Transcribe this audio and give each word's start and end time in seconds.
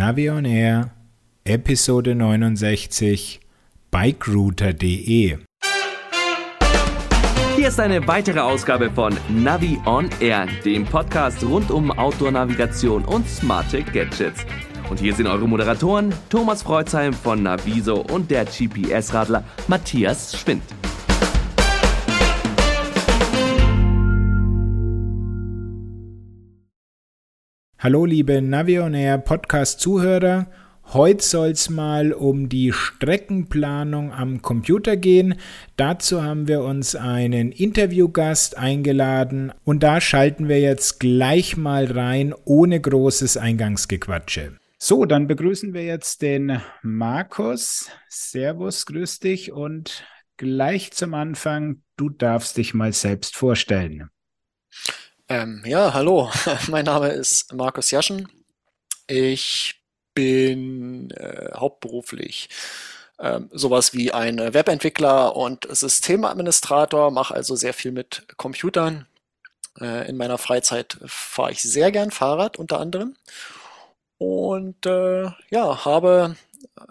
Navion 0.00 0.46
Air, 0.46 0.92
Episode 1.44 2.14
69, 2.14 3.38
bikerouter.de. 3.90 5.36
Hier 7.54 7.68
ist 7.68 7.78
eine 7.78 8.08
weitere 8.08 8.40
Ausgabe 8.40 8.90
von 8.90 9.14
Navi 9.28 9.78
on 9.84 10.08
Air, 10.20 10.46
dem 10.64 10.86
Podcast 10.86 11.44
rund 11.44 11.70
um 11.70 11.90
Outdoor-Navigation 11.90 13.04
und 13.04 13.28
smarte 13.28 13.82
Gadgets. 13.82 14.46
Und 14.88 15.00
hier 15.00 15.12
sind 15.12 15.26
eure 15.26 15.46
Moderatoren 15.46 16.14
Thomas 16.30 16.62
Freuzheim 16.62 17.12
von 17.12 17.42
Naviso 17.42 18.00
und 18.00 18.30
der 18.30 18.46
GPS-Radler 18.46 19.44
Matthias 19.68 20.34
Schwind. 20.34 20.62
Hallo 27.82 28.04
liebe 28.04 28.42
Navionair 28.42 29.16
Podcast-Zuhörer. 29.16 30.50
Heute 30.92 31.24
soll 31.24 31.48
es 31.52 31.70
mal 31.70 32.12
um 32.12 32.50
die 32.50 32.74
Streckenplanung 32.74 34.12
am 34.12 34.42
Computer 34.42 34.98
gehen. 34.98 35.36
Dazu 35.78 36.22
haben 36.22 36.46
wir 36.46 36.60
uns 36.60 36.94
einen 36.94 37.52
Interviewgast 37.52 38.58
eingeladen 38.58 39.54
und 39.64 39.82
da 39.82 40.02
schalten 40.02 40.46
wir 40.46 40.60
jetzt 40.60 41.00
gleich 41.00 41.56
mal 41.56 41.86
rein, 41.86 42.34
ohne 42.44 42.82
großes 42.82 43.38
Eingangsgequatsche. 43.38 44.58
So, 44.76 45.06
dann 45.06 45.26
begrüßen 45.26 45.72
wir 45.72 45.84
jetzt 45.84 46.20
den 46.20 46.60
Markus. 46.82 47.88
Servus, 48.10 48.84
grüß 48.84 49.20
dich 49.20 49.52
und 49.52 50.04
gleich 50.36 50.92
zum 50.92 51.14
Anfang, 51.14 51.80
du 51.96 52.10
darfst 52.10 52.58
dich 52.58 52.74
mal 52.74 52.92
selbst 52.92 53.38
vorstellen. 53.38 54.10
Ähm, 55.30 55.62
ja, 55.64 55.94
hallo, 55.94 56.28
mein 56.66 56.86
Name 56.86 57.10
ist 57.10 57.54
Markus 57.54 57.92
Jaschen. 57.92 58.28
Ich 59.06 59.80
bin 60.12 61.12
äh, 61.12 61.52
hauptberuflich 61.54 62.48
ähm, 63.20 63.48
sowas 63.52 63.92
wie 63.94 64.10
ein 64.10 64.38
Webentwickler 64.38 65.36
und 65.36 65.68
Systemadministrator, 65.70 67.12
mache 67.12 67.32
also 67.32 67.54
sehr 67.54 67.74
viel 67.74 67.92
mit 67.92 68.24
Computern. 68.38 69.06
Äh, 69.80 70.08
in 70.08 70.16
meiner 70.16 70.36
Freizeit 70.36 70.98
fahre 71.06 71.52
ich 71.52 71.62
sehr 71.62 71.92
gern 71.92 72.10
Fahrrad 72.10 72.58
unter 72.58 72.80
anderem 72.80 73.14
und 74.18 74.84
äh, 74.84 75.30
ja, 75.50 75.84
habe 75.84 76.34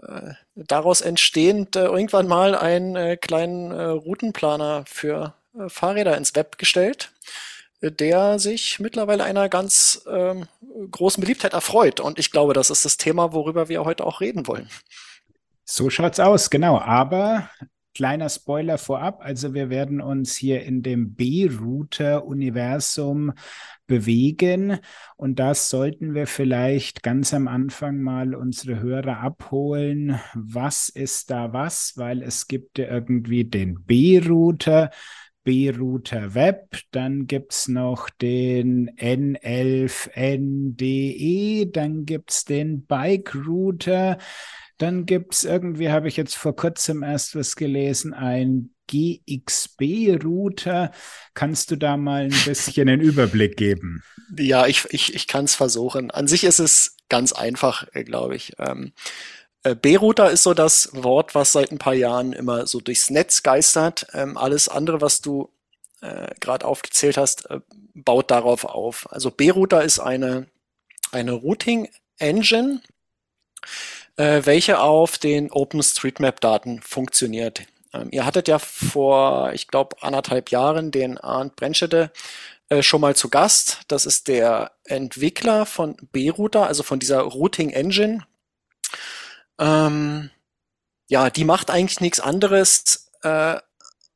äh, 0.07 0.31
daraus 0.55 1.01
entstehend 1.01 1.75
äh, 1.75 1.83
irgendwann 1.83 2.27
mal 2.27 2.55
einen 2.55 2.95
äh, 2.95 3.17
kleinen 3.17 3.73
Routenplaner 3.73 4.85
für 4.87 5.33
Fahrräder 5.67 6.15
ins 6.15 6.35
Web 6.35 6.57
gestellt 6.57 7.11
der 7.81 8.39
sich 8.39 8.79
mittlerweile 8.79 9.23
einer 9.23 9.49
ganz 9.49 10.05
ähm, 10.09 10.45
großen 10.91 11.21
Beliebtheit 11.21 11.53
erfreut. 11.53 11.99
Und 11.99 12.19
ich 12.19 12.31
glaube, 12.31 12.53
das 12.53 12.69
ist 12.69 12.85
das 12.85 12.97
Thema, 12.97 13.33
worüber 13.33 13.69
wir 13.69 13.85
heute 13.85 14.05
auch 14.05 14.21
reden 14.21 14.47
wollen. 14.47 14.69
So 15.63 15.89
schaut's 15.89 16.19
aus, 16.19 16.49
genau. 16.49 16.79
Aber 16.79 17.49
kleiner 17.93 18.29
Spoiler 18.29 18.77
vorab, 18.77 19.19
also 19.21 19.53
wir 19.53 19.69
werden 19.69 20.01
uns 20.01 20.35
hier 20.35 20.63
in 20.63 20.83
dem 20.83 21.15
B-Router-Universum 21.15 23.33
bewegen 23.87 24.79
und 25.17 25.39
das 25.39 25.69
sollten 25.69 26.13
wir 26.13 26.27
vielleicht 26.27 27.03
ganz 27.03 27.33
am 27.33 27.47
Anfang 27.47 28.01
mal 28.01 28.35
unsere 28.35 28.79
Hörer 28.79 29.19
abholen. 29.19 30.19
Was 30.33 30.89
ist 30.89 31.29
da 31.29 31.53
was? 31.53 31.93
Weil 31.97 32.23
es 32.23 32.47
gibt 32.47 32.77
ja 32.77 32.87
irgendwie 32.87 33.45
den 33.45 33.83
B-Router, 33.83 34.91
B-Router 35.43 36.35
Web, 36.35 36.77
dann 36.91 37.27
gibt 37.27 37.53
es 37.53 37.67
noch 37.67 38.09
den 38.09 38.91
N11NDE, 38.97 41.71
dann 41.71 42.05
gibt 42.05 42.31
es 42.31 42.45
den 42.45 42.85
Bike 42.85 43.35
Router, 43.35 44.17
dann 44.77 45.05
gibt 45.05 45.33
es 45.33 45.43
irgendwie, 45.43 45.89
habe 45.89 46.07
ich 46.07 46.15
jetzt 46.17 46.35
vor 46.35 46.55
kurzem 46.55 47.03
erst 47.03 47.35
was 47.35 47.55
gelesen, 47.55 48.13
ein 48.13 48.69
GXB-Router. 48.89 50.91
Kannst 51.33 51.71
du 51.71 51.75
da 51.75 51.97
mal 51.97 52.23
ein 52.23 52.33
bisschen 52.45 52.89
einen 52.89 53.01
Überblick 53.01 53.57
geben? 53.57 54.03
Ja, 54.37 54.67
ich, 54.67 54.85
ich, 54.89 55.13
ich 55.13 55.27
kann 55.27 55.45
es 55.45 55.55
versuchen. 55.55 56.11
An 56.11 56.27
sich 56.27 56.43
ist 56.43 56.59
es 56.59 56.97
ganz 57.09 57.33
einfach, 57.33 57.87
äh, 57.93 58.03
glaube 58.03 58.35
ich. 58.35 58.53
Ähm, 58.57 58.85
äh, 58.85 58.91
B-Router 59.63 60.31
ist 60.31 60.43
so 60.43 60.53
das 60.53 60.89
Wort, 60.93 61.35
was 61.35 61.51
seit 61.51 61.71
ein 61.71 61.79
paar 61.79 61.93
Jahren 61.93 62.33
immer 62.33 62.65
so 62.65 62.79
durchs 62.79 63.09
Netz 63.09 63.43
geistert. 63.43 64.07
Ähm, 64.13 64.37
alles 64.37 64.69
andere, 64.69 65.01
was 65.01 65.21
du 65.21 65.49
äh, 66.01 66.33
gerade 66.39 66.65
aufgezählt 66.65 67.17
hast, 67.17 67.49
äh, 67.49 67.59
baut 67.93 68.31
darauf 68.31 68.65
auf. 68.65 69.11
Also 69.11 69.31
B-Router 69.31 69.83
ist 69.83 69.99
eine, 69.99 70.47
eine 71.11 71.33
Routing-Engine, 71.33 72.81
äh, 74.15 74.41
welche 74.45 74.79
auf 74.79 75.17
den 75.17 75.51
OpenStreetMap-Daten 75.51 76.81
funktioniert. 76.81 77.63
Ähm, 77.93 78.09
ihr 78.11 78.25
hattet 78.25 78.47
ja 78.47 78.59
vor, 78.59 79.51
ich 79.53 79.67
glaube, 79.67 79.97
anderthalb 80.01 80.51
Jahren 80.51 80.91
den 80.91 81.17
Arndt 81.17 81.55
Brennschede 81.55 82.11
äh, 82.69 82.83
schon 82.83 83.01
mal 83.01 83.15
zu 83.15 83.29
Gast. 83.29 83.81
Das 83.87 84.05
ist 84.05 84.27
der 84.27 84.71
Entwickler 84.85 85.65
von 85.65 85.97
B-Router, 86.11 86.67
also 86.67 86.83
von 86.83 86.99
dieser 86.99 87.21
Routing 87.21 87.71
Engine, 87.71 88.25
ähm, 89.59 90.31
ja, 91.07 91.29
die 91.29 91.43
macht 91.43 91.69
eigentlich 91.69 91.99
nichts 91.99 92.19
anderes 92.19 93.11
äh, 93.23 93.57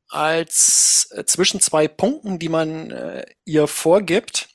als 0.08 1.08
äh, 1.10 1.24
zwischen 1.24 1.60
zwei 1.60 1.88
Punkten, 1.88 2.38
die 2.38 2.48
man 2.48 2.90
äh, 2.90 3.26
ihr 3.44 3.66
vorgibt 3.66 4.48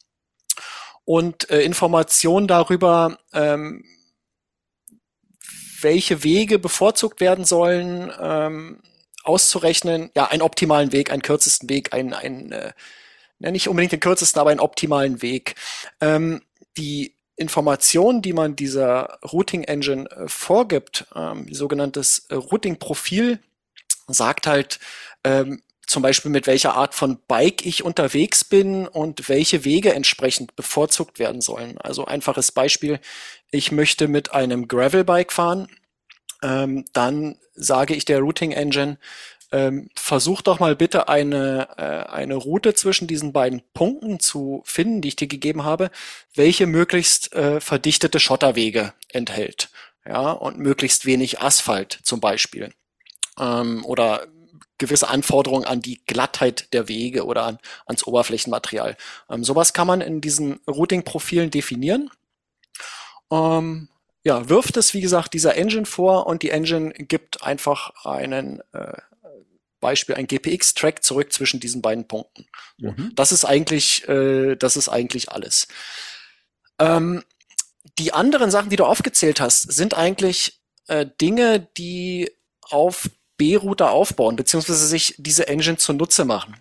und 1.05 1.49
äh, 1.49 1.61
Informationen 1.61 2.47
darüber, 2.47 3.19
ähm, 3.33 3.83
welche 5.81 6.23
Wege 6.23 6.59
bevorzugt 6.59 7.19
werden 7.19 7.45
sollen, 7.45 8.11
ähm, 8.19 8.81
auszurechnen. 9.23 10.11
Ja, 10.15 10.25
einen 10.25 10.41
optimalen 10.41 10.91
Weg, 10.91 11.11
einen 11.11 11.21
kürzesten 11.21 11.69
Weg, 11.69 11.93
einen, 11.93 12.13
einen 12.13 12.51
äh, 12.51 12.73
nicht 13.39 13.69
unbedingt 13.69 13.91
den 13.91 13.99
kürzesten, 13.99 14.39
aber 14.39 14.51
einen 14.51 14.59
optimalen 14.59 15.21
Weg. 15.21 15.55
Ähm, 16.01 16.41
die 16.77 17.15
Informationen, 17.39 18.21
die 18.21 18.33
man 18.33 18.55
dieser 18.55 19.19
Routing 19.31 19.63
Engine 19.63 20.09
äh, 20.11 20.27
vorgibt, 20.27 21.05
ähm, 21.15 21.47
sogenanntes 21.51 22.25
äh, 22.29 22.35
Routing-Profil, 22.35 23.39
sagt 24.07 24.45
halt 24.45 24.79
ähm, 25.23 25.61
zum 25.87 26.03
Beispiel 26.03 26.31
mit 26.31 26.47
welcher 26.47 26.75
Art 26.75 26.93
von 26.93 27.17
Bike 27.27 27.65
ich 27.65 27.83
unterwegs 27.83 28.43
bin 28.43 28.87
und 28.87 29.29
welche 29.29 29.63
Wege 29.63 29.93
entsprechend 29.93 30.55
bevorzugt 30.55 31.17
werden 31.17 31.41
sollen. 31.41 31.77
Also 31.79 32.05
einfaches 32.05 32.51
Beispiel, 32.51 32.99
ich 33.51 33.71
möchte 33.71 34.07
mit 34.07 34.33
einem 34.33 34.67
Gravel-Bike 34.67 35.31
fahren, 35.31 35.69
ähm, 36.43 36.85
dann 36.93 37.37
sage 37.55 37.95
ich 37.95 38.05
der 38.05 38.19
Routing 38.19 38.51
Engine, 38.51 38.97
ähm, 39.51 39.89
versuch 39.95 40.41
doch 40.41 40.59
mal 40.59 40.75
bitte 40.75 41.09
eine, 41.09 41.69
äh, 41.77 42.11
eine 42.11 42.35
Route 42.35 42.73
zwischen 42.73 43.07
diesen 43.07 43.33
beiden 43.33 43.61
Punkten 43.73 44.19
zu 44.19 44.61
finden, 44.65 45.01
die 45.01 45.09
ich 45.09 45.15
dir 45.15 45.27
gegeben 45.27 45.63
habe, 45.63 45.89
welche 46.35 46.67
möglichst 46.67 47.33
äh, 47.33 47.59
verdichtete 47.59 48.19
Schotterwege 48.19 48.93
enthält. 49.09 49.69
Ja, 50.05 50.31
und 50.31 50.57
möglichst 50.57 51.05
wenig 51.05 51.41
Asphalt 51.41 51.99
zum 52.03 52.19
Beispiel. 52.19 52.73
Ähm, 53.39 53.83
oder 53.85 54.27
gewisse 54.77 55.09
Anforderungen 55.09 55.65
an 55.65 55.81
die 55.81 56.01
Glattheit 56.05 56.73
der 56.73 56.87
Wege 56.87 57.25
oder 57.25 57.43
an, 57.43 57.59
ans 57.85 58.05
Oberflächenmaterial. 58.05 58.97
Ähm, 59.29 59.43
sowas 59.43 59.73
kann 59.73 59.87
man 59.87 60.01
in 60.01 60.21
diesen 60.21 60.59
Routing-Profilen 60.67 61.51
definieren. 61.51 62.09
Ähm, 63.31 63.89
ja, 64.23 64.49
wirft 64.49 64.77
es, 64.77 64.93
wie 64.93 65.01
gesagt, 65.01 65.33
dieser 65.33 65.55
Engine 65.55 65.85
vor 65.85 66.27
und 66.27 66.43
die 66.43 66.49
Engine 66.49 66.91
gibt 66.93 67.43
einfach 67.43 68.05
einen 68.05 68.61
äh, 68.73 68.93
Beispiel 69.79 70.15
ein 70.15 70.27
GPX-Track 70.27 71.03
zurück 71.03 71.31
zwischen 71.33 71.59
diesen 71.59 71.81
beiden 71.81 72.07
Punkten. 72.07 72.45
Mhm. 72.77 73.11
Das 73.15 73.31
ist 73.31 73.45
eigentlich, 73.45 74.07
äh, 74.07 74.55
das 74.55 74.77
ist 74.77 74.89
eigentlich 74.89 75.31
alles. 75.31 75.67
Ähm, 76.79 77.23
die 77.97 78.13
anderen 78.13 78.51
Sachen, 78.51 78.69
die 78.69 78.75
du 78.75 78.85
aufgezählt 78.85 79.41
hast, 79.41 79.71
sind 79.71 79.95
eigentlich 79.95 80.61
äh, 80.87 81.05
Dinge, 81.19 81.67
die 81.77 82.31
auf 82.61 83.09
B-Router 83.37 83.91
aufbauen, 83.91 84.35
beziehungsweise 84.35 84.85
sich 84.85 85.15
diese 85.17 85.47
Engine 85.47 85.77
zunutze 85.77 86.25
machen. 86.25 86.57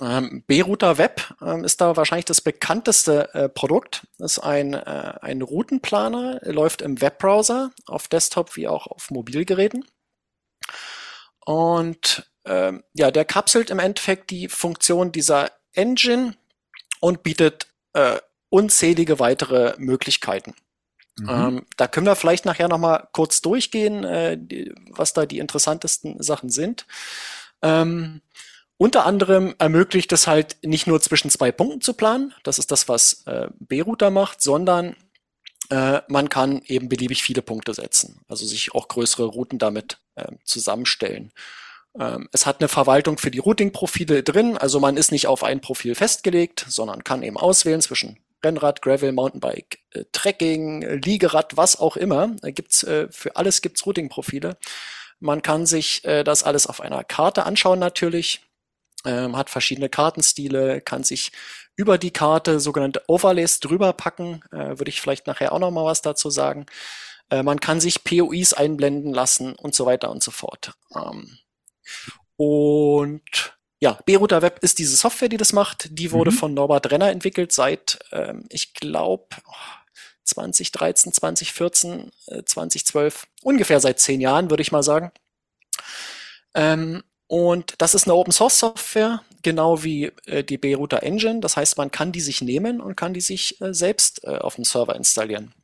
Ähm, 0.00 0.44
B-Router 0.46 0.98
Web 0.98 1.34
ähm, 1.42 1.64
ist 1.64 1.80
da 1.80 1.96
wahrscheinlich 1.96 2.24
das 2.24 2.40
bekannteste 2.40 3.34
äh, 3.34 3.48
Produkt. 3.48 4.06
Das 4.18 4.32
ist 4.32 4.38
ein, 4.38 4.74
äh, 4.74 5.14
ein 5.20 5.42
Routenplaner, 5.42 6.40
läuft 6.44 6.82
im 6.82 7.00
Webbrowser, 7.00 7.70
auf 7.86 8.08
Desktop 8.08 8.56
wie 8.56 8.68
auch 8.68 8.86
auf 8.86 9.10
Mobilgeräten. 9.10 9.84
Und 11.44 12.29
ähm, 12.50 12.82
ja, 12.92 13.10
der 13.10 13.24
kapselt 13.24 13.70
im 13.70 13.78
Endeffekt 13.78 14.30
die 14.30 14.48
Funktion 14.48 15.12
dieser 15.12 15.50
Engine 15.72 16.34
und 17.00 17.22
bietet 17.22 17.68
äh, 17.94 18.18
unzählige 18.50 19.18
weitere 19.18 19.74
Möglichkeiten. 19.78 20.54
Mhm. 21.18 21.28
Ähm, 21.28 21.66
da 21.76 21.86
können 21.86 22.06
wir 22.06 22.16
vielleicht 22.16 22.44
nachher 22.44 22.68
nochmal 22.68 23.08
kurz 23.12 23.40
durchgehen, 23.40 24.04
äh, 24.04 24.36
die, 24.38 24.74
was 24.90 25.12
da 25.12 25.26
die 25.26 25.38
interessantesten 25.38 26.22
Sachen 26.22 26.50
sind. 26.50 26.86
Ähm, 27.62 28.20
unter 28.76 29.06
anderem 29.06 29.54
ermöglicht 29.58 30.12
es 30.12 30.26
halt 30.26 30.56
nicht 30.62 30.86
nur 30.86 31.00
zwischen 31.00 31.30
zwei 31.30 31.52
Punkten 31.52 31.80
zu 31.80 31.94
planen, 31.94 32.34
das 32.42 32.58
ist 32.58 32.70
das, 32.70 32.88
was 32.88 33.22
äh, 33.26 33.48
B-Router 33.58 34.10
macht, 34.10 34.42
sondern 34.42 34.96
Äh, 35.72 36.02
man 36.08 36.28
kann 36.28 36.62
eben 36.66 36.88
beliebig 36.88 37.22
viele 37.22 37.42
Punkte 37.42 37.74
setzen, 37.74 38.18
also 38.26 38.44
sich 38.44 38.74
auch 38.74 38.88
größere 38.88 39.26
Routen 39.26 39.58
damit 39.58 39.98
äh, 40.16 40.26
zusammenstellen. 40.44 41.30
Ähm, 41.98 42.28
es 42.32 42.46
hat 42.46 42.60
eine 42.60 42.68
Verwaltung 42.68 43.18
für 43.18 43.30
die 43.30 43.38
Routing-Profile 43.38 44.22
drin, 44.22 44.56
also 44.56 44.80
man 44.80 44.96
ist 44.96 45.12
nicht 45.12 45.26
auf 45.26 45.42
ein 45.42 45.60
Profil 45.60 45.94
festgelegt, 45.94 46.64
sondern 46.68 47.04
kann 47.04 47.22
eben 47.22 47.36
auswählen 47.36 47.80
zwischen 47.80 48.18
Rennrad, 48.44 48.80
Gravel, 48.82 49.12
Mountainbike, 49.12 49.80
äh, 49.90 50.04
Trekking, 50.12 50.82
Liegerad, 51.02 51.56
was 51.56 51.78
auch 51.78 51.96
immer. 51.96 52.28
Da 52.40 52.50
gibt's 52.50 52.82
äh, 52.84 53.08
für 53.10 53.36
alles 53.36 53.60
gibt's 53.60 53.84
Routing-Profile. 53.84 54.56
Man 55.18 55.42
kann 55.42 55.66
sich 55.66 56.04
äh, 56.04 56.24
das 56.24 56.42
alles 56.44 56.66
auf 56.66 56.80
einer 56.80 57.04
Karte 57.04 57.44
anschauen 57.44 57.78
natürlich, 57.78 58.40
ähm, 59.04 59.36
hat 59.36 59.50
verschiedene 59.50 59.88
Kartenstile, 59.88 60.80
kann 60.80 61.04
sich 61.04 61.32
über 61.76 61.98
die 61.98 62.10
Karte 62.10 62.60
sogenannte 62.60 63.02
Overlays 63.08 63.60
drüber 63.60 63.92
packen, 63.92 64.42
äh, 64.52 64.78
würde 64.78 64.88
ich 64.88 65.00
vielleicht 65.00 65.26
nachher 65.26 65.52
auch 65.52 65.58
noch 65.58 65.70
mal 65.70 65.84
was 65.84 66.02
dazu 66.02 66.30
sagen. 66.30 66.66
Äh, 67.30 67.42
man 67.42 67.60
kann 67.60 67.80
sich 67.80 68.04
POIs 68.04 68.52
einblenden 68.52 69.12
lassen 69.12 69.54
und 69.54 69.74
so 69.74 69.86
weiter 69.86 70.10
und 70.10 70.22
so 70.22 70.30
fort. 70.30 70.72
Ähm, 70.94 71.38
und 72.36 73.56
ja, 73.80 73.98
B-Router 74.04 74.42
Web 74.42 74.58
ist 74.62 74.78
diese 74.78 74.96
Software, 74.96 75.28
die 75.28 75.38
das 75.38 75.52
macht. 75.52 75.88
Die 75.90 76.12
wurde 76.12 76.30
mhm. 76.30 76.36
von 76.36 76.54
Norbert 76.54 76.90
Renner 76.90 77.10
entwickelt 77.10 77.50
seit, 77.52 77.98
ähm, 78.12 78.44
ich 78.50 78.74
glaube, 78.74 79.26
2013, 80.24 81.12
2014, 81.12 82.12
äh, 82.26 82.42
2012, 82.44 83.26
ungefähr 83.42 83.80
seit 83.80 83.98
zehn 83.98 84.20
Jahren, 84.20 84.50
würde 84.50 84.62
ich 84.62 84.72
mal 84.72 84.82
sagen. 84.82 85.12
Ähm, 86.54 87.02
und 87.26 87.74
das 87.78 87.94
ist 87.94 88.04
eine 88.04 88.14
Open 88.14 88.32
Source 88.32 88.58
Software, 88.58 89.22
genau 89.42 89.82
wie 89.82 90.12
äh, 90.26 90.44
die 90.44 90.58
B-Router 90.58 91.02
Engine. 91.02 91.40
Das 91.40 91.56
heißt, 91.56 91.78
man 91.78 91.90
kann 91.90 92.12
die 92.12 92.20
sich 92.20 92.42
nehmen 92.42 92.80
und 92.80 92.96
kann 92.96 93.14
die 93.14 93.20
sich 93.20 93.60
äh, 93.60 93.72
selbst 93.72 94.24
äh, 94.24 94.38
auf 94.38 94.56
dem 94.56 94.64
Server 94.64 94.94
installieren. 94.94 95.54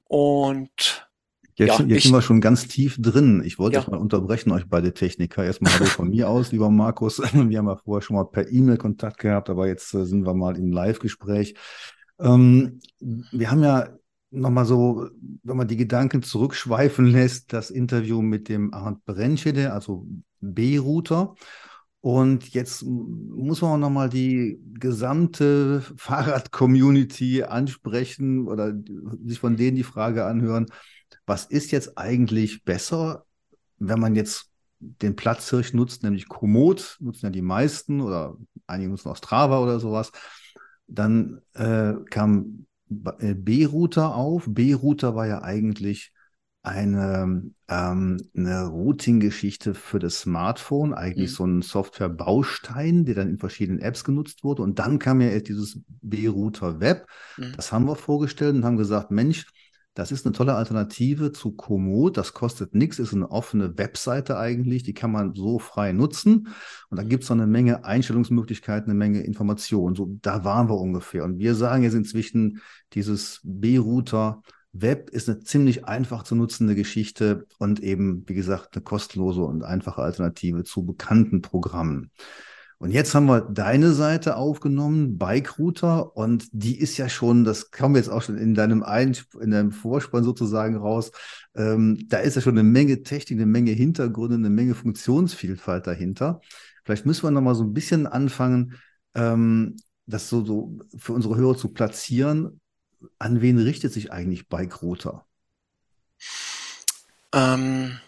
und 0.08 1.06
Jetzt, 1.56 1.78
ja, 1.78 1.84
jetzt 1.84 1.98
ich, 1.98 2.02
sind 2.04 2.12
wir 2.12 2.22
schon 2.22 2.40
ganz 2.40 2.66
tief 2.66 2.96
drin. 3.00 3.42
Ich 3.44 3.58
wollte 3.58 3.76
ja. 3.76 3.82
euch 3.82 3.88
mal 3.88 3.98
unterbrechen, 3.98 4.50
euch 4.50 4.66
beide 4.68 4.92
Techniker. 4.92 5.44
Erstmal 5.44 5.72
Hallo 5.72 5.84
von 5.84 6.10
mir 6.10 6.28
aus, 6.28 6.50
lieber 6.50 6.68
Markus. 6.68 7.18
Wir 7.32 7.58
haben 7.58 7.68
ja 7.68 7.76
vorher 7.76 8.02
schon 8.02 8.16
mal 8.16 8.24
per 8.24 8.50
E-Mail 8.50 8.76
Kontakt 8.76 9.18
gehabt, 9.18 9.48
aber 9.50 9.68
jetzt 9.68 9.94
äh, 9.94 10.04
sind 10.04 10.26
wir 10.26 10.34
mal 10.34 10.56
im 10.56 10.72
Live-Gespräch. 10.72 11.54
Ähm, 12.18 12.80
wir 13.00 13.50
haben 13.50 13.62
ja 13.62 13.88
nochmal 14.30 14.64
so, 14.64 15.08
wenn 15.44 15.56
man 15.56 15.68
die 15.68 15.76
Gedanken 15.76 16.22
zurückschweifen 16.22 17.06
lässt, 17.06 17.52
das 17.52 17.70
Interview 17.70 18.20
mit 18.20 18.48
dem 18.48 18.74
Arndt 18.74 19.04
Brennschede, 19.04 19.72
also 19.72 20.06
B-Router. 20.40 21.34
Und 22.00 22.50
jetzt 22.50 22.82
muss 22.84 23.62
man 23.62 23.70
auch 23.70 23.78
nochmal 23.78 24.10
die 24.10 24.60
gesamte 24.74 25.82
Fahrrad-Community 25.96 27.44
ansprechen 27.44 28.46
oder 28.46 28.74
sich 29.24 29.38
von 29.38 29.56
denen 29.56 29.76
die 29.76 29.84
Frage 29.84 30.26
anhören, 30.26 30.66
was 31.26 31.46
ist 31.46 31.70
jetzt 31.70 31.98
eigentlich 31.98 32.64
besser, 32.64 33.24
wenn 33.78 34.00
man 34.00 34.14
jetzt 34.14 34.50
den 34.78 35.16
Platzhirsch 35.16 35.72
nutzt, 35.72 36.02
nämlich 36.02 36.28
Komoot, 36.28 36.96
nutzen 37.00 37.26
ja 37.26 37.30
die 37.30 37.42
meisten 37.42 38.00
oder 38.00 38.36
einige 38.66 38.90
nutzen 38.90 39.08
auch 39.08 39.16
Strava 39.16 39.60
oder 39.60 39.80
sowas. 39.80 40.12
Dann 40.86 41.40
äh, 41.54 41.94
kam 42.10 42.66
äh, 43.18 43.34
B-Router 43.34 44.14
auf. 44.14 44.44
B-Router 44.46 45.14
war 45.14 45.26
ja 45.26 45.42
eigentlich 45.42 46.12
eine, 46.62 47.42
ähm, 47.68 48.16
eine 48.34 48.66
Routing-Geschichte 48.66 49.74
für 49.74 49.98
das 49.98 50.20
Smartphone, 50.20 50.94
eigentlich 50.94 51.30
mhm. 51.32 51.34
so 51.34 51.46
ein 51.46 51.62
Software-Baustein, 51.62 53.04
der 53.04 53.14
dann 53.16 53.28
in 53.28 53.38
verschiedenen 53.38 53.80
Apps 53.80 54.02
genutzt 54.02 54.44
wurde. 54.44 54.62
Und 54.62 54.78
dann 54.78 54.98
kam 54.98 55.20
ja 55.20 55.38
dieses 55.40 55.80
B-Router 55.86 56.80
Web. 56.80 57.06
Mhm. 57.36 57.52
Das 57.56 57.70
haben 57.70 57.86
wir 57.86 57.96
vorgestellt 57.96 58.54
und 58.54 58.64
haben 58.64 58.78
gesagt, 58.78 59.10
Mensch, 59.10 59.46
das 59.94 60.10
ist 60.10 60.26
eine 60.26 60.32
tolle 60.32 60.54
Alternative 60.54 61.30
zu 61.30 61.52
Komoot. 61.52 62.16
Das 62.16 62.34
kostet 62.34 62.74
nichts, 62.74 62.98
ist 62.98 63.14
eine 63.14 63.30
offene 63.30 63.78
Webseite 63.78 64.36
eigentlich. 64.36 64.82
Die 64.82 64.92
kann 64.92 65.12
man 65.12 65.34
so 65.34 65.60
frei 65.60 65.92
nutzen. 65.92 66.48
Und 66.90 66.98
da 66.98 67.04
gibt 67.04 67.22
es 67.22 67.30
noch 67.30 67.36
eine 67.36 67.46
Menge 67.46 67.84
Einstellungsmöglichkeiten, 67.84 68.90
eine 68.90 68.98
Menge 68.98 69.20
Informationen. 69.20 69.94
So, 69.94 70.16
da 70.20 70.44
waren 70.44 70.68
wir 70.68 70.78
ungefähr. 70.78 71.24
Und 71.24 71.38
wir 71.38 71.54
sagen 71.54 71.84
jetzt 71.84 71.94
inzwischen, 71.94 72.60
dieses 72.92 73.40
B-Router 73.44 74.42
Web 74.72 75.10
ist 75.10 75.28
eine 75.28 75.38
ziemlich 75.38 75.84
einfach 75.84 76.24
zu 76.24 76.34
nutzende 76.34 76.74
Geschichte 76.74 77.46
und 77.58 77.78
eben, 77.78 78.28
wie 78.28 78.34
gesagt, 78.34 78.74
eine 78.74 78.82
kostenlose 78.82 79.42
und 79.42 79.62
einfache 79.62 80.02
Alternative 80.02 80.64
zu 80.64 80.84
bekannten 80.84 81.40
Programmen. 81.42 82.10
Und 82.78 82.90
jetzt 82.90 83.14
haben 83.14 83.26
wir 83.26 83.40
deine 83.40 83.92
Seite 83.92 84.36
aufgenommen, 84.36 85.16
Bike 85.16 85.58
Router, 85.58 86.16
und 86.16 86.48
die 86.52 86.78
ist 86.78 86.96
ja 86.96 87.08
schon, 87.08 87.44
das 87.44 87.70
kam 87.70 87.96
jetzt 87.96 88.08
auch 88.10 88.22
schon 88.22 88.36
in 88.36 88.54
deinem 88.54 88.82
Ein 88.82 89.16
in 89.40 89.50
deinem 89.50 89.72
Vorspann 89.72 90.24
sozusagen 90.24 90.76
raus. 90.76 91.12
Ähm, 91.54 92.06
da 92.08 92.18
ist 92.18 92.34
ja 92.34 92.42
schon 92.42 92.58
eine 92.58 92.68
Menge 92.68 93.02
Technik, 93.02 93.38
eine 93.38 93.46
Menge 93.46 93.70
Hintergründe, 93.70 94.36
eine 94.36 94.50
Menge 94.50 94.74
Funktionsvielfalt 94.74 95.86
dahinter. 95.86 96.40
Vielleicht 96.84 97.06
müssen 97.06 97.22
wir 97.22 97.30
noch 97.30 97.40
mal 97.40 97.54
so 97.54 97.64
ein 97.64 97.72
bisschen 97.72 98.06
anfangen, 98.06 98.74
ähm, 99.14 99.76
das 100.06 100.28
so, 100.28 100.44
so 100.44 100.78
für 100.96 101.12
unsere 101.12 101.36
Hörer 101.36 101.56
zu 101.56 101.68
platzieren. 101.68 102.60
An 103.18 103.40
wen 103.40 103.58
richtet 103.58 103.92
sich 103.92 104.12
eigentlich 104.12 104.48
Bike 104.48 104.82
Router? 104.82 105.26
Ähm, 107.32 107.98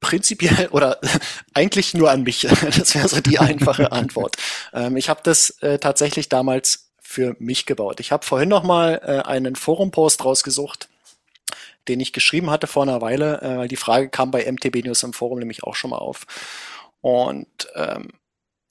prinzipiell 0.00 0.68
oder 0.68 0.98
eigentlich 1.54 1.94
nur 1.94 2.10
an 2.10 2.22
mich. 2.22 2.46
Das 2.60 2.94
wäre 2.94 3.08
so 3.08 3.20
die 3.20 3.38
einfache 3.38 3.92
Antwort. 3.92 4.36
Ähm, 4.72 4.96
ich 4.96 5.08
habe 5.08 5.20
das 5.22 5.50
äh, 5.60 5.78
tatsächlich 5.78 6.28
damals 6.28 6.90
für 7.00 7.36
mich 7.38 7.66
gebaut. 7.66 8.00
Ich 8.00 8.12
habe 8.12 8.24
vorhin 8.24 8.48
noch 8.48 8.62
mal 8.62 9.00
äh, 9.04 9.28
einen 9.28 9.56
Forum-Post 9.56 10.24
rausgesucht, 10.24 10.88
den 11.88 12.00
ich 12.00 12.12
geschrieben 12.12 12.50
hatte 12.50 12.66
vor 12.66 12.84
einer 12.84 13.00
Weile, 13.00 13.42
äh, 13.42 13.56
weil 13.58 13.68
die 13.68 13.76
Frage 13.76 14.08
kam 14.08 14.30
bei 14.30 14.50
MTB 14.50 14.84
News 14.84 15.02
im 15.02 15.12
Forum 15.12 15.38
nämlich 15.38 15.64
auch 15.64 15.74
schon 15.74 15.90
mal 15.90 15.98
auf. 15.98 16.26
Und 17.00 17.68
ähm, 17.74 18.10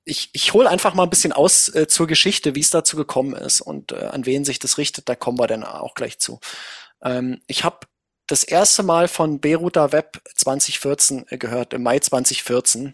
ich, 0.05 0.29
ich 0.33 0.53
hole 0.53 0.69
einfach 0.69 0.93
mal 0.93 1.03
ein 1.03 1.09
bisschen 1.09 1.33
aus 1.33 1.73
äh, 1.73 1.87
zur 1.87 2.07
Geschichte, 2.07 2.55
wie 2.55 2.61
es 2.61 2.69
dazu 2.69 2.97
gekommen 2.97 3.33
ist 3.33 3.61
und 3.61 3.91
äh, 3.91 4.05
an 4.05 4.25
wen 4.25 4.45
sich 4.45 4.59
das 4.59 4.77
richtet. 4.77 5.09
Da 5.09 5.15
kommen 5.15 5.39
wir 5.39 5.47
dann 5.47 5.63
auch 5.63 5.93
gleich 5.93 6.19
zu. 6.19 6.39
Ähm, 7.03 7.41
ich 7.47 7.63
habe 7.63 7.87
das 8.29 8.43
erste 8.43 8.83
Mal 8.83 9.07
von 9.07 9.39
Beruter 9.39 9.91
Web 9.91 10.21
2014 10.35 11.25
äh, 11.29 11.37
gehört, 11.37 11.73
im 11.73 11.83
Mai 11.83 11.99
2014. 11.99 12.93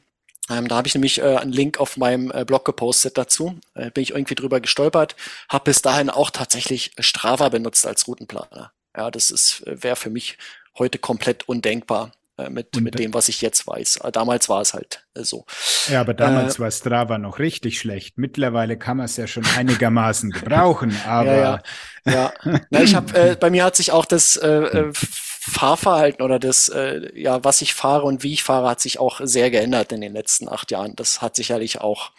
Ähm, 0.50 0.68
da 0.68 0.78
habe 0.78 0.88
ich 0.88 0.96
nämlich 0.96 1.20
äh, 1.20 1.38
einen 1.38 1.52
Link 1.52 1.80
auf 1.80 1.98
meinem 1.98 2.32
äh, 2.32 2.46
Blog 2.46 2.66
gepostet 2.66 3.18
dazu. 3.18 3.60
Äh, 3.74 3.92
bin 3.92 4.04
ich 4.04 4.12
irgendwie 4.12 4.36
drüber 4.36 4.62
gestolpert. 4.62 5.16
Habe 5.50 5.66
bis 5.66 5.82
dahin 5.82 6.10
auch 6.10 6.30
tatsächlich 6.30 6.92
Strava 7.00 7.50
benutzt 7.50 7.86
als 7.86 8.08
Routenplaner. 8.08 8.72
Ja, 8.96 9.12
das 9.12 9.30
ist 9.30 9.66
äh, 9.68 9.84
wäre 9.84 9.96
für 9.96 10.10
mich 10.10 10.38
heute 10.78 11.00
komplett 11.00 11.50
undenkbar. 11.50 12.12
Äh, 12.38 12.50
mit, 12.50 12.76
mit 12.82 13.00
dem, 13.00 13.14
was 13.14 13.30
ich 13.30 13.42
jetzt 13.42 13.66
weiß. 13.66 14.00
Damals 14.12 14.50
war 14.50 14.62
es 14.62 14.74
halt 14.74 15.06
äh, 15.16 15.24
so. 15.24 15.46
Ja, 15.88 16.02
aber 16.02 16.14
damals 16.14 16.58
äh, 16.58 16.60
war 16.60 16.72
Strava 16.72 17.18
noch 17.18 17.40
richtig 17.40 17.80
schlecht. 17.80 18.18
Mittlerweile 18.18 18.78
kann 18.78 18.98
man 18.98 19.06
es 19.06 19.16
ja 19.16 19.26
schon 19.26 19.46
einigermaßen 19.56 20.32
gebrauchen, 20.32 20.96
aber. 21.06 21.26
Ja, 21.36 21.62
ja. 22.06 22.34
ja. 22.44 22.60
Na, 22.70 22.84
ich 22.84 22.94
habe, 22.94 23.14
äh, 23.18 23.36
bei 23.36 23.50
mir 23.50 23.64
hat 23.64 23.76
sich 23.76 23.92
auch 23.92 24.06
das 24.06 24.36
äh, 24.36 24.48
äh, 24.48 24.92
Fahrverhalten 24.94 26.24
oder 26.24 26.38
das, 26.38 26.70
äh, 26.70 27.10
ja, 27.20 27.44
was 27.44 27.62
ich 27.62 27.74
fahre 27.74 28.04
und 28.04 28.22
wie 28.22 28.34
ich 28.34 28.44
fahre, 28.44 28.70
hat 28.70 28.80
sich 28.80 29.00
auch 29.00 29.22
sehr 29.24 29.50
geändert 29.50 29.92
in 29.92 30.02
den 30.02 30.14
letzten 30.14 30.48
acht 30.48 30.72
Jahren. 30.72 30.96
Das 30.96 31.22
hat 31.22 31.36
sicherlich 31.36 31.82
auch 31.82 32.12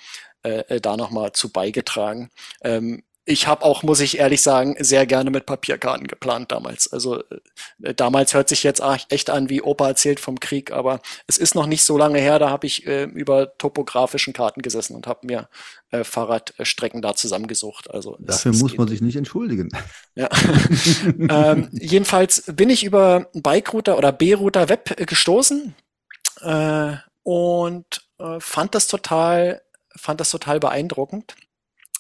äh, 0.43 0.81
da 0.81 0.97
nochmal 0.97 1.33
zu 1.33 1.53
beigetragen. 1.53 2.31
Ähm, 2.63 3.05
ich 3.29 3.49
habe 3.49 3.65
auch, 3.65 3.83
muss 3.83 3.99
ich 3.99 4.19
ehrlich 4.19 4.41
sagen, 4.41 4.77
sehr 4.79 5.05
gerne 5.05 5.31
mit 5.31 5.47
Papierkarten 5.47 6.07
geplant 6.07 6.53
damals. 6.53 6.93
Also 6.93 7.23
äh, 7.83 7.93
damals 7.93 8.35
hört 8.35 8.49
sich 8.49 8.63
jetzt 8.63 8.81
echt 9.09 9.31
an, 9.31 9.51
wie 9.51 9.63
Opa 9.63 9.89
erzählt 9.89 10.21
vom 10.21 10.39
Krieg, 10.39 10.71
aber 10.71 11.01
es 11.27 11.37
ist 11.37 11.57
noch 11.57 11.67
nicht 11.67 11.83
so 11.83 11.99
lange 11.99 12.21
her, 12.21 12.39
da 12.39 12.51
habe 12.51 12.69
ich 12.69 12.87
äh, 12.87 13.03
über 13.03 13.59
topografischen 13.59 14.33
Karten 14.33 14.63
gesessen 14.63 14.95
und 14.95 15.09
habe 15.09 15.27
mir 15.27 15.49
äh, 15.91 16.05
Fahrradstrecken 16.05 17.03
da 17.03 17.15
zusammengesucht. 17.15 17.91
Also 17.91 18.17
Dafür 18.21 18.53
muss 18.55 18.77
man 18.77 18.87
sich 18.87 19.03
nicht 19.03 19.17
entschuldigen. 19.17 19.71
Ja. 20.15 20.29
ähm, 21.07 21.69
jedenfalls 21.73 22.45
bin 22.47 22.71
ich 22.71 22.85
über 22.85 23.29
Bike-Router 23.35 23.99
oder 23.99 24.13
B-Router 24.13 24.69
Web 24.69 25.05
gestoßen 25.05 25.75
äh, 26.43 26.95
und 27.25 28.09
äh, 28.21 28.39
fand 28.39 28.77
das 28.77 28.87
total, 28.87 29.63
fand 29.97 30.21
das 30.21 30.31
total 30.31 30.61
beeindruckend 30.61 31.35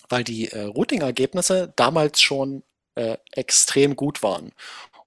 weil 0.09 0.25
die 0.25 0.51
äh, 0.53 0.63
Routing-Ergebnisse 0.63 1.73
damals 1.77 2.21
schon 2.21 2.63
äh, 2.95 3.17
extrem 3.33 3.97
gut 3.97 4.23
waren. 4.23 4.53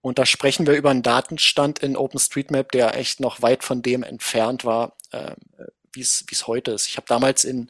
Und 0.01 0.18
da 0.18 0.25
sprechen 0.25 0.65
wir 0.65 0.75
über 0.75 0.91
einen 0.91 1.03
Datenstand 1.03 1.79
in 1.79 1.98
OpenStreetMap, 1.98 2.72
der 2.72 2.96
echt 2.96 3.20
noch 3.20 3.41
weit 3.41 3.63
von 3.63 3.82
dem 3.82 4.03
entfernt 4.03 4.63
war, 4.63 4.96
äh, 5.12 5.34
wie 5.91 6.01
es 6.01 6.48
heute 6.48 6.72
ist. 6.72 6.88
Ich 6.88 6.98
habe 6.98 7.08
damals 7.08 7.44
in, 7.44 7.70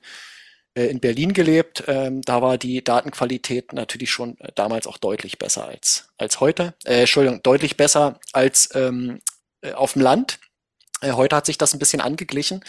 äh, 0.75 0.85
in 0.85 0.99
Berlin 0.99 1.33
gelebt. 1.33 1.83
Ähm, 1.87 2.21
da 2.21 2.41
war 2.41 2.57
die 2.57 2.83
Datenqualität 2.83 3.73
natürlich 3.73 4.11
schon 4.11 4.39
äh, 4.39 4.51
damals 4.53 4.85
auch 4.85 4.97
deutlich 4.97 5.39
besser 5.39 5.67
als, 5.67 6.09
als 6.17 6.39
heute. 6.39 6.75
Äh, 6.85 7.01
Entschuldigung, 7.01 7.41
deutlich 7.41 7.77
besser 7.77 8.19
als 8.33 8.69
ähm, 8.75 9.21
äh, 9.61 9.73
auf 9.73 9.93
dem 9.93 10.03
Land. 10.03 10.39
Äh, 11.01 11.13
heute 11.13 11.35
hat 11.35 11.47
sich 11.47 11.57
das 11.57 11.73
ein 11.73 11.79
bisschen 11.79 12.01
angeglichen. 12.01 12.63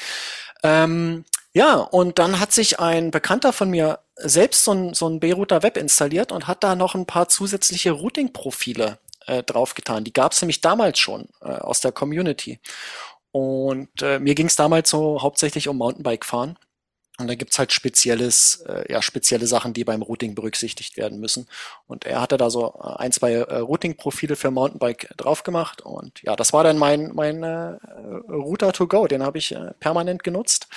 Ähm, 0.62 1.24
ja, 1.52 1.76
und 1.76 2.18
dann 2.18 2.38
hat 2.38 2.52
sich 2.52 2.78
ein 2.78 3.10
Bekannter 3.10 3.52
von 3.52 3.70
mir 3.70 4.00
selbst 4.16 4.64
so 4.64 4.72
ein, 4.72 4.94
so 4.94 5.08
ein 5.08 5.20
B-Router 5.20 5.62
Web 5.62 5.76
installiert 5.76 6.32
und 6.32 6.46
hat 6.46 6.62
da 6.62 6.76
noch 6.76 6.94
ein 6.94 7.06
paar 7.06 7.28
zusätzliche 7.28 7.90
Routing-Profile 7.92 8.98
äh, 9.26 9.42
draufgetan. 9.42 10.04
Die 10.04 10.12
gab 10.12 10.32
es 10.32 10.42
nämlich 10.42 10.60
damals 10.60 10.98
schon 10.98 11.28
äh, 11.40 11.48
aus 11.48 11.80
der 11.80 11.92
Community. 11.92 12.60
Und 13.32 14.02
äh, 14.02 14.18
mir 14.18 14.34
ging 14.34 14.46
es 14.46 14.56
damals 14.56 14.90
so 14.90 15.22
hauptsächlich 15.22 15.68
um 15.68 15.78
Mountainbike-Fahren. 15.78 16.56
Und 17.18 17.28
da 17.28 17.34
gibt's 17.34 17.58
halt 17.58 17.72
spezielles, 17.72 18.62
äh, 18.66 18.90
ja, 18.90 19.02
spezielle 19.02 19.46
Sachen, 19.46 19.74
die 19.74 19.84
beim 19.84 20.02
Routing 20.02 20.34
berücksichtigt 20.34 20.96
werden 20.96 21.20
müssen. 21.20 21.46
Und 21.86 22.06
er 22.06 22.20
hatte 22.20 22.38
da 22.38 22.48
so 22.48 22.80
äh, 22.82 22.96
ein, 22.96 23.12
zwei 23.12 23.32
äh, 23.32 23.58
Routing-Profile 23.58 24.36
für 24.36 24.50
Mountainbike 24.50 25.12
drauf 25.16 25.42
gemacht. 25.42 25.82
Und 25.82 26.22
ja, 26.22 26.34
das 26.34 26.52
war 26.52 26.64
dann 26.64 26.78
mein, 26.78 27.10
mein 27.14 27.42
äh, 27.42 27.76
Router 28.28 28.72
to 28.72 28.86
go. 28.86 29.06
Den 29.06 29.22
habe 29.22 29.38
ich 29.38 29.52
äh, 29.52 29.72
permanent 29.80 30.24
genutzt. 30.24 30.68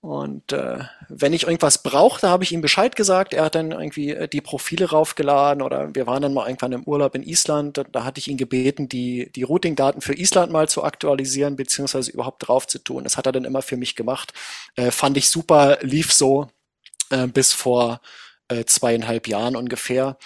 Und 0.00 0.52
äh, 0.52 0.84
wenn 1.08 1.32
ich 1.32 1.42
irgendwas 1.42 1.82
brauchte, 1.82 2.28
habe 2.28 2.44
ich 2.44 2.52
ihm 2.52 2.60
Bescheid 2.60 2.94
gesagt. 2.94 3.34
Er 3.34 3.44
hat 3.44 3.56
dann 3.56 3.72
irgendwie 3.72 4.10
äh, 4.10 4.28
die 4.28 4.40
Profile 4.40 4.90
raufgeladen 4.90 5.60
oder 5.60 5.92
wir 5.92 6.06
waren 6.06 6.22
dann 6.22 6.32
mal 6.32 6.46
irgendwann 6.46 6.72
im 6.72 6.84
Urlaub 6.84 7.16
in 7.16 7.24
Island. 7.24 7.78
Da, 7.78 7.84
da 7.84 8.04
hatte 8.04 8.20
ich 8.20 8.28
ihn 8.28 8.36
gebeten, 8.36 8.88
die, 8.88 9.32
die 9.34 9.42
Routing-Daten 9.42 10.00
für 10.00 10.14
Island 10.16 10.52
mal 10.52 10.68
zu 10.68 10.84
aktualisieren, 10.84 11.56
beziehungsweise 11.56 12.12
überhaupt 12.12 12.46
drauf 12.46 12.68
zu 12.68 12.78
tun. 12.78 13.02
Das 13.02 13.16
hat 13.16 13.26
er 13.26 13.32
dann 13.32 13.44
immer 13.44 13.60
für 13.60 13.76
mich 13.76 13.96
gemacht. 13.96 14.32
Äh, 14.76 14.92
fand 14.92 15.16
ich 15.16 15.30
super, 15.30 15.78
lief 15.82 16.12
so 16.12 16.48
äh, 17.10 17.26
bis 17.26 17.52
vor 17.52 18.00
äh, 18.46 18.64
zweieinhalb 18.64 19.26
Jahren 19.26 19.56
ungefähr. 19.56 20.16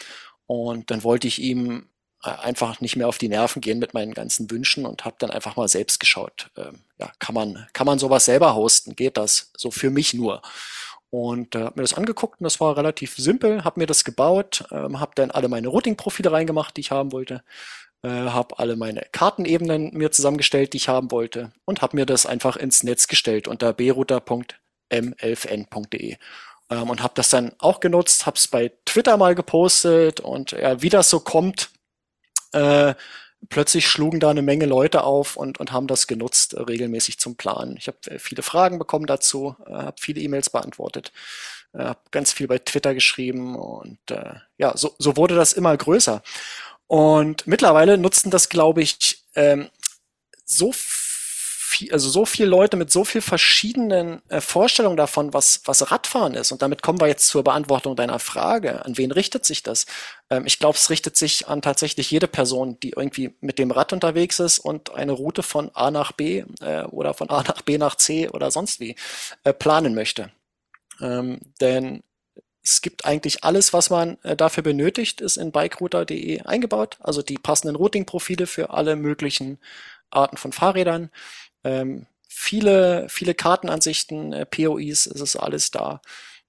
Und 0.47 0.91
dann 0.91 1.03
wollte 1.03 1.29
ich 1.29 1.41
ihm 1.41 1.89
einfach 2.23 2.81
nicht 2.81 2.97
mehr 2.97 3.09
auf 3.09 3.19
die 3.19 3.29
Nerven 3.29 3.61
gehen 3.61 3.79
mit 3.79 3.95
meinen 3.95 4.15
ganzen 4.15 4.51
Wünschen 4.51 4.87
und 4.87 5.05
habe 5.05 5.17
dann 5.19 5.31
einfach 5.31 5.57
mal 5.57 5.69
selbst 5.69 6.01
geschaut. 6.01 6.51
Ähm, 6.57 6.81
ja, 6.99 7.13
kann 7.19 7.35
man, 7.35 7.67
kann 7.73 7.87
man 7.87 7.99
sowas 7.99 8.25
selber 8.25 8.55
hosten? 8.55 8.97
Geht 8.97 9.17
das? 9.17 9.51
So 9.57 9.71
für 9.71 9.91
mich 9.91 10.15
nur. 10.15 10.43
Und 11.11 11.57
äh, 11.57 11.65
habe 11.65 11.75
mir 11.77 11.83
das 11.83 11.95
angeguckt 11.95 12.41
und 12.41 12.45
das 12.45 12.61
war 12.61 12.77
relativ 12.77 13.17
simpel, 13.17 13.65
habe 13.65 13.81
mir 13.81 13.87
das 13.87 14.05
gebaut, 14.05 14.65
ähm, 14.71 14.99
habe 14.99 15.13
dann 15.15 15.31
alle 15.31 15.49
meine 15.49 15.69
Routing-Profile 15.69 16.33
reingemacht, 16.33 16.77
die 16.77 16.81
ich 16.81 16.91
haben 16.91 17.13
wollte, 17.13 17.43
äh, 18.03 18.09
habe 18.09 18.59
alle 18.59 18.77
meine 18.77 19.07
Kartenebenen 19.13 19.93
mir 19.93 20.11
zusammengestellt, 20.11 20.73
die 20.73 20.79
ich 20.79 20.89
haben 20.89 21.11
wollte 21.11 21.53
und 21.67 21.83
habe 21.83 21.97
mir 21.97 22.07
das 22.07 22.25
einfach 22.25 22.57
ins 22.57 22.83
Netz 22.83 23.09
gestellt 23.09 23.47
unter 23.47 23.75
brouter.m11n.de 23.75 26.17
ähm, 26.71 26.91
und 26.91 27.03
habe 27.03 27.13
das 27.15 27.29
dann 27.31 27.53
auch 27.59 27.81
genutzt, 27.81 28.25
habe 28.25 28.37
es 28.37 28.49
bei 28.49 28.73
Twitter 28.87 29.19
mal 29.19 29.35
gepostet 29.35 30.21
und 30.21 30.53
ja, 30.53 30.81
wie 30.81 30.89
das 30.89 31.11
so 31.11 31.21
kommt, 31.21 31.71
äh, 32.53 32.95
plötzlich 33.49 33.89
schlugen 33.89 34.21
da 34.21 34.31
eine 34.31 34.43
Menge 34.43 34.67
Leute 34.67 35.05
auf 35.05 35.37
und, 35.37 35.59
und 35.59 35.73
haben 35.73 35.87
das 35.87 36.07
genutzt, 36.07 36.55
äh, 36.55 36.63
regelmäßig 36.63 37.19
zum 37.19 37.37
Planen. 37.37 37.77
Ich 37.77 37.89
habe 37.89 37.99
äh, 38.07 38.19
viele 38.19 38.43
Fragen 38.43 38.79
bekommen 38.79 39.07
dazu, 39.07 39.57
äh, 39.67 39.73
habe 39.73 39.97
viele 40.01 40.21
E-Mails 40.21 40.51
beantwortet, 40.51 41.13
äh, 41.73 41.85
habe 41.85 42.01
ganz 42.11 42.33
viel 42.33 42.47
bei 42.49 42.59
Twitter 42.59 42.95
geschrieben 42.95 43.57
und 43.57 43.99
äh, 44.11 44.35
ja, 44.59 44.77
so, 44.77 44.95
so 44.99 45.17
wurde 45.17 45.35
das 45.35 45.53
immer 45.53 45.77
größer. 45.77 46.23
Und 46.87 47.47
mittlerweile 47.47 47.99
nutzen 47.99 48.31
das, 48.31 48.49
glaube 48.49 48.83
ich, 48.83 49.25
ähm, 49.35 49.71
so 50.45 50.73
also 51.91 52.09
so 52.09 52.25
viele 52.25 52.49
Leute 52.49 52.77
mit 52.77 52.91
so 52.91 53.05
viel 53.05 53.21
verschiedenen 53.21 54.23
äh, 54.29 54.41
Vorstellungen 54.41 54.97
davon, 54.97 55.33
was, 55.33 55.63
was 55.65 55.91
Radfahren 55.91 56.35
ist. 56.35 56.53
Und 56.53 56.63
damit 56.63 56.83
kommen 56.83 57.01
wir 57.01 57.09
jetzt 57.09 57.29
zur 57.29 57.45
Beantwortung 57.45 57.97
deiner 57.97 58.19
Frage. 58.19 58.85
An 58.85 58.97
wen 58.99 59.11
richtet 59.11 59.45
sich 59.45 59.63
das? 59.63 59.87
Ähm, 60.31 60.45
ich 60.47 60.59
glaube, 60.59 60.77
es 60.77 60.91
richtet 60.91 61.17
sich 61.17 61.49
an 61.49 61.63
tatsächlich 61.63 62.11
jede 62.11 62.29
Person, 62.29 62.79
die 62.81 62.91
irgendwie 62.91 63.35
mit 63.41 63.59
dem 63.59 63.71
Rad 63.71 63.93
unterwegs 63.93 64.41
ist 64.41 64.59
und 64.59 64.95
eine 64.95 65.13
Route 65.13 65.43
von 65.43 65.71
A 65.75 65.91
nach 65.91 66.13
B 66.13 66.45
äh, 66.61 66.83
oder 66.85 67.15
von 67.15 67.31
A 67.31 67.43
nach 67.43 67.63
B 67.63 67.79
nach 67.79 67.97
C 67.97 68.29
oder 68.29 68.51
sonst 68.51 68.81
wie 68.81 68.97
äh, 69.45 69.53
planen 69.53 69.95
möchte. 69.95 70.31
Ähm, 71.01 71.41
denn 71.61 72.03
es 72.63 72.81
gibt 72.81 73.05
eigentlich 73.05 73.45
alles, 73.45 73.73
was 73.73 73.91
man 73.91 74.19
äh, 74.23 74.37
dafür 74.37 74.63
benötigt, 74.63 75.21
ist 75.21 75.37
in 75.37 75.53
bikerouter.de 75.53 76.43
eingebaut. 76.43 76.99
Also 77.01 77.23
die 77.23 77.39
passenden 77.39 77.77
Routing-Profile 77.77 78.47
für 78.47 78.71
alle 78.71 78.95
möglichen 78.97 79.59
Arten 80.11 80.37
von 80.37 80.53
Fahrrädern. 80.53 81.11
Ähm, 81.65 82.07
viele, 82.29 83.09
viele 83.09 83.35
Kartenansichten, 83.35 84.33
äh, 84.33 84.47
POIs, 84.47 85.07
es 85.07 85.21
ist 85.21 85.37
alles 85.37 85.71
da. 85.71 86.01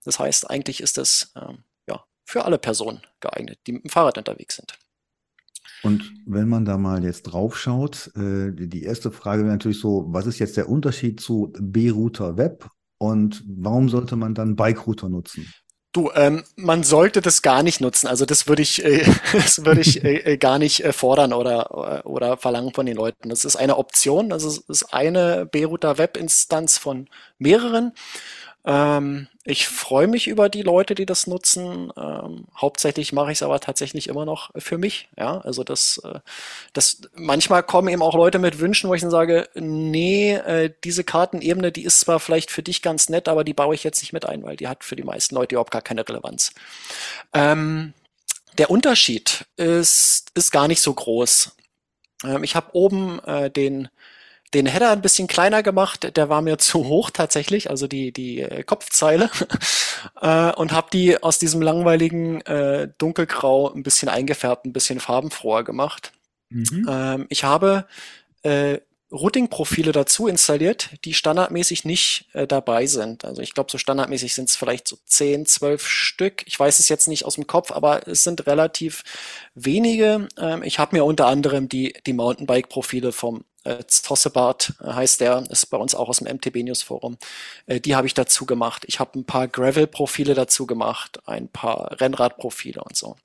Das 0.04 0.20
heißt, 0.20 0.50
eigentlich 0.50 0.82
ist 0.82 0.98
das 0.98 1.32
ähm, 1.36 1.60
ja, 1.88 2.04
für 2.26 2.46
alle 2.46 2.58
Personen 2.58 3.02
geeignet, 3.20 3.60
die 3.68 3.74
mit 3.74 3.84
dem 3.84 3.90
Fahrrad 3.90 4.18
unterwegs 4.18 4.56
sind. 4.56 4.78
Und 5.84 6.14
wenn 6.26 6.48
man 6.48 6.64
da 6.64 6.78
mal 6.78 7.04
jetzt 7.04 7.24
drauf 7.24 7.58
schaut, 7.58 8.12
äh, 8.16 8.52
die 8.54 8.84
erste 8.84 9.12
Frage 9.12 9.44
wäre 9.44 9.52
natürlich 9.52 9.80
so, 9.80 10.06
was 10.08 10.26
ist 10.26 10.40
jetzt 10.40 10.56
der 10.56 10.70
Unterschied 10.70 11.20
zu 11.20 11.54
B-Router 11.60 12.38
Web 12.38 12.70
und 12.98 13.44
warum 13.46 13.90
sollte 13.90 14.16
man 14.16 14.34
dann 14.34 14.56
Bike-Router 14.56 15.10
nutzen? 15.10 15.54
Du, 15.94 16.10
ähm, 16.16 16.44
man 16.56 16.82
sollte 16.82 17.22
das 17.22 17.44
gar 17.44 17.62
nicht 17.62 17.80
nutzen. 17.80 18.08
Also 18.08 18.26
das 18.26 18.48
würde 18.48 18.64
ich, 18.64 18.84
äh, 18.84 19.06
das 19.34 19.64
würde 19.64 19.82
ich 19.82 20.04
äh, 20.04 20.34
äh, 20.34 20.38
gar 20.38 20.58
nicht 20.58 20.84
äh, 20.84 20.92
fordern 20.92 21.34
oder 21.34 22.06
oder 22.08 22.36
verlangen 22.38 22.74
von 22.74 22.88
den 22.88 22.98
Leuten. 22.98 23.30
Das 23.30 23.46
ist 23.46 23.56
eine 23.56 23.78
Option. 23.78 24.34
Also 24.34 24.48
es 24.48 24.58
ist 24.58 24.94
eine 24.94 25.46
B-Router 25.46 26.00
Web-Instanz 26.00 26.80
von 26.80 27.08
mehreren. 27.38 27.94
Ähm, 28.66 29.28
ich 29.44 29.68
freue 29.68 30.08
mich 30.08 30.28
über 30.28 30.48
die 30.48 30.62
Leute, 30.62 30.96
die 30.96 31.06
das 31.06 31.28
nutzen. 31.28 31.92
Ähm, 31.98 32.46
hauptsächlich 32.56 33.12
mache 33.12 33.32
ich 33.32 33.40
es 33.40 33.44
aber 33.44 33.60
tatsächlich 33.60 34.08
immer 34.08 34.26
noch 34.26 34.52
für 34.56 34.78
mich. 34.78 35.10
Ja, 35.18 35.40
also 35.40 35.64
das, 35.64 35.98
äh, 36.06 36.20
das 36.72 37.02
manchmal 37.14 37.64
kommen 37.64 37.90
eben 37.90 38.02
auch 38.02 38.16
Leute 38.16 38.40
mit 38.40 38.60
Wünschen, 38.60 38.90
wo 38.90 38.94
ich 38.94 39.02
dann 39.02 39.12
sage, 39.12 39.50
nee, 39.56 40.34
äh, 40.34 40.74
diese 40.84 41.04
Kartenebene, 41.04 41.72
die 41.74 41.84
ist 41.84 42.00
zwar 42.00 42.20
vielleicht 42.20 42.52
für 42.52 42.64
dich 42.64 42.82
ganz 42.82 43.10
nett, 43.10 43.28
aber 43.28 43.44
die 43.44 43.54
baue 43.54 43.76
ich 43.76 43.84
jetzt 43.84 44.02
nicht 44.02 44.14
mit 44.14 44.26
ein, 44.26 44.44
weil 44.44 44.56
die 44.56 44.70
hat 44.70 44.84
für 44.86 44.96
die 44.96 45.04
meisten 45.04 45.36
Leute 45.36 45.56
überhaupt 45.56 45.72
gar 45.72 45.82
keine 45.82 46.08
Relevanz. 46.08 46.54
Ähm, 47.34 47.94
der 48.58 48.70
Unterschied 48.70 49.46
ist, 49.58 50.32
ist 50.36 50.52
gar 50.52 50.68
nicht 50.68 50.82
so 50.82 50.94
groß. 50.94 51.52
Ähm, 52.24 52.44
ich 52.44 52.56
habe 52.56 52.70
oben 52.74 53.20
äh, 53.26 53.50
den 53.50 53.90
den 54.54 54.66
Header 54.66 54.92
ein 54.92 55.02
bisschen 55.02 55.28
kleiner 55.28 55.64
gemacht, 55.64 56.16
der 56.16 56.30
war 56.30 56.42
mir 56.42 56.58
zu 56.60 56.86
hoch 56.86 57.10
tatsächlich, 57.10 57.70
also 57.70 57.88
die, 57.88 58.12
die 58.12 58.42
äh, 58.42 58.64
Kopfzeile. 58.64 59.30
äh, 60.22 60.52
und 60.54 60.72
habe 60.72 60.88
die 60.92 61.22
aus 61.22 61.40
diesem 61.40 61.62
langweiligen 61.62 62.42
äh, 62.42 62.90
dunkelgrau 62.98 63.74
ein 63.74 63.84
bisschen 63.84 64.10
eingefärbt, 64.10 64.66
ein 64.66 64.74
bisschen 64.74 65.00
farbenfroher 65.00 65.64
gemacht. 65.64 66.14
Mhm. 66.50 66.88
Ähm, 66.90 67.26
ich 67.30 67.44
habe 67.44 67.88
äh, 68.44 68.80
Routing-Profile 69.14 69.92
dazu 69.92 70.28
installiert, 70.28 70.90
die 71.06 71.14
standardmäßig 71.14 71.86
nicht 71.86 72.26
äh, 72.34 72.48
dabei 72.48 72.88
sind. 72.88 73.26
Also 73.26 73.42
ich 73.42 73.54
glaube, 73.54 73.72
so 73.72 73.78
standardmäßig 73.78 74.34
sind 74.34 74.50
es 74.50 74.56
vielleicht 74.56 74.88
so 74.88 74.98
10, 75.06 75.46
12 75.46 75.88
Stück. 75.88 76.44
Ich 76.48 76.60
weiß 76.60 76.80
es 76.80 76.90
jetzt 76.90 77.08
nicht 77.08 77.24
aus 77.26 77.36
dem 77.36 77.46
Kopf, 77.46 77.72
aber 77.72 78.08
es 78.08 78.24
sind 78.24 78.48
relativ 78.48 79.04
wenige. 79.54 80.28
Ähm, 80.38 80.64
ich 80.64 80.80
habe 80.80 80.96
mir 80.96 81.06
unter 81.06 81.28
anderem 81.28 81.70
die, 81.70 81.94
die 82.06 82.14
Mountainbike-Profile 82.14 83.12
vom 83.12 83.46
äh, 83.64 83.84
Zossebart, 83.88 84.74
äh, 84.82 84.94
heißt 84.94 85.22
der, 85.22 85.44
ist 85.50 85.68
bei 85.68 85.78
uns 85.78 85.96
auch 85.96 86.10
aus 86.10 86.18
dem 86.18 86.34
MTB 86.36 86.64
News 86.64 86.82
Forum. 86.82 87.18
Äh, 87.68 87.80
die 87.80 87.96
habe 87.96 88.08
ich 88.08 88.14
dazu 88.14 88.46
gemacht. 88.46 88.84
Ich 88.88 89.00
habe 89.00 89.20
ein 89.20 89.26
paar 89.26 89.48
Gravel-Profile 89.48 90.34
dazu 90.34 90.66
gemacht, 90.66 91.20
ein 91.28 91.48
paar 91.50 92.00
Rennrad-Profile 92.02 92.84
und 92.84 92.96
so. 92.98 93.16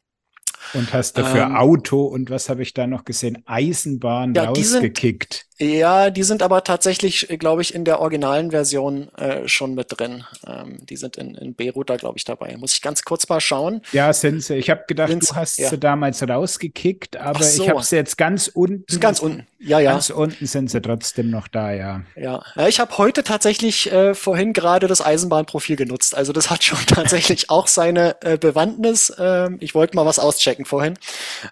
Und 0.75 0.93
hast 0.93 1.17
dafür 1.17 1.45
ähm, 1.45 1.57
Auto 1.57 2.05
und 2.05 2.31
was 2.31 2.49
habe 2.49 2.63
ich 2.63 2.75
da 2.75 2.87
noch 2.87 3.05
gesehen? 3.05 3.43
Eisenbahn 3.47 4.35
ja, 4.35 4.45
rausgekickt. 4.45 5.47
Die 5.59 5.65
sind, 5.65 5.79
ja, 5.79 6.11
die 6.11 6.23
sind 6.23 6.43
aber 6.43 6.63
tatsächlich, 6.63 7.27
glaube 7.39 7.63
ich, 7.63 7.75
in 7.75 7.85
der 7.85 8.01
originalen 8.01 8.51
Version 8.51 9.13
äh, 9.15 9.49
schon 9.49 9.75
mit 9.75 9.99
drin. 9.99 10.25
Ähm, 10.47 10.79
die 10.87 10.97
sind 10.97 11.17
in, 11.17 11.35
in 11.35 11.55
Beirut 11.55 11.91
da, 11.91 11.97
glaube 11.97 12.19
ich, 12.19 12.25
dabei. 12.25 12.57
Muss 12.59 12.75
ich 12.75 12.83
ganz 12.83 13.03
kurz 13.03 13.29
mal 13.29 13.41
schauen. 13.41 13.81
Ja, 13.93 14.13
sind 14.13 14.43
sie. 14.43 14.57
Ich 14.57 14.69
habe 14.71 14.85
gedacht, 14.87 15.09
Sind's, 15.09 15.29
du 15.29 15.37
hast 15.37 15.59
ja. 15.59 15.71
sie 15.71 15.79
damals 15.79 16.23
rausgekickt, 16.23 17.17
aber 17.17 17.43
so. 17.43 17.63
ich 17.63 17.69
habe 17.71 17.83
sie 17.83 17.97
jetzt 17.97 18.19
ganz 18.19 18.49
unten. 18.49 19.01
Ganz 19.01 19.21
unten. 19.21 19.47
Ja, 19.59 19.81
ja. 19.81 19.93
Ganz 19.93 20.11
unten 20.11 20.47
sind 20.47 20.71
sie 20.71 20.81
trotzdem 20.81 21.31
noch 21.31 21.49
da, 21.49 21.73
ja. 21.73 22.03
Ja, 22.15 22.43
ja 22.55 22.69
ich 22.69 22.79
habe 22.79 22.97
heute 22.99 23.25
tatsächlich 23.25 23.91
äh, 23.91 24.15
vorhin 24.15 24.53
gerade 24.53 24.87
das 24.87 25.01
Eisenbahnprofil 25.01 25.77
genutzt. 25.77 26.15
Also 26.15 26.33
das 26.33 26.51
hat 26.51 26.63
schon 26.63 26.79
tatsächlich 26.87 27.51
auch 27.51 27.67
seine 27.67 28.17
äh, 28.23 28.39
Bewandtnis. 28.39 29.13
Ähm, 29.19 29.57
ich 29.61 29.75
wollte 29.75 29.97
mal 29.97 30.07
was 30.07 30.19
auschecken 30.19 30.48
vorhin. 30.65 30.99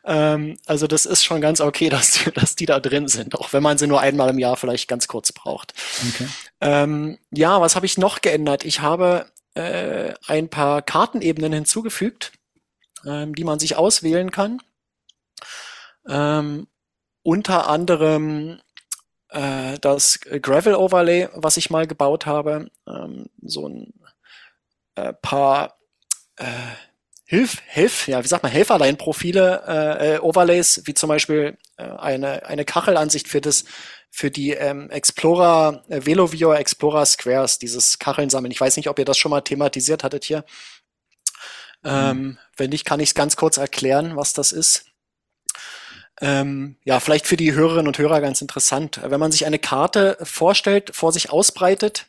Ähm, 0.04 0.58
also 0.66 0.86
das 0.86 1.06
ist 1.06 1.24
schon 1.24 1.40
ganz 1.40 1.60
okay, 1.60 1.88
dass 1.90 2.12
die, 2.12 2.30
dass 2.32 2.56
die 2.56 2.66
da 2.66 2.80
drin 2.80 3.08
sind, 3.08 3.34
auch 3.34 3.52
wenn 3.52 3.62
man 3.62 3.78
sie 3.78 3.86
nur 3.86 4.00
einmal 4.00 4.30
im 4.30 4.38
Jahr 4.38 4.56
vielleicht 4.56 4.88
ganz 4.88 5.08
kurz 5.08 5.32
braucht. 5.32 5.74
Okay. 6.08 6.28
Ähm, 6.60 7.18
ja, 7.30 7.60
was 7.60 7.76
habe 7.76 7.86
ich 7.86 7.98
noch 7.98 8.20
geändert? 8.20 8.64
Ich 8.64 8.80
habe 8.80 9.26
äh, 9.54 10.14
ein 10.26 10.48
paar 10.48 10.82
Kartenebenen 10.82 11.52
hinzugefügt, 11.52 12.32
ähm, 13.04 13.34
die 13.34 13.44
man 13.44 13.58
sich 13.58 13.76
auswählen 13.76 14.30
kann. 14.30 14.60
Ähm, 16.08 16.66
unter 17.22 17.68
anderem 17.68 18.60
äh, 19.30 19.78
das 19.80 20.20
Gravel 20.20 20.74
Overlay, 20.74 21.28
was 21.34 21.56
ich 21.56 21.70
mal 21.70 21.86
gebaut 21.86 22.26
habe, 22.26 22.70
ähm, 22.86 23.26
so 23.42 23.68
ein 23.68 23.92
äh, 24.94 25.12
paar 25.12 25.76
äh, 26.36 26.44
Hilf, 27.28 27.60
Hilf, 27.66 28.06
ja, 28.06 28.22
wie 28.22 28.28
sagt 28.28 28.44
man, 28.44 28.52
Helferlein-Profile, 28.52 29.64
äh, 29.66 30.14
äh, 30.14 30.18
Overlays, 30.20 30.82
wie 30.84 30.94
zum 30.94 31.08
Beispiel 31.08 31.58
äh, 31.76 31.82
eine, 31.82 32.46
eine 32.46 32.64
Kachelansicht 32.64 33.26
für 33.26 33.40
das, 33.40 33.64
für 34.10 34.30
die 34.30 34.52
ähm, 34.52 34.90
Explorer, 34.90 35.84
äh, 35.88 36.06
VeloViewer 36.06 36.56
Explorer 36.56 37.04
Squares, 37.04 37.58
dieses 37.58 37.98
Kacheln 37.98 38.30
sammeln. 38.30 38.52
Ich 38.52 38.60
weiß 38.60 38.76
nicht, 38.76 38.88
ob 38.88 39.00
ihr 39.00 39.04
das 39.04 39.18
schon 39.18 39.30
mal 39.30 39.40
thematisiert 39.40 40.04
hattet 40.04 40.22
hier. 40.22 40.44
Mhm. 41.82 41.90
Ähm, 41.90 42.38
wenn 42.56 42.70
nicht, 42.70 42.84
kann 42.84 43.00
ich 43.00 43.08
es 43.08 43.14
ganz 43.14 43.34
kurz 43.34 43.56
erklären, 43.56 44.14
was 44.14 44.32
das 44.32 44.52
ist. 44.52 44.86
Ähm, 46.22 46.76
ja, 46.84 46.98
vielleicht 46.98 47.26
für 47.26 47.36
die 47.36 47.52
Hörerinnen 47.52 47.88
und 47.88 47.98
Hörer 47.98 48.22
ganz 48.22 48.40
interessant. 48.40 49.00
Wenn 49.06 49.20
man 49.20 49.32
sich 49.32 49.44
eine 49.44 49.58
Karte 49.58 50.16
vorstellt, 50.22 50.94
vor 50.94 51.12
sich 51.12 51.30
ausbreitet, 51.30 52.06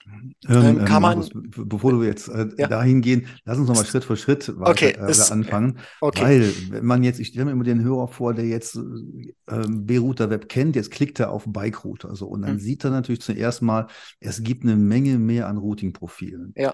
ähm, 0.48 0.80
ähm, 0.80 0.86
kann 0.86 1.02
man. 1.02 1.20
Markus, 1.20 1.32
bevor 1.34 1.92
du 1.92 2.04
jetzt 2.04 2.30
äh, 2.30 2.48
ja. 2.58 2.68
dahin 2.68 3.02
gehen, 3.02 3.28
lass 3.44 3.58
uns 3.58 3.68
nochmal 3.68 3.86
Schritt 3.86 4.06
für 4.06 4.16
Schritt 4.16 4.48
weiter 4.60 4.72
okay, 4.72 4.96
äh, 4.98 5.12
ist, 5.12 5.30
anfangen. 5.30 5.80
Okay. 6.00 6.22
Weil, 6.22 6.54
wenn 6.70 6.86
man 6.86 7.04
jetzt, 7.04 7.20
ich 7.20 7.28
stelle 7.30 7.46
mir 7.46 7.52
immer 7.52 7.66
den 7.66 7.84
Hörer 7.84 8.08
vor, 8.08 8.34
der 8.34 8.46
jetzt 8.46 8.78
äh, 8.78 9.64
B-Router 9.68 10.30
Web 10.30 10.48
kennt, 10.48 10.78
jetzt 10.78 10.92
klickt 10.92 11.20
er 11.20 11.32
auf 11.32 11.44
Bike 11.46 11.84
Router. 11.84 12.16
So, 12.16 12.28
und 12.28 12.44
dann 12.44 12.52
hm. 12.52 12.60
sieht 12.60 12.86
er 12.86 12.92
natürlich 12.92 13.22
zuerst 13.22 13.62
mal, 13.62 13.88
es 14.22 14.42
gibt 14.42 14.64
eine 14.64 14.78
Menge 14.78 15.18
mehr 15.18 15.48
an 15.48 15.58
Routing-Profilen. 15.58 16.54
Ja. 16.56 16.74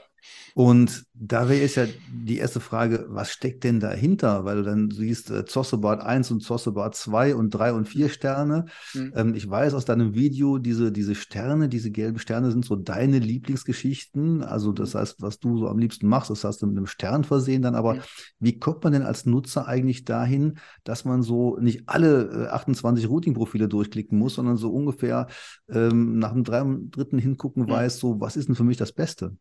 Und 0.55 1.05
da 1.13 1.49
wäre 1.49 1.61
jetzt 1.61 1.75
ja 1.75 1.85
die 2.11 2.37
erste 2.37 2.59
Frage, 2.59 3.05
was 3.09 3.31
steckt 3.31 3.63
denn 3.63 3.79
dahinter? 3.79 4.45
Weil 4.45 4.57
du 4.57 4.63
dann 4.63 4.91
siehst 4.91 5.31
äh, 5.31 5.45
Zossebart 5.45 6.01
1 6.01 6.29
und 6.31 6.41
Zossebart 6.41 6.95
2 6.95 7.35
und 7.35 7.49
3 7.49 7.73
und 7.73 7.87
4 7.87 8.09
Sterne. 8.09 8.65
Mhm. 8.93 9.13
Ähm, 9.15 9.35
ich 9.35 9.49
weiß 9.49 9.73
aus 9.73 9.85
deinem 9.85 10.13
Video, 10.13 10.59
diese, 10.59 10.91
diese 10.91 11.15
Sterne, 11.15 11.69
diese 11.69 11.91
gelben 11.91 12.19
Sterne 12.19 12.51
sind 12.51 12.65
so 12.65 12.75
deine 12.75 13.19
Lieblingsgeschichten. 13.19 14.43
Also 14.43 14.71
das 14.71 14.95
heißt, 14.95 15.21
was 15.21 15.39
du 15.39 15.57
so 15.57 15.67
am 15.67 15.79
liebsten 15.79 16.07
machst, 16.07 16.29
das 16.29 16.43
hast 16.43 16.61
du 16.61 16.67
mit 16.67 16.77
einem 16.77 16.87
Stern 16.87 17.23
versehen 17.23 17.63
dann. 17.63 17.75
Aber 17.75 17.95
mhm. 17.95 18.01
wie 18.39 18.59
kommt 18.59 18.83
man 18.83 18.93
denn 18.93 19.03
als 19.03 19.25
Nutzer 19.25 19.67
eigentlich 19.67 20.05
dahin, 20.05 20.59
dass 20.83 21.03
man 21.03 21.23
so 21.23 21.57
nicht 21.59 21.83
alle 21.87 22.47
äh, 22.47 22.47
28 22.49 23.09
Routing-Profile 23.09 23.67
durchklicken 23.67 24.19
muss, 24.19 24.35
sondern 24.35 24.57
so 24.57 24.71
ungefähr 24.71 25.27
ähm, 25.69 26.19
nach 26.19 26.33
dem 26.33 26.43
dritten 26.91 27.17
hingucken 27.17 27.63
mhm. 27.63 27.69
weiß, 27.69 27.97
so 27.97 28.19
was 28.19 28.37
ist 28.37 28.49
denn 28.49 28.55
für 28.55 28.63
mich 28.63 28.77
das 28.77 28.91
Beste? 28.91 29.35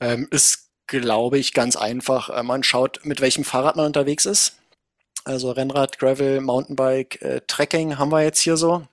Ähm, 0.00 0.28
ist, 0.30 0.70
glaube 0.86 1.38
ich, 1.38 1.52
ganz 1.52 1.76
einfach. 1.76 2.30
Äh, 2.30 2.42
man 2.42 2.62
schaut, 2.62 3.00
mit 3.04 3.20
welchem 3.20 3.44
Fahrrad 3.44 3.76
man 3.76 3.86
unterwegs 3.86 4.26
ist. 4.26 4.56
Also 5.24 5.50
Rennrad, 5.50 5.98
Gravel, 5.98 6.40
Mountainbike, 6.40 7.20
äh, 7.22 7.40
Trekking 7.46 7.98
haben 7.98 8.12
wir 8.12 8.22
jetzt 8.22 8.40
hier 8.40 8.56
so. 8.56 8.86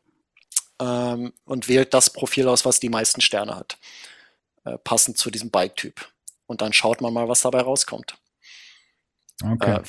Ähm, 0.80 1.34
und 1.46 1.68
wählt 1.68 1.94
das 1.94 2.10
Profil 2.10 2.48
aus, 2.48 2.66
was 2.66 2.80
die 2.80 2.90
meisten 2.90 3.22
Sterne 3.22 3.56
hat. 3.56 3.78
Äh, 4.66 4.78
passend 4.80 5.18
zu 5.18 5.30
diesem 5.30 5.52
Bike-Typ. 5.52 6.08
Und 6.48 6.62
dann 6.62 6.74
schaut 6.74 7.02
man 7.02 7.14
mal, 7.14 7.30
was 7.30 7.42
dabei 7.42 7.62
rauskommt. 7.62 8.18
Okay. 9.44 9.76
Äh, 9.76 9.82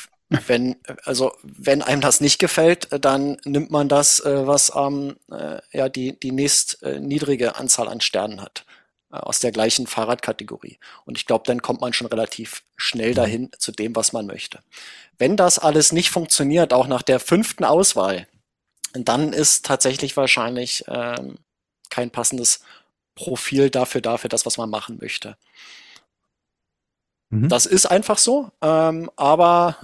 wenn, 0.46 0.76
also, 1.04 1.32
wenn 1.42 1.82
einem 1.82 2.00
das 2.00 2.20
nicht 2.20 2.38
gefällt, 2.38 2.88
dann 2.90 3.36
nimmt 3.44 3.70
man 3.70 3.88
das, 3.88 4.20
äh, 4.20 4.46
was 4.46 4.72
ähm, 4.74 5.16
ja, 5.72 5.88
die, 5.88 6.18
die 6.18 6.32
nächst 6.32 6.82
äh, 6.82 6.98
niedrige 6.98 7.56
Anzahl 7.56 7.88
an 7.88 8.00
Sternen 8.00 8.40
hat. 8.40 8.64
Äh, 9.14 9.18
aus 9.18 9.38
der 9.38 9.52
gleichen 9.52 9.86
Fahrradkategorie. 9.86 10.78
Und 11.04 11.16
ich 11.16 11.26
glaube, 11.26 11.44
dann 11.46 11.62
kommt 11.62 11.80
man 11.80 11.92
schon 11.92 12.06
relativ 12.06 12.64
schnell 12.76 13.10
mhm. 13.10 13.14
dahin 13.14 13.50
zu 13.58 13.72
dem, 13.72 13.94
was 13.96 14.12
man 14.12 14.26
möchte. 14.26 14.60
Wenn 15.18 15.36
das 15.36 15.58
alles 15.58 15.92
nicht 15.92 16.10
funktioniert, 16.10 16.72
auch 16.72 16.86
nach 16.86 17.02
der 17.02 17.20
fünften 17.20 17.64
Auswahl, 17.64 18.26
dann 18.92 19.32
ist 19.32 19.66
tatsächlich 19.66 20.16
wahrscheinlich 20.16 20.84
ähm, 20.88 21.38
kein 21.90 22.10
passendes 22.10 22.60
Profil 23.14 23.70
dafür, 23.70 24.00
dafür 24.00 24.28
das, 24.28 24.46
was 24.46 24.56
man 24.56 24.70
machen 24.70 24.98
möchte. 25.00 25.36
Mhm. 27.30 27.48
Das 27.48 27.66
ist 27.66 27.86
einfach 27.86 28.18
so, 28.18 28.50
ähm, 28.62 29.10
aber 29.16 29.76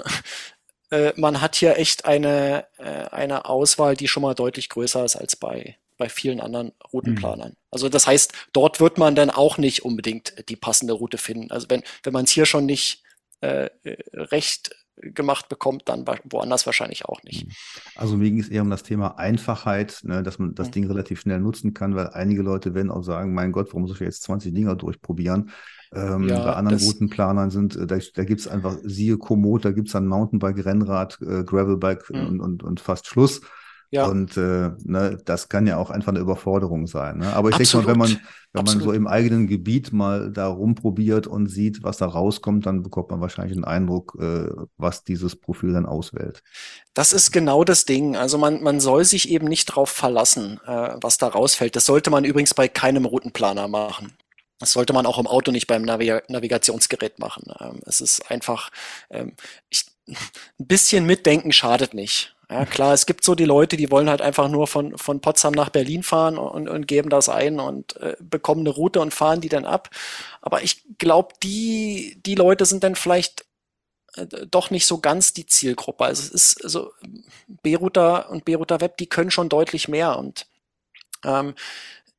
äh, 0.90 1.12
man 1.16 1.40
hat 1.40 1.54
hier 1.54 1.78
echt 1.78 2.04
eine, 2.04 2.66
äh, 2.78 3.08
eine 3.10 3.44
Auswahl, 3.44 3.96
die 3.96 4.08
schon 4.08 4.22
mal 4.22 4.34
deutlich 4.34 4.68
größer 4.68 5.04
ist 5.04 5.16
als 5.16 5.36
bei 5.36 5.76
bei 6.00 6.08
vielen 6.08 6.40
anderen 6.40 6.72
Routenplanern. 6.92 7.50
Mhm. 7.50 7.56
Also 7.70 7.88
das 7.88 8.08
heißt, 8.08 8.32
dort 8.52 8.80
wird 8.80 8.98
man 8.98 9.14
dann 9.14 9.30
auch 9.30 9.58
nicht 9.58 9.84
unbedingt 9.84 10.48
die 10.48 10.56
passende 10.56 10.94
Route 10.94 11.18
finden. 11.18 11.52
Also 11.52 11.70
wenn, 11.70 11.82
wenn 12.02 12.12
man 12.12 12.24
es 12.24 12.32
hier 12.32 12.46
schon 12.46 12.66
nicht 12.66 13.04
äh, 13.42 13.70
recht 14.12 14.74
gemacht 15.02 15.48
bekommt, 15.48 15.88
dann 15.88 16.04
woanders 16.24 16.66
wahrscheinlich 16.66 17.04
auch 17.04 17.22
nicht. 17.22 17.46
Mhm. 17.46 17.52
Also 17.94 18.16
mir 18.16 18.30
ging 18.30 18.40
es 18.40 18.48
eher 18.48 18.62
um 18.62 18.70
das 18.70 18.82
Thema 18.82 19.18
Einfachheit, 19.18 20.00
ne, 20.02 20.22
dass 20.22 20.38
man 20.38 20.54
das 20.54 20.68
mhm. 20.68 20.72
Ding 20.72 20.86
relativ 20.88 21.20
schnell 21.20 21.40
nutzen 21.40 21.74
kann, 21.74 21.94
weil 21.94 22.08
einige 22.08 22.42
Leute 22.42 22.74
werden 22.74 22.90
auch 22.90 23.02
sagen, 23.02 23.32
mein 23.32 23.52
Gott, 23.52 23.68
warum 23.68 23.86
soll 23.86 23.96
ich 23.96 24.00
jetzt 24.00 24.22
20 24.22 24.52
Dinger 24.54 24.76
durchprobieren? 24.76 25.50
Ähm, 25.92 26.28
ja, 26.28 26.44
bei 26.44 26.52
anderen 26.52 26.78
Routenplanern 26.78 27.50
sind, 27.50 27.76
äh, 27.76 27.86
da, 27.86 27.98
da 28.14 28.24
gibt 28.24 28.40
es 28.40 28.48
einfach 28.48 28.76
siehe 28.82 29.18
Komoot, 29.18 29.64
da 29.64 29.72
gibt 29.72 29.88
es 29.88 29.92
dann 29.92 30.06
Mountainbike, 30.06 30.64
Rennrad, 30.64 31.18
äh, 31.20 31.44
Gravelbike 31.44 32.10
mhm. 32.10 32.26
und, 32.26 32.40
und, 32.40 32.62
und 32.62 32.80
fast 32.80 33.06
Schluss. 33.06 33.40
Ja. 33.92 34.06
Und 34.06 34.36
äh, 34.36 34.70
ne, 34.84 35.18
das 35.24 35.48
kann 35.48 35.66
ja 35.66 35.76
auch 35.76 35.90
einfach 35.90 36.12
eine 36.12 36.20
Überforderung 36.20 36.86
sein. 36.86 37.18
Ne? 37.18 37.32
Aber 37.34 37.50
ich 37.50 37.56
denke 37.56 37.76
mal, 37.78 37.86
wenn 37.86 37.98
man, 37.98 38.20
wenn 38.52 38.64
man 38.64 38.80
so 38.80 38.92
im 38.92 39.08
eigenen 39.08 39.48
Gebiet 39.48 39.92
mal 39.92 40.30
da 40.30 40.46
rumprobiert 40.46 41.26
und 41.26 41.48
sieht, 41.48 41.82
was 41.82 41.96
da 41.96 42.06
rauskommt, 42.06 42.66
dann 42.66 42.84
bekommt 42.84 43.10
man 43.10 43.20
wahrscheinlich 43.20 43.56
einen 43.56 43.64
Eindruck, 43.64 44.16
äh, 44.20 44.48
was 44.76 45.02
dieses 45.02 45.34
Profil 45.34 45.72
dann 45.72 45.86
auswählt. 45.86 46.44
Das 46.94 47.12
ist 47.12 47.32
genau 47.32 47.64
das 47.64 47.84
Ding. 47.84 48.16
Also 48.16 48.38
man, 48.38 48.62
man 48.62 48.78
soll 48.78 49.04
sich 49.04 49.28
eben 49.28 49.48
nicht 49.48 49.66
drauf 49.66 49.90
verlassen, 49.90 50.60
äh, 50.66 50.96
was 51.00 51.18
da 51.18 51.26
rausfällt. 51.26 51.74
Das 51.74 51.86
sollte 51.86 52.10
man 52.10 52.24
übrigens 52.24 52.54
bei 52.54 52.68
keinem 52.68 53.06
Routenplaner 53.06 53.66
machen. 53.66 54.12
Das 54.60 54.72
sollte 54.72 54.92
man 54.92 55.06
auch 55.06 55.18
im 55.18 55.26
Auto 55.26 55.50
nicht 55.50 55.66
beim 55.66 55.82
Navi 55.82 56.20
Navigationsgerät 56.28 57.18
machen. 57.18 57.52
Ähm, 57.60 57.80
es 57.86 58.00
ist 58.00 58.30
einfach, 58.30 58.70
ähm, 59.10 59.32
ich, 59.68 59.86
ein 60.06 60.16
bisschen 60.58 61.06
mitdenken 61.06 61.50
schadet 61.50 61.92
nicht. 61.92 62.36
Ja, 62.50 62.66
klar, 62.66 62.92
es 62.94 63.06
gibt 63.06 63.22
so 63.22 63.36
die 63.36 63.44
Leute, 63.44 63.76
die 63.76 63.92
wollen 63.92 64.10
halt 64.10 64.20
einfach 64.20 64.48
nur 64.48 64.66
von, 64.66 64.98
von 64.98 65.20
Potsdam 65.20 65.52
nach 65.52 65.68
Berlin 65.68 66.02
fahren 66.02 66.36
und, 66.36 66.68
und 66.68 66.88
geben 66.88 67.08
das 67.08 67.28
ein 67.28 67.60
und 67.60 67.96
äh, 67.98 68.16
bekommen 68.18 68.62
eine 68.62 68.70
Route 68.70 69.00
und 69.00 69.14
fahren 69.14 69.40
die 69.40 69.48
dann 69.48 69.64
ab. 69.64 69.88
Aber 70.42 70.60
ich 70.62 70.82
glaube, 70.98 71.34
die, 71.44 72.20
die 72.26 72.34
Leute 72.34 72.66
sind 72.66 72.82
dann 72.82 72.96
vielleicht 72.96 73.44
äh, 74.16 74.26
doch 74.50 74.70
nicht 74.70 74.86
so 74.86 74.98
ganz 74.98 75.32
die 75.32 75.46
Zielgruppe. 75.46 76.04
Also 76.04 76.22
es 76.22 76.30
ist 76.30 76.64
also 76.64 76.92
B-Router 77.48 78.30
und 78.30 78.44
B-Router 78.44 78.80
Web, 78.80 78.96
die 78.96 79.08
können 79.08 79.30
schon 79.30 79.48
deutlich 79.48 79.88
mehr 79.88 80.18
und 80.18 80.46
ähm, 81.24 81.54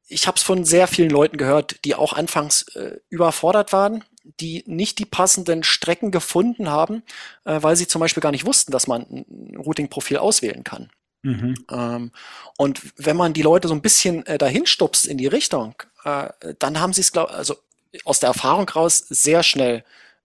ich 0.08 0.28
habe 0.28 0.38
es 0.38 0.44
von 0.44 0.66
sehr 0.66 0.88
vielen 0.88 1.10
Leuten 1.10 1.38
gehört, 1.38 1.84
die 1.86 1.96
auch 1.96 2.14
anfangs 2.14 2.64
äh, 2.76 2.98
überfordert 3.10 3.74
waren 3.74 4.04
die 4.24 4.64
nicht 4.68 5.00
die 5.00 5.06
passenden 5.06 5.64
Strecken 5.64 6.12
gefunden 6.12 6.70
haben, 6.70 7.04
äh, 7.46 7.62
weil 7.62 7.76
sie 7.76 7.88
zum 7.88 8.00
Beispiel 8.00 8.22
gar 8.22 8.32
nicht 8.32 8.46
wussten, 8.46 8.72
dass 8.72 8.88
man 8.88 9.02
ein 9.04 9.56
Routing-Profil 9.58 10.18
auswählen 10.18 10.64
kann. 10.64 10.90
Mhm. 11.24 11.56
Ähm, 11.70 12.12
und 12.58 12.82
wenn 12.98 13.18
man 13.18 13.34
die 13.34 13.42
Leute 13.42 13.68
so 13.68 13.74
ein 13.74 13.82
bisschen 13.82 14.26
äh, 14.26 14.38
dahin 14.38 14.66
stupst 14.66 15.08
in 15.08 15.18
die 15.18 15.28
Richtung, 15.28 15.76
äh, 16.04 16.30
dann 16.60 16.80
haben 16.80 16.94
sie 16.94 17.02
es, 17.02 17.16
also 17.16 17.58
aus 18.06 18.20
der 18.20 18.30
Erfahrung 18.30 18.68
raus 18.70 19.06
sehr 19.10 19.44
schnell 19.44 19.84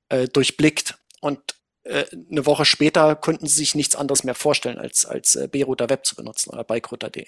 äh, 0.08 0.28
durchblickt. 0.28 0.98
Und 1.20 1.56
äh, 1.84 2.04
eine 2.30 2.46
Woche 2.46 2.64
später 2.64 3.14
konnten 3.14 3.46
sie 3.46 3.56
sich 3.56 3.74
nichts 3.74 3.94
anderes 3.94 4.24
mehr 4.24 4.34
vorstellen, 4.34 4.78
als, 4.78 5.04
als 5.04 5.36
äh, 5.36 5.48
B-Router 5.48 5.88
Web 5.88 6.06
zu 6.06 6.16
benutzen 6.16 6.50
oder 6.50 6.64
Bikerouter.de. 6.64 7.26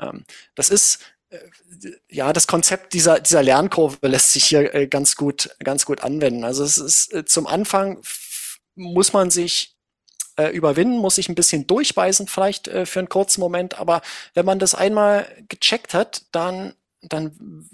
Ähm, 0.00 0.24
das 0.54 0.70
ist 0.70 1.00
ja, 2.10 2.32
das 2.32 2.46
Konzept 2.46 2.92
dieser, 2.92 3.20
dieser 3.20 3.42
Lernkurve 3.42 3.96
lässt 4.08 4.32
sich 4.32 4.44
hier 4.44 4.74
äh, 4.74 4.86
ganz 4.86 5.16
gut, 5.16 5.50
ganz 5.62 5.86
gut 5.86 6.02
anwenden. 6.02 6.44
Also 6.44 6.64
es 6.64 6.78
ist 6.78 7.12
äh, 7.12 7.24
zum 7.24 7.46
Anfang 7.46 8.02
muss 8.74 9.12
man 9.12 9.30
sich 9.30 9.76
äh, 10.36 10.48
überwinden, 10.48 10.98
muss 10.98 11.16
sich 11.16 11.28
ein 11.28 11.34
bisschen 11.34 11.66
durchbeißen 11.66 12.26
vielleicht 12.26 12.68
äh, 12.68 12.86
für 12.86 12.98
einen 12.98 13.08
kurzen 13.08 13.40
Moment, 13.40 13.78
aber 13.78 14.02
wenn 14.34 14.46
man 14.46 14.58
das 14.58 14.74
einmal 14.74 15.26
gecheckt 15.48 15.94
hat, 15.94 16.22
dann, 16.32 16.74
dann 17.02 17.68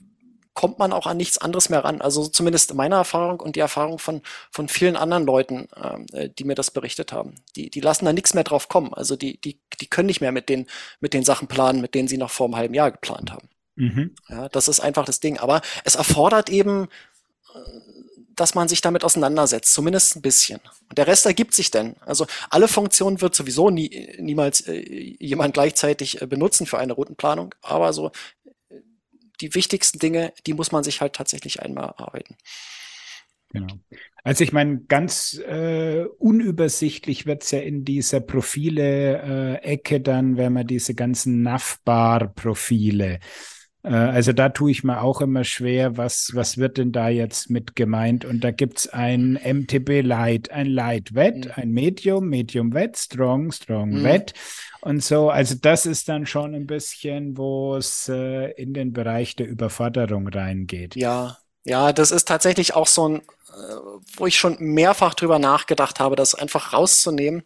kommt 0.54 0.78
man 0.78 0.92
auch 0.92 1.06
an 1.06 1.16
nichts 1.16 1.38
anderes 1.38 1.70
mehr 1.70 1.84
ran. 1.84 2.02
Also 2.02 2.26
zumindest 2.26 2.74
meine 2.74 2.96
Erfahrung 2.96 3.40
und 3.40 3.56
die 3.56 3.60
Erfahrung 3.60 3.98
von, 3.98 4.20
von 4.50 4.68
vielen 4.68 4.96
anderen 4.96 5.24
Leuten, 5.24 5.68
ähm, 5.82 6.06
äh, 6.12 6.28
die 6.28 6.44
mir 6.44 6.54
das 6.54 6.70
berichtet 6.70 7.12
haben. 7.12 7.36
Die, 7.56 7.70
die 7.70 7.80
lassen 7.80 8.04
da 8.04 8.12
nichts 8.12 8.34
mehr 8.34 8.44
drauf 8.44 8.68
kommen. 8.68 8.92
Also 8.92 9.16
die, 9.16 9.40
die, 9.40 9.58
die 9.80 9.86
können 9.86 10.06
nicht 10.06 10.20
mehr 10.20 10.32
mit 10.32 10.48
den, 10.48 10.66
mit 11.00 11.14
den 11.14 11.24
Sachen 11.24 11.48
planen, 11.48 11.80
mit 11.80 11.94
denen 11.94 12.08
sie 12.08 12.18
noch 12.18 12.30
vor 12.30 12.46
einem 12.46 12.56
halben 12.56 12.74
Jahr 12.74 12.90
geplant 12.90 13.30
haben. 13.30 13.48
Mhm. 13.76 14.14
Ja, 14.28 14.48
das 14.48 14.68
ist 14.68 14.80
einfach 14.80 15.04
das 15.04 15.20
Ding. 15.20 15.38
Aber 15.38 15.62
es 15.84 15.94
erfordert 15.94 16.50
eben 16.50 16.88
äh, 17.54 17.90
dass 18.40 18.54
man 18.54 18.68
sich 18.68 18.80
damit 18.80 19.04
auseinandersetzt, 19.04 19.72
zumindest 19.72 20.16
ein 20.16 20.22
bisschen. 20.22 20.60
Und 20.88 20.96
der 20.96 21.06
Rest 21.06 21.26
ergibt 21.26 21.52
sich 21.52 21.70
denn. 21.70 21.96
Also 22.00 22.26
alle 22.48 22.68
Funktionen 22.68 23.20
wird 23.20 23.34
sowieso 23.34 23.68
nie, 23.68 24.16
niemals 24.18 24.62
äh, 24.62 24.80
jemand 25.20 25.54
gleichzeitig 25.54 26.22
äh, 26.22 26.26
benutzen 26.26 26.66
für 26.66 26.78
eine 26.78 26.94
Routenplanung, 26.94 27.54
aber 27.60 27.92
so 27.92 28.10
äh, 28.70 28.76
die 29.40 29.54
wichtigsten 29.54 29.98
Dinge, 29.98 30.32
die 30.46 30.54
muss 30.54 30.72
man 30.72 30.84
sich 30.84 31.02
halt 31.02 31.12
tatsächlich 31.12 31.60
einmal 31.60 31.94
arbeiten. 31.98 32.36
Genau. 33.52 33.74
Also 34.22 34.44
ich 34.44 34.52
meine, 34.52 34.80
ganz 34.82 35.38
äh, 35.38 36.04
unübersichtlich 36.18 37.26
wird 37.26 37.42
es 37.42 37.50
ja 37.50 37.58
in 37.60 37.84
dieser 37.84 38.20
Profile-Ecke 38.20 39.94
äh, 39.96 40.00
dann, 40.00 40.36
wenn 40.36 40.52
man 40.52 40.66
diese 40.66 40.94
ganzen 40.94 41.42
NAV-Bar-Profile 41.42 43.18
äh, 43.82 43.88
also 43.88 44.32
da 44.32 44.50
tue 44.50 44.70
ich 44.70 44.84
mir 44.84 45.02
auch 45.02 45.20
immer 45.20 45.44
schwer, 45.44 45.96
was, 45.96 46.30
was 46.34 46.58
wird 46.58 46.78
denn 46.78 46.92
da 46.92 47.08
jetzt 47.08 47.50
mit 47.50 47.76
gemeint? 47.76 48.24
Und 48.24 48.44
da 48.44 48.50
gibt 48.50 48.78
es 48.78 48.88
ein 48.88 49.38
MTB 49.42 50.02
Light, 50.02 50.50
ein 50.50 50.66
Light 50.66 51.14
Wet, 51.14 51.46
mhm. 51.46 51.52
ein 51.54 51.70
Medium, 51.70 52.28
Medium 52.28 52.74
Wet, 52.74 52.96
Strong, 52.98 53.52
Strong 53.52 53.90
mhm. 53.90 54.04
Wet 54.04 54.34
und 54.82 55.02
so. 55.02 55.30
Also 55.30 55.54
das 55.60 55.86
ist 55.86 56.08
dann 56.08 56.26
schon 56.26 56.54
ein 56.54 56.66
bisschen, 56.66 57.36
wo 57.36 57.76
es 57.76 58.08
äh, 58.08 58.50
in 58.52 58.74
den 58.74 58.92
Bereich 58.92 59.36
der 59.36 59.48
Überforderung 59.48 60.28
reingeht. 60.28 60.96
Ja, 60.96 61.38
ja, 61.64 61.92
das 61.92 62.10
ist 62.10 62.26
tatsächlich 62.26 62.74
auch 62.74 62.86
so 62.86 63.08
ein 63.08 63.22
wo 64.16 64.26
ich 64.26 64.38
schon 64.38 64.56
mehrfach 64.58 65.14
drüber 65.14 65.38
nachgedacht 65.38 66.00
habe, 66.00 66.16
das 66.16 66.34
einfach 66.34 66.72
rauszunehmen. 66.72 67.42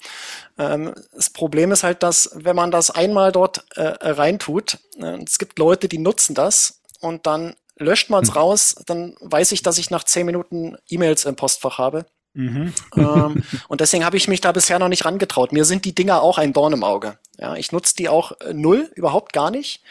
Ähm, 0.58 0.94
das 1.14 1.30
Problem 1.30 1.72
ist 1.72 1.82
halt, 1.82 2.02
dass 2.02 2.30
wenn 2.34 2.56
man 2.56 2.70
das 2.70 2.90
einmal 2.90 3.32
dort 3.32 3.64
äh, 3.76 3.94
reintut, 4.02 4.78
äh, 4.98 5.18
es 5.24 5.38
gibt 5.38 5.58
Leute, 5.58 5.88
die 5.88 5.98
nutzen 5.98 6.34
das 6.34 6.80
und 7.00 7.26
dann 7.26 7.54
löscht 7.76 8.10
man 8.10 8.22
es 8.22 8.30
mhm. 8.30 8.36
raus, 8.36 8.76
dann 8.86 9.16
weiß 9.20 9.52
ich, 9.52 9.62
dass 9.62 9.78
ich 9.78 9.90
nach 9.90 10.04
zehn 10.04 10.26
Minuten 10.26 10.76
E-Mails 10.88 11.24
im 11.24 11.36
Postfach 11.36 11.78
habe. 11.78 12.06
Mhm. 12.34 12.72
ähm, 12.96 13.44
und 13.68 13.80
deswegen 13.80 14.04
habe 14.04 14.16
ich 14.16 14.28
mich 14.28 14.40
da 14.40 14.52
bisher 14.52 14.78
noch 14.78 14.88
nicht 14.88 15.04
rangetraut. 15.04 15.52
Mir 15.52 15.64
sind 15.64 15.84
die 15.84 15.94
Dinger 15.94 16.22
auch 16.22 16.38
ein 16.38 16.52
Dorn 16.52 16.72
im 16.72 16.84
Auge. 16.84 17.18
Ja, 17.38 17.54
ich 17.56 17.72
nutze 17.72 17.96
die 17.96 18.08
auch 18.08 18.32
äh, 18.40 18.52
null, 18.52 18.90
überhaupt 18.94 19.32
gar 19.32 19.50
nicht. 19.50 19.82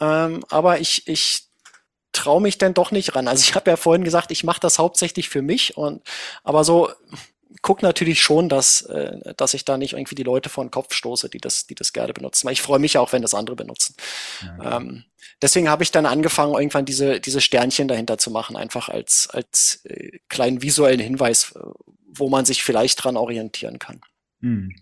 Ähm, 0.00 0.44
aber 0.48 0.80
ich, 0.80 1.06
ich 1.06 1.43
traue 2.14 2.40
mich 2.40 2.58
denn 2.58 2.74
doch 2.74 2.90
nicht 2.90 3.14
ran. 3.14 3.28
Also 3.28 3.42
ich 3.42 3.54
habe 3.54 3.70
ja 3.70 3.76
vorhin 3.76 4.04
gesagt, 4.04 4.30
ich 4.30 4.44
mache 4.44 4.60
das 4.60 4.78
hauptsächlich 4.78 5.28
für 5.28 5.42
mich 5.42 5.76
und 5.76 6.02
aber 6.42 6.64
so 6.64 6.90
guck 7.62 7.82
natürlich 7.82 8.20
schon, 8.22 8.48
dass, 8.48 8.82
äh, 8.82 9.34
dass 9.36 9.54
ich 9.54 9.64
da 9.64 9.78
nicht 9.78 9.94
irgendwie 9.94 10.14
die 10.14 10.22
Leute 10.22 10.48
vor 10.48 10.64
den 10.64 10.70
Kopf 10.70 10.92
stoße, 10.94 11.28
die 11.28 11.38
das, 11.38 11.66
die 11.66 11.74
das 11.74 11.92
gerne 11.92 12.12
benutzen. 12.12 12.46
Weil 12.46 12.52
ich 12.52 12.62
freue 12.62 12.78
mich 12.78 12.94
ja 12.94 13.00
auch, 13.00 13.12
wenn 13.12 13.22
das 13.22 13.34
andere 13.34 13.56
benutzen. 13.56 13.94
Ja, 14.42 14.76
ähm, 14.76 15.04
deswegen 15.40 15.68
habe 15.68 15.82
ich 15.82 15.90
dann 15.90 16.06
angefangen, 16.06 16.54
irgendwann 16.54 16.84
diese, 16.84 17.20
diese 17.20 17.40
Sternchen 17.40 17.88
dahinter 17.88 18.18
zu 18.18 18.30
machen, 18.30 18.56
einfach 18.56 18.88
als, 18.88 19.28
als 19.30 19.80
äh, 19.84 20.18
kleinen 20.28 20.62
visuellen 20.62 21.00
Hinweis, 21.00 21.54
wo 22.06 22.28
man 22.28 22.44
sich 22.44 22.62
vielleicht 22.62 23.02
dran 23.02 23.16
orientieren 23.16 23.78
kann. 23.78 24.00
Hm. 24.40 24.74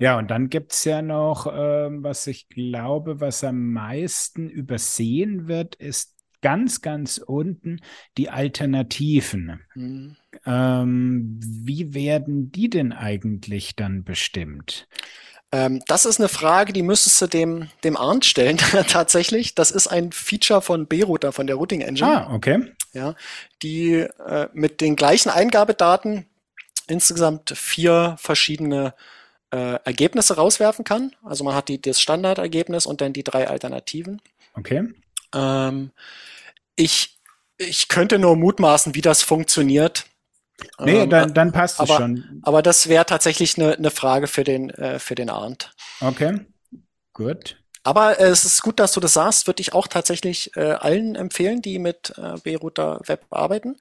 Ja, 0.00 0.16
und 0.16 0.30
dann 0.30 0.48
gibt 0.48 0.72
es 0.72 0.84
ja 0.84 1.02
noch, 1.02 1.46
ähm, 1.46 2.02
was 2.02 2.26
ich 2.26 2.48
glaube, 2.48 3.20
was 3.20 3.44
am 3.44 3.72
meisten 3.72 4.48
übersehen 4.48 5.46
wird, 5.46 5.74
ist 5.74 6.16
ganz, 6.40 6.80
ganz 6.80 7.18
unten 7.18 7.82
die 8.16 8.30
Alternativen. 8.30 9.60
Mhm. 9.74 10.16
Ähm, 10.46 11.38
wie 11.42 11.92
werden 11.92 12.50
die 12.50 12.70
denn 12.70 12.94
eigentlich 12.94 13.76
dann 13.76 14.02
bestimmt? 14.02 14.88
Ähm, 15.52 15.82
das 15.86 16.06
ist 16.06 16.18
eine 16.18 16.30
Frage, 16.30 16.72
die 16.72 16.82
müsstest 16.82 17.20
du 17.20 17.26
dem, 17.26 17.68
dem 17.84 17.98
Arndt 17.98 18.24
stellen, 18.24 18.56
tatsächlich. 18.88 19.54
Das 19.54 19.70
ist 19.70 19.86
ein 19.86 20.12
Feature 20.12 20.62
von 20.62 20.86
B-Router, 20.86 21.32
von 21.32 21.46
der 21.46 21.56
Routing 21.56 21.82
Engine. 21.82 22.26
Ah, 22.26 22.34
okay. 22.34 22.72
Ja, 22.94 23.14
die 23.62 24.06
äh, 24.26 24.48
mit 24.54 24.80
den 24.80 24.96
gleichen 24.96 25.28
Eingabedaten 25.28 26.24
insgesamt 26.86 27.50
vier 27.54 28.16
verschiedene 28.18 28.94
äh, 29.50 29.78
Ergebnisse 29.84 30.36
rauswerfen 30.36 30.84
kann. 30.84 31.14
Also 31.22 31.44
man 31.44 31.54
hat 31.54 31.68
die, 31.68 31.80
das 31.80 32.00
Standardergebnis 32.00 32.86
und 32.86 33.00
dann 33.00 33.12
die 33.12 33.24
drei 33.24 33.48
Alternativen. 33.48 34.20
Okay. 34.54 34.88
Ähm, 35.34 35.90
ich, 36.76 37.18
ich 37.58 37.88
könnte 37.88 38.18
nur 38.18 38.36
mutmaßen, 38.36 38.94
wie 38.94 39.00
das 39.00 39.22
funktioniert. 39.22 40.06
Nee, 40.78 41.02
ähm, 41.02 41.10
dann, 41.10 41.34
dann 41.34 41.52
passt 41.52 41.80
aber, 41.80 41.92
es 41.92 41.96
schon. 41.96 42.40
Aber 42.42 42.62
das 42.62 42.88
wäre 42.88 43.06
tatsächlich 43.06 43.58
eine, 43.58 43.74
eine 43.74 43.90
Frage 43.90 44.26
für 44.26 44.44
den, 44.44 44.70
äh, 44.70 44.98
für 44.98 45.14
den 45.14 45.30
Arndt. 45.30 45.72
Okay, 46.00 46.40
gut. 47.12 47.59
Aber 47.82 48.18
äh, 48.20 48.26
es 48.26 48.44
ist 48.44 48.62
gut, 48.62 48.78
dass 48.78 48.92
du 48.92 49.00
das 49.00 49.14
sagst, 49.14 49.46
würde 49.46 49.60
ich 49.62 49.72
auch 49.72 49.86
tatsächlich 49.86 50.54
äh, 50.56 50.72
allen 50.72 51.14
empfehlen, 51.14 51.62
die 51.62 51.78
mit 51.78 52.12
äh, 52.18 52.38
B-Router 52.42 53.00
Web 53.06 53.24
arbeiten. 53.30 53.76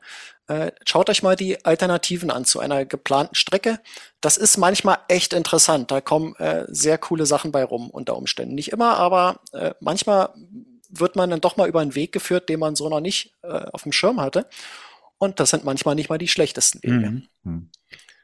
Äh, 0.47 0.71
schaut 0.85 1.09
euch 1.09 1.21
mal 1.21 1.35
die 1.35 1.63
Alternativen 1.65 2.31
an 2.31 2.45
zu 2.45 2.59
einer 2.59 2.85
geplanten 2.85 3.35
Strecke. 3.35 3.79
Das 4.21 4.37
ist 4.37 4.57
manchmal 4.57 4.99
echt 5.09 5.33
interessant. 5.33 5.91
Da 5.91 6.01
kommen 6.01 6.35
äh, 6.35 6.65
sehr 6.69 6.97
coole 6.97 7.25
Sachen 7.25 7.51
bei 7.51 7.63
rum 7.63 7.89
unter 7.89 8.15
Umständen. 8.15 8.55
Nicht 8.55 8.71
immer, 8.71 8.97
aber 8.97 9.41
äh, 9.51 9.73
manchmal 9.79 10.29
wird 10.89 11.15
man 11.15 11.29
dann 11.29 11.41
doch 11.41 11.57
mal 11.57 11.67
über 11.67 11.81
einen 11.81 11.93
Weg 11.93 12.11
geführt, 12.11 12.49
den 12.49 12.59
man 12.59 12.75
so 12.75 12.89
noch 12.89 13.01
nicht 13.01 13.33
äh, 13.43 13.65
auf 13.71 13.83
dem 13.83 13.91
Schirm 13.91 14.19
hatte. 14.19 14.47
Und 15.17 15.39
das 15.39 15.49
sind 15.49 15.65
manchmal 15.65 15.95
nicht 15.95 16.09
mal 16.09 16.17
die 16.17 16.29
schlechtesten 16.29 16.81
Wege. 16.81 17.21
Mhm. 17.43 17.69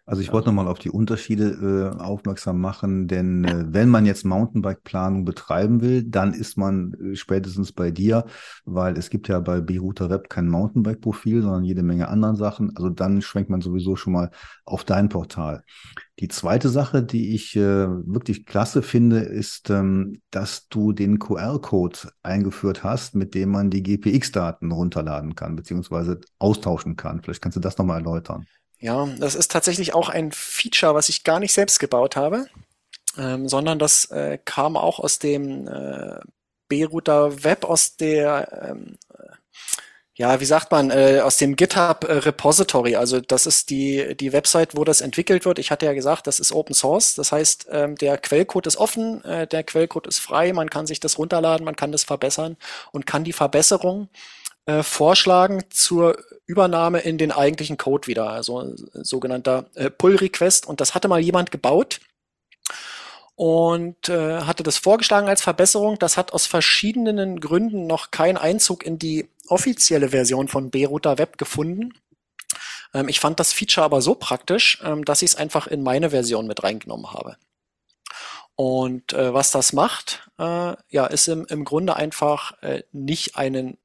Also 0.07 0.21
ich 0.21 0.31
wollte 0.31 0.49
nochmal 0.49 0.67
auf 0.67 0.77
die 0.77 0.91
Unterschiede 0.91 1.93
äh, 1.97 1.99
aufmerksam 1.99 2.61
machen, 2.61 3.07
denn 3.07 3.43
äh, 3.43 3.65
wenn 3.69 3.89
man 3.89 4.05
jetzt 4.05 4.23
Mountainbike-Planung 4.23 5.25
betreiben 5.25 5.81
will, 5.81 6.03
dann 6.03 6.33
ist 6.33 6.57
man 6.57 6.93
äh, 6.93 7.15
spätestens 7.15 7.71
bei 7.71 7.89
dir, 7.89 8.25
weil 8.65 8.97
es 8.97 9.09
gibt 9.09 9.27
ja 9.29 9.39
bei 9.39 9.61
B-Router 9.61 10.11
Web 10.11 10.29
kein 10.29 10.47
Mountainbike-Profil, 10.47 11.41
sondern 11.41 11.63
jede 11.63 11.81
Menge 11.81 12.07
anderen 12.07 12.35
Sachen. 12.35 12.75
Also 12.75 12.91
dann 12.91 13.23
schwenkt 13.23 13.49
man 13.49 13.61
sowieso 13.61 13.95
schon 13.95 14.13
mal 14.13 14.29
auf 14.63 14.83
dein 14.83 15.09
Portal. 15.09 15.63
Die 16.19 16.27
zweite 16.27 16.69
Sache, 16.69 17.01
die 17.01 17.33
ich 17.33 17.55
äh, 17.55 17.87
wirklich 17.87 18.45
klasse 18.45 18.83
finde, 18.83 19.21
ist, 19.21 19.71
ähm, 19.71 20.21
dass 20.29 20.67
du 20.67 20.91
den 20.93 21.17
QR-Code 21.17 22.11
eingeführt 22.21 22.83
hast, 22.83 23.15
mit 23.15 23.33
dem 23.33 23.49
man 23.49 23.71
die 23.71 23.81
GPX-Daten 23.81 24.71
runterladen 24.71 25.33
kann, 25.33 25.55
beziehungsweise 25.55 26.21
austauschen 26.37 26.95
kann. 26.95 27.23
Vielleicht 27.23 27.41
kannst 27.41 27.55
du 27.55 27.59
das 27.59 27.79
nochmal 27.79 28.01
erläutern. 28.01 28.45
Ja, 28.79 29.05
das 29.19 29.35
ist 29.35 29.51
tatsächlich 29.51 29.93
auch 29.93 30.09
ein 30.09 30.31
Feature, 30.31 30.95
was 30.95 31.09
ich 31.09 31.23
gar 31.23 31.39
nicht 31.39 31.53
selbst 31.53 31.79
gebaut 31.79 32.15
habe, 32.15 32.47
ähm, 33.17 33.47
sondern 33.47 33.79
das 33.79 34.05
äh, 34.11 34.37
kam 34.43 34.77
auch 34.77 34.99
aus 34.99 35.19
dem 35.19 35.67
äh, 35.67 36.19
B-Router 36.67 37.43
Web, 37.43 37.63
aus 37.65 37.95
der, 37.97 38.69
ähm, 38.69 38.97
äh, 39.13 39.23
ja, 40.17 40.39
wie 40.39 40.45
sagt 40.45 40.71
man, 40.71 40.91
äh, 40.91 41.21
aus 41.21 41.37
dem 41.37 41.55
GitHub 41.55 42.05
äh, 42.05 42.13
Repository. 42.13 42.95
Also 42.95 43.21
das 43.21 43.45
ist 43.45 43.69
die, 43.69 44.15
die 44.17 44.33
Website, 44.33 44.75
wo 44.75 44.83
das 44.83 45.01
entwickelt 45.01 45.45
wird. 45.45 45.59
Ich 45.59 45.71
hatte 45.71 45.85
ja 45.85 45.93
gesagt, 45.93 46.27
das 46.27 46.39
ist 46.39 46.51
Open 46.51 46.73
Source. 46.75 47.15
Das 47.15 47.31
heißt, 47.31 47.67
ähm, 47.71 47.95
der 47.95 48.17
Quellcode 48.17 48.67
ist 48.67 48.77
offen, 48.77 49.23
äh, 49.25 49.47
der 49.47 49.63
Quellcode 49.63 50.07
ist 50.07 50.19
frei, 50.19 50.53
man 50.53 50.69
kann 50.69 50.87
sich 50.87 50.99
das 50.99 51.17
runterladen, 51.17 51.65
man 51.65 51.75
kann 51.75 51.91
das 51.91 52.03
verbessern 52.03 52.57
und 52.91 53.05
kann 53.05 53.23
die 53.23 53.33
Verbesserung 53.33 54.09
äh, 54.65 54.83
vorschlagen 54.83 55.63
zur 55.69 56.17
Übernahme 56.45 56.99
in 56.99 57.17
den 57.17 57.31
eigentlichen 57.31 57.77
Code 57.77 58.07
wieder, 58.07 58.29
also 58.29 58.61
äh, 58.61 58.75
sogenannter 58.93 59.65
äh, 59.75 59.89
Pull-Request. 59.89 60.67
Und 60.67 60.81
das 60.81 60.95
hatte 60.95 61.07
mal 61.07 61.19
jemand 61.19 61.51
gebaut 61.51 61.99
und 63.35 64.09
äh, 64.09 64.41
hatte 64.41 64.63
das 64.63 64.77
vorgeschlagen 64.77 65.27
als 65.27 65.41
Verbesserung. 65.41 65.99
Das 65.99 66.17
hat 66.17 66.33
aus 66.33 66.45
verschiedenen 66.45 67.39
Gründen 67.39 67.87
noch 67.87 68.11
keinen 68.11 68.37
Einzug 68.37 68.85
in 68.85 68.97
die 68.97 69.29
offizielle 69.47 70.09
Version 70.09 70.47
von 70.47 70.69
B-Router 70.69 71.17
Web 71.17 71.37
gefunden. 71.37 71.93
Ähm, 72.93 73.09
ich 73.09 73.19
fand 73.19 73.39
das 73.39 73.53
Feature 73.53 73.85
aber 73.85 74.01
so 74.01 74.15
praktisch, 74.15 74.79
ähm, 74.83 75.03
dass 75.05 75.21
ich 75.21 75.31
es 75.31 75.35
einfach 75.35 75.67
in 75.67 75.83
meine 75.83 76.11
Version 76.11 76.47
mit 76.47 76.63
reingenommen 76.63 77.11
habe. 77.11 77.37
Und 78.55 79.11
äh, 79.11 79.33
was 79.33 79.51
das 79.51 79.73
macht, 79.73 80.29
äh, 80.39 80.75
ja, 80.89 81.05
ist 81.07 81.27
im, 81.27 81.45
im 81.47 81.65
Grunde 81.65 81.97
einfach 81.97 82.61
äh, 82.61 82.83
nicht 82.93 83.35
einen 83.35 83.77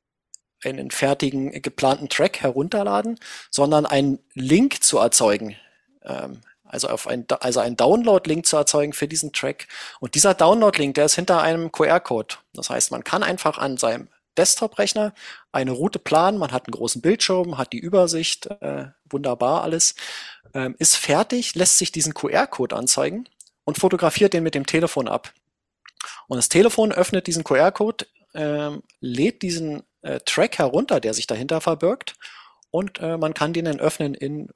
einen 0.64 0.90
fertigen 0.90 1.50
geplanten 1.62 2.08
Track 2.08 2.40
herunterladen, 2.40 3.18
sondern 3.50 3.86
einen 3.86 4.18
Link 4.34 4.82
zu 4.82 4.98
erzeugen. 4.98 5.56
Ähm, 6.04 6.40
also 6.64 6.88
auf 6.88 7.08
ein, 7.08 7.26
also 7.40 7.60
einen 7.60 7.76
Download-Link 7.76 8.46
zu 8.46 8.56
erzeugen 8.56 8.92
für 8.92 9.08
diesen 9.08 9.32
Track. 9.32 9.66
Und 9.98 10.14
dieser 10.14 10.34
Download-Link, 10.34 10.94
der 10.94 11.06
ist 11.06 11.16
hinter 11.16 11.42
einem 11.42 11.72
QR-Code. 11.72 12.36
Das 12.54 12.70
heißt, 12.70 12.92
man 12.92 13.02
kann 13.02 13.22
einfach 13.22 13.58
an 13.58 13.76
seinem 13.76 14.08
Desktop-Rechner 14.36 15.12
eine 15.50 15.72
Route 15.72 15.98
planen, 15.98 16.38
man 16.38 16.52
hat 16.52 16.66
einen 16.66 16.72
großen 16.72 17.02
Bildschirm, 17.02 17.58
hat 17.58 17.72
die 17.72 17.80
Übersicht, 17.80 18.46
äh, 18.60 18.86
wunderbar 19.08 19.62
alles, 19.62 19.96
ähm, 20.54 20.76
ist 20.78 20.96
fertig, 20.96 21.56
lässt 21.56 21.78
sich 21.78 21.90
diesen 21.90 22.14
QR-Code 22.14 22.76
anzeigen 22.76 23.28
und 23.64 23.78
fotografiert 23.78 24.32
den 24.32 24.44
mit 24.44 24.54
dem 24.54 24.66
Telefon 24.66 25.08
ab. 25.08 25.32
Und 26.28 26.36
das 26.36 26.48
Telefon 26.48 26.92
öffnet 26.92 27.26
diesen 27.26 27.42
QR-Code, 27.42 28.06
ähm, 28.34 28.82
lädt 29.00 29.42
diesen 29.42 29.82
äh, 30.02 30.20
Track 30.24 30.58
herunter, 30.58 31.00
der 31.00 31.14
sich 31.14 31.26
dahinter 31.26 31.60
verbirgt 31.60 32.14
und 32.70 33.00
äh, 33.00 33.16
man 33.16 33.34
kann 33.34 33.52
den 33.52 33.64
dann 33.64 33.80
öffnen 33.80 34.14
in, 34.14 34.48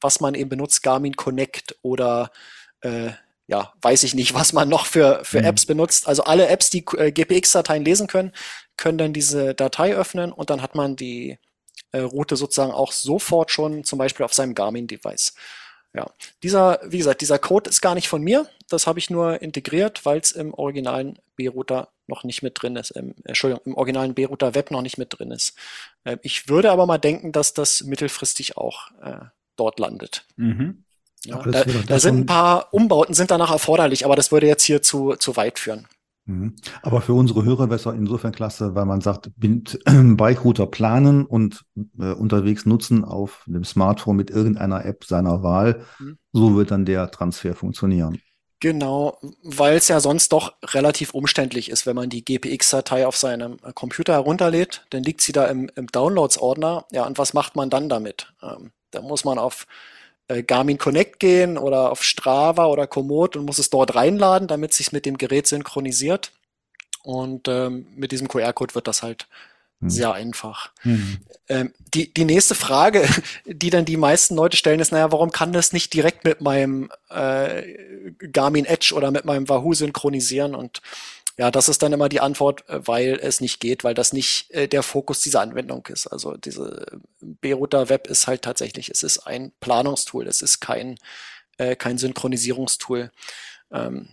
was 0.00 0.20
man 0.20 0.34
eben 0.34 0.50
benutzt, 0.50 0.82
Garmin 0.82 1.16
Connect 1.16 1.76
oder 1.82 2.30
äh, 2.80 3.10
ja, 3.46 3.72
weiß 3.82 4.04
ich 4.04 4.14
nicht, 4.14 4.34
was 4.34 4.52
man 4.52 4.68
noch 4.68 4.86
für, 4.86 5.20
für 5.24 5.40
mhm. 5.40 5.46
Apps 5.46 5.66
benutzt. 5.66 6.08
Also 6.08 6.24
alle 6.24 6.48
Apps, 6.48 6.70
die 6.70 6.84
äh, 6.96 7.12
GPX-Dateien 7.12 7.84
lesen 7.84 8.06
können, 8.06 8.32
können 8.76 8.98
dann 8.98 9.12
diese 9.12 9.54
Datei 9.54 9.94
öffnen 9.94 10.32
und 10.32 10.50
dann 10.50 10.62
hat 10.62 10.74
man 10.74 10.96
die 10.96 11.38
äh, 11.92 12.00
Route 12.00 12.36
sozusagen 12.36 12.72
auch 12.72 12.92
sofort 12.92 13.50
schon 13.50 13.84
zum 13.84 13.98
Beispiel 13.98 14.24
auf 14.24 14.34
seinem 14.34 14.54
Garmin-Device. 14.54 15.34
Ja, 15.92 16.10
dieser, 16.42 16.80
wie 16.84 16.98
gesagt, 16.98 17.20
dieser 17.20 17.38
Code 17.38 17.68
ist 17.68 17.80
gar 17.80 17.94
nicht 17.94 18.08
von 18.08 18.22
mir. 18.22 18.48
Das 18.68 18.86
habe 18.86 19.00
ich 19.00 19.10
nur 19.10 19.42
integriert, 19.42 20.06
weil 20.06 20.20
es 20.20 20.30
im 20.30 20.54
originalen 20.54 21.18
B-Router 21.34 21.88
noch 22.06 22.22
nicht 22.22 22.42
mit 22.42 22.62
drin 22.62 22.76
ist. 22.76 22.90
Im, 22.92 23.14
Entschuldigung, 23.24 23.64
im 23.64 23.74
originalen 23.74 24.14
B-Router 24.14 24.54
Web 24.54 24.70
noch 24.70 24.82
nicht 24.82 24.98
mit 24.98 25.18
drin 25.18 25.30
ist. 25.32 25.54
Äh, 26.04 26.18
ich 26.22 26.48
würde 26.48 26.70
aber 26.70 26.86
mal 26.86 26.98
denken, 26.98 27.32
dass 27.32 27.54
das 27.54 27.82
mittelfristig 27.82 28.56
auch 28.56 28.90
äh, 29.02 29.20
dort 29.56 29.80
landet. 29.80 30.24
Mhm. 30.36 30.84
Ja, 31.24 31.42
da, 31.42 31.64
da 31.64 31.98
sind 31.98 32.20
ein 32.20 32.26
paar 32.26 32.72
Umbauten 32.72 33.14
sind 33.14 33.30
danach 33.30 33.50
erforderlich, 33.50 34.06
aber 34.06 34.16
das 34.16 34.32
würde 34.32 34.46
jetzt 34.46 34.62
hier 34.62 34.80
zu, 34.80 35.16
zu 35.16 35.36
weit 35.36 35.58
führen. 35.58 35.86
Mhm. 36.30 36.54
Aber 36.82 37.00
für 37.00 37.14
unsere 37.14 37.44
Hörer 37.44 37.70
wäre 37.70 37.76
es 37.76 37.86
insofern 37.86 38.32
klasse, 38.32 38.74
weil 38.74 38.86
man 38.86 39.00
sagt, 39.00 39.30
Bike-Router 39.36 40.66
planen 40.66 41.26
und 41.26 41.64
äh, 41.98 42.12
unterwegs 42.12 42.66
nutzen 42.66 43.04
auf 43.04 43.44
dem 43.46 43.64
Smartphone 43.64 44.16
mit 44.16 44.30
irgendeiner 44.30 44.84
App 44.84 45.04
seiner 45.04 45.42
Wahl. 45.42 45.84
Mhm. 45.98 46.18
So 46.32 46.54
wird 46.56 46.70
dann 46.70 46.84
der 46.84 47.10
Transfer 47.10 47.54
funktionieren. 47.54 48.20
Genau, 48.60 49.18
weil 49.42 49.76
es 49.76 49.88
ja 49.88 50.00
sonst 50.00 50.32
doch 50.32 50.52
relativ 50.62 51.14
umständlich 51.14 51.70
ist, 51.70 51.86
wenn 51.86 51.96
man 51.96 52.10
die 52.10 52.24
GPX-Datei 52.24 53.06
auf 53.06 53.16
seinem 53.16 53.56
äh, 53.64 53.72
Computer 53.72 54.12
herunterlädt, 54.12 54.86
dann 54.90 55.02
liegt 55.02 55.22
sie 55.22 55.32
da 55.32 55.46
im, 55.46 55.68
im 55.74 55.88
Downloads-Ordner. 55.88 56.84
Ja, 56.92 57.06
und 57.06 57.18
was 57.18 57.32
macht 57.32 57.56
man 57.56 57.70
dann 57.70 57.88
damit? 57.88 58.32
Ähm, 58.42 58.70
da 58.92 59.02
muss 59.02 59.24
man 59.24 59.38
auf 59.38 59.66
äh, 60.30 60.42
Garmin 60.44 60.78
Connect 60.78 61.18
gehen 61.18 61.58
oder 61.58 61.90
auf 61.90 62.04
Strava 62.04 62.66
oder 62.66 62.86
Komoot 62.86 63.36
und 63.36 63.46
muss 63.46 63.58
es 63.58 63.68
dort 63.68 63.94
reinladen, 63.94 64.46
damit 64.46 64.70
es 64.70 64.76
sich 64.76 64.92
mit 64.92 65.04
dem 65.04 65.18
Gerät 65.18 65.46
synchronisiert. 65.46 66.30
Und 67.02 67.48
ähm, 67.48 67.86
mit 67.96 68.12
diesem 68.12 68.28
QR-Code 68.28 68.74
wird 68.74 68.86
das 68.86 69.02
halt 69.02 69.26
mhm. 69.80 69.90
sehr 69.90 70.12
einfach. 70.12 70.70
Mhm. 70.84 71.18
Ähm, 71.48 71.74
die, 71.94 72.14
die 72.14 72.24
nächste 72.24 72.54
Frage, 72.54 73.08
die 73.44 73.70
dann 73.70 73.84
die 73.84 73.96
meisten 73.96 74.36
Leute 74.36 74.56
stellen, 74.56 74.80
ist, 74.80 74.92
naja, 74.92 75.10
warum 75.10 75.32
kann 75.32 75.52
das 75.52 75.72
nicht 75.72 75.92
direkt 75.94 76.24
mit 76.24 76.40
meinem 76.40 76.90
äh, 77.08 77.62
Garmin 78.30 78.66
Edge 78.66 78.94
oder 78.94 79.10
mit 79.10 79.24
meinem 79.24 79.48
Wahoo 79.48 79.74
synchronisieren? 79.74 80.54
Und 80.54 80.80
ja, 81.40 81.50
das 81.50 81.70
ist 81.70 81.82
dann 81.82 81.94
immer 81.94 82.10
die 82.10 82.20
Antwort, 82.20 82.68
äh, 82.68 82.86
weil 82.86 83.18
es 83.18 83.40
nicht 83.40 83.60
geht, 83.60 83.82
weil 83.82 83.94
das 83.94 84.12
nicht 84.12 84.50
äh, 84.50 84.68
der 84.68 84.82
Fokus 84.82 85.22
dieser 85.22 85.40
Anwendung 85.40 85.86
ist. 85.86 86.06
Also 86.06 86.36
diese 86.36 87.00
B-Router 87.22 87.88
Web 87.88 88.08
ist 88.08 88.26
halt 88.26 88.42
tatsächlich, 88.42 88.90
es 88.90 89.02
ist 89.02 89.20
ein 89.20 89.50
Planungstool, 89.58 90.26
es 90.26 90.42
ist 90.42 90.60
kein, 90.60 90.98
äh, 91.56 91.76
kein 91.76 91.96
Synchronisierungstool. 91.96 93.10
Ähm, 93.72 94.10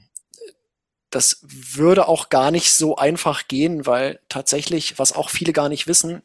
das 1.09 1.39
würde 1.41 2.07
auch 2.07 2.29
gar 2.29 2.49
nicht 2.49 2.73
so 2.73 2.95
einfach 2.95 3.49
gehen, 3.49 3.85
weil 3.85 4.21
tatsächlich, 4.29 4.97
was 4.97 5.11
auch 5.11 5.29
viele 5.29 5.51
gar 5.51 5.67
nicht 5.67 5.85
wissen, 5.85 6.21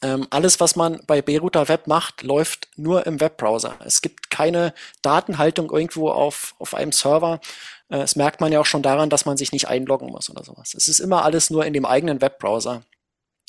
ähm, 0.00 0.28
alles, 0.30 0.60
was 0.60 0.76
man 0.76 1.02
bei 1.06 1.20
B-Router 1.20 1.68
Web 1.68 1.88
macht, 1.88 2.22
läuft 2.22 2.68
nur 2.76 3.06
im 3.06 3.20
Webbrowser. 3.20 3.76
Es 3.84 4.00
gibt 4.00 4.30
keine 4.30 4.72
Datenhaltung 5.02 5.70
irgendwo 5.70 6.10
auf, 6.10 6.54
auf 6.58 6.74
einem 6.74 6.92
Server, 6.92 7.40
das 7.88 8.16
merkt 8.16 8.40
man 8.40 8.52
ja 8.52 8.60
auch 8.60 8.66
schon 8.66 8.82
daran, 8.82 9.10
dass 9.10 9.24
man 9.24 9.36
sich 9.36 9.52
nicht 9.52 9.68
einloggen 9.68 10.10
muss 10.10 10.28
oder 10.30 10.44
sowas. 10.44 10.74
Es 10.74 10.88
ist 10.88 11.00
immer 11.00 11.24
alles 11.24 11.50
nur 11.50 11.64
in 11.64 11.72
dem 11.72 11.86
eigenen 11.86 12.20
Webbrowser. 12.20 12.82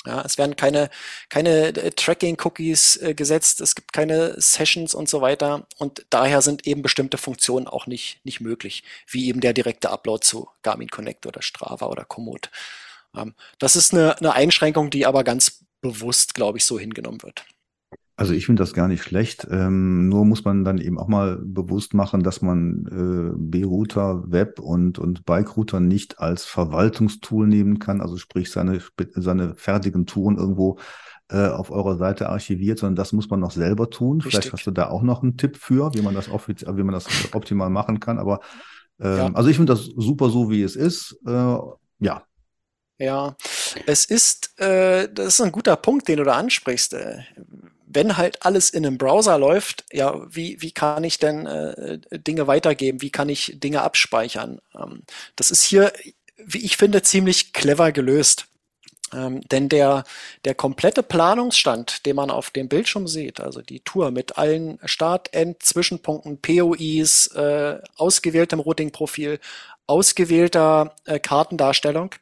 Ja, 0.05 0.21
es 0.21 0.37
werden 0.37 0.55
keine, 0.55 0.89
keine 1.27 1.67
äh, 1.75 1.91
Tracking-Cookies 1.91 2.97
äh, 2.97 3.13
gesetzt, 3.13 3.59
es 3.59 3.75
gibt 3.75 3.91
keine 3.91 4.39
Sessions 4.39 4.95
und 4.95 5.09
so 5.09 5.19
weiter. 5.19 5.67
Und 5.77 6.05
daher 6.09 6.41
sind 6.41 6.65
eben 6.65 6.81
bestimmte 6.81 7.17
Funktionen 7.17 7.67
auch 7.67 7.85
nicht, 7.85 8.21
nicht 8.23 8.39
möglich, 8.39 8.83
wie 9.07 9.27
eben 9.27 9.41
der 9.41 9.51
direkte 9.51 9.89
Upload 9.89 10.25
zu 10.25 10.47
Garmin 10.61 10.87
Connect 10.87 11.25
oder 11.25 11.41
Strava 11.41 11.87
oder 11.87 12.05
Komoot. 12.05 12.49
Ähm, 13.13 13.35
das 13.57 13.75
ist 13.75 13.93
eine, 13.93 14.17
eine 14.19 14.33
Einschränkung, 14.33 14.89
die 14.89 15.05
aber 15.05 15.25
ganz 15.25 15.65
bewusst, 15.81 16.33
glaube 16.33 16.59
ich, 16.59 16.65
so 16.65 16.79
hingenommen 16.79 17.21
wird. 17.23 17.45
Also 18.19 18.33
ich 18.33 18.45
finde 18.45 18.61
das 18.61 18.73
gar 18.73 18.89
nicht 18.89 19.01
schlecht. 19.01 19.47
Ähm, 19.49 20.09
nur 20.09 20.25
muss 20.25 20.43
man 20.43 20.65
dann 20.65 20.77
eben 20.77 20.99
auch 20.99 21.07
mal 21.07 21.39
bewusst 21.41 21.93
machen, 21.93 22.21
dass 22.21 22.41
man 22.41 22.85
äh, 22.91 23.33
B-Router, 23.37 24.29
Web 24.29 24.59
und, 24.59 24.99
und 24.99 25.25
Bike-Router 25.25 25.79
nicht 25.79 26.19
als 26.19 26.43
Verwaltungstool 26.43 27.47
nehmen 27.47 27.79
kann, 27.79 28.01
also 28.01 28.17
sprich 28.17 28.51
seine, 28.51 28.81
seine 29.13 29.55
fertigen 29.55 30.05
Touren 30.05 30.37
irgendwo 30.37 30.79
äh, 31.29 31.47
auf 31.47 31.71
eurer 31.71 31.95
Seite 31.95 32.27
archiviert, 32.27 32.79
sondern 32.79 32.97
das 32.97 33.13
muss 33.13 33.29
man 33.29 33.39
noch 33.39 33.51
selber 33.51 33.89
tun. 33.89 34.17
Richtig. 34.17 34.33
Vielleicht 34.33 34.51
hast 34.51 34.67
du 34.67 34.71
da 34.71 34.89
auch 34.89 35.01
noch 35.01 35.23
einen 35.23 35.37
Tipp 35.37 35.55
für, 35.55 35.93
wie 35.93 36.01
man 36.01 36.13
das, 36.13 36.27
wie 36.29 36.83
man 36.83 36.93
das 36.93 37.07
optimal 37.31 37.69
machen 37.69 38.01
kann. 38.01 38.19
Aber 38.19 38.41
ähm, 38.99 39.17
ja. 39.17 39.33
also 39.33 39.49
ich 39.49 39.55
finde 39.55 39.71
das 39.71 39.85
super 39.85 40.29
so, 40.29 40.51
wie 40.51 40.61
es 40.61 40.75
ist. 40.75 41.17
Äh, 41.25 41.57
ja, 41.99 42.23
ja, 42.97 43.33
es 43.85 44.03
ist, 44.03 44.59
äh, 44.59 45.07
das 45.09 45.27
ist 45.27 45.41
ein 45.41 45.53
guter 45.53 45.77
Punkt, 45.77 46.09
den 46.09 46.17
du 46.17 46.25
da 46.25 46.33
ansprichst. 46.33 46.97
Wenn 47.91 48.17
halt 48.17 48.45
alles 48.45 48.69
in 48.69 48.85
einem 48.85 48.99
Browser 48.99 49.39
läuft, 49.39 49.83
ja, 49.91 50.21
wie, 50.29 50.61
wie 50.61 50.71
kann 50.71 51.03
ich 51.03 51.17
denn 51.17 51.47
äh, 51.47 51.99
Dinge 52.11 52.45
weitergeben? 52.45 53.01
Wie 53.01 53.09
kann 53.09 53.29
ich 53.29 53.53
Dinge 53.55 53.81
abspeichern? 53.81 54.59
Ähm, 54.75 55.01
das 55.35 55.49
ist 55.49 55.63
hier, 55.63 55.91
wie 56.37 56.59
ich 56.59 56.77
finde, 56.77 57.01
ziemlich 57.01 57.51
clever 57.51 57.91
gelöst. 57.91 58.45
Ähm, 59.11 59.41
denn 59.49 59.69
der, 59.69 60.03
der 60.45 60.53
komplette 60.53 61.01
Planungsstand, 61.01 62.05
den 62.05 62.15
man 62.15 62.29
auf 62.29 62.51
dem 62.51 62.69
Bildschirm 62.69 63.07
sieht, 63.07 63.39
also 63.39 63.61
die 63.61 63.79
Tour 63.79 64.11
mit 64.11 64.37
allen 64.37 64.79
Start-, 64.85 65.33
End-, 65.33 65.63
Zwischenpunkten, 65.63 66.39
POIs, 66.39 67.27
äh, 67.27 67.79
ausgewähltem 67.97 68.59
Routing-Profil, 68.59 69.39
ausgewählter 69.87 70.95
äh, 71.05 71.19
Kartendarstellung, 71.19 72.13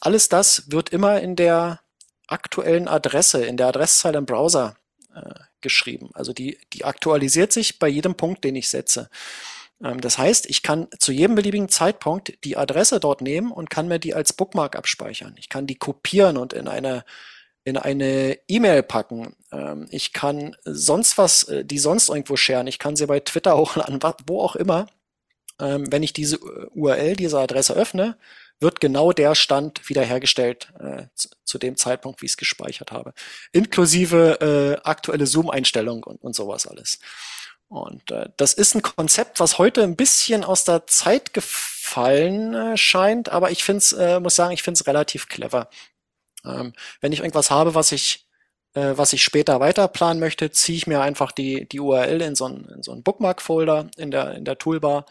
alles 0.00 0.28
das 0.28 0.70
wird 0.70 0.90
immer 0.90 1.20
in 1.20 1.34
der 1.36 1.80
aktuellen 2.26 2.88
Adresse, 2.88 3.44
in 3.44 3.56
der 3.56 3.68
Adresszeile 3.68 4.18
im 4.18 4.26
Browser 4.26 4.76
äh, 5.14 5.34
geschrieben. 5.60 6.10
Also 6.14 6.32
die, 6.32 6.58
die 6.72 6.84
aktualisiert 6.84 7.52
sich 7.52 7.78
bei 7.78 7.88
jedem 7.88 8.14
Punkt, 8.16 8.44
den 8.44 8.56
ich 8.56 8.68
setze. 8.68 9.08
Ähm, 9.82 10.00
das 10.00 10.18
heißt, 10.18 10.46
ich 10.46 10.62
kann 10.62 10.88
zu 10.98 11.12
jedem 11.12 11.34
beliebigen 11.34 11.68
Zeitpunkt 11.68 12.34
die 12.44 12.56
Adresse 12.56 13.00
dort 13.00 13.20
nehmen 13.20 13.52
und 13.52 13.70
kann 13.70 13.88
mir 13.88 13.98
die 13.98 14.14
als 14.14 14.32
Bookmark 14.32 14.76
abspeichern. 14.76 15.34
Ich 15.38 15.48
kann 15.48 15.66
die 15.66 15.76
kopieren 15.76 16.36
und 16.36 16.52
in 16.52 16.68
eine 16.68 17.04
in 17.66 17.78
eine 17.78 18.38
E-Mail 18.46 18.82
packen. 18.82 19.34
Ähm, 19.50 19.86
ich 19.90 20.12
kann 20.12 20.54
sonst 20.64 21.16
was, 21.16 21.44
äh, 21.44 21.64
die 21.64 21.78
sonst 21.78 22.10
irgendwo 22.10 22.36
sharen. 22.36 22.66
Ich 22.66 22.78
kann 22.78 22.94
sie 22.94 23.06
bei 23.06 23.20
Twitter 23.20 23.56
hochladen, 23.56 24.00
wo 24.26 24.40
auch 24.40 24.54
immer. 24.54 24.86
Ähm, 25.58 25.90
wenn 25.90 26.02
ich 26.02 26.12
diese 26.12 26.38
URL, 26.40 27.16
diese 27.16 27.38
Adresse 27.38 27.74
öffne, 27.74 28.18
wird 28.64 28.80
genau 28.80 29.12
der 29.12 29.36
Stand 29.36 29.88
wiederhergestellt 29.88 30.72
äh, 30.80 31.04
zu, 31.14 31.28
zu, 31.44 31.58
dem 31.58 31.76
Zeitpunkt, 31.76 32.20
wie 32.20 32.26
ich 32.26 32.32
es 32.32 32.36
gespeichert 32.36 32.90
habe. 32.90 33.12
Inklusive 33.52 34.80
äh, 34.82 34.88
aktuelle 34.88 35.26
Zoom-Einstellung 35.28 36.02
und, 36.02 36.20
und 36.20 36.34
sowas 36.34 36.66
alles. 36.66 36.98
Und 37.68 38.10
äh, 38.10 38.30
das 38.36 38.54
ist 38.54 38.74
ein 38.74 38.82
Konzept, 38.82 39.38
was 39.38 39.58
heute 39.58 39.82
ein 39.82 39.96
bisschen 39.96 40.42
aus 40.42 40.64
der 40.64 40.86
Zeit 40.88 41.32
gefallen 41.32 42.54
äh, 42.54 42.76
scheint, 42.76 43.28
aber 43.28 43.52
ich 43.52 43.62
finde 43.62 43.78
es, 43.78 43.92
äh, 43.92 44.18
muss 44.18 44.34
sagen, 44.34 44.52
ich 44.52 44.62
finde 44.62 44.78
es 44.80 44.86
relativ 44.86 45.28
clever. 45.28 45.68
Ähm, 46.44 46.72
wenn 47.00 47.12
ich 47.12 47.20
irgendwas 47.20 47.50
habe, 47.50 47.74
was 47.74 47.92
ich 47.92 48.26
äh, 48.74 48.96
was 48.96 49.12
ich 49.12 49.22
später 49.22 49.60
weiter 49.60 49.88
planen 49.88 50.20
möchte, 50.20 50.50
ziehe 50.50 50.76
ich 50.76 50.86
mir 50.86 51.00
einfach 51.00 51.32
die, 51.32 51.68
die 51.68 51.80
URL 51.80 52.20
in 52.20 52.34
so 52.34 52.46
einen, 52.46 52.82
so 52.82 52.94
Bookmark-Folder 52.94 53.88
in 53.96 54.10
der, 54.10 54.34
in 54.34 54.44
der 54.44 54.58
Toolbar 54.58 55.06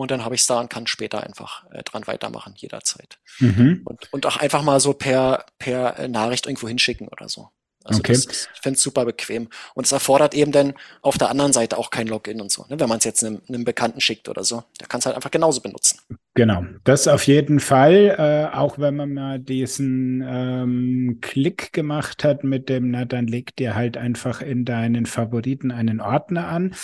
und 0.00 0.10
dann 0.10 0.24
habe 0.24 0.34
ich 0.34 0.42
es 0.42 0.46
da 0.46 0.60
und 0.60 0.70
kann 0.70 0.86
später 0.86 1.22
einfach 1.22 1.64
äh, 1.70 1.82
dran 1.82 2.06
weitermachen, 2.06 2.54
jederzeit. 2.56 3.18
Mhm. 3.38 3.82
Und, 3.84 4.12
und 4.12 4.26
auch 4.26 4.36
einfach 4.36 4.62
mal 4.62 4.80
so 4.80 4.92
per, 4.92 5.44
per 5.58 5.98
äh, 5.98 6.08
Nachricht 6.08 6.46
irgendwo 6.46 6.68
hinschicken 6.68 7.08
oder 7.08 7.28
so. 7.28 7.50
Also 7.82 8.00
okay. 8.00 8.12
das, 8.12 8.26
ich 8.26 8.60
finde 8.60 8.76
es 8.76 8.82
super 8.82 9.06
bequem. 9.06 9.48
Und 9.74 9.86
es 9.86 9.92
erfordert 9.92 10.34
eben 10.34 10.52
dann 10.52 10.74
auf 11.00 11.16
der 11.16 11.30
anderen 11.30 11.54
Seite 11.54 11.78
auch 11.78 11.90
kein 11.90 12.08
Login 12.08 12.40
und 12.40 12.52
so. 12.52 12.66
Ne? 12.68 12.78
Wenn 12.78 12.88
man 12.88 12.98
es 12.98 13.04
jetzt 13.04 13.24
einem, 13.24 13.40
einem, 13.48 13.64
Bekannten 13.64 14.02
schickt 14.02 14.28
oder 14.28 14.44
so, 14.44 14.64
der 14.78 14.86
kann 14.86 14.98
es 14.98 15.06
halt 15.06 15.16
einfach 15.16 15.30
genauso 15.30 15.62
benutzen. 15.62 15.98
Genau, 16.34 16.64
das 16.84 17.08
auf 17.08 17.26
jeden 17.26 17.58
Fall. 17.58 18.50
Äh, 18.52 18.54
auch 18.54 18.78
wenn 18.78 18.96
man 18.96 19.14
mal 19.14 19.38
diesen 19.38 20.22
ähm, 20.26 21.18
Klick 21.22 21.72
gemacht 21.72 22.22
hat 22.22 22.44
mit 22.44 22.68
dem, 22.68 22.90
na 22.90 23.06
dann 23.06 23.26
leg 23.26 23.56
dir 23.56 23.74
halt 23.74 23.96
einfach 23.96 24.42
in 24.42 24.66
deinen 24.66 25.06
Favoriten 25.06 25.70
einen 25.70 26.00
Ordner 26.00 26.48
an. 26.48 26.74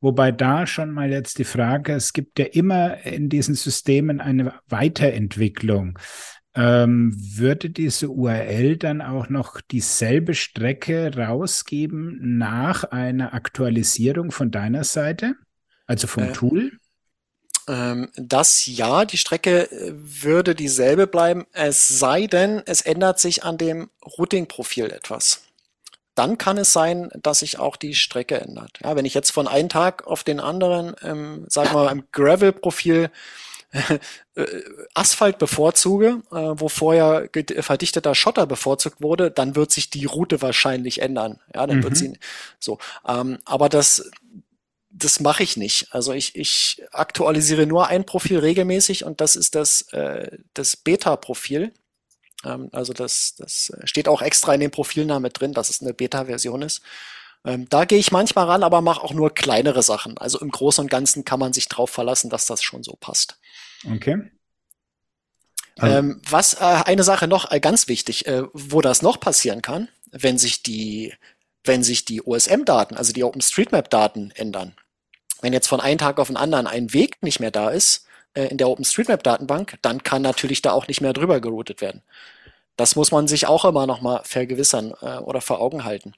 Wobei 0.00 0.30
da 0.30 0.66
schon 0.66 0.92
mal 0.92 1.10
jetzt 1.10 1.38
die 1.38 1.44
Frage, 1.44 1.94
es 1.94 2.12
gibt 2.12 2.38
ja 2.38 2.44
immer 2.44 3.04
in 3.04 3.28
diesen 3.28 3.54
Systemen 3.54 4.20
eine 4.20 4.54
Weiterentwicklung. 4.68 5.98
Ähm, 6.54 7.12
würde 7.16 7.70
diese 7.70 8.08
URL 8.08 8.76
dann 8.76 9.02
auch 9.02 9.28
noch 9.28 9.60
dieselbe 9.60 10.34
Strecke 10.34 11.16
rausgeben 11.16 12.38
nach 12.38 12.84
einer 12.84 13.34
Aktualisierung 13.34 14.30
von 14.30 14.50
deiner 14.50 14.84
Seite, 14.84 15.34
also 15.86 16.06
vom 16.06 16.24
äh, 16.24 16.32
Tool? 16.32 16.72
Ähm, 17.68 18.08
das 18.16 18.66
ja, 18.66 19.04
die 19.04 19.18
Strecke 19.18 19.70
äh, 19.70 19.92
würde 19.94 20.54
dieselbe 20.54 21.06
bleiben, 21.06 21.46
es 21.52 21.86
sei 21.86 22.26
denn, 22.26 22.62
es 22.66 22.80
ändert 22.80 23.20
sich 23.20 23.44
an 23.44 23.58
dem 23.58 23.90
Routing-Profil 24.18 24.86
etwas. 24.86 25.47
Dann 26.18 26.36
kann 26.36 26.58
es 26.58 26.72
sein, 26.72 27.10
dass 27.22 27.40
sich 27.40 27.58
auch 27.58 27.76
die 27.76 27.94
Strecke 27.94 28.40
ändert. 28.40 28.80
Ja, 28.82 28.96
wenn 28.96 29.04
ich 29.04 29.14
jetzt 29.14 29.30
von 29.30 29.46
einem 29.46 29.68
Tag 29.68 30.06
auf 30.06 30.24
den 30.24 30.40
anderen, 30.40 30.96
ähm, 31.02 31.44
sagen 31.48 31.70
wir 31.70 31.84
mal, 31.84 31.92
im 31.92 32.04
Gravel-Profil 32.10 33.10
äh, 33.70 33.98
Asphalt 34.94 35.38
bevorzuge, 35.38 36.22
äh, 36.32 36.34
wo 36.34 36.68
vorher 36.68 37.28
verdichteter 37.60 38.14
Schotter 38.14 38.46
bevorzugt 38.46 39.00
wurde, 39.00 39.30
dann 39.30 39.54
wird 39.54 39.70
sich 39.70 39.90
die 39.90 40.06
Route 40.06 40.42
wahrscheinlich 40.42 41.02
ändern. 41.02 41.40
Ja, 41.54 41.66
dann 41.66 41.78
mhm. 41.78 41.82
wird 41.84 41.96
sie 41.96 42.18
so. 42.58 42.78
Ähm, 43.06 43.38
aber 43.44 43.68
das 43.68 44.10
das 44.90 45.20
mache 45.20 45.42
ich 45.42 45.56
nicht. 45.56 45.88
Also 45.94 46.12
ich, 46.12 46.34
ich 46.34 46.82
aktualisiere 46.92 47.66
nur 47.66 47.86
ein 47.86 48.04
Profil 48.04 48.38
regelmäßig 48.38 49.04
und 49.04 49.20
das 49.20 49.36
ist 49.36 49.54
das, 49.54 49.82
äh, 49.92 50.38
das 50.54 50.76
Beta-Profil. 50.76 51.72
Ähm, 52.44 52.68
also 52.72 52.92
das, 52.92 53.34
das 53.36 53.72
steht 53.84 54.08
auch 54.08 54.22
extra 54.22 54.54
in 54.54 54.60
dem 54.60 54.70
Profilnamen 54.70 55.22
mit 55.22 55.38
drin, 55.38 55.52
dass 55.52 55.70
es 55.70 55.80
eine 55.80 55.94
Beta-Version 55.94 56.62
ist. 56.62 56.82
Ähm, 57.44 57.68
da 57.68 57.84
gehe 57.84 57.98
ich 57.98 58.12
manchmal 58.12 58.46
ran, 58.46 58.62
aber 58.62 58.80
mache 58.80 59.02
auch 59.02 59.14
nur 59.14 59.34
kleinere 59.34 59.82
Sachen. 59.82 60.18
Also 60.18 60.40
im 60.40 60.50
Großen 60.50 60.82
und 60.82 60.90
Ganzen 60.90 61.24
kann 61.24 61.38
man 61.38 61.52
sich 61.52 61.68
drauf 61.68 61.90
verlassen, 61.90 62.30
dass 62.30 62.46
das 62.46 62.62
schon 62.62 62.82
so 62.82 62.96
passt. 62.98 63.38
Okay. 63.90 64.30
Also, 65.76 65.96
ähm, 65.96 66.20
was 66.28 66.54
äh, 66.54 66.82
eine 66.84 67.04
Sache 67.04 67.28
noch 67.28 67.50
äh, 67.52 67.60
ganz 67.60 67.86
wichtig, 67.86 68.26
äh, 68.26 68.42
wo 68.52 68.80
das 68.80 69.02
noch 69.02 69.20
passieren 69.20 69.62
kann, 69.62 69.88
wenn 70.10 70.36
sich 70.36 70.64
die, 70.64 71.14
wenn 71.62 71.84
sich 71.84 72.04
die 72.04 72.26
OSM-Daten, 72.26 72.96
also 72.96 73.12
die 73.12 73.22
OpenStreetMap-Daten 73.22 74.32
ändern. 74.32 74.74
Wenn 75.40 75.52
jetzt 75.52 75.68
von 75.68 75.80
einem 75.80 75.98
Tag 75.98 76.18
auf 76.18 76.26
den 76.26 76.36
anderen 76.36 76.66
ein 76.66 76.92
Weg 76.92 77.22
nicht 77.22 77.38
mehr 77.38 77.52
da 77.52 77.70
ist 77.70 78.07
äh, 78.38 78.46
in 78.48 78.58
der 78.58 78.68
OpenStreetMap-Datenbank, 78.68 79.78
dann 79.82 80.02
kann 80.04 80.22
natürlich 80.22 80.62
da 80.62 80.72
auch 80.72 80.86
nicht 80.86 81.00
mehr 81.00 81.12
drüber 81.12 81.40
geroutet 81.40 81.80
werden. 81.80 82.02
Das 82.76 82.94
muss 82.94 83.10
man 83.10 83.26
sich 83.26 83.48
auch 83.48 83.64
immer 83.64 83.86
noch 83.86 84.00
mal 84.00 84.20
vergewissern 84.22 84.94
äh, 85.02 85.18
oder 85.18 85.40
vor 85.40 85.60
Augen 85.60 85.84
halten. 85.84 86.14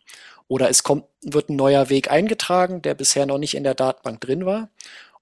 Oder 0.47 0.69
es 0.69 0.83
kommt, 0.83 1.05
wird 1.23 1.49
ein 1.49 1.57
neuer 1.57 1.89
Weg 1.89 2.11
eingetragen, 2.11 2.83
der 2.83 2.95
bisher 2.95 3.25
noch 3.25 3.39
nicht 3.39 3.55
in 3.55 3.65
der 3.65 3.75
Datenbank 3.75 4.21
drin 4.21 4.45
war. 4.45 4.69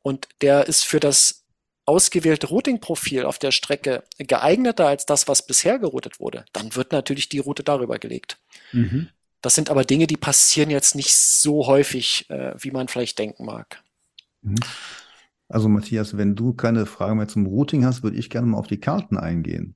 Und 0.03 0.29
der 0.41 0.67
ist 0.67 0.85
für 0.85 0.99
das 0.99 1.45
ausgewählte 1.85 2.49
Routing-Profil 2.49 3.25
auf 3.25 3.39
der 3.39 3.53
Strecke 3.53 4.03
geeigneter 4.19 4.89
als 4.89 5.07
das, 5.07 5.29
was 5.29 5.47
bisher 5.47 5.79
geroutet 5.79 6.19
wurde, 6.19 6.45
dann 6.53 6.75
wird 6.75 6.93
natürlich 6.93 7.29
die 7.29 7.39
Route 7.39 7.63
darüber 7.63 7.99
gelegt. 7.99 8.39
Mhm. 8.73 9.09
Das 9.41 9.55
sind 9.55 9.71
aber 9.71 9.85
Dinge, 9.85 10.07
die 10.07 10.17
passieren 10.17 10.71
jetzt 10.71 10.97
nicht 10.97 11.15
so 11.15 11.67
häufig, 11.67 12.29
äh, 12.29 12.55
wie 12.59 12.73
man 12.73 12.89
vielleicht 12.89 13.19
denken 13.19 13.45
mag. 13.45 13.83
Mhm. 14.43 14.57
Also 15.49 15.69
Matthias, 15.69 16.17
wenn 16.17 16.35
du 16.35 16.53
keine 16.53 16.87
Fragen 16.87 17.17
mehr 17.17 17.29
zum 17.29 17.47
Routing 17.47 17.85
hast, 17.85 18.03
würde 18.03 18.17
ich 18.17 18.31
gerne 18.31 18.47
mal 18.47 18.59
auf 18.59 18.67
die 18.67 18.81
Karten 18.81 19.17
eingehen. 19.17 19.75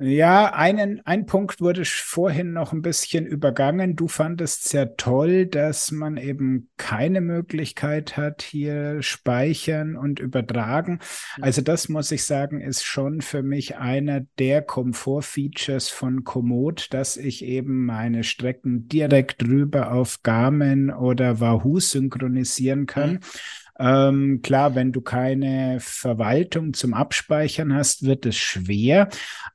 Ja, 0.00 0.52
einen, 0.52 1.06
ein 1.06 1.24
Punkt 1.24 1.60
wurde 1.60 1.84
vorhin 1.84 2.52
noch 2.52 2.72
ein 2.72 2.82
bisschen 2.82 3.26
übergangen. 3.26 3.94
Du 3.94 4.08
fandest 4.08 4.68
sehr 4.68 4.96
toll, 4.96 5.46
dass 5.46 5.92
man 5.92 6.16
eben 6.16 6.68
keine 6.76 7.20
Möglichkeit 7.20 8.16
hat, 8.16 8.42
hier 8.42 9.02
speichern 9.02 9.94
und 9.94 10.18
übertragen. 10.18 10.98
Also 11.40 11.62
das 11.62 11.88
muss 11.88 12.10
ich 12.10 12.24
sagen, 12.24 12.60
ist 12.60 12.82
schon 12.82 13.20
für 13.20 13.44
mich 13.44 13.76
einer 13.76 14.22
der 14.40 14.62
Komfortfeatures 14.62 15.90
von 15.90 16.24
Komoot, 16.24 16.88
dass 16.90 17.16
ich 17.16 17.44
eben 17.44 17.86
meine 17.86 18.24
Strecken 18.24 18.88
direkt 18.88 19.44
rüber 19.44 19.92
auf 19.92 20.24
Garmin 20.24 20.90
oder 20.90 21.38
Wahoo 21.38 21.78
synchronisieren 21.78 22.86
kann. 22.86 23.12
Mhm 23.12 23.20
ähm, 23.78 24.42
klar, 24.42 24.74
wenn 24.76 24.92
du 24.92 25.00
keine 25.00 25.78
Verwaltung 25.80 26.74
zum 26.74 26.92
Abspeichern 26.94 27.74
hast, 27.74 28.04
wird 28.04 28.24
es 28.24 28.36
schwer. 28.36 29.08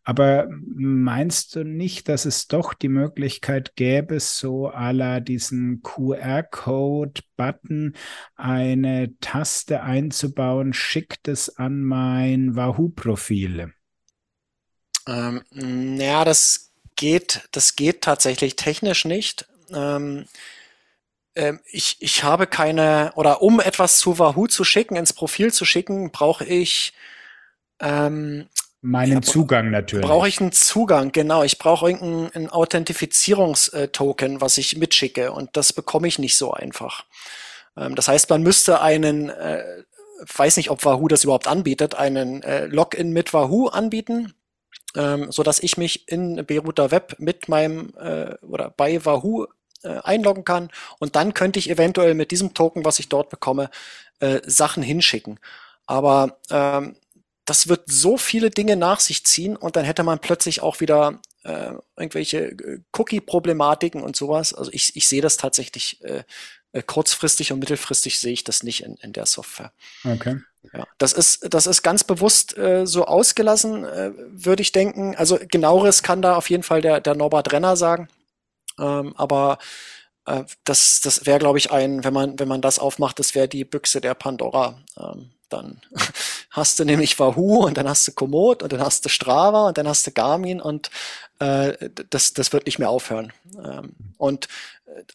Aber 0.04 0.50
meinst 0.50 1.56
du 1.56 1.64
nicht, 1.64 2.10
dass 2.10 2.26
es 2.26 2.48
doch 2.48 2.74
die 2.74 2.90
Möglichkeit 2.90 3.76
gäbe, 3.76 4.20
so 4.20 4.70
à 4.70 4.92
la 4.92 5.22
diesen 5.22 5.82
QR-Code-Button 5.84 7.96
eine 8.36 9.18
Taste 9.22 9.84
einzubauen, 9.84 10.74
schickt 10.74 11.30
es 11.30 11.58
an 11.58 11.82
mein 11.82 12.58
Wahoo-Profil? 12.58 13.72
Ähm, 15.08 15.44
naja, 15.52 16.26
das 16.26 16.74
geht, 16.98 17.48
das 17.54 17.78
geht 17.78 18.02
tatsächlich 18.02 18.58
technisch 18.58 19.06
nicht. 19.06 19.48
Ähm, 19.74 20.26
ich, 21.66 21.98
ich 22.00 22.24
habe 22.24 22.48
keine, 22.48 23.12
oder 23.16 23.42
um 23.42 23.60
etwas 23.60 24.00
zu 24.00 24.20
Wahoo 24.20 24.48
zu 24.48 24.64
schicken, 24.64 24.96
ins 24.96 25.14
Profil 25.14 25.54
zu 25.54 25.66
schicken, 25.66 26.12
brauche 26.12 26.46
ich 26.46 26.94
ähm, 27.80 28.48
meinen 28.82 29.14
ja, 29.14 29.22
Zugang 29.22 29.72
natürlich. 29.72 30.06
Brauche 30.06 30.28
ich 30.28 30.40
einen 30.40 30.52
Zugang, 30.52 31.12
genau. 31.12 31.44
Ich 31.44 31.58
brauche 31.58 31.90
irgendeinen 31.90 32.50
Authentifizierungstoken, 32.50 34.42
was 34.42 34.58
ich 34.58 34.78
mitschicke 34.78 35.32
und 35.32 35.50
das 35.54 35.74
bekomme 35.74 36.08
ich 36.08 36.20
nicht 36.20 36.38
so 36.38 36.52
einfach. 36.52 37.06
Ähm, 37.78 37.96
das 37.96 38.08
heißt, 38.08 38.30
man 38.30 38.44
müsste 38.44 38.82
einen, 38.82 39.30
äh, 39.30 39.84
weiß 40.36 40.58
nicht, 40.58 40.70
ob 40.70 40.86
Wahoo 40.86 41.08
das 41.08 41.24
überhaupt 41.24 41.48
anbietet, 41.48 41.96
einen 41.96 42.44
äh, 42.44 42.66
Login 42.66 43.12
mit 43.12 43.34
Wahoo 43.34 43.68
anbieten, 43.68 44.34
ähm, 44.96 45.32
so 45.32 45.44
dass 45.44 45.60
ich 45.60 45.78
mich 45.78 46.08
in 46.08 46.46
Beruter 46.46 46.92
Web 46.92 47.16
mit 47.20 47.48
meinem 47.50 47.94
äh, 48.00 48.36
oder 48.46 48.70
bei 48.70 49.04
Wahoo 49.06 49.46
äh, 49.46 49.48
einloggen 49.88 50.44
kann 50.44 50.70
und 51.00 51.16
dann 51.16 51.34
könnte 51.34 51.60
ich 51.60 51.70
eventuell 51.70 52.14
mit 52.14 52.32
diesem 52.32 52.54
Token, 52.54 52.86
was 52.86 53.00
ich 53.00 53.10
dort 53.10 53.30
bekomme, 53.30 53.70
äh, 54.20 54.42
Sachen 54.46 54.84
hinschicken. 54.84 55.40
Aber 55.86 56.40
ähm, 56.50 56.96
das 57.46 57.68
wird 57.68 57.84
so 57.88 58.18
viele 58.18 58.52
Dinge 58.52 58.76
nach 58.76 59.00
sich 59.00 59.26
ziehen 59.26 59.56
und 59.56 59.76
dann 59.76 59.86
hätte 59.86 60.04
man 60.04 60.20
plötzlich 60.20 60.62
auch 60.62 60.82
wieder 60.82 61.20
äh, 61.44 61.74
irgendwelche 61.98 62.52
äh, 62.52 62.80
Cookie-Problematiken 62.94 64.04
und 64.04 64.16
sowas. 64.16 64.54
Also 64.54 64.72
ich, 64.72 64.96
ich 64.96 65.08
sehe 65.08 65.22
das 65.22 65.38
tatsächlich 65.38 66.04
äh, 66.04 66.24
äh, 66.74 66.84
kurzfristig 66.84 67.52
und 67.52 67.60
mittelfristig 67.60 68.20
sehe 68.20 68.34
ich 68.34 68.44
das 68.44 68.62
nicht 68.62 68.84
in, 68.84 68.96
in 68.98 69.14
der 69.14 69.26
Software. 69.26 69.72
Okay. 70.06 70.40
Ja, 70.74 70.86
das 70.98 71.14
ist, 71.14 71.52
das 71.52 71.66
ist 71.66 71.82
ganz 71.82 72.04
bewusst 72.04 72.58
äh, 72.58 72.86
so 72.86 73.06
ausgelassen, 73.06 73.86
äh, 73.86 74.12
würde 74.16 74.62
ich 74.62 74.72
denken. 74.72 75.16
Also 75.16 75.40
genaueres 75.50 76.04
kann 76.04 76.22
da 76.22 76.36
auf 76.36 76.50
jeden 76.50 76.64
Fall 76.64 76.82
der, 76.82 77.00
der 77.02 77.16
Norbert 77.16 77.52
Renner 77.54 77.76
sagen. 77.76 78.10
Ähm, 78.80 79.14
aber 79.18 79.58
äh, 80.26 80.44
das, 80.64 81.02
das 81.02 81.26
wäre, 81.26 81.40
glaube 81.40 81.58
ich, 81.58 81.72
ein, 81.72 82.04
wenn 82.04 82.14
man, 82.14 82.40
wenn 82.40 82.48
man 82.48 82.62
das 82.62 82.80
aufmacht, 82.80 83.20
das 83.20 83.36
wäre 83.36 83.48
die 83.48 83.66
Büchse 83.66 84.02
der 84.02 84.14
Pandora. 84.14 84.80
Ähm, 84.98 85.32
dann 85.50 85.82
hast 86.52 86.80
du 86.80 86.86
nämlich 86.86 87.20
Wahoo 87.20 87.66
und 87.66 87.78
dann 87.78 87.90
hast 87.90 88.08
du 88.08 88.12
Komoot 88.12 88.64
und 88.64 88.72
dann 88.72 88.82
hast 88.82 89.06
du 89.06 89.10
Strava 89.10 89.68
und 89.70 89.78
dann 89.78 89.88
hast 89.88 90.06
du 90.06 90.12
Garmin 90.12 90.62
und 90.62 90.92
äh, 91.40 91.90
das, 92.10 92.34
das 92.34 92.54
wird 92.54 92.66
nicht 92.66 92.80
mehr 92.80 92.90
aufhören. 92.90 93.34
Ähm, 93.64 93.96
und 94.18 94.48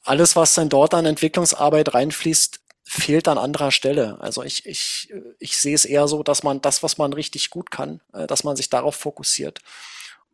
alles, 0.05 0.37
was 0.37 0.55
dann 0.55 0.69
dort 0.69 0.95
an 0.95 1.07
Entwicklungsarbeit 1.07 1.95
reinfließt, 1.95 2.61
fehlt 2.85 3.29
an 3.29 3.39
anderer 3.39 3.71
Stelle. 3.71 4.19
Also 4.21 4.43
ich, 4.43 4.67
ich, 4.67 5.13
ich 5.39 5.57
sehe 5.57 5.75
es 5.75 5.85
eher 5.85 6.07
so, 6.07 6.23
dass 6.23 6.43
man 6.43 6.61
das, 6.61 6.83
was 6.83 6.99
man 6.99 7.13
richtig 7.13 7.51
gut 7.51 7.71
kann, 7.71 8.01
äh, 8.13 8.27
dass 8.27 8.45
man 8.45 8.57
sich 8.57 8.71
darauf 8.71 8.97
fokussiert 8.97 9.61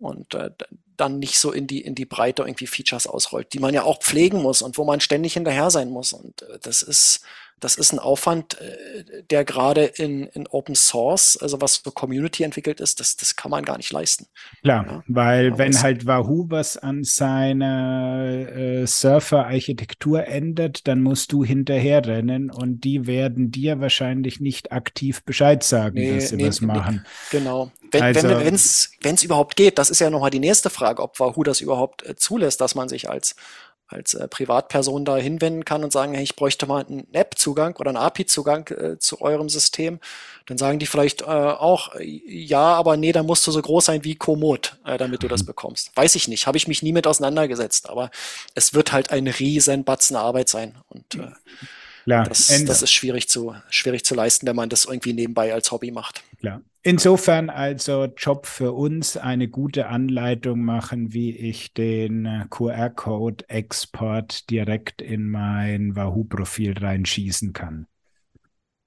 und 0.00 0.34
äh, 0.34 0.50
dann 0.96 1.18
nicht 1.18 1.38
so 1.38 1.52
in 1.52 1.66
die 1.66 1.80
in 1.80 1.94
die 1.94 2.04
Breite 2.04 2.42
irgendwie 2.42 2.66
Features 2.66 3.06
ausrollt, 3.06 3.52
die 3.52 3.58
man 3.58 3.74
ja 3.74 3.84
auch 3.84 4.00
pflegen 4.00 4.42
muss 4.42 4.62
und 4.62 4.76
wo 4.76 4.84
man 4.84 5.00
ständig 5.00 5.34
hinterher 5.34 5.70
sein 5.70 5.90
muss. 5.90 6.12
Und 6.12 6.42
äh, 6.42 6.58
das 6.62 6.82
ist 6.82 7.22
das 7.60 7.76
ist 7.76 7.92
ein 7.92 7.98
Aufwand, 7.98 8.60
äh, 8.60 9.22
der 9.30 9.44
gerade 9.44 9.84
in, 9.84 10.26
in 10.28 10.46
Open 10.48 10.74
Source, 10.74 11.36
also 11.40 11.60
was 11.60 11.82
so 11.84 11.90
Community 11.90 12.42
entwickelt 12.42 12.80
ist, 12.80 13.00
das, 13.00 13.16
das 13.16 13.36
kann 13.36 13.50
man 13.50 13.64
gar 13.64 13.76
nicht 13.76 13.92
leisten. 13.92 14.26
Klar, 14.62 14.86
ja, 14.86 15.04
weil 15.06 15.58
wenn 15.58 15.80
halt 15.80 16.06
Wahoo 16.06 16.46
was 16.48 16.76
an 16.76 17.04
seiner 17.04 18.48
äh, 18.48 18.86
Surfer-Architektur 18.86 20.26
ändert, 20.26 20.88
dann 20.88 21.02
musst 21.02 21.32
du 21.32 21.44
hinterherrennen 21.44 22.50
und 22.50 22.80
die 22.84 23.06
werden 23.06 23.50
dir 23.50 23.80
wahrscheinlich 23.80 24.40
nicht 24.40 24.72
aktiv 24.72 25.22
Bescheid 25.24 25.62
sagen, 25.62 25.96
nee, 25.96 26.14
dass 26.14 26.30
sie 26.30 26.36
nee, 26.36 26.48
was 26.48 26.60
machen. 26.60 27.04
Nee, 27.04 27.38
genau. 27.38 27.70
Wenn 27.90 28.02
also, 28.02 28.28
es 28.28 28.92
wenn, 29.00 29.16
überhaupt 29.16 29.56
geht, 29.56 29.78
das 29.78 29.90
ist 29.90 30.00
ja 30.00 30.10
nochmal 30.10 30.30
die 30.30 30.38
nächste 30.38 30.70
Frage, 30.70 31.02
ob 31.02 31.18
Wahoo 31.18 31.42
das 31.42 31.60
überhaupt 31.60 32.06
äh, 32.06 32.14
zulässt, 32.14 32.60
dass 32.60 32.74
man 32.74 32.88
sich 32.88 33.10
als 33.10 33.34
als 33.90 34.14
äh, 34.14 34.28
Privatperson 34.28 35.04
da 35.04 35.16
hinwenden 35.16 35.64
kann 35.64 35.84
und 35.84 35.92
sagen, 35.92 36.14
hey, 36.14 36.22
ich 36.22 36.36
bräuchte 36.36 36.66
mal 36.66 36.84
einen 36.84 37.12
App-Zugang 37.12 37.76
oder 37.76 37.90
einen 37.90 37.96
API-Zugang 37.96 38.68
äh, 38.68 38.98
zu 38.98 39.20
eurem 39.20 39.48
System, 39.48 39.98
dann 40.46 40.58
sagen 40.58 40.78
die 40.78 40.86
vielleicht 40.86 41.22
äh, 41.22 41.24
auch, 41.24 41.94
ja, 42.00 42.74
aber 42.74 42.96
nee, 42.96 43.12
da 43.12 43.22
musst 43.22 43.46
du 43.46 43.50
so 43.50 43.60
groß 43.60 43.86
sein 43.86 44.04
wie 44.04 44.14
Komoot, 44.14 44.76
äh, 44.84 44.96
damit 44.96 45.22
du 45.22 45.28
das 45.28 45.42
mhm. 45.42 45.46
bekommst. 45.46 45.96
Weiß 45.96 46.14
ich 46.14 46.28
nicht, 46.28 46.46
habe 46.46 46.56
ich 46.56 46.68
mich 46.68 46.82
nie 46.82 46.92
mit 46.92 47.06
auseinandergesetzt, 47.06 47.90
aber 47.90 48.10
es 48.54 48.74
wird 48.74 48.92
halt 48.92 49.10
ein 49.10 49.26
riesen 49.26 49.84
Batzen 49.84 50.16
Arbeit 50.16 50.48
sein 50.48 50.76
und 50.88 51.16
äh, 51.16 51.30
Klar, 52.10 52.24
das, 52.24 52.64
das 52.64 52.82
ist 52.82 52.92
schwierig 52.92 53.28
zu, 53.28 53.54
schwierig 53.68 54.04
zu 54.04 54.14
leisten, 54.14 54.46
wenn 54.46 54.56
man 54.56 54.68
das 54.68 54.84
irgendwie 54.84 55.12
nebenbei 55.12 55.54
als 55.54 55.70
Hobby 55.70 55.92
macht. 55.92 56.22
Klar. 56.40 56.62
Insofern 56.82 57.50
also 57.50 58.06
Job 58.16 58.46
für 58.46 58.72
uns, 58.72 59.16
eine 59.16 59.48
gute 59.48 59.86
Anleitung 59.86 60.64
machen, 60.64 61.12
wie 61.12 61.36
ich 61.36 61.74
den 61.74 62.24
äh, 62.24 62.46
QR-Code-Export 62.48 64.48
direkt 64.48 65.02
in 65.02 65.30
mein 65.30 65.94
Wahoo-Profil 65.94 66.78
reinschießen 66.78 67.52
kann. 67.52 67.86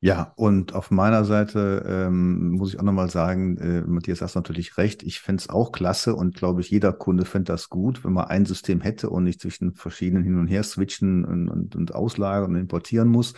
Ja, 0.03 0.33
und 0.35 0.75
auf 0.75 0.91
meiner 0.91 1.23
Seite 1.23 1.85
ähm, 1.87 2.49
muss 2.49 2.73
ich 2.73 2.77
auch 2.77 2.83
nochmal 2.83 3.09
sagen, 3.09 3.57
äh, 3.57 3.83
Matthias 3.87 4.21
hast 4.21 4.35
natürlich 4.35 4.77
recht. 4.77 5.01
Ich 5.01 5.21
fände 5.21 5.39
es 5.39 5.49
auch 5.49 5.71
klasse 5.71 6.13
und 6.13 6.35
glaube 6.35 6.59
ich, 6.59 6.69
jeder 6.69 6.91
Kunde 6.91 7.23
fände 7.23 7.53
das 7.53 7.69
gut, 7.69 8.03
wenn 8.03 8.11
man 8.11 8.25
ein 8.25 8.45
System 8.45 8.81
hätte 8.81 9.09
und 9.09 9.23
nicht 9.23 9.39
zwischen 9.39 9.75
verschiedenen 9.75 10.25
hin 10.25 10.37
und 10.37 10.47
her 10.47 10.63
switchen 10.63 11.23
und, 11.23 11.47
und, 11.47 11.77
und 11.77 11.95
auslagern 11.95 12.51
und 12.51 12.59
importieren 12.59 13.07
muss. 13.07 13.33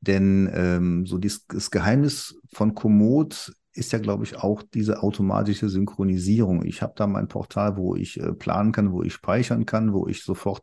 Denn 0.00 0.48
ähm, 0.54 1.04
so 1.04 1.18
dies, 1.18 1.48
das 1.48 1.72
Geheimnis 1.72 2.40
von 2.52 2.76
Komoot 2.76 3.52
ist 3.72 3.90
ja, 3.90 3.98
glaube 3.98 4.22
ich, 4.22 4.36
auch 4.36 4.62
diese 4.62 5.02
automatische 5.02 5.68
Synchronisierung. 5.68 6.64
Ich 6.64 6.80
habe 6.80 6.92
da 6.94 7.08
mein 7.08 7.26
Portal, 7.26 7.76
wo 7.76 7.96
ich 7.96 8.20
äh, 8.20 8.32
planen 8.32 8.70
kann, 8.70 8.92
wo 8.92 9.02
ich 9.02 9.14
speichern 9.14 9.66
kann, 9.66 9.92
wo 9.92 10.06
ich 10.06 10.22
sofort 10.22 10.62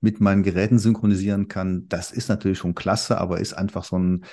mit 0.00 0.22
meinen 0.22 0.42
Geräten 0.42 0.78
synchronisieren 0.78 1.48
kann. 1.48 1.86
Das 1.88 2.12
ist 2.12 2.30
natürlich 2.30 2.56
schon 2.56 2.74
klasse, 2.74 3.18
aber 3.18 3.40
ist 3.40 3.52
einfach 3.52 3.84
so 3.84 3.98
ein 3.98 4.24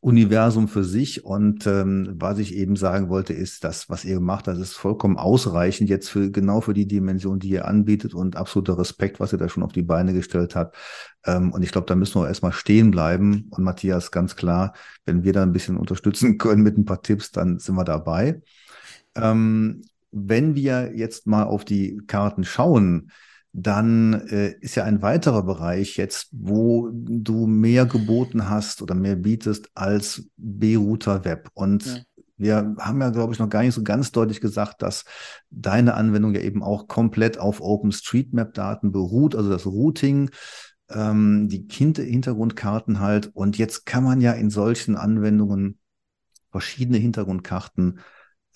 Universum 0.00 0.68
für 0.68 0.84
sich. 0.84 1.24
Und 1.24 1.66
ähm, 1.66 2.14
was 2.18 2.38
ich 2.38 2.54
eben 2.54 2.76
sagen 2.76 3.08
wollte, 3.08 3.32
ist, 3.32 3.64
dass 3.64 3.90
was 3.90 4.04
ihr 4.04 4.14
gemacht 4.14 4.46
habt, 4.46 4.58
ist 4.58 4.74
vollkommen 4.74 5.16
ausreichend 5.16 5.90
jetzt 5.90 6.08
für 6.08 6.30
genau 6.30 6.60
für 6.60 6.74
die 6.74 6.86
Dimension, 6.86 7.40
die 7.40 7.48
ihr 7.48 7.66
anbietet 7.66 8.14
und 8.14 8.36
absoluter 8.36 8.78
Respekt, 8.78 9.18
was 9.18 9.32
ihr 9.32 9.38
da 9.38 9.48
schon 9.48 9.64
auf 9.64 9.72
die 9.72 9.82
Beine 9.82 10.12
gestellt 10.12 10.54
habt. 10.54 10.76
Ähm, 11.26 11.52
und 11.52 11.62
ich 11.62 11.72
glaube, 11.72 11.86
da 11.86 11.96
müssen 11.96 12.20
wir 12.20 12.28
erstmal 12.28 12.52
stehen 12.52 12.90
bleiben. 12.92 13.48
Und 13.50 13.64
Matthias, 13.64 14.10
ganz 14.12 14.36
klar, 14.36 14.72
wenn 15.04 15.24
wir 15.24 15.32
da 15.32 15.42
ein 15.42 15.52
bisschen 15.52 15.76
unterstützen 15.76 16.38
können 16.38 16.62
mit 16.62 16.78
ein 16.78 16.84
paar 16.84 17.02
Tipps, 17.02 17.32
dann 17.32 17.58
sind 17.58 17.74
wir 17.74 17.84
dabei. 17.84 18.40
Ähm, 19.16 19.82
wenn 20.10 20.54
wir 20.54 20.92
jetzt 20.94 21.26
mal 21.26 21.44
auf 21.44 21.64
die 21.64 22.00
Karten 22.06 22.44
schauen, 22.44 23.10
dann 23.62 24.14
äh, 24.28 24.54
ist 24.60 24.74
ja 24.74 24.84
ein 24.84 25.02
weiterer 25.02 25.42
Bereich 25.42 25.96
jetzt, 25.96 26.28
wo 26.32 26.90
du 26.92 27.46
mehr 27.46 27.86
geboten 27.86 28.48
hast 28.48 28.82
oder 28.82 28.94
mehr 28.94 29.16
bietest 29.16 29.70
als 29.74 30.28
B-Router 30.36 31.24
Web. 31.24 31.50
Und 31.54 31.86
ja. 31.86 32.02
wir 32.36 32.74
haben 32.78 33.00
ja, 33.00 33.10
glaube 33.10 33.32
ich, 33.32 33.38
noch 33.38 33.48
gar 33.48 33.62
nicht 33.62 33.74
so 33.74 33.82
ganz 33.82 34.12
deutlich 34.12 34.40
gesagt, 34.40 34.82
dass 34.82 35.04
deine 35.50 35.94
Anwendung 35.94 36.34
ja 36.34 36.40
eben 36.40 36.62
auch 36.62 36.88
komplett 36.88 37.38
auf 37.38 37.60
OpenStreetMap-Daten 37.60 38.92
beruht, 38.92 39.34
also 39.34 39.50
das 39.50 39.66
Routing, 39.66 40.30
ähm, 40.90 41.48
die 41.48 41.66
Hintergrundkarten 41.70 43.00
halt. 43.00 43.30
Und 43.34 43.58
jetzt 43.58 43.86
kann 43.86 44.04
man 44.04 44.20
ja 44.20 44.32
in 44.32 44.50
solchen 44.50 44.96
Anwendungen 44.96 45.78
verschiedene 46.50 46.98
Hintergrundkarten 46.98 48.00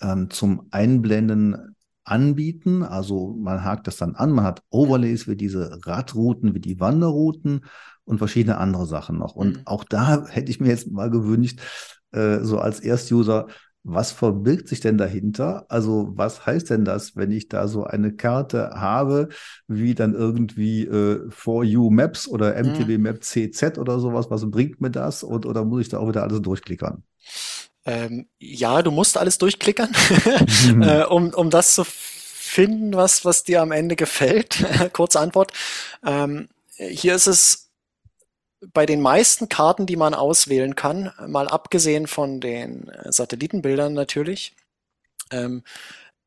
ähm, 0.01 0.29
zum 0.29 0.67
Einblenden 0.71 1.72
anbieten. 2.03 2.83
Also 2.83 3.35
man 3.39 3.63
hakt 3.63 3.87
das 3.87 3.97
dann 3.97 4.15
an, 4.15 4.31
man 4.31 4.45
hat 4.45 4.63
Overlays 4.69 5.27
wie 5.27 5.35
diese 5.35 5.79
Radrouten, 5.85 6.53
wie 6.53 6.59
die 6.59 6.79
Wanderrouten 6.79 7.65
und 8.05 8.17
verschiedene 8.17 8.57
andere 8.57 8.85
Sachen 8.85 9.17
noch. 9.17 9.35
Und 9.35 9.57
mhm. 9.57 9.61
auch 9.65 9.83
da 9.83 10.27
hätte 10.27 10.51
ich 10.51 10.59
mir 10.59 10.69
jetzt 10.69 10.91
mal 10.91 11.09
gewünscht, 11.09 11.59
äh, 12.11 12.39
so 12.39 12.59
als 12.59 12.79
Erstuser, 12.79 13.47
was 13.85 14.13
verbirgt 14.13 14.69
sich 14.69 14.79
denn 14.79 14.97
dahinter? 14.97 15.65
Also 15.67 16.13
was 16.15 16.45
heißt 16.45 16.69
denn 16.69 16.85
das, 16.85 17.17
wenn 17.17 17.31
ich 17.31 17.49
da 17.49 17.67
so 17.67 17.83
eine 17.83 18.13
Karte 18.13 18.71
habe, 18.75 19.27
wie 19.67 19.93
dann 19.93 20.13
irgendwie 20.13 20.85
äh, 20.85 21.29
For 21.29 21.65
You 21.65 21.89
Maps 21.89 22.27
oder 22.27 22.55
MTB 22.55 22.97
mhm. 22.97 23.01
Map 23.01 23.23
CZ 23.23 23.77
oder 23.77 23.99
sowas? 23.99 24.29
Was 24.29 24.49
bringt 24.49 24.79
mir 24.79 24.91
das? 24.91 25.23
Und 25.23 25.45
oder 25.45 25.65
muss 25.65 25.81
ich 25.81 25.89
da 25.89 25.97
auch 25.97 26.07
wieder 26.07 26.23
alles 26.23 26.41
durchklickern? 26.41 27.03
Ähm, 27.85 28.27
ja, 28.39 28.81
du 28.81 28.91
musst 28.91 29.17
alles 29.17 29.37
durchklickern, 29.37 29.91
mhm. 30.73 30.81
äh, 30.81 31.03
um, 31.03 31.33
um 31.33 31.49
das 31.49 31.73
zu 31.73 31.83
finden, 31.85 32.93
was, 32.93 33.25
was 33.25 33.43
dir 33.43 33.61
am 33.61 33.71
Ende 33.71 33.95
gefällt. 33.95 34.63
Kurze 34.93 35.19
Antwort. 35.19 35.51
Ähm, 36.05 36.49
hier 36.77 37.15
ist 37.15 37.27
es 37.27 37.71
bei 38.73 38.85
den 38.85 39.01
meisten 39.01 39.49
Karten, 39.49 39.85
die 39.85 39.97
man 39.97 40.13
auswählen 40.13 40.75
kann, 40.75 41.11
mal 41.27 41.47
abgesehen 41.47 42.07
von 42.07 42.39
den 42.39 42.89
Satellitenbildern 43.03 43.93
natürlich, 43.93 44.55
ähm, 45.31 45.63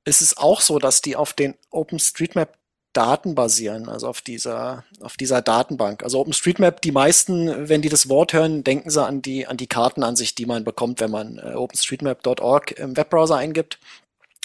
ist 0.05 0.21
es 0.21 0.37
auch 0.37 0.61
so, 0.61 0.79
dass 0.79 1.01
die 1.01 1.17
auf 1.17 1.33
den 1.33 1.55
OpenStreetMap 1.71 2.59
Daten 2.97 3.35
basieren, 3.35 3.89
also 3.89 4.09
auf 4.09 4.23
dieser, 4.23 4.85
auf 5.01 5.17
dieser 5.17 5.43
Datenbank. 5.43 6.03
Also 6.03 6.19
OpenStreetMap, 6.21 6.81
die 6.81 6.93
meisten, 6.93 7.69
wenn 7.69 7.83
die 7.83 7.91
das 7.91 8.09
Wort 8.09 8.33
hören, 8.33 8.65
denken 8.65 8.89
sie 8.89 9.05
an 9.05 9.21
die, 9.21 9.47
an 9.47 9.59
die 9.59 9.67
Kartenansicht, 9.67 10.39
die 10.39 10.47
man 10.47 10.65
bekommt, 10.65 11.01
wenn 11.01 11.11
man 11.11 11.39
äh, 11.39 11.55
openstreetmap.org 11.55 12.73
im 12.73 12.97
Webbrowser 12.97 13.37
eingibt. 13.37 13.79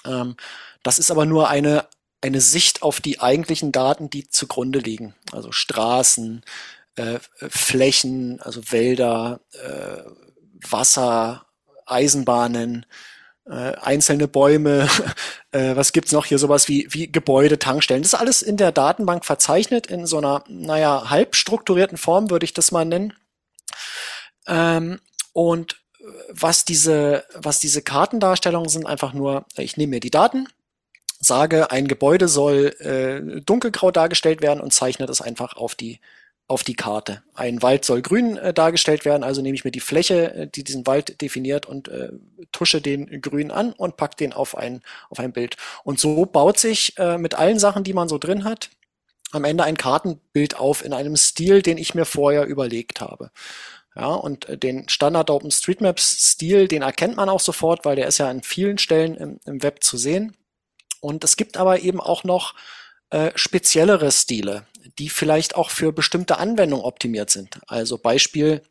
Ähm, 0.05 0.35
das 0.83 0.99
ist 0.99 1.11
aber 1.11 1.25
nur 1.25 1.49
eine, 1.49 1.85
eine 2.21 2.41
Sicht 2.41 2.81
auf 2.81 2.99
die 2.99 3.21
eigentlichen 3.21 3.71
Daten, 3.71 4.09
die 4.09 4.27
zugrunde 4.27 4.79
liegen. 4.79 5.15
Also 5.31 5.53
Straßen, 5.53 6.43
äh, 6.95 7.19
Flächen, 7.35 8.41
also 8.41 8.71
Wälder, 8.71 9.39
äh, 9.53 10.03
Wasser, 10.69 11.45
Eisenbahnen, 11.85 12.85
äh, 13.51 13.73
einzelne 13.81 14.27
Bäume, 14.27 14.87
äh, 15.51 15.75
was 15.75 15.91
gibt's 15.91 16.13
noch 16.13 16.25
hier, 16.25 16.39
sowas 16.39 16.67
wie, 16.69 16.87
wie 16.91 17.11
Gebäude, 17.11 17.59
Tankstellen. 17.59 18.01
Das 18.01 18.13
ist 18.13 18.19
alles 18.19 18.41
in 18.41 18.55
der 18.55 18.71
Datenbank 18.71 19.25
verzeichnet, 19.25 19.87
in 19.87 20.05
so 20.05 20.17
einer, 20.17 20.43
naja, 20.47 21.09
halb 21.09 21.35
strukturierten 21.35 21.97
Form, 21.97 22.29
würde 22.29 22.45
ich 22.45 22.53
das 22.53 22.71
mal 22.71 22.85
nennen. 22.85 23.13
Ähm, 24.47 25.01
und 25.33 25.81
was 26.29 26.65
diese, 26.65 27.25
was 27.35 27.59
diese 27.59 27.81
Kartendarstellungen 27.81 28.69
sind, 28.69 28.87
einfach 28.87 29.13
nur, 29.13 29.45
ich 29.57 29.77
nehme 29.77 29.91
mir 29.91 29.99
die 29.99 30.11
Daten, 30.11 30.47
sage, 31.19 31.71
ein 31.71 31.87
Gebäude 31.87 32.27
soll 32.27 32.67
äh, 32.79 33.41
dunkelgrau 33.41 33.91
dargestellt 33.91 34.41
werden 34.41 34.61
und 34.61 34.73
zeichne 34.73 35.05
das 35.05 35.21
einfach 35.21 35.57
auf 35.57 35.75
die 35.75 35.99
auf 36.51 36.65
die 36.65 36.75
Karte. 36.75 37.23
Ein 37.33 37.61
Wald 37.61 37.85
soll 37.85 38.01
grün 38.01 38.35
äh, 38.35 38.53
dargestellt 38.53 39.05
werden, 39.05 39.23
also 39.23 39.41
nehme 39.41 39.55
ich 39.55 39.63
mir 39.63 39.71
die 39.71 39.79
Fläche, 39.79 40.33
äh, 40.33 40.47
die 40.47 40.65
diesen 40.65 40.85
Wald 40.85 41.21
definiert 41.21 41.65
und 41.65 41.87
äh, 41.87 42.09
tusche 42.51 42.81
den 42.81 43.21
grün 43.21 43.51
an 43.51 43.71
und 43.71 43.95
pack 43.95 44.17
den 44.17 44.33
auf 44.33 44.57
ein, 44.57 44.81
auf 45.09 45.19
ein 45.19 45.31
Bild. 45.31 45.55
Und 45.85 46.01
so 46.01 46.25
baut 46.25 46.59
sich 46.59 46.97
äh, 46.97 47.17
mit 47.17 47.35
allen 47.35 47.57
Sachen, 47.57 47.85
die 47.85 47.93
man 47.93 48.09
so 48.09 48.17
drin 48.17 48.43
hat, 48.43 48.69
am 49.31 49.45
Ende 49.45 49.63
ein 49.63 49.77
Kartenbild 49.77 50.59
auf 50.59 50.83
in 50.83 50.91
einem 50.91 51.15
Stil, 51.15 51.61
den 51.61 51.77
ich 51.77 51.95
mir 51.95 52.03
vorher 52.03 52.45
überlegt 52.45 52.99
habe. 52.99 53.31
Ja, 53.95 54.07
und 54.07 54.49
äh, 54.49 54.57
den 54.57 54.89
Standard 54.89 55.29
OpenStreetMaps 55.29 56.31
Stil, 56.31 56.67
den 56.67 56.81
erkennt 56.81 57.15
man 57.15 57.29
auch 57.29 57.39
sofort, 57.39 57.85
weil 57.85 57.95
der 57.95 58.07
ist 58.07 58.17
ja 58.17 58.29
an 58.29 58.43
vielen 58.43 58.77
Stellen 58.77 59.15
im, 59.15 59.39
im 59.45 59.63
Web 59.63 59.85
zu 59.85 59.95
sehen. 59.95 60.35
Und 60.99 61.23
es 61.23 61.37
gibt 61.37 61.55
aber 61.55 61.79
eben 61.79 62.01
auch 62.01 62.25
noch 62.25 62.55
äh, 63.09 63.31
speziellere 63.35 64.11
Stile 64.11 64.65
die 65.01 65.09
vielleicht 65.09 65.55
auch 65.55 65.71
für 65.71 65.91
bestimmte 65.91 66.37
Anwendungen 66.37 66.85
optimiert 66.85 67.31
sind. 67.31 67.59
Also 67.65 67.97
Beispiel 67.97 68.61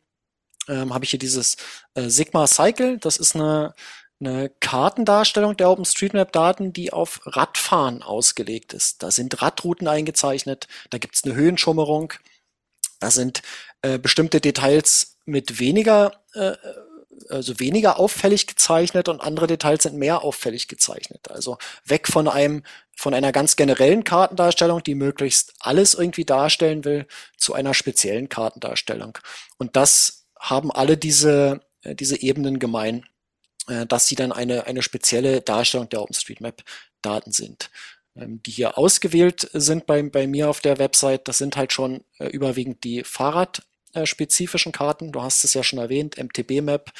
ähm, 0.69 0.93
habe 0.93 1.03
ich 1.03 1.09
hier 1.09 1.19
dieses 1.19 1.57
äh, 1.93 2.07
Sigma 2.07 2.47
Cycle. 2.47 2.99
Das 2.99 3.17
ist 3.17 3.35
eine, 3.35 3.73
eine 4.21 4.49
Kartendarstellung 4.61 5.57
der 5.57 5.69
OpenStreetMap-Daten, 5.69 6.71
die 6.71 6.93
auf 6.93 7.19
Radfahren 7.25 8.01
ausgelegt 8.01 8.71
ist. 8.71 9.03
Da 9.03 9.11
sind 9.11 9.41
Radrouten 9.41 9.89
eingezeichnet, 9.89 10.69
da 10.89 10.99
gibt 10.99 11.15
es 11.15 11.25
eine 11.25 11.35
Höhenschummerung, 11.35 12.13
da 13.01 13.11
sind 13.11 13.41
äh, 13.81 13.99
bestimmte 13.99 14.39
Details 14.39 15.17
mit 15.25 15.59
weniger 15.59 16.23
äh, 16.33 16.55
also 17.29 17.59
weniger 17.59 17.99
auffällig 17.99 18.47
gezeichnet 18.47 19.07
und 19.07 19.21
andere 19.21 19.47
Details 19.47 19.83
sind 19.83 19.95
mehr 19.95 20.23
auffällig 20.23 20.67
gezeichnet. 20.67 21.29
Also 21.29 21.57
weg 21.85 22.07
von 22.07 22.27
einem, 22.27 22.63
von 22.95 23.13
einer 23.13 23.31
ganz 23.31 23.55
generellen 23.55 24.03
Kartendarstellung, 24.03 24.83
die 24.83 24.95
möglichst 24.95 25.53
alles 25.59 25.93
irgendwie 25.93 26.25
darstellen 26.25 26.85
will, 26.85 27.07
zu 27.37 27.53
einer 27.53 27.73
speziellen 27.73 28.29
Kartendarstellung. 28.29 29.17
Und 29.57 29.75
das 29.75 30.27
haben 30.39 30.71
alle 30.71 30.97
diese, 30.97 31.61
äh, 31.83 31.95
diese 31.95 32.21
Ebenen 32.21 32.59
gemein, 32.59 33.05
äh, 33.67 33.85
dass 33.85 34.07
sie 34.07 34.15
dann 34.15 34.31
eine, 34.31 34.65
eine 34.67 34.81
spezielle 34.81 35.41
Darstellung 35.41 35.89
der 35.89 36.01
OpenStreetMap-Daten 36.01 37.31
sind. 37.31 37.69
Ähm, 38.15 38.41
die 38.43 38.51
hier 38.51 38.77
ausgewählt 38.77 39.49
sind 39.53 39.85
bei, 39.85 40.01
bei 40.03 40.27
mir 40.27 40.49
auf 40.49 40.59
der 40.59 40.79
Website, 40.79 41.27
das 41.27 41.37
sind 41.37 41.55
halt 41.55 41.71
schon 41.71 42.03
äh, 42.19 42.27
überwiegend 42.27 42.83
die 42.83 43.03
Fahrradspezifischen 43.93 44.71
Karten. 44.71 45.11
Du 45.11 45.21
hast 45.21 45.43
es 45.43 45.53
ja 45.53 45.63
schon 45.63 45.79
erwähnt, 45.79 46.17
MTB-Map. 46.17 46.91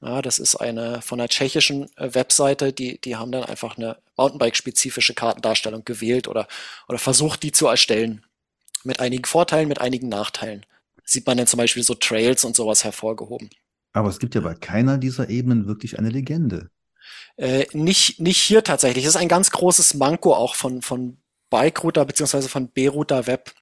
Ja, 0.00 0.22
das 0.22 0.38
ist 0.38 0.54
eine 0.56 1.02
von 1.02 1.20
einer 1.20 1.28
tschechischen 1.28 1.90
Webseite, 1.96 2.72
die, 2.72 3.00
die 3.00 3.16
haben 3.16 3.32
dann 3.32 3.44
einfach 3.44 3.76
eine 3.76 3.96
Mountainbike-spezifische 4.16 5.14
Kartendarstellung 5.14 5.84
gewählt 5.84 6.28
oder, 6.28 6.46
oder 6.88 6.98
versucht, 6.98 7.42
die 7.42 7.50
zu 7.50 7.66
erstellen. 7.66 8.24
Mit 8.84 9.00
einigen 9.00 9.24
Vorteilen, 9.24 9.68
mit 9.68 9.80
einigen 9.80 10.08
Nachteilen. 10.08 10.64
Sieht 11.04 11.26
man 11.26 11.36
dann 11.36 11.48
zum 11.48 11.58
Beispiel 11.58 11.82
so 11.82 11.94
Trails 11.94 12.44
und 12.44 12.54
sowas 12.54 12.84
hervorgehoben. 12.84 13.50
Aber 13.92 14.08
es 14.08 14.20
gibt 14.20 14.36
ja 14.36 14.40
bei 14.40 14.54
keiner 14.54 14.98
dieser 14.98 15.28
Ebenen 15.30 15.66
wirklich 15.66 15.98
eine 15.98 16.10
Legende. 16.10 16.70
Äh, 17.36 17.66
nicht, 17.72 18.20
nicht 18.20 18.40
hier 18.40 18.62
tatsächlich. 18.62 19.04
Das 19.04 19.14
ist 19.14 19.20
ein 19.20 19.28
ganz 19.28 19.50
großes 19.50 19.94
Manko 19.94 20.34
auch 20.34 20.54
von, 20.54 20.82
von 20.82 21.18
Bike-Router 21.50 22.04
beziehungsweise 22.04 22.48
von 22.48 22.68
B-Router 22.68 23.26
Web. 23.26 23.52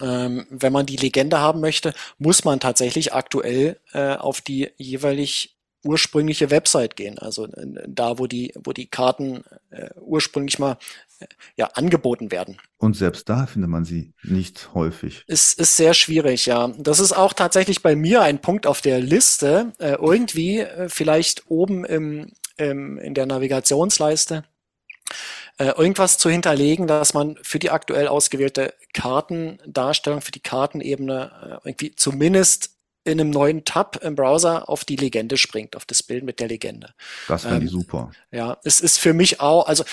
Ähm, 0.00 0.46
wenn 0.50 0.72
man 0.72 0.86
die 0.86 0.96
Legende 0.96 1.38
haben 1.38 1.60
möchte, 1.60 1.94
muss 2.18 2.44
man 2.44 2.60
tatsächlich 2.60 3.12
aktuell 3.12 3.80
äh, 3.92 4.14
auf 4.14 4.40
die 4.40 4.70
jeweilig 4.76 5.58
ursprüngliche 5.84 6.50
Website 6.50 6.96
gehen. 6.96 7.18
Also 7.18 7.46
äh, 7.46 7.66
da, 7.86 8.18
wo 8.18 8.26
die, 8.26 8.52
wo 8.62 8.72
die 8.72 8.86
Karten 8.86 9.44
äh, 9.70 9.90
ursprünglich 10.00 10.58
mal 10.58 10.76
äh, 11.20 11.26
ja, 11.56 11.66
angeboten 11.74 12.30
werden. 12.30 12.58
Und 12.78 12.96
selbst 12.96 13.28
da 13.28 13.46
findet 13.46 13.70
man 13.70 13.84
sie 13.84 14.12
nicht 14.22 14.74
häufig. 14.74 15.24
Ist, 15.26 15.58
ist 15.58 15.76
sehr 15.76 15.94
schwierig, 15.94 16.46
ja. 16.46 16.68
Das 16.78 17.00
ist 17.00 17.12
auch 17.12 17.32
tatsächlich 17.32 17.82
bei 17.82 17.96
mir 17.96 18.22
ein 18.22 18.40
Punkt 18.40 18.66
auf 18.66 18.80
der 18.80 19.00
Liste. 19.00 19.72
Äh, 19.78 19.94
irgendwie 19.94 20.60
äh, 20.60 20.88
vielleicht 20.88 21.50
oben 21.50 21.84
im, 21.84 22.32
im, 22.56 22.98
in 22.98 23.14
der 23.14 23.26
Navigationsleiste 23.26 24.44
äh, 25.58 25.66
irgendwas 25.76 26.18
zu 26.18 26.30
hinterlegen, 26.30 26.86
dass 26.86 27.14
man 27.14 27.36
für 27.42 27.58
die 27.58 27.70
aktuell 27.70 28.08
ausgewählte 28.08 28.74
Kartendarstellung, 28.94 30.20
für 30.20 30.32
die 30.32 30.40
Kartenebene 30.40 31.60
äh, 31.64 31.68
irgendwie 31.68 31.94
zumindest 31.94 32.78
in 33.04 33.20
einem 33.20 33.30
neuen 33.30 33.64
Tab 33.64 33.96
im 34.02 34.14
Browser 34.14 34.68
auf 34.68 34.84
die 34.84 34.96
Legende 34.96 35.36
springt, 35.36 35.76
auf 35.76 35.86
das 35.86 36.02
Bild 36.02 36.24
mit 36.24 36.40
der 36.40 36.48
Legende. 36.48 36.94
Das 37.26 37.44
wäre 37.44 37.56
ähm, 37.56 37.68
super. 37.68 38.10
Ja, 38.30 38.58
es 38.64 38.80
ist 38.80 38.98
für 38.98 39.14
mich 39.14 39.40
auch, 39.40 39.66
also 39.66 39.84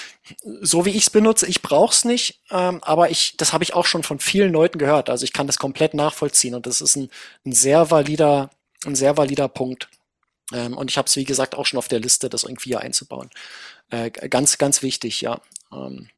so 0.43 0.85
wie 0.85 0.91
ich 0.91 1.03
es 1.03 1.09
benutze, 1.09 1.47
ich 1.47 1.61
brauche 1.61 1.93
es 1.93 2.03
nicht, 2.03 2.41
ähm, 2.51 2.83
aber 2.83 3.09
ich, 3.09 3.37
das 3.37 3.53
habe 3.53 3.63
ich 3.63 3.73
auch 3.73 3.85
schon 3.85 4.03
von 4.03 4.19
vielen 4.19 4.51
Leuten 4.51 4.77
gehört. 4.77 5.09
Also 5.09 5.23
ich 5.23 5.33
kann 5.33 5.47
das 5.47 5.57
komplett 5.57 5.93
nachvollziehen 5.93 6.55
und 6.55 6.65
das 6.65 6.81
ist 6.81 6.95
ein, 6.95 7.09
ein 7.45 7.53
sehr 7.53 7.89
valider, 7.89 8.49
ein 8.85 8.95
sehr 8.95 9.17
valider 9.17 9.47
Punkt. 9.47 9.87
Ähm, 10.53 10.77
und 10.77 10.91
ich 10.91 10.97
habe 10.97 11.07
es, 11.07 11.15
wie 11.15 11.23
gesagt, 11.23 11.55
auch 11.55 11.65
schon 11.65 11.79
auf 11.79 11.87
der 11.87 11.99
Liste, 11.99 12.29
das 12.29 12.43
irgendwie 12.43 12.75
einzubauen. 12.75 13.29
Äh, 13.89 14.09
ganz, 14.09 14.57
ganz 14.57 14.81
wichtig, 14.81 15.21
ja. 15.21 15.39
Ähm, 15.71 16.09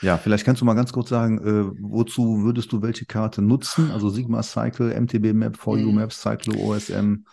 ja, 0.00 0.18
vielleicht 0.18 0.44
kannst 0.44 0.60
du 0.60 0.64
mal 0.64 0.74
ganz 0.74 0.92
kurz 0.92 1.08
sagen, 1.08 1.38
äh, 1.38 1.76
wozu 1.80 2.42
würdest 2.42 2.72
du 2.72 2.82
welche 2.82 3.06
Karte 3.06 3.42
nutzen? 3.42 3.90
Also 3.90 4.10
Sigma 4.10 4.42
Cycle, 4.42 5.00
MTB 5.00 5.32
Map, 5.32 5.56
VU 5.56 5.76
mhm. 5.76 5.94
Maps, 5.94 6.20
Cyclo 6.20 6.58
OSM. 6.58 7.24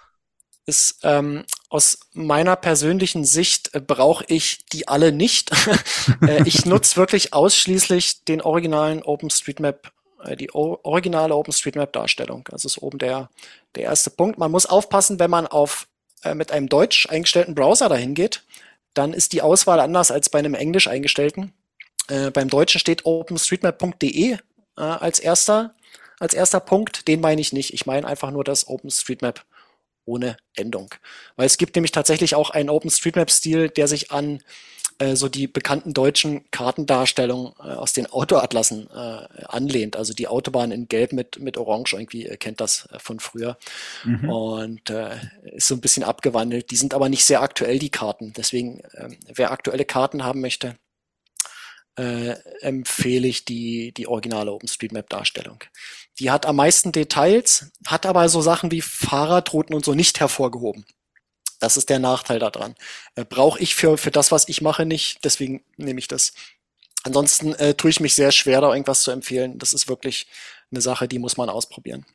Ist 0.66 1.00
ähm, 1.04 1.44
aus 1.70 2.00
meiner 2.14 2.56
persönlichen 2.56 3.26
Sicht 3.26 3.74
äh, 3.74 3.82
brauche 3.82 4.24
ich 4.28 4.66
die 4.68 4.88
alle 4.88 5.12
nicht. 5.12 5.52
äh, 6.22 6.44
ich 6.46 6.66
nutze 6.66 6.98
wirklich 6.98 7.34
ausschließlich 7.34 8.26
den 8.26 8.42
originalen 8.42 9.02
OpenStreetMap, 9.02 9.92
äh, 10.24 10.38
die 10.38 10.54
originale 10.54 11.36
OpenStreetMap-Darstellung. 11.36 12.48
Das 12.52 12.64
ist 12.64 12.78
oben 12.78 13.00
der, 13.00 13.30
der 13.76 13.84
erste 13.84 14.12
Punkt. 14.12 14.38
Man 14.38 14.52
muss 14.52 14.68
aufpassen, 14.68 15.20
wenn 15.20 15.32
man 15.32 15.48
auf 15.48 15.88
äh, 16.24 16.36
mit 16.36 16.52
einem 16.52 16.70
deutsch 16.70 17.10
eingestellten 17.10 17.56
Browser 17.56 17.90
dahin 17.90 18.14
geht, 18.14 18.44
dann 18.94 19.14
ist 19.14 19.34
die 19.34 19.42
Auswahl 19.42 19.80
anders 19.80 20.12
als 20.12 20.30
bei 20.30 20.40
einem 20.40 20.54
englisch 20.54 20.88
eingestellten. 20.88 21.54
Äh, 22.08 22.32
beim 22.32 22.50
Deutschen 22.50 22.80
steht 22.80 23.06
openstreetmap.de 23.06 24.34
äh, 24.34 24.38
als 24.76 25.20
erster, 25.20 25.76
als 26.20 26.34
erster 26.34 26.60
Punkt. 26.60 27.08
Den 27.08 27.22
meine 27.22 27.42
ich 27.42 27.54
nicht. 27.54 27.74
Ich 27.74 27.86
meine 27.86 28.08
einfach 28.08 28.32
nur 28.32 28.44
das 28.44 28.68
OpenStreetMap 28.68 29.46
ohne 30.06 30.38
Endung. 30.56 30.94
Weil 31.36 31.46
es 31.46 31.58
gibt 31.58 31.76
nämlich 31.76 31.92
tatsächlich 31.92 32.36
auch 32.36 32.50
einen 32.50 32.70
OpenStreetMap-Stil, 32.70 33.70
der 33.70 33.88
sich 33.88 34.12
an 34.12 34.42
äh, 35.02 35.16
so 35.16 35.30
die 35.30 35.48
bekannten 35.48 35.94
deutschen 35.94 36.50
Kartendarstellungen 36.52 37.54
äh, 37.60 37.74
aus 37.74 37.94
den 37.94 38.06
Autoatlassen 38.06 38.88
äh, 38.92 39.46
anlehnt. 39.46 39.96
Also 39.96 40.14
die 40.14 40.28
Autobahn 40.28 40.72
in 40.72 40.88
Gelb 40.88 41.12
mit, 41.12 41.40
mit 41.40 41.58
Orange 41.58 41.94
irgendwie 41.94 42.28
äh, 42.28 42.38
kennt 42.38 42.62
das 42.62 42.88
äh, 42.92 43.00
von 43.00 43.20
früher. 43.20 43.58
Mhm. 44.04 44.30
Und 44.30 44.90
äh, 44.92 45.16
ist 45.54 45.68
so 45.68 45.76
ein 45.76 45.82
bisschen 45.82 46.04
abgewandelt. 46.04 46.70
Die 46.70 46.76
sind 46.76 46.94
aber 46.94 47.10
nicht 47.10 47.26
sehr 47.26 47.42
aktuell, 47.42 47.80
die 47.80 47.90
Karten. 47.90 48.34
Deswegen, 48.38 48.82
äh, 48.94 49.10
wer 49.34 49.52
aktuelle 49.52 49.86
Karten 49.86 50.24
haben 50.24 50.42
möchte, 50.42 50.76
äh, 51.98 52.36
empfehle 52.62 53.28
ich 53.28 53.44
die, 53.44 53.94
die 53.94 54.08
originale 54.08 54.52
OpenStreetMap-Darstellung. 54.52 55.64
Die 56.20 56.30
hat 56.30 56.46
am 56.46 56.58
meisten 56.58 56.92
Details, 56.92 57.72
hat 57.88 58.06
aber 58.06 58.30
so 58.30 58.42
Sachen 58.42 58.70
wie 58.70 58.82
Fahrradrouten 58.82 59.76
und 59.76 59.84
so 59.84 59.96
nicht 59.96 60.20
hervorgehoben. 60.20 60.86
Das 61.62 61.78
ist 61.78 61.90
der 61.90 62.00
Nachteil 62.00 62.40
daran. 62.40 62.76
Äh, 63.16 63.24
Brauche 63.24 63.60
ich 63.60 63.76
für, 63.76 63.98
für 63.98 64.12
das, 64.12 64.32
was 64.32 64.50
ich 64.50 64.62
mache, 64.62 64.86
nicht, 64.86 65.24
deswegen 65.24 65.64
nehme 65.78 66.00
ich 66.00 66.08
das. 66.10 66.34
Ansonsten 67.04 67.54
äh, 67.56 67.76
tue 67.76 67.92
ich 67.92 68.00
mich 68.00 68.16
sehr 68.16 68.32
schwer, 68.32 68.62
da 68.62 68.72
irgendwas 68.72 69.04
zu 69.04 69.12
empfehlen. 69.12 69.58
Das 69.60 69.72
ist 69.72 69.88
wirklich 69.88 70.28
eine 70.72 70.82
Sache, 70.82 71.08
die 71.08 71.20
muss 71.20 71.38
man 71.38 71.50
ausprobieren. 71.50 72.06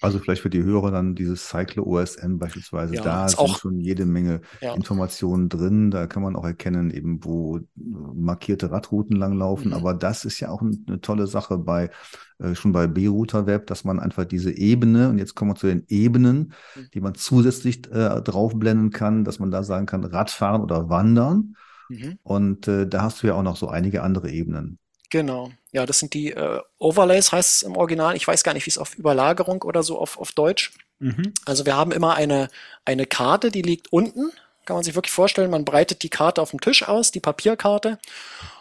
Also 0.00 0.18
vielleicht 0.18 0.42
für 0.42 0.50
die 0.50 0.62
Hörer 0.62 0.90
dann 0.90 1.14
dieses 1.14 1.48
Cycle 1.48 1.82
OSM 1.82 2.38
beispielsweise. 2.38 2.94
Ja, 2.94 3.02
da 3.02 3.28
sind 3.28 3.38
auch, 3.38 3.58
schon 3.58 3.78
jede 3.78 4.06
Menge 4.06 4.40
ja. 4.60 4.74
Informationen 4.74 5.48
drin. 5.48 5.90
Da 5.90 6.06
kann 6.06 6.22
man 6.22 6.36
auch 6.36 6.44
erkennen, 6.44 6.90
eben 6.90 7.22
wo 7.22 7.60
markierte 7.76 8.70
Radrouten 8.70 9.16
langlaufen. 9.16 9.68
Mhm. 9.68 9.74
Aber 9.74 9.94
das 9.94 10.24
ist 10.24 10.40
ja 10.40 10.48
auch 10.48 10.62
eine 10.62 11.00
tolle 11.00 11.26
Sache 11.26 11.58
bei 11.58 11.90
äh, 12.38 12.54
schon 12.54 12.72
bei 12.72 12.86
B-Router 12.86 13.46
Web, 13.46 13.66
dass 13.66 13.84
man 13.84 14.00
einfach 14.00 14.24
diese 14.24 14.50
Ebene 14.50 15.10
und 15.10 15.18
jetzt 15.18 15.34
kommen 15.34 15.52
wir 15.52 15.56
zu 15.56 15.66
den 15.66 15.84
Ebenen, 15.88 16.52
mhm. 16.74 16.88
die 16.94 17.00
man 17.00 17.14
zusätzlich 17.14 17.86
äh, 17.90 18.20
draufblenden 18.22 18.90
kann, 18.90 19.24
dass 19.24 19.38
man 19.38 19.50
da 19.50 19.62
sagen 19.62 19.86
kann 19.86 20.04
Radfahren 20.04 20.62
oder 20.62 20.88
Wandern. 20.88 21.56
Mhm. 21.88 22.18
Und 22.22 22.68
äh, 22.68 22.86
da 22.86 23.02
hast 23.02 23.22
du 23.22 23.26
ja 23.26 23.34
auch 23.34 23.42
noch 23.42 23.56
so 23.56 23.68
einige 23.68 24.02
andere 24.02 24.30
Ebenen. 24.30 24.78
Genau. 25.10 25.50
Ja, 25.72 25.86
das 25.86 25.98
sind 25.98 26.14
die 26.14 26.30
äh, 26.30 26.60
Overlays, 26.78 27.32
heißt 27.32 27.56
es 27.56 27.62
im 27.62 27.76
Original. 27.76 28.16
Ich 28.16 28.26
weiß 28.26 28.42
gar 28.44 28.54
nicht, 28.54 28.66
wie 28.66 28.70
es 28.70 28.78
auf 28.78 28.96
Überlagerung 28.96 29.62
oder 29.62 29.82
so 29.82 29.98
auf, 29.98 30.18
auf 30.18 30.32
Deutsch. 30.32 30.72
Mhm. 31.00 31.34
Also 31.44 31.66
wir 31.66 31.76
haben 31.76 31.92
immer 31.92 32.14
eine, 32.14 32.48
eine 32.84 33.06
Karte, 33.06 33.50
die 33.50 33.62
liegt 33.62 33.92
unten. 33.92 34.30
Kann 34.64 34.76
man 34.76 34.84
sich 34.84 34.94
wirklich 34.94 35.12
vorstellen, 35.12 35.50
man 35.50 35.64
breitet 35.64 36.02
die 36.04 36.08
Karte 36.10 36.40
auf 36.40 36.50
dem 36.50 36.60
Tisch 36.60 36.86
aus, 36.86 37.10
die 37.10 37.20
Papierkarte. 37.20 37.98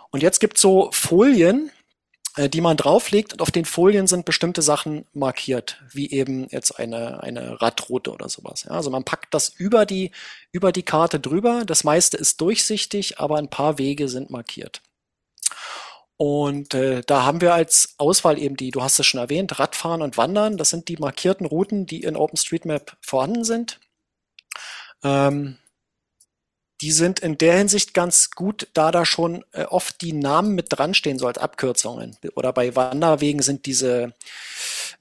Und 0.09 0.23
jetzt 0.23 0.39
gibt 0.39 0.57
es 0.57 0.61
so 0.61 0.89
Folien, 0.91 1.71
äh, 2.35 2.49
die 2.49 2.61
man 2.61 2.77
drauflegt 2.77 3.33
und 3.33 3.41
auf 3.41 3.51
den 3.51 3.65
Folien 3.65 4.07
sind 4.07 4.25
bestimmte 4.25 4.63
Sachen 4.63 5.05
markiert, 5.13 5.83
wie 5.91 6.09
eben 6.09 6.47
jetzt 6.49 6.79
eine, 6.79 7.21
eine 7.21 7.61
Radroute 7.61 8.11
oder 8.11 8.27
sowas. 8.27 8.63
Ja, 8.63 8.71
also 8.71 8.89
man 8.89 9.03
packt 9.03 9.33
das 9.33 9.49
über 9.49 9.85
die, 9.85 10.11
über 10.51 10.71
die 10.71 10.83
Karte 10.83 11.19
drüber. 11.19 11.63
Das 11.65 11.83
meiste 11.83 12.17
ist 12.17 12.41
durchsichtig, 12.41 13.19
aber 13.19 13.37
ein 13.37 13.49
paar 13.49 13.77
Wege 13.77 14.09
sind 14.09 14.31
markiert. 14.31 14.81
Und 16.21 16.73
äh, 16.73 17.01
da 17.07 17.23
haben 17.23 17.39
wir 17.39 17.53
als 17.53 17.95
Auswahl 17.97 18.37
eben 18.37 18.57
die, 18.57 18.71
du 18.71 18.83
hast 18.83 18.99
es 18.99 19.05
schon 19.05 19.21
erwähnt, 19.21 19.57
Radfahren 19.57 20.01
und 20.01 20.17
Wandern. 20.17 20.57
Das 20.57 20.69
sind 20.69 20.89
die 20.89 20.97
markierten 20.97 21.45
Routen, 21.45 21.85
die 21.85 22.03
in 22.03 22.17
OpenStreetMap 22.17 22.97
vorhanden 22.99 23.45
sind. 23.45 23.79
Ähm, 25.01 25.55
die 26.81 26.91
sind 26.91 27.19
in 27.19 27.37
der 27.37 27.57
Hinsicht 27.57 27.93
ganz 27.93 28.31
gut, 28.31 28.67
da 28.73 28.91
da 28.91 29.05
schon 29.05 29.43
äh, 29.51 29.63
oft 29.63 30.01
die 30.01 30.13
Namen 30.13 30.55
mit 30.55 30.67
dran 30.69 30.93
stehen, 30.93 31.19
so 31.19 31.27
als 31.27 31.37
Abkürzungen. 31.37 32.15
Oder 32.35 32.53
bei 32.53 32.75
Wanderwegen 32.75 33.41
sind 33.41 33.65
diese, 33.65 34.13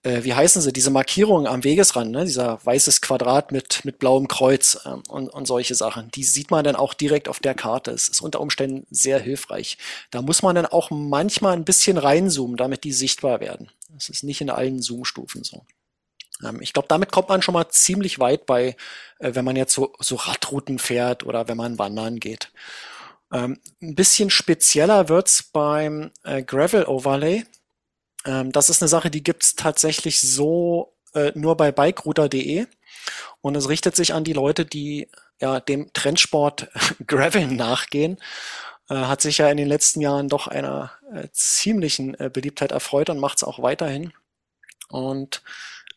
äh, 0.03 0.24
wie 0.24 0.35
heißen 0.35 0.61
sie, 0.61 0.72
diese 0.72 0.91
Markierungen 0.91 1.47
am 1.47 1.62
Wegesrand, 1.62 2.11
ne? 2.11 2.24
dieser 2.24 2.64
weißes 2.64 3.01
Quadrat 3.01 3.53
mit, 3.53 3.85
mit 3.85 4.01
blauem 4.01 4.26
Kreuz 4.26 4.81
ähm, 4.87 5.03
und, 5.09 5.29
und 5.29 5.47
solche 5.47 5.76
Sachen. 5.76 6.11
Die 6.11 6.24
sieht 6.24 6.51
man 6.51 6.64
dann 6.64 6.76
auch 6.76 6.95
direkt 6.95 7.29
auf 7.29 7.39
der 7.39 7.55
Karte. 7.55 7.93
Es 7.93 8.09
ist 8.09 8.20
unter 8.20 8.41
Umständen 8.41 8.87
sehr 8.91 9.20
hilfreich. 9.20 9.79
Da 10.11 10.20
muss 10.20 10.43
man 10.43 10.57
dann 10.57 10.66
auch 10.66 10.91
manchmal 10.91 11.53
ein 11.53 11.64
bisschen 11.64 11.97
reinzoomen, 11.97 12.57
damit 12.57 12.83
die 12.83 12.93
sichtbar 12.93 13.41
werden. 13.41 13.70
Das 13.95 14.09
ist 14.09 14.24
nicht 14.24 14.41
in 14.41 14.51
allen 14.51 14.83
Zoom-Stufen 14.83 15.45
so. 15.45 15.62
Ähm, 16.45 16.61
ich 16.61 16.72
glaube, 16.72 16.89
damit 16.89 17.12
kommt 17.12 17.28
man 17.28 17.43
schon 17.43 17.55
mal 17.55 17.68
ziemlich 17.68 18.18
weit 18.18 18.47
bei, 18.47 18.76
äh, 19.18 19.34
wenn 19.34 19.45
man 19.45 19.57
jetzt 19.57 19.74
so, 19.74 19.93
so 19.99 20.16
Radrouten 20.16 20.78
fährt 20.78 21.24
oder 21.24 21.49
wenn 21.49 21.57
man 21.57 21.78
wandern 21.78 22.20
geht. 22.20 22.51
Ähm, 23.32 23.61
ein 23.82 23.95
bisschen 23.95 24.30
spezieller 24.30 25.09
wird's 25.09 25.43
beim 25.43 26.11
äh, 26.24 26.43
Gravel 26.43 26.86
Overlay. 26.86 27.45
Ähm, 28.24 28.53
das 28.53 28.70
ist 28.70 28.82
eine 28.82 28.89
Sache, 28.89 29.11
die 29.11 29.22
gibt's 29.22 29.55
tatsächlich 29.55 30.20
so 30.20 30.95
äh, 31.14 31.32
nur 31.34 31.57
bei 31.57 31.72
bikerouter.de 31.72 32.66
und 33.41 33.57
es 33.57 33.68
richtet 33.68 33.97
sich 33.97 34.14
an 34.14 34.24
die 34.24 34.32
Leute, 34.32 34.64
die 34.64 35.09
ja 35.41 35.61
dem 35.61 35.93
Trendsport 35.93 36.68
Gravel 37.07 37.47
nachgehen. 37.49 38.18
Hat 38.91 39.20
sich 39.20 39.36
ja 39.36 39.51
in 39.51 39.59
den 39.59 39.68
letzten 39.68 40.01
Jahren 40.01 40.28
doch 40.30 40.49
einer 40.49 40.93
ziemlichen 41.32 42.16
Beliebtheit 42.32 42.72
erfreut 42.72 43.11
und 43.11 43.18
macht's 43.18 43.45
auch 43.45 43.61
weiterhin. 43.62 44.14
Und 44.89 45.43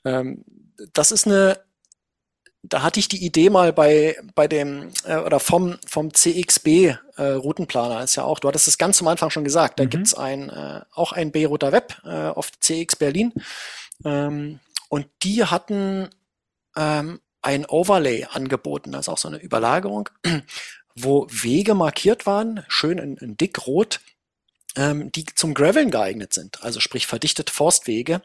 das 0.04 1.12
ist 1.12 1.28
eine 1.28 1.60
da 2.64 2.84
hatte 2.84 3.00
ich 3.00 3.08
die 3.08 3.26
Idee 3.26 3.50
mal 3.50 3.74
bei, 3.74 4.18
bei 4.36 4.48
dem, 4.48 4.92
äh, 5.06 5.18
oder 5.18 5.40
vom, 5.40 5.78
vom 5.88 6.14
CXB 6.14 6.68
äh, 6.68 7.24
Routenplaner 7.24 8.04
ist 8.04 8.16
ja 8.16 8.24
auch, 8.24 8.40
du 8.40 8.48
hattest 8.48 8.68
es 8.68 8.78
ganz 8.78 9.02
am 9.02 9.08
Anfang 9.08 9.30
schon 9.30 9.44
gesagt, 9.44 9.80
da 9.80 9.84
mhm. 9.84 9.90
gibt's 9.90 10.14
ein, 10.14 10.50
äh, 10.50 10.82
auch 10.94 11.12
ein 11.12 11.32
B-Router 11.32 11.72
Web 11.72 12.00
äh, 12.06 12.10
auf 12.10 12.52
CX 12.60 12.96
Berlin. 12.98 13.34
Ähm, 14.06 14.60
und 14.90 15.08
die 15.24 15.44
hatten 15.46 16.10
ähm, 16.76 17.20
ein 17.42 17.66
Overlay 17.66 18.28
angeboten, 18.32 18.92
das 18.92 19.02
ist 19.02 19.10
auch 19.10 19.18
so 19.18 19.28
eine 19.28 19.42
Überlagerung, 19.42 20.10
wo 20.96 21.28
Wege 21.32 21.74
markiert 21.74 22.28
waren, 22.28 22.64
schön 22.68 23.00
in, 23.00 23.18
in 23.18 23.38
rot, 23.66 24.02
ähm, 24.76 25.12
die 25.12 25.26
zum 25.26 25.56
Graveln 25.56 25.90
geeignet 25.90 26.34
sind, 26.34 26.64
also 26.64 26.80
sprich 26.80 27.08
verdichtete 27.08 27.52
Forstwege 27.52 28.22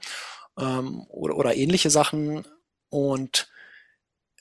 ähm, 0.58 1.06
oder, 1.08 1.36
oder 1.36 1.56
ähnliche 1.56 1.90
Sachen. 1.90 2.44
Und 2.88 3.48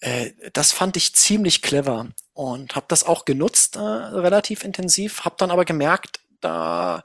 äh, 0.01 0.31
das 0.53 0.71
fand 0.71 0.97
ich 0.97 1.15
ziemlich 1.15 1.61
clever 1.61 2.07
und 2.33 2.75
habe 2.75 2.85
das 2.89 3.03
auch 3.03 3.25
genutzt, 3.25 3.75
äh, 3.75 3.79
relativ 3.79 4.63
intensiv, 4.63 5.25
habe 5.25 5.35
dann 5.37 5.51
aber 5.51 5.65
gemerkt, 5.65 6.19
da 6.41 7.03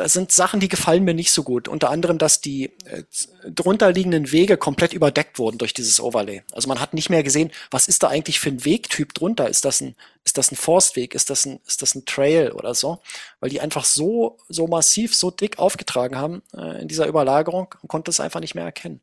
da 0.00 0.08
sind 0.08 0.32
Sachen, 0.32 0.60
die 0.60 0.70
gefallen 0.70 1.04
mir 1.04 1.12
nicht 1.12 1.30
so 1.30 1.42
gut. 1.42 1.68
Unter 1.68 1.90
anderem, 1.90 2.16
dass 2.16 2.40
die 2.40 2.72
äh, 2.86 3.02
drunterliegenden 3.46 4.32
Wege 4.32 4.56
komplett 4.56 4.94
überdeckt 4.94 5.38
wurden 5.38 5.58
durch 5.58 5.74
dieses 5.74 6.00
Overlay. 6.00 6.42
Also 6.52 6.68
man 6.68 6.80
hat 6.80 6.94
nicht 6.94 7.10
mehr 7.10 7.22
gesehen, 7.22 7.50
was 7.70 7.86
ist 7.86 8.02
da 8.02 8.08
eigentlich 8.08 8.40
für 8.40 8.48
ein 8.48 8.64
Wegtyp 8.64 9.12
drunter? 9.12 9.50
Ist 9.50 9.66
das 9.66 9.82
ein, 9.82 9.94
ist 10.24 10.38
das 10.38 10.52
ein 10.52 10.56
Forstweg? 10.56 11.14
Ist 11.14 11.28
das 11.28 11.44
ein, 11.44 11.60
ist 11.66 11.82
das 11.82 11.94
ein 11.94 12.06
Trail 12.06 12.52
oder 12.52 12.74
so? 12.74 13.00
Weil 13.40 13.50
die 13.50 13.60
einfach 13.60 13.84
so, 13.84 14.38
so 14.48 14.66
massiv, 14.66 15.14
so 15.14 15.30
dick 15.30 15.58
aufgetragen 15.58 16.16
haben 16.16 16.40
äh, 16.56 16.80
in 16.80 16.88
dieser 16.88 17.06
Überlagerung 17.06 17.74
und 17.82 17.88
konnte 17.88 18.10
es 18.10 18.20
einfach 18.20 18.40
nicht 18.40 18.54
mehr 18.54 18.64
erkennen. 18.64 19.02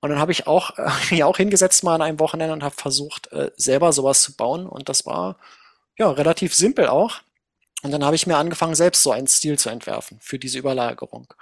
Und 0.00 0.10
dann 0.10 0.20
habe 0.20 0.30
ich 0.30 0.46
auch 0.46 0.70
äh, 0.78 0.88
mich 1.10 1.24
auch 1.24 1.36
hingesetzt 1.36 1.82
mal 1.82 1.96
an 1.96 2.02
einem 2.02 2.20
Wochenende 2.20 2.52
und 2.52 2.62
habe 2.62 2.76
versucht, 2.76 3.32
äh, 3.32 3.50
selber 3.56 3.92
sowas 3.92 4.22
zu 4.22 4.36
bauen. 4.36 4.66
Und 4.66 4.88
das 4.88 5.04
war 5.04 5.36
ja 5.98 6.08
relativ 6.12 6.54
simpel 6.54 6.86
auch. 6.86 7.22
Und 7.82 7.90
dann 7.90 8.04
habe 8.04 8.16
ich 8.16 8.26
mir 8.26 8.36
angefangen, 8.36 8.74
selbst 8.74 9.02
so 9.02 9.10
einen 9.10 9.26
Stil 9.26 9.58
zu 9.58 9.68
entwerfen 9.68 10.18
für 10.20 10.38
diese 10.38 10.58
Überlagerung. 10.58 11.34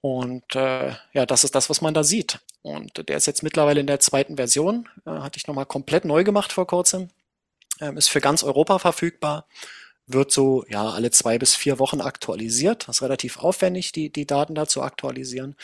Und 0.00 0.54
äh, 0.54 0.94
ja, 1.12 1.26
das 1.26 1.44
ist 1.44 1.54
das, 1.54 1.68
was 1.70 1.80
man 1.80 1.94
da 1.94 2.04
sieht. 2.04 2.38
Und 2.62 3.08
der 3.08 3.16
ist 3.16 3.26
jetzt 3.26 3.42
mittlerweile 3.42 3.80
in 3.80 3.86
der 3.86 4.00
zweiten 4.00 4.36
Version. 4.36 4.88
Äh, 5.04 5.10
hatte 5.10 5.38
ich 5.38 5.46
nochmal 5.46 5.66
komplett 5.66 6.04
neu 6.04 6.24
gemacht 6.24 6.52
vor 6.52 6.66
kurzem. 6.66 7.08
Ähm, 7.80 7.96
ist 7.96 8.08
für 8.08 8.20
ganz 8.20 8.42
Europa 8.42 8.78
verfügbar. 8.78 9.46
Wird 10.06 10.32
so 10.32 10.64
ja 10.68 10.88
alle 10.90 11.10
zwei 11.10 11.38
bis 11.38 11.54
vier 11.54 11.78
Wochen 11.78 12.00
aktualisiert. 12.00 12.88
Das 12.88 12.98
ist 12.98 13.02
relativ 13.02 13.38
aufwendig, 13.38 13.92
die, 13.92 14.10
die 14.10 14.26
Daten 14.26 14.54
da 14.54 14.66
zu 14.66 14.82
aktualisieren. 14.82 15.56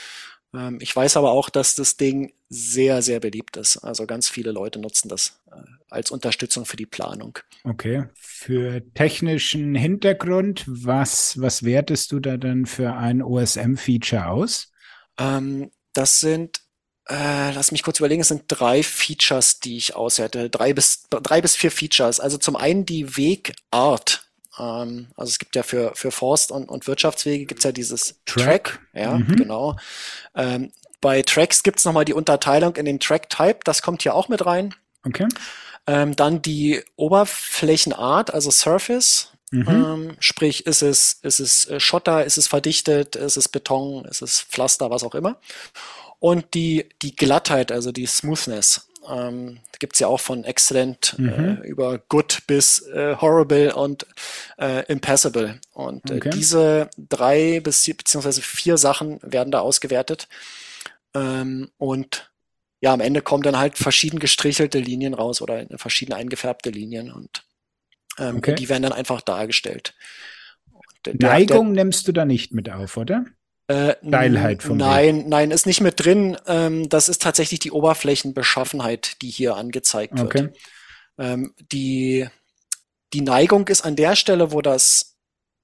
Ähm, 0.55 0.79
ich 0.81 0.95
weiß 0.95 1.17
aber 1.17 1.33
auch, 1.33 1.51
dass 1.51 1.75
das 1.75 1.97
Ding 1.97 2.33
sehr, 2.49 3.03
sehr 3.03 3.21
beliebt 3.21 3.57
ist. 3.57 3.79
Also 3.79 4.07
ganz 4.07 4.29
viele 4.29 4.53
Leute 4.53 4.79
nutzen 4.79 5.09
das 5.09 5.41
äh, 5.51 5.57
als 5.91 6.11
Unterstützung 6.11 6.65
für 6.65 6.77
die 6.77 6.87
Planung. 6.87 7.39
Okay. 7.65 8.05
Für 8.15 8.83
technischen 8.95 9.75
Hintergrund, 9.75 10.65
was, 10.67 11.41
was 11.41 11.65
wertest 11.65 12.13
du 12.13 12.21
da 12.21 12.37
dann 12.37 12.67
für 12.67 12.95
ein 12.95 13.23
OSM-Feature 13.23 14.29
aus? 14.29 14.71
Ähm, 15.19 15.71
das 15.93 16.21
sind 16.21 16.61
äh, 17.07 17.51
lass 17.53 17.71
mich 17.71 17.83
kurz 17.83 17.99
überlegen, 17.99 18.23
es 18.23 18.29
sind 18.29 18.45
drei 18.49 18.83
Features, 18.83 19.61
die 19.61 19.77
ich 19.77 19.95
auswerte. 19.95 20.49
Drei 20.49 20.73
bis, 20.73 21.07
drei 21.11 21.43
bis 21.43 21.55
vier 21.55 21.71
Features. 21.71 22.19
Also 22.19 22.39
zum 22.39 22.57
einen 22.57 22.87
die 22.87 23.17
Wegart. 23.17 24.24
Ähm, 24.59 25.09
also 25.17 25.31
es 25.31 25.39
gibt 25.39 25.57
ja 25.57 25.63
für, 25.63 25.93
für 25.95 26.11
Forst- 26.11 26.53
und, 26.53 26.69
und 26.69 26.87
Wirtschaftswege 26.87 27.47
gibt 27.47 27.61
es 27.61 27.65
ja 27.65 27.73
dieses 27.73 28.17
Track. 28.27 28.45
Track 28.45 28.81
ja, 28.93 29.19
mhm. 29.19 29.37
genau. 29.37 29.77
Ähm, 30.35 30.73
bei 31.01 31.23
Tracks 31.23 31.63
gibt 31.63 31.79
es 31.79 31.85
nochmal 31.85 32.05
die 32.05 32.15
Unterteilung 32.15 32.77
in 32.77 32.87
den 32.87 32.99
Track-Type, 32.99 33.59
das 33.65 33.83
kommt 33.83 34.03
hier 34.03 34.15
auch 34.15 34.29
mit 34.29 34.47
rein. 34.47 34.75
Okay. 35.05 35.29
Ähm, 35.87 36.17
dann 36.17 36.41
die 36.41 36.83
Oberflächenart, 36.97 38.33
also 38.33 38.51
Surface. 38.51 39.29
Mhm. 39.51 39.69
Ähm, 39.69 40.17
sprich, 40.19 40.67
ist 40.67 40.83
es, 40.83 41.19
ist 41.23 41.41
es 41.41 41.67
äh, 41.69 41.79
Schotter, 41.79 42.25
ist 42.25 42.39
es 42.39 42.47
verdichtet, 42.47 43.17
ist 43.17 43.37
es 43.37 43.49
Beton, 43.49 44.05
ist 44.07 44.23
es 44.23 44.41
Pflaster, 44.41 44.91
was 44.91 45.05
auch 45.05 45.15
immer. 45.15 45.37
Und 46.21 46.55
die, 46.55 46.89
die 47.03 47.15
Glattheit, 47.15 47.71
also 47.71 47.93
die 47.93 48.07
Smoothness. 48.07 48.89
Ähm, 49.09 49.61
gibt 49.79 49.95
es 49.95 50.01
ja 50.01 50.07
auch 50.07 50.21
von 50.21 50.45
Excellent 50.45 51.15
mhm. 51.19 51.29
äh, 51.63 51.67
über 51.67 51.99
Good 51.99 52.43
bis 52.47 52.81
äh, 52.89 53.17
Horrible 53.21 53.75
und 53.75 54.07
äh, 54.59 54.85
Impassable. 54.87 55.61
Und 55.73 56.11
äh, 56.11 56.17
okay. 56.17 56.31
diese 56.31 56.91
drei 56.97 57.61
bis 57.61 57.85
beziehungsweise 57.85 58.43
vier 58.43 58.79
Sachen 58.79 59.19
werden 59.23 59.51
da 59.51 59.61
ausgewertet. 59.61 60.29
Ähm, 61.15 61.71
und 61.77 62.31
ja, 62.81 62.93
am 62.93 63.01
Ende 63.01 63.23
kommen 63.23 63.43
dann 63.43 63.59
halt 63.59 63.79
verschieden 63.79 64.19
gestrichelte 64.19 64.79
Linien 64.79 65.15
raus 65.15 65.41
oder 65.41 65.67
verschieden 65.77 66.13
eingefärbte 66.13 66.71
Linien 66.71 67.11
und 67.11 67.45
ähm, 68.19 68.37
okay. 68.37 68.55
die 68.55 68.69
werden 68.69 68.83
dann 68.83 68.93
einfach 68.93 69.21
dargestellt. 69.21 69.95
Der, 71.07 71.15
Neigung 71.15 71.75
der, 71.75 71.85
nimmst 71.85 72.09
du 72.09 72.13
da 72.13 72.25
nicht 72.25 72.53
mit 72.53 72.71
auf, 72.71 72.97
oder? 72.97 73.25
Äh, 73.67 73.95
Steilheit 74.07 74.63
vom 74.63 74.77
Nein, 74.77 75.21
Weg. 75.21 75.27
nein, 75.29 75.51
ist 75.51 75.67
nicht 75.67 75.81
mit 75.81 76.05
drin. 76.05 76.37
Ähm, 76.47 76.89
das 76.89 77.09
ist 77.09 77.23
tatsächlich 77.23 77.61
die 77.61 77.71
Oberflächenbeschaffenheit, 77.71 79.23
die 79.23 79.31
hier 79.31 79.57
angezeigt 79.57 80.19
wird. 80.19 80.27
Okay. 80.27 80.49
Ähm, 81.19 81.55
die, 81.73 82.29
die 83.13 83.23
Neigung 83.23 83.67
ist 83.69 83.83
an 83.83 83.97
der 83.97 84.17
Stelle, 84.17 84.53
wo 84.53 84.61
das 84.61 85.17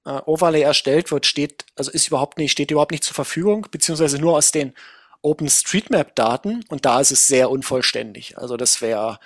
äh, 0.06 0.20
Overlay 0.24 0.62
erstellt 0.62 1.10
wird, 1.10 1.26
steht, 1.26 1.66
also 1.76 1.90
ist 1.90 2.08
überhaupt 2.08 2.38
nicht, 2.38 2.52
steht 2.52 2.70
überhaupt 2.70 2.92
nicht 2.92 3.04
zur 3.04 3.14
Verfügung, 3.14 3.66
beziehungsweise 3.70 4.18
nur 4.18 4.36
aus 4.36 4.52
den 4.52 4.74
OpenStreetMap-Daten 5.22 6.64
und 6.68 6.86
da 6.86 7.00
ist 7.00 7.10
es 7.10 7.26
sehr 7.26 7.50
unvollständig. 7.50 8.38
Also 8.38 8.56
das 8.56 8.80
wäre 8.80 9.18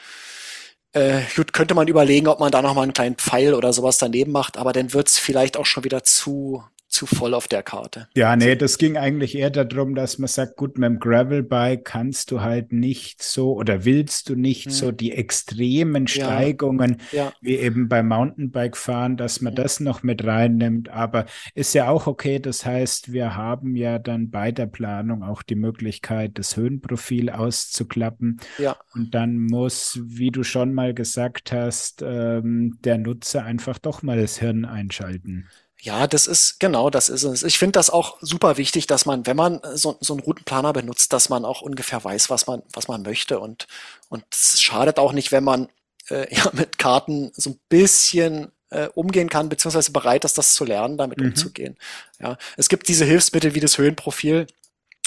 äh, 0.92 1.22
gut, 1.36 1.52
könnte 1.52 1.74
man 1.74 1.88
überlegen, 1.88 2.26
ob 2.28 2.40
man 2.40 2.50
da 2.50 2.62
nochmal 2.62 2.84
einen 2.84 2.92
kleinen 2.92 3.16
Pfeil 3.16 3.54
oder 3.54 3.72
sowas 3.72 3.98
daneben 3.98 4.32
macht, 4.32 4.56
aber 4.56 4.72
dann 4.72 4.92
wird's 4.92 5.18
vielleicht 5.18 5.56
auch 5.56 5.66
schon 5.66 5.84
wieder 5.84 6.02
zu, 6.02 6.64
zu 6.94 7.06
voll 7.06 7.34
auf 7.34 7.48
der 7.48 7.64
Karte. 7.64 8.08
Ja, 8.16 8.36
nee, 8.36 8.54
das 8.54 8.78
ging 8.78 8.96
eigentlich 8.96 9.36
eher 9.36 9.50
darum, 9.50 9.96
dass 9.96 10.18
man 10.18 10.28
sagt, 10.28 10.56
gut, 10.56 10.78
mit 10.78 10.88
dem 10.88 11.00
Gravelbike 11.00 11.84
kannst 11.84 12.30
du 12.30 12.40
halt 12.40 12.72
nicht 12.72 13.22
so 13.22 13.54
oder 13.54 13.84
willst 13.84 14.28
du 14.28 14.36
nicht 14.36 14.66
hm. 14.66 14.72
so 14.72 14.92
die 14.92 15.12
extremen 15.12 16.06
Steigungen 16.06 16.98
ja, 17.10 17.24
ja. 17.24 17.32
wie 17.40 17.56
eben 17.56 17.88
beim 17.88 18.06
Mountainbike 18.08 18.76
fahren, 18.76 19.16
dass 19.16 19.40
man 19.40 19.56
hm. 19.56 19.62
das 19.62 19.80
noch 19.80 20.04
mit 20.04 20.24
reinnimmt. 20.24 20.88
Aber 20.88 21.26
ist 21.54 21.74
ja 21.74 21.88
auch 21.88 22.06
okay. 22.06 22.38
Das 22.38 22.64
heißt, 22.64 23.12
wir 23.12 23.34
haben 23.34 23.74
ja 23.74 23.98
dann 23.98 24.30
bei 24.30 24.52
der 24.52 24.66
Planung 24.66 25.24
auch 25.24 25.42
die 25.42 25.56
Möglichkeit, 25.56 26.38
das 26.38 26.56
Höhenprofil 26.56 27.28
auszuklappen. 27.28 28.40
Ja. 28.58 28.76
Und 28.94 29.14
dann 29.16 29.38
muss, 29.38 29.98
wie 30.00 30.30
du 30.30 30.44
schon 30.44 30.72
mal 30.72 30.94
gesagt 30.94 31.50
hast, 31.50 32.02
ähm, 32.06 32.78
der 32.84 32.98
Nutzer 32.98 33.44
einfach 33.44 33.78
doch 33.78 34.02
mal 34.02 34.20
das 34.20 34.38
Hirn 34.38 34.64
einschalten. 34.64 35.48
Ja, 35.84 36.06
das 36.06 36.26
ist, 36.26 36.60
genau, 36.60 36.88
das 36.88 37.10
ist 37.10 37.24
es. 37.24 37.42
Ich 37.42 37.58
finde 37.58 37.72
das 37.72 37.90
auch 37.90 38.16
super 38.22 38.56
wichtig, 38.56 38.86
dass 38.86 39.04
man, 39.04 39.26
wenn 39.26 39.36
man 39.36 39.60
so, 39.74 39.98
so 40.00 40.14
einen 40.14 40.22
Routenplaner 40.22 40.72
benutzt, 40.72 41.12
dass 41.12 41.28
man 41.28 41.44
auch 41.44 41.60
ungefähr 41.60 42.02
weiß, 42.02 42.30
was 42.30 42.46
man, 42.46 42.62
was 42.72 42.88
man 42.88 43.02
möchte. 43.02 43.38
Und, 43.38 43.66
und 44.08 44.24
es 44.32 44.62
schadet 44.62 44.98
auch 44.98 45.12
nicht, 45.12 45.30
wenn 45.30 45.44
man 45.44 45.68
äh, 46.08 46.34
ja, 46.34 46.48
mit 46.54 46.78
Karten 46.78 47.32
so 47.34 47.50
ein 47.50 47.60
bisschen 47.68 48.50
äh, 48.70 48.88
umgehen 48.94 49.28
kann, 49.28 49.50
beziehungsweise 49.50 49.92
bereit 49.92 50.24
ist, 50.24 50.38
das 50.38 50.54
zu 50.54 50.64
lernen, 50.64 50.96
damit 50.96 51.18
mhm. 51.18 51.26
umzugehen. 51.26 51.76
Ja, 52.18 52.38
es 52.56 52.70
gibt 52.70 52.88
diese 52.88 53.04
Hilfsmittel 53.04 53.54
wie 53.54 53.60
das 53.60 53.76
Höhenprofil. 53.76 54.46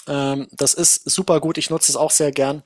Ähm, 0.07 0.47
das 0.51 0.75
ist 0.75 1.09
super 1.09 1.39
gut. 1.39 1.57
Ich 1.57 1.71
nutze 1.71 1.91
es 1.91 1.95
auch 1.95 2.11
sehr 2.11 2.31
gern. 2.31 2.61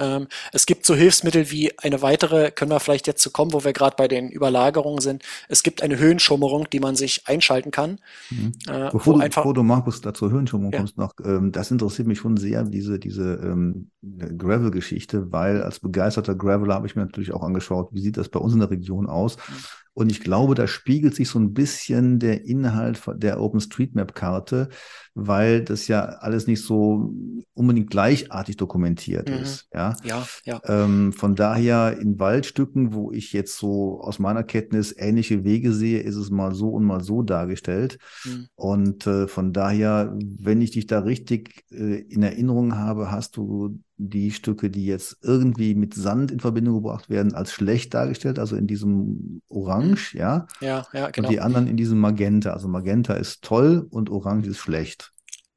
Ähm, 0.00 0.26
es 0.52 0.66
gibt 0.66 0.86
so 0.86 0.94
Hilfsmittel 0.94 1.50
wie 1.50 1.78
eine 1.78 2.02
weitere, 2.02 2.50
können 2.50 2.70
wir 2.70 2.80
vielleicht 2.80 3.06
jetzt 3.06 3.22
zu 3.22 3.30
kommen, 3.30 3.52
wo 3.52 3.64
wir 3.64 3.72
gerade 3.72 3.96
bei 3.96 4.08
den 4.08 4.30
Überlagerungen 4.30 5.00
sind. 5.00 5.22
Es 5.48 5.62
gibt 5.62 5.82
eine 5.82 5.98
Höhenschummerung, 5.98 6.68
die 6.70 6.80
man 6.80 6.96
sich 6.96 7.26
einschalten 7.26 7.70
kann. 7.70 7.98
Mhm. 8.30 8.52
Äh, 8.68 8.90
bevor, 8.90 9.14
du, 9.14 9.20
einfach, 9.20 9.42
bevor 9.42 9.54
du, 9.54 9.62
Markus, 9.62 10.00
dazu 10.00 10.30
Höhenschummerung 10.30 10.72
ja. 10.72 10.78
kommst 10.78 10.96
noch, 10.96 11.14
ähm, 11.24 11.52
das 11.52 11.70
interessiert 11.70 12.08
mich 12.08 12.18
schon 12.18 12.36
sehr, 12.36 12.64
diese, 12.64 12.98
diese 12.98 13.34
ähm, 13.34 13.90
Gravel-Geschichte, 14.02 15.30
weil 15.30 15.62
als 15.62 15.80
begeisterter 15.80 16.34
Graveler 16.34 16.74
habe 16.74 16.86
ich 16.86 16.96
mir 16.96 17.02
natürlich 17.02 17.32
auch 17.32 17.42
angeschaut, 17.42 17.90
wie 17.92 18.00
sieht 18.00 18.16
das 18.16 18.28
bei 18.28 18.40
uns 18.40 18.54
in 18.54 18.60
der 18.60 18.70
Region 18.70 19.06
aus. 19.06 19.36
Mhm. 19.36 19.54
Und 20.00 20.10
ich 20.10 20.20
glaube, 20.20 20.54
da 20.54 20.66
spiegelt 20.66 21.14
sich 21.14 21.28
so 21.28 21.38
ein 21.38 21.52
bisschen 21.52 22.18
der 22.20 22.46
Inhalt 22.46 23.02
der 23.16 23.38
OpenStreetMap-Karte, 23.38 24.70
weil 25.12 25.62
das 25.62 25.88
ja 25.88 26.00
alles 26.00 26.46
nicht 26.46 26.62
so 26.64 27.12
unbedingt 27.52 27.90
gleichartig 27.90 28.56
dokumentiert 28.56 29.28
mhm. 29.28 29.34
ist. 29.34 29.68
Ja, 29.74 29.94
ja. 30.02 30.26
ja. 30.46 30.60
Ähm, 30.64 31.12
von 31.12 31.34
daher 31.34 31.98
in 32.00 32.18
Waldstücken, 32.18 32.94
wo 32.94 33.12
ich 33.12 33.34
jetzt 33.34 33.58
so 33.58 34.00
aus 34.00 34.18
meiner 34.18 34.42
Kenntnis 34.42 34.94
ähnliche 34.96 35.44
Wege 35.44 35.74
sehe, 35.74 36.00
ist 36.00 36.16
es 36.16 36.30
mal 36.30 36.54
so 36.54 36.70
und 36.70 36.86
mal 36.86 37.04
so 37.04 37.20
dargestellt. 37.20 37.98
Mhm. 38.24 38.46
Und 38.54 39.06
äh, 39.06 39.28
von 39.28 39.52
daher, 39.52 40.16
wenn 40.18 40.62
ich 40.62 40.70
dich 40.70 40.86
da 40.86 41.00
richtig 41.00 41.66
äh, 41.72 42.00
in 42.08 42.22
Erinnerung 42.22 42.78
habe, 42.78 43.10
hast 43.10 43.36
du 43.36 43.78
die 44.08 44.30
Stücke, 44.30 44.70
die 44.70 44.86
jetzt 44.86 45.18
irgendwie 45.22 45.74
mit 45.74 45.94
Sand 45.94 46.30
in 46.30 46.40
Verbindung 46.40 46.76
gebracht 46.76 47.10
werden, 47.10 47.34
als 47.34 47.52
schlecht 47.52 47.92
dargestellt, 47.92 48.38
also 48.38 48.56
in 48.56 48.66
diesem 48.66 49.42
Orange, 49.48 50.14
ja. 50.14 50.46
Ja, 50.60 50.86
ja, 50.92 51.10
genau. 51.10 51.28
Und 51.28 51.32
die 51.34 51.40
anderen 51.40 51.66
in 51.66 51.76
diesem 51.76 51.98
Magenta. 51.98 52.52
Also 52.52 52.66
Magenta 52.68 53.14
ist 53.14 53.42
toll 53.42 53.86
und 53.90 54.08
Orange 54.08 54.48
ist 54.48 54.58
schlecht. 54.58 55.12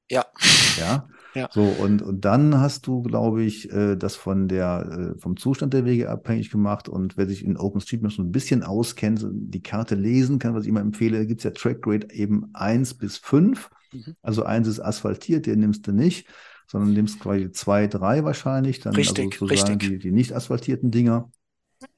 Ja. 0.10 0.26
Ja. 0.78 1.08
Ja. 1.36 1.50
So, 1.52 1.64
und, 1.64 2.04
und 2.04 2.26
dann 2.26 2.60
hast 2.60 2.86
du, 2.86 3.02
glaube 3.02 3.42
ich, 3.42 3.72
äh, 3.72 3.96
das 3.96 4.16
von 4.16 4.48
der, 4.48 5.16
äh, 5.16 5.20
vom 5.20 5.36
Zustand 5.36 5.74
der 5.74 5.84
Wege 5.84 6.12
abhängig 6.12 6.52
gemacht. 6.52 6.88
Und 6.88 7.18
wer 7.18 7.26
sich 7.26 7.44
in 7.44 7.58
OpenStreetMap 7.58 8.12
so 8.12 8.22
ein 8.22 8.32
bisschen 8.32 8.62
auskennt, 8.62 9.26
die 9.32 9.64
Karte 9.64 9.96
lesen 9.96 10.38
kann, 10.38 10.54
was 10.54 10.66
ich 10.66 10.70
immer 10.70 10.82
empfehle, 10.82 11.26
gibt 11.26 11.40
es 11.40 11.44
ja 11.44 11.50
Trackgrade 11.50 12.12
eben 12.12 12.52
eins 12.54 12.94
bis 12.94 13.18
fünf. 13.18 13.72
Mhm. 13.92 14.16
Also 14.22 14.44
eins 14.44 14.68
ist 14.68 14.80
asphaltiert, 14.80 15.48
den 15.48 15.60
nimmst 15.60 15.88
du 15.88 15.92
nicht, 15.92 16.28
sondern 16.68 16.94
nimmst 16.94 17.20
quasi 17.20 17.52
zwei, 17.52 17.88
drei 17.88 18.24
wahrscheinlich. 18.24 18.80
Dann 18.80 18.96
richtig, 18.96 19.34
also 19.34 19.48
sozusagen 19.48 19.80
richtig. 19.80 19.90
Die, 19.90 20.00
die 20.00 20.12
nicht 20.12 20.34
asphaltierten 20.34 20.92
Dinger. 20.92 21.32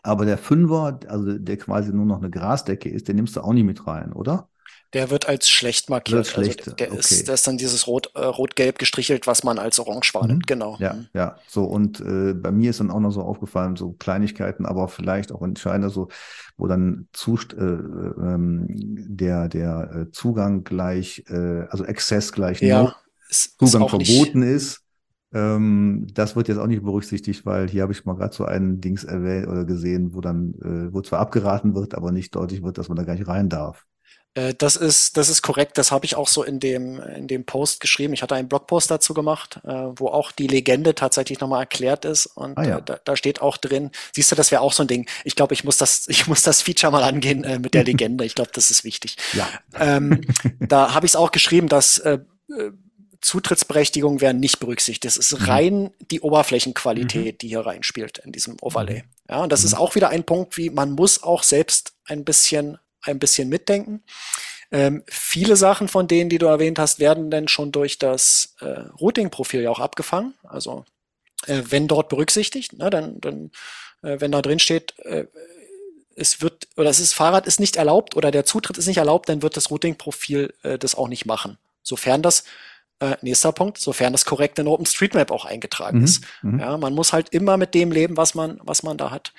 Aber 0.04 0.26
der 0.26 0.38
Fünfer, 0.38 1.00
also 1.08 1.38
der 1.38 1.58
quasi 1.58 1.94
nur 1.94 2.06
noch 2.06 2.18
eine 2.18 2.30
Grasdecke 2.30 2.90
ist, 2.90 3.08
den 3.08 3.18
nimmst 3.18 3.36
du 3.36 3.42
auch 3.42 3.54
nicht 3.54 3.66
mit 3.66 3.86
rein, 3.88 4.14
oder? 4.14 4.50
Der 4.94 5.10
wird 5.10 5.28
als 5.28 5.50
schlecht 5.50 5.90
markiert. 5.90 6.20
Wird 6.20 6.28
schlecht. 6.28 6.60
Also 6.62 6.76
der, 6.76 6.88
okay. 6.92 7.00
ist, 7.00 7.28
der 7.28 7.34
ist 7.34 7.46
dann 7.46 7.58
dieses 7.58 7.86
Rot, 7.86 8.12
äh, 8.16 8.24
Rot-Gelb 8.24 8.80
gestrichelt, 8.80 9.28
was 9.28 9.44
man 9.44 9.60
als 9.60 9.78
Orange 9.80 10.14
wahrnimmt. 10.14 10.44
Mhm. 10.44 10.48
Genau. 10.48 10.78
Ja, 10.80 10.94
mhm. 10.94 11.08
ja. 11.14 11.36
So, 11.48 11.66
und 11.66 12.00
äh, 12.00 12.34
bei 12.34 12.52
mir 12.52 12.70
ist 12.70 12.80
dann 12.80 12.92
auch 12.92 13.02
noch 13.02 13.12
so 13.12 13.22
aufgefallen, 13.22 13.76
so 13.76 13.92
Kleinigkeiten, 13.94 14.66
aber 14.66 14.88
vielleicht 14.88 15.34
auch 15.34 15.42
entscheidender, 15.42 15.90
so, 15.90 16.08
wo 16.56 16.68
dann 16.68 17.10
Zust 17.12 17.54
äh, 17.54 17.58
ähm, 17.58 18.68
der, 18.70 19.50
der 19.50 19.92
äh, 19.94 20.12
Zugang 20.12 20.64
gleich, 20.64 21.26
äh, 21.28 21.66
also 21.70 21.84
Access 21.84 22.32
gleich 22.32 22.62
ja, 22.62 22.96
no 23.60 23.68
Zugang 23.68 23.90
verboten 23.90 24.42
ist. 24.42 24.82
Ähm, 25.34 26.08
das 26.14 26.36
wird 26.36 26.48
jetzt 26.48 26.58
auch 26.58 26.68
nicht 26.68 26.84
berücksichtigt, 26.84 27.46
weil 27.46 27.68
hier 27.68 27.82
habe 27.82 27.92
ich 27.92 28.06
mal 28.06 28.16
gerade 28.16 28.34
so 28.34 28.46
einen 28.46 28.80
Dings 28.80 29.04
erwähnt 29.04 29.48
oder 29.48 29.66
gesehen, 29.66 30.14
wo 30.14 30.22
dann, 30.22 30.54
äh, 30.62 30.94
wo 30.94 31.02
zwar 31.02 31.20
abgeraten 31.20 31.76
wird, 31.76 31.94
aber 31.94 32.12
nicht 32.12 32.36
deutlich 32.36 32.64
wird, 32.64 32.78
dass 32.78 32.88
man 32.88 32.96
da 32.96 33.04
gar 33.04 33.16
nicht 33.16 33.28
rein 33.28 33.50
darf. 33.50 33.86
Äh, 34.36 34.54
das 34.54 34.76
ist, 34.76 35.18
das 35.18 35.30
ist 35.30 35.42
korrekt. 35.42 35.78
Das 35.78 35.92
habe 35.92 36.06
ich 36.06 36.16
auch 36.16 36.28
so 36.28 36.44
in 36.44 36.60
dem, 36.60 37.02
in 37.02 37.28
dem 37.28 37.46
Post 37.46 37.80
geschrieben. 37.80 38.14
Ich 38.14 38.22
hatte 38.22 38.36
einen 38.36 38.48
Blogpost 38.48 38.92
dazu 38.92 39.14
gemacht, 39.14 39.60
äh, 39.64 39.74
wo 39.96 40.08
auch 40.08 40.32
die 40.32 40.48
Legende 40.48 40.94
tatsächlich 40.94 41.40
nochmal 41.40 41.62
erklärt 41.62 42.06
ist. 42.06 42.28
Und 42.28 42.58
ah, 42.58 42.64
ja. 42.64 42.82
da, 42.82 43.00
da, 43.04 43.16
steht 43.16 43.42
auch 43.42 43.58
drin, 43.58 43.92
siehst 44.14 44.32
du, 44.32 44.36
das 44.36 44.52
wäre 44.52 44.62
auch 44.62 44.74
so 44.74 44.84
ein 44.84 44.88
Ding. 44.88 45.10
Ich 45.24 45.36
glaube, 45.36 45.54
ich 45.54 45.64
muss 45.64 45.78
das, 45.78 46.08
ich 46.10 46.28
muss 46.28 46.44
das 46.44 46.62
Feature 46.62 46.92
mal 46.92 47.04
angehen 47.04 47.44
äh, 47.44 47.60
mit 47.60 47.74
der 47.74 47.84
Legende. 47.86 48.26
Ich 48.26 48.36
glaube, 48.36 48.52
das 48.54 48.70
ist 48.70 48.84
wichtig. 48.84 49.18
Ja. 49.34 49.48
Ähm, 49.80 50.22
da 50.60 50.94
habe 50.94 51.06
ich 51.06 51.14
es 51.14 51.16
auch 51.16 51.32
geschrieben, 51.32 51.68
dass 51.68 51.98
äh, 52.00 52.20
äh, 52.50 52.72
Zutrittsberechtigungen 53.26 54.22
werden 54.22 54.40
nicht 54.40 54.60
berücksichtigt. 54.60 55.04
Es 55.06 55.18
ist 55.18 55.40
mhm. 55.40 55.46
rein 55.46 55.92
die 56.12 56.22
Oberflächenqualität, 56.22 57.36
mhm. 57.36 57.38
die 57.40 57.48
hier 57.48 57.62
reinspielt 57.62 58.20
in 58.20 58.32
diesem 58.32 58.58
Overlay. 58.62 59.02
Mhm. 59.02 59.10
Ja, 59.30 59.44
und 59.44 59.52
das 59.52 59.64
ist 59.64 59.74
auch 59.74 59.96
wieder 59.96 60.10
ein 60.10 60.24
Punkt, 60.24 60.58
wie 60.58 60.70
man 60.70 60.92
muss 60.92 61.24
auch 61.24 61.42
selbst 61.42 61.94
ein 62.06 62.24
bisschen 62.24 62.78
ein 63.02 63.20
bisschen 63.20 63.50
mitdenken. 63.50 64.04
Ähm, 64.72 65.04
viele 65.08 65.56
Sachen 65.56 65.88
von 65.88 66.08
denen, 66.08 66.30
die 66.30 66.38
du 66.38 66.46
erwähnt 66.46 66.78
hast, 66.78 67.00
werden 67.00 67.32
denn 67.32 67.48
schon 67.48 67.72
durch 67.72 67.98
das 67.98 68.56
äh, 68.62 68.82
Routing-Profil 69.00 69.62
ja 69.62 69.70
auch 69.72 69.80
abgefangen. 69.80 70.36
Also 70.44 70.86
äh, 71.48 71.64
wenn 71.68 71.88
dort 71.88 72.10
berücksichtigt, 72.10 72.74
ne, 72.74 72.90
dann, 72.90 73.20
dann 73.22 73.52
äh, 74.04 74.20
wenn 74.20 74.32
da 74.32 74.42
drin 74.42 74.60
steht, 74.60 74.98
äh, 75.00 75.26
es 76.16 76.42
wird 76.42 76.68
oder 76.78 76.90
es 76.90 77.00
ist 77.00 77.14
Fahrrad 77.14 77.46
ist 77.48 77.60
nicht 77.60 77.76
erlaubt 77.76 78.16
oder 78.16 78.32
der 78.32 78.46
Zutritt 78.46 78.78
ist 78.78 78.88
nicht 78.88 78.98
erlaubt, 78.98 79.30
dann 79.30 79.42
wird 79.42 79.58
das 79.58 79.72
Routing-Profil 79.72 80.54
äh, 80.64 80.78
das 80.78 80.96
auch 80.96 81.08
nicht 81.08 81.26
machen. 81.26 81.58
Sofern 81.84 82.22
das 82.22 82.44
äh, 83.00 83.16
nächster 83.22 83.52
Punkt, 83.52 83.78
sofern 83.78 84.14
das 84.14 84.26
korrekt 84.26 84.60
in 84.60 84.68
OpenStreetMap 84.68 85.32
auch 85.32 85.46
eingetragen 85.46 86.00
mhm, 86.00 86.04
ist. 86.04 86.24
Mhm. 86.42 86.60
Ja, 86.60 86.78
man 86.78 86.94
muss 86.94 87.14
halt 87.14 87.30
immer 87.30 87.58
mit 87.58 87.74
dem 87.74 87.92
leben, 87.92 88.18
was 88.18 88.36
man, 88.36 88.60
was 88.64 88.84
man 88.84 88.98
da 88.98 89.12
hat. 89.12 89.34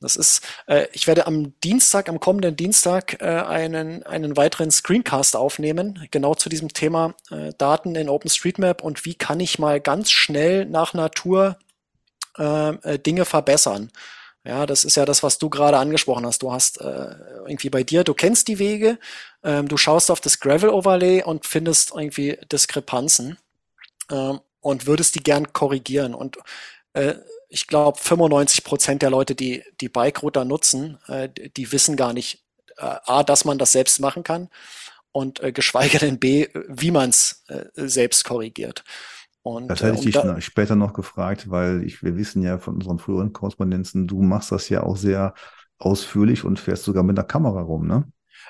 Das 0.00 0.16
ist, 0.16 0.42
äh, 0.66 0.86
ich 0.92 1.06
werde 1.06 1.26
am 1.26 1.58
Dienstag, 1.60 2.08
am 2.08 2.20
kommenden 2.20 2.54
Dienstag, 2.54 3.20
äh, 3.20 3.24
einen, 3.24 4.02
einen 4.02 4.36
weiteren 4.36 4.70
Screencast 4.70 5.36
aufnehmen, 5.36 6.06
genau 6.10 6.34
zu 6.34 6.48
diesem 6.48 6.68
Thema 6.68 7.14
äh, 7.30 7.52
Daten 7.56 7.94
in 7.94 8.10
OpenStreetMap 8.10 8.82
und 8.82 9.04
wie 9.06 9.14
kann 9.14 9.40
ich 9.40 9.58
mal 9.58 9.80
ganz 9.80 10.10
schnell 10.10 10.66
nach 10.66 10.92
Natur 10.92 11.58
äh, 12.38 12.68
äh, 12.68 12.98
Dinge 12.98 13.24
verbessern. 13.24 13.90
Ja, 14.46 14.64
das 14.64 14.84
ist 14.84 14.96
ja 14.96 15.04
das, 15.04 15.24
was 15.24 15.38
du 15.38 15.50
gerade 15.50 15.76
angesprochen 15.76 16.24
hast. 16.24 16.42
Du 16.42 16.52
hast 16.52 16.80
äh, 16.80 17.16
irgendwie 17.46 17.68
bei 17.68 17.82
dir, 17.82 18.04
du 18.04 18.14
kennst 18.14 18.46
die 18.46 18.60
Wege, 18.60 18.98
ähm, 19.42 19.66
du 19.66 19.76
schaust 19.76 20.08
auf 20.08 20.20
das 20.20 20.38
Gravel-Overlay 20.38 21.24
und 21.24 21.46
findest 21.46 21.90
irgendwie 21.92 22.38
Diskrepanzen 22.52 23.38
ähm, 24.10 24.40
und 24.60 24.86
würdest 24.86 25.16
die 25.16 25.22
gern 25.22 25.52
korrigieren. 25.52 26.14
Und 26.14 26.38
äh, 26.92 27.14
ich 27.48 27.66
glaube, 27.66 27.98
95 27.98 28.62
Prozent 28.62 29.02
der 29.02 29.10
Leute, 29.10 29.34
die 29.34 29.64
die 29.80 29.88
Bike-Router 29.88 30.44
nutzen, 30.44 30.98
äh, 31.08 31.28
die 31.28 31.72
wissen 31.72 31.96
gar 31.96 32.12
nicht, 32.12 32.44
äh, 32.76 32.82
A, 33.04 33.24
dass 33.24 33.44
man 33.44 33.58
das 33.58 33.72
selbst 33.72 33.98
machen 33.98 34.22
kann 34.22 34.48
und 35.10 35.40
äh, 35.42 35.50
geschweige 35.50 35.98
denn 35.98 36.20
B, 36.20 36.48
wie 36.68 36.92
man 36.92 37.10
es 37.10 37.42
äh, 37.48 37.64
selbst 37.74 38.24
korrigiert. 38.24 38.84
Und, 39.46 39.68
das 39.68 39.82
hätte 39.82 39.94
ich 39.94 40.00
äh, 40.00 40.04
dich 40.04 40.14
da, 40.14 40.40
später 40.40 40.74
noch 40.76 40.92
gefragt, 40.92 41.50
weil 41.50 41.84
ich, 41.84 42.02
wir 42.02 42.16
wissen 42.16 42.42
ja 42.42 42.58
von 42.58 42.74
unseren 42.74 42.98
früheren 42.98 43.32
Korrespondenzen, 43.32 44.06
du 44.06 44.22
machst 44.22 44.52
das 44.52 44.68
ja 44.68 44.82
auch 44.82 44.96
sehr 44.96 45.34
ausführlich 45.78 46.44
und 46.44 46.58
fährst 46.58 46.84
sogar 46.84 47.02
mit 47.02 47.18
einer 47.18 47.26
Kamera 47.26 47.60
rum, 47.60 47.86
ne? 47.86 48.04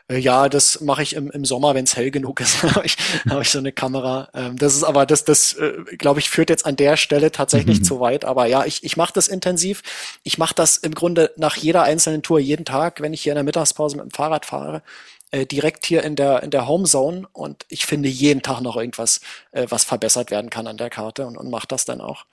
Äh, 0.08 0.18
ja, 0.18 0.48
das 0.48 0.80
mache 0.80 1.02
ich 1.02 1.16
im, 1.16 1.30
im 1.30 1.44
Sommer, 1.44 1.74
wenn 1.74 1.84
es 1.84 1.96
hell 1.96 2.10
genug 2.10 2.40
ist, 2.40 2.62
habe 2.74 2.86
ich, 2.86 2.96
hab 3.28 3.40
ich 3.40 3.50
so 3.50 3.58
eine 3.58 3.72
Kamera. 3.72 4.28
Ähm, 4.34 4.56
das 4.56 4.74
ist 4.74 4.84
aber, 4.84 5.06
das, 5.06 5.24
das 5.24 5.54
äh, 5.54 5.72
glaube 5.98 6.20
ich, 6.20 6.30
führt 6.30 6.50
jetzt 6.50 6.66
an 6.66 6.76
der 6.76 6.96
Stelle 6.96 7.32
tatsächlich 7.32 7.80
mhm. 7.80 7.84
zu 7.84 8.00
weit. 8.00 8.24
Aber 8.24 8.46
ja, 8.46 8.64
ich, 8.64 8.84
ich 8.84 8.96
mache 8.96 9.12
das 9.12 9.28
intensiv. 9.28 9.82
Ich 10.22 10.38
mache 10.38 10.54
das 10.54 10.76
im 10.78 10.94
Grunde 10.94 11.32
nach 11.36 11.56
jeder 11.56 11.82
einzelnen 11.82 12.22
Tour, 12.22 12.38
jeden 12.38 12.64
Tag, 12.64 13.00
wenn 13.00 13.12
ich 13.12 13.22
hier 13.22 13.32
in 13.32 13.36
der 13.36 13.44
Mittagspause 13.44 13.96
mit 13.96 14.04
dem 14.04 14.10
Fahrrad 14.10 14.46
fahre, 14.46 14.82
äh, 15.30 15.46
direkt 15.46 15.86
hier 15.86 16.02
in 16.04 16.16
der, 16.16 16.42
in 16.42 16.50
der 16.50 16.68
Homezone. 16.68 17.26
Und 17.32 17.66
ich 17.68 17.86
finde 17.86 18.08
jeden 18.08 18.42
Tag 18.42 18.60
noch 18.60 18.76
irgendwas, 18.76 19.20
äh, 19.52 19.66
was 19.68 19.84
verbessert 19.84 20.30
werden 20.30 20.50
kann 20.50 20.66
an 20.66 20.76
der 20.76 20.90
Karte 20.90 21.26
und, 21.26 21.36
und 21.36 21.50
mache 21.50 21.68
das 21.68 21.84
dann 21.84 22.00
auch. 22.00 22.24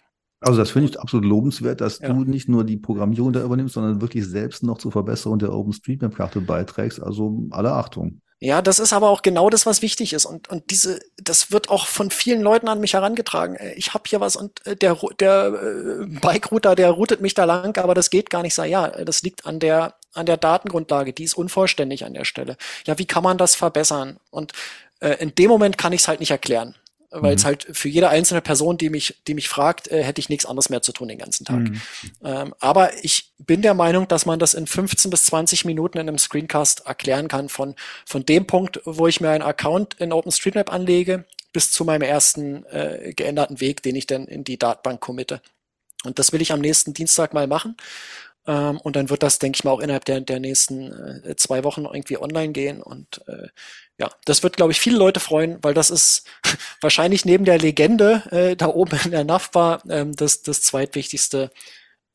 Also 0.42 0.60
das 0.60 0.72
finde 0.72 0.90
ich 0.90 1.00
absolut 1.00 1.26
lobenswert, 1.26 1.80
dass 1.80 2.00
ja. 2.00 2.10
du 2.10 2.26
nicht 2.26 2.50
nur 2.50 2.66
die 2.66 2.76
Programmierung 2.76 3.32
da 3.32 3.42
übernimmst, 3.42 3.76
sondern 3.76 4.02
wirklich 4.02 4.26
selbst 4.26 4.62
noch 4.62 4.78
zur 4.78 4.92
Verbesserung 4.92 5.40
der 5.40 5.54
OpenStreetMap-Karte 5.54 6.42
beiträgst. 6.42 7.02
Also 7.02 7.48
alle 7.52 7.72
Achtung. 7.72 8.22
Ja, 8.44 8.62
das 8.62 8.80
ist 8.80 8.92
aber 8.92 9.10
auch 9.10 9.22
genau 9.22 9.50
das, 9.50 9.66
was 9.66 9.82
wichtig 9.82 10.12
ist. 10.12 10.26
Und, 10.26 10.50
und 10.50 10.70
diese, 10.70 11.00
das 11.16 11.54
wird 11.54 11.70
auch 11.70 11.88
von 11.88 12.12
vielen 12.12 12.42
Leuten 12.42 12.68
an 12.68 12.82
mich 12.82 12.94
herangetragen. 12.94 13.58
Ich 13.78 13.94
habe 13.94 14.04
hier 14.06 14.20
was 14.20 14.36
und 14.36 14.68
äh, 14.68 14.76
der, 14.76 14.98
der 15.18 15.46
äh, 15.46 16.06
Bike-Router, 16.06 16.76
der 16.76 16.92
routet 16.92 17.22
mich 17.22 17.36
da 17.36 17.46
lang, 17.46 17.78
aber 17.78 17.94
das 17.94 18.10
geht 18.10 18.30
gar 18.30 18.42
nicht. 18.42 18.54
Sag, 18.54 18.68
ja, 18.68 18.90
das 18.90 19.22
liegt 19.22 19.46
an 19.46 19.62
der, 19.62 19.96
an 20.12 20.26
der 20.26 20.36
Datengrundlage, 20.36 21.14
die 21.14 21.24
ist 21.24 21.36
unvollständig 21.36 22.04
an 22.04 22.16
der 22.16 22.26
Stelle. 22.26 22.58
Ja, 22.86 23.00
wie 23.00 23.06
kann 23.06 23.24
man 23.24 23.38
das 23.38 23.56
verbessern? 23.56 24.18
Und 24.30 24.52
äh, 25.00 25.16
in 25.22 25.34
dem 25.36 25.48
Moment 25.48 25.78
kann 25.78 25.94
ich 25.94 26.02
es 26.02 26.10
halt 26.10 26.20
nicht 26.20 26.32
erklären 26.32 26.76
weil 27.14 27.36
es 27.36 27.44
mhm. 27.44 27.48
halt 27.48 27.68
für 27.72 27.90
jede 27.90 28.10
einzelne 28.10 28.42
Person, 28.42 28.78
die 28.78 28.90
mich, 28.90 29.22
die 29.28 29.34
mich 29.34 29.50
fragt, 29.50 29.88
äh, 29.90 30.04
hätte 30.04 30.20
ich 30.20 30.30
nichts 30.30 30.46
anderes 30.46 30.70
mehr 30.70 30.82
zu 30.82 30.92
tun 30.92 31.08
den 31.08 31.20
ganzen 31.20 31.46
Tag. 31.46 31.60
Mhm. 31.60 31.82
Ähm, 32.24 32.56
aber 32.60 33.04
ich 33.04 33.32
bin 33.38 33.62
der 33.62 33.74
Meinung, 33.74 34.08
dass 34.08 34.26
man 34.26 34.40
das 34.40 34.54
in 34.54 34.68
15 34.68 35.12
bis 35.12 35.26
20 35.26 35.66
Minuten 35.66 35.98
in 35.98 36.08
einem 36.08 36.18
Screencast 36.18 36.86
erklären 36.86 37.28
kann, 37.28 37.50
von, 37.50 37.76
von 38.06 38.26
dem 38.26 38.48
Punkt, 38.48 38.82
wo 38.86 39.08
ich 39.08 39.22
mir 39.22 39.30
einen 39.30 39.44
Account 39.44 39.96
in 40.00 40.12
OpenStreetMap 40.12 40.72
anlege, 40.72 41.26
bis 41.52 41.72
zu 41.72 41.86
meinem 41.86 42.02
ersten 42.02 42.66
äh, 42.66 43.14
geänderten 43.16 43.62
Weg, 43.62 43.84
den 43.84 43.96
ich 43.96 44.08
dann 44.08 44.26
in 44.26 44.44
die 44.44 44.58
Datenbank 44.58 45.00
committe. 45.00 45.42
Und 46.04 46.20
das 46.20 46.34
will 46.34 46.42
ich 46.42 46.52
am 46.52 46.62
nächsten 46.62 46.94
Dienstag 46.94 47.34
mal 47.34 47.48
machen. 47.48 47.78
Ähm, 48.46 48.80
und 48.82 48.96
dann 48.96 49.10
wird 49.10 49.24
das, 49.24 49.40
denke 49.40 49.58
ich 49.58 49.64
mal, 49.64 49.72
auch 49.72 49.80
innerhalb 49.80 50.06
der, 50.06 50.20
der 50.20 50.40
nächsten 50.40 51.24
äh, 51.24 51.36
zwei 51.36 51.64
Wochen 51.64 51.86
irgendwie 51.86 52.18
online 52.18 52.52
gehen. 52.52 52.82
Und 52.82 53.22
äh, 53.28 53.48
ja, 54.00 54.10
das 54.26 54.44
wird, 54.44 54.58
glaube 54.58 54.72
ich, 54.72 54.80
viele 54.80 54.98
Leute 54.98 55.20
freuen, 55.20 55.60
weil 55.62 55.74
das 55.74 55.90
ist 55.90 56.26
wahrscheinlich 56.82 57.26
neben 57.26 57.46
der 57.46 57.60
Legende 57.60 58.24
äh, 58.32 58.56
da 58.56 58.68
oben 58.68 59.00
in 59.06 59.12
der 59.12 59.24
NAV 59.24 59.82
ähm, 59.90 60.16
das, 60.16 60.42
das 60.42 60.62
zweitwichtigste 60.62 61.52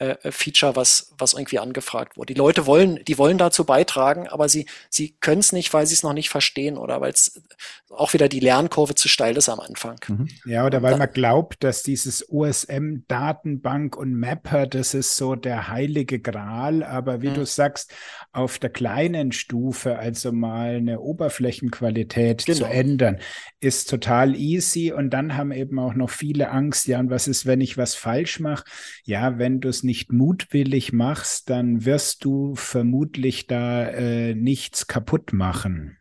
äh, 0.00 0.14
äh, 0.22 0.30
Feature, 0.30 0.76
was, 0.76 1.12
was 1.18 1.32
irgendwie 1.32 1.58
angefragt 1.58 2.16
wurde. 2.16 2.32
Die 2.32 2.38
Leute 2.38 2.66
wollen, 2.66 3.00
die 3.08 3.18
wollen 3.18 3.36
dazu 3.36 3.64
beitragen, 3.64 4.28
aber 4.28 4.48
sie, 4.48 4.66
sie 4.88 5.16
können 5.20 5.40
es 5.40 5.50
nicht, 5.50 5.74
weil 5.74 5.86
sie 5.86 5.94
es 5.94 6.04
noch 6.04 6.12
nicht 6.12 6.28
verstehen 6.28 6.78
oder 6.78 7.00
weil 7.00 7.10
es 7.10 7.42
auch 7.90 8.12
wieder 8.12 8.28
die 8.28 8.38
Lernkurve 8.38 8.94
zu 8.94 9.08
steil 9.08 9.36
ist 9.36 9.48
am 9.48 9.58
Anfang. 9.58 9.98
Mhm. 10.06 10.28
Ja, 10.44 10.64
oder 10.64 10.82
weil 10.82 10.92
da, 10.92 10.98
man 10.98 11.10
glaubt, 11.10 11.64
dass 11.64 11.82
dieses 11.82 12.30
OSM-Datenbank 12.30 13.96
und 13.96 14.14
Mapper, 14.14 14.68
das 14.68 14.94
ist 14.94 15.16
so 15.16 15.34
der 15.34 15.66
heilige 15.66 16.20
Gral, 16.20 16.84
aber 16.84 17.20
wie 17.20 17.30
mhm. 17.30 17.34
du 17.34 17.46
sagst, 17.46 17.92
auf 18.30 18.60
der 18.60 18.70
kleinen 18.70 19.32
Stufe, 19.32 19.98
also 19.98 20.30
mal 20.30 20.76
eine 20.76 21.00
Oberflächenqualität 21.00 22.46
genau. 22.46 22.58
zu 22.58 22.64
ändern, 22.66 23.18
ist 23.58 23.90
total 23.90 24.36
easy 24.36 24.92
und 24.92 25.10
dann 25.10 25.36
haben 25.36 25.50
eben 25.50 25.80
auch 25.80 25.94
noch 25.94 26.10
viele 26.10 26.50
Angst, 26.50 26.86
ja, 26.86 27.00
und 27.00 27.10
was 27.10 27.26
ist, 27.26 27.46
wenn 27.46 27.60
ich 27.60 27.76
was 27.76 27.96
falsch 27.96 28.38
mache? 28.38 28.62
Ja, 29.02 29.38
wenn 29.38 29.60
du 29.60 29.68
es 29.68 29.87
nicht 29.88 30.12
mutwillig 30.12 30.92
machst, 30.92 31.50
dann 31.50 31.84
wirst 31.84 32.24
du 32.24 32.54
vermutlich 32.54 33.46
da 33.46 33.84
äh, 33.86 34.34
nichts 34.34 34.86
kaputt 34.86 35.32
machen. 35.32 35.96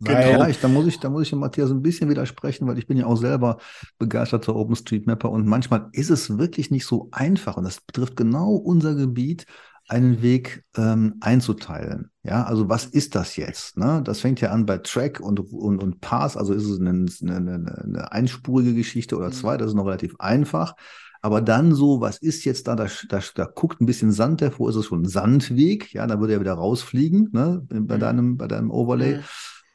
Genau. 0.00 0.18
Ja, 0.18 0.48
ich, 0.48 0.60
da 0.60 0.68
muss 0.68 0.86
ich, 0.86 0.98
da 0.98 1.10
muss 1.10 1.26
ich 1.26 1.32
Matthias 1.32 1.70
ein 1.70 1.82
bisschen 1.82 2.08
widersprechen, 2.08 2.66
weil 2.66 2.78
ich 2.78 2.86
bin 2.86 2.96
ja 2.96 3.06
auch 3.06 3.16
selber 3.16 3.58
begeisterter 3.98 4.56
OpenStreetMapper 4.56 5.30
und 5.30 5.46
manchmal 5.46 5.88
ist 5.92 6.10
es 6.10 6.38
wirklich 6.38 6.70
nicht 6.70 6.86
so 6.86 7.08
einfach 7.12 7.56
und 7.56 7.64
das 7.64 7.80
betrifft 7.80 8.16
genau 8.16 8.54
unser 8.54 8.94
Gebiet, 8.94 9.46
einen 9.88 10.22
Weg 10.22 10.64
ähm, 10.76 11.16
einzuteilen. 11.20 12.10
Ja, 12.22 12.44
also 12.44 12.68
was 12.68 12.84
ist 12.86 13.14
das 13.14 13.36
jetzt? 13.36 13.76
Ne? 13.76 14.00
Das 14.04 14.20
fängt 14.20 14.40
ja 14.40 14.50
an 14.50 14.66
bei 14.66 14.78
Track 14.78 15.20
und, 15.20 15.40
und, 15.40 15.82
und 15.82 16.00
Pass, 16.00 16.36
also 16.36 16.52
ist 16.52 16.64
es 16.64 16.80
eine, 16.80 17.06
eine, 17.22 17.82
eine 17.84 18.12
einspurige 18.12 18.74
Geschichte 18.74 19.16
oder 19.16 19.30
zwei, 19.30 19.54
mhm. 19.54 19.58
das 19.58 19.68
ist 19.68 19.74
noch 19.74 19.86
relativ 19.86 20.16
einfach. 20.18 20.74
Aber 21.22 21.40
dann 21.40 21.74
so, 21.74 22.00
was 22.00 22.18
ist 22.18 22.44
jetzt 22.44 22.66
da? 22.66 22.74
Da, 22.74 22.88
da, 23.08 23.20
da 23.34 23.44
guckt 23.44 23.80
ein 23.80 23.86
bisschen 23.86 24.12
Sand 24.12 24.42
hervor, 24.42 24.68
ist 24.70 24.76
es 24.76 24.86
schon 24.86 25.02
ein 25.02 25.08
Sandweg, 25.08 25.94
ja, 25.94 26.06
da 26.06 26.18
würde 26.20 26.34
er 26.34 26.40
wieder 26.40 26.54
rausfliegen, 26.54 27.30
ne, 27.32 27.64
bei 27.68 27.96
mhm. 27.96 28.00
deinem, 28.00 28.36
bei 28.36 28.48
deinem 28.48 28.70
Overlay. 28.70 29.18
Mhm 29.18 29.22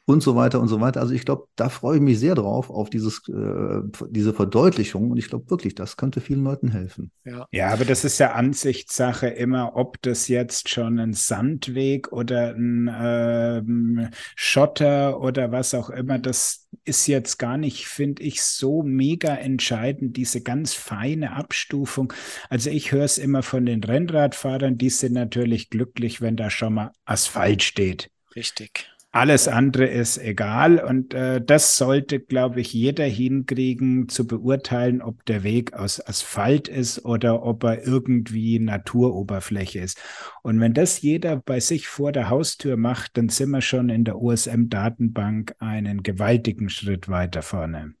und 0.08 0.22
so 0.22 0.34
weiter 0.34 0.58
und 0.58 0.68
so 0.68 0.80
weiter. 0.80 1.02
Also 1.02 1.12
ich 1.12 1.26
glaube, 1.26 1.48
da 1.54 1.68
freue 1.68 1.96
ich 1.96 2.02
mich 2.02 2.18
sehr 2.18 2.34
drauf, 2.34 2.70
auf 2.70 2.88
dieses, 2.88 3.20
äh, 3.28 3.82
diese 4.08 4.32
Verdeutlichung. 4.32 5.10
Und 5.10 5.18
ich 5.18 5.28
glaube 5.28 5.50
wirklich, 5.50 5.74
das 5.74 5.98
könnte 5.98 6.22
vielen 6.22 6.42
Leuten 6.42 6.70
helfen. 6.70 7.10
Ja. 7.26 7.46
ja, 7.52 7.68
aber 7.68 7.84
das 7.84 8.04
ist 8.04 8.18
ja 8.18 8.32
Ansichtssache 8.32 9.26
immer, 9.26 9.76
ob 9.76 10.00
das 10.00 10.28
jetzt 10.28 10.70
schon 10.70 10.98
ein 10.98 11.12
Sandweg 11.12 12.10
oder 12.10 12.54
ein 12.54 12.90
ähm, 12.90 14.08
Schotter 14.34 15.20
oder 15.20 15.52
was 15.52 15.74
auch 15.74 15.90
immer, 15.90 16.18
das 16.18 16.68
ist 16.84 17.06
jetzt 17.06 17.38
gar 17.38 17.58
nicht, 17.58 17.86
finde 17.86 18.22
ich, 18.22 18.40
so 18.40 18.82
mega 18.82 19.34
entscheidend, 19.34 20.16
diese 20.16 20.40
ganz 20.40 20.72
feine 20.72 21.36
Abstufung. 21.36 22.14
Also 22.48 22.70
ich 22.70 22.92
höre 22.92 23.04
es 23.04 23.18
immer 23.18 23.42
von 23.42 23.66
den 23.66 23.84
Rennradfahrern, 23.84 24.78
die 24.78 24.88
sind 24.88 25.12
natürlich 25.12 25.68
glücklich, 25.68 26.22
wenn 26.22 26.36
da 26.36 26.48
schon 26.48 26.72
mal 26.72 26.92
Asphalt 27.04 27.62
steht. 27.62 28.10
Richtig. 28.34 28.90
Alles 29.18 29.48
andere 29.48 29.86
ist 29.86 30.16
egal 30.18 30.78
und 30.78 31.12
äh, 31.12 31.40
das 31.44 31.76
sollte, 31.76 32.20
glaube 32.20 32.60
ich, 32.60 32.72
jeder 32.72 33.04
hinkriegen 33.04 34.08
zu 34.08 34.28
beurteilen, 34.28 35.02
ob 35.02 35.24
der 35.24 35.42
Weg 35.42 35.72
aus 35.72 36.00
Asphalt 36.00 36.68
ist 36.68 37.04
oder 37.04 37.42
ob 37.42 37.64
er 37.64 37.84
irgendwie 37.84 38.60
Naturoberfläche 38.60 39.80
ist. 39.80 40.00
Und 40.44 40.60
wenn 40.60 40.72
das 40.72 41.02
jeder 41.02 41.34
bei 41.34 41.58
sich 41.58 41.88
vor 41.88 42.12
der 42.12 42.30
Haustür 42.30 42.76
macht, 42.76 43.16
dann 43.16 43.28
sind 43.28 43.50
wir 43.50 43.60
schon 43.60 43.88
in 43.88 44.04
der 44.04 44.22
USM-Datenbank 44.22 45.56
einen 45.58 46.04
gewaltigen 46.04 46.68
Schritt 46.68 47.08
weiter 47.08 47.42
vorne. 47.42 47.97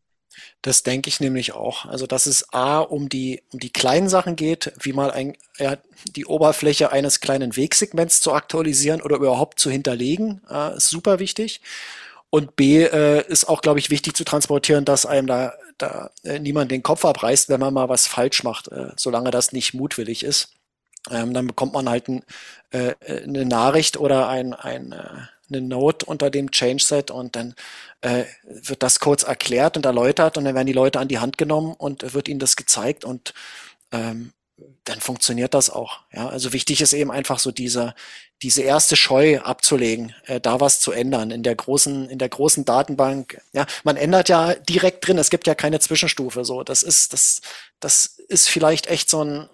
Das 0.62 0.82
denke 0.82 1.08
ich 1.08 1.20
nämlich 1.20 1.52
auch. 1.52 1.86
Also, 1.86 2.06
dass 2.06 2.26
es 2.26 2.52
A 2.52 2.80
um 2.80 3.08
die, 3.08 3.42
um 3.52 3.60
die 3.60 3.72
kleinen 3.72 4.08
Sachen 4.08 4.36
geht, 4.36 4.72
wie 4.80 4.92
mal 4.92 5.10
ein, 5.10 5.36
ja, 5.58 5.76
die 6.16 6.26
Oberfläche 6.26 6.92
eines 6.92 7.20
kleinen 7.20 7.56
Wegsegments 7.56 8.20
zu 8.20 8.32
aktualisieren 8.32 9.02
oder 9.02 9.16
überhaupt 9.16 9.58
zu 9.60 9.70
hinterlegen, 9.70 10.42
äh, 10.50 10.76
ist 10.76 10.88
super 10.88 11.18
wichtig. 11.18 11.60
Und 12.30 12.56
B 12.56 12.82
äh, 12.84 13.26
ist 13.26 13.48
auch, 13.48 13.62
glaube 13.62 13.78
ich, 13.78 13.90
wichtig 13.90 14.14
zu 14.14 14.24
transportieren, 14.24 14.84
dass 14.84 15.06
einem 15.06 15.26
da, 15.26 15.54
da 15.78 16.10
äh, 16.24 16.38
niemand 16.38 16.70
den 16.70 16.82
Kopf 16.82 17.04
abreißt, 17.04 17.48
wenn 17.48 17.60
man 17.60 17.72
mal 17.72 17.88
was 17.88 18.06
falsch 18.06 18.42
macht, 18.44 18.68
äh, 18.68 18.90
solange 18.96 19.30
das 19.30 19.52
nicht 19.52 19.74
mutwillig 19.74 20.24
ist. 20.24 20.50
Ähm, 21.10 21.32
dann 21.32 21.46
bekommt 21.46 21.72
man 21.72 21.88
halt 21.88 22.08
ein, 22.08 22.22
äh, 22.70 22.94
eine 23.22 23.46
Nachricht 23.46 23.96
oder 23.96 24.28
ein, 24.28 24.52
ein, 24.52 24.92
äh, 24.92 25.08
eine 25.50 25.60
Note 25.60 26.06
unter 26.06 26.30
dem 26.30 26.50
Change 26.50 26.82
Set 26.82 27.10
und 27.10 27.36
dann 27.36 27.54
äh, 28.00 28.24
wird 28.44 28.82
das 28.82 29.00
kurz 29.00 29.22
erklärt 29.22 29.76
und 29.76 29.86
erläutert 29.86 30.36
und 30.36 30.44
dann 30.44 30.54
werden 30.54 30.66
die 30.66 30.72
Leute 30.72 31.00
an 31.00 31.08
die 31.08 31.18
Hand 31.18 31.38
genommen 31.38 31.74
und 31.74 32.14
wird 32.14 32.28
ihnen 32.28 32.40
das 32.40 32.56
gezeigt 32.56 33.04
und 33.04 33.34
ähm, 33.92 34.32
dann 34.84 35.00
funktioniert 35.00 35.54
das 35.54 35.70
auch. 35.70 36.00
Ja, 36.12 36.28
also 36.28 36.52
wichtig 36.52 36.80
ist 36.80 36.92
eben 36.92 37.10
einfach 37.10 37.38
so 37.38 37.50
diese 37.52 37.94
diese 38.42 38.62
erste 38.62 38.94
Scheu 38.96 39.40
abzulegen, 39.40 40.14
äh, 40.26 40.40
da 40.40 40.60
was 40.60 40.80
zu 40.80 40.92
ändern 40.92 41.30
in 41.30 41.42
der 41.42 41.54
großen 41.56 42.08
in 42.08 42.18
der 42.18 42.28
großen 42.28 42.64
Datenbank. 42.64 43.40
Ja, 43.52 43.66
man 43.84 43.96
ändert 43.96 44.28
ja 44.28 44.54
direkt 44.54 45.06
drin. 45.06 45.18
Es 45.18 45.30
gibt 45.30 45.46
ja 45.46 45.54
keine 45.54 45.80
Zwischenstufe. 45.80 46.44
So, 46.44 46.62
das 46.62 46.82
ist 46.82 47.12
das 47.12 47.40
das 47.80 48.18
ist 48.28 48.48
vielleicht 48.48 48.86
echt 48.88 49.10
so 49.10 49.24
ein 49.24 49.48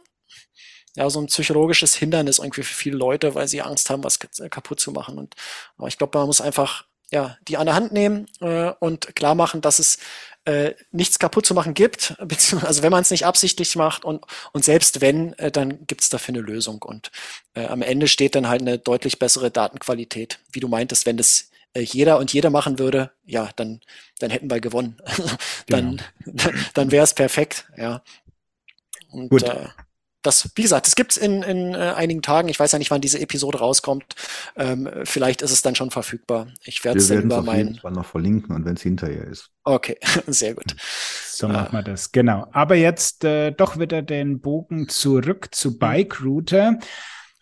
ja, 0.97 1.11
so 1.11 1.21
ein 1.21 1.27
psychologisches 1.27 1.95
Hindernis 1.95 2.39
irgendwie 2.39 2.63
für 2.63 2.75
viele 2.75 2.97
Leute, 2.97 3.35
weil 3.35 3.49
sie 3.49 3.63
Angst 3.63 3.91
haben, 3.91 4.05
was 4.05 4.19
kaputt 4.19 4.81
zu 4.81 4.93
machen. 4.93 5.19
Und 5.19 5.35
aber 5.77 5.89
ich 5.89 5.99
glaube, 5.99 6.19
man 6.19 6.27
muss 6.27 6.41
einfach 6.41 6.85
ja, 7.11 7.37
die 7.47 7.57
an 7.57 7.67
der 7.67 7.75
Hand 7.75 7.93
nehmen 7.93 8.27
äh, 8.41 8.73
und 8.81 9.15
klar 9.15 9.35
machen, 9.35 9.61
dass 9.61 9.79
es 9.79 9.99
äh, 10.45 10.75
nichts 10.91 11.19
kaputt 11.19 11.47
zu 11.47 11.55
machen 11.55 11.75
gibt, 11.75 12.17
beziehungsweise 12.25 12.67
also 12.67 12.83
wenn 12.83 12.93
man 12.93 13.03
es 13.03 13.11
nicht 13.11 13.27
absichtlich 13.27 13.77
macht 13.77 14.05
und, 14.05 14.25
und 14.53 14.65
selbst 14.65 15.01
wenn, 15.01 15.33
äh, 15.35 15.51
dann 15.51 15.87
gibt 15.87 16.03
es 16.03 16.09
dafür 16.09 16.35
eine 16.35 16.43
Lösung. 16.43 16.83
Und 16.83 17.11
äh, 17.55 17.67
am 17.67 17.83
Ende 17.83 18.09
steht 18.09 18.35
dann 18.35 18.49
halt 18.49 18.61
eine 18.61 18.79
deutlich 18.79 19.19
bessere 19.19 19.51
Datenqualität. 19.51 20.39
Wie 20.53 20.61
du 20.61 20.69
meintest, 20.69 21.07
wenn 21.07 21.17
das 21.17 21.51
äh, 21.75 21.81
jeder 21.81 22.19
und 22.19 22.33
jeder 22.33 22.51
machen 22.51 22.79
würde, 22.79 23.11
ja, 23.25 23.51
dann, 23.57 23.81
dann 24.19 24.31
hätten 24.31 24.51
wir 24.51 24.61
gewonnen. 24.61 24.97
dann 25.69 26.03
genau. 26.25 26.51
dann 26.75 26.91
wäre 26.91 27.05
es 27.05 27.15
perfekt, 27.15 27.67
ja. 27.77 28.03
Und 29.11 29.29
Gut. 29.29 29.45
Das, 30.25 30.51
wie 30.57 30.63
gesagt, 30.63 30.87
das 30.87 30.97
gibt's 30.97 31.17
in, 31.17 31.43
in 31.43 31.75
äh, 31.75 31.93
einigen 31.97 32.23
Tagen. 32.23 32.49
Ich 32.49 32.59
weiß 32.59 32.73
ja 32.73 32.79
nicht, 32.79 32.91
wann 32.91 33.01
diese 33.01 33.21
Episode 33.21 33.59
rauskommt. 33.59 34.17
Ähm, 34.57 34.89
vielleicht 35.05 35.43
ist 35.43 35.53
es 35.53 35.63
dann 35.63 35.75
schon 35.77 35.91
verfügbar. 35.91 36.49
Ich 36.65 36.83
werde 36.85 36.99
es 36.99 37.09
dann 37.09 37.23
über 37.23 37.43
meinen. 37.43 37.75
Ich 37.75 37.83
noch 37.83 38.07
verlinken 38.07 38.57
und 38.57 38.65
wenn 38.65 38.75
es 38.75 38.83
hinterher 38.83 39.25
ist. 39.25 39.51
Okay, 39.63 39.99
sehr 40.27 40.55
gut. 40.55 40.75
So 41.29 41.49
machen 41.49 41.73
wir 41.73 41.83
das, 41.83 42.11
genau. 42.11 42.47
Aber 42.53 42.75
jetzt 42.75 43.25
äh, 43.25 43.53
doch 43.53 43.79
wieder 43.79 44.03
den 44.03 44.41
Bogen 44.41 44.89
zurück 44.89 45.49
zu 45.53 45.73
mhm. 45.73 45.79
Bike 45.79 46.23
Router. 46.25 46.79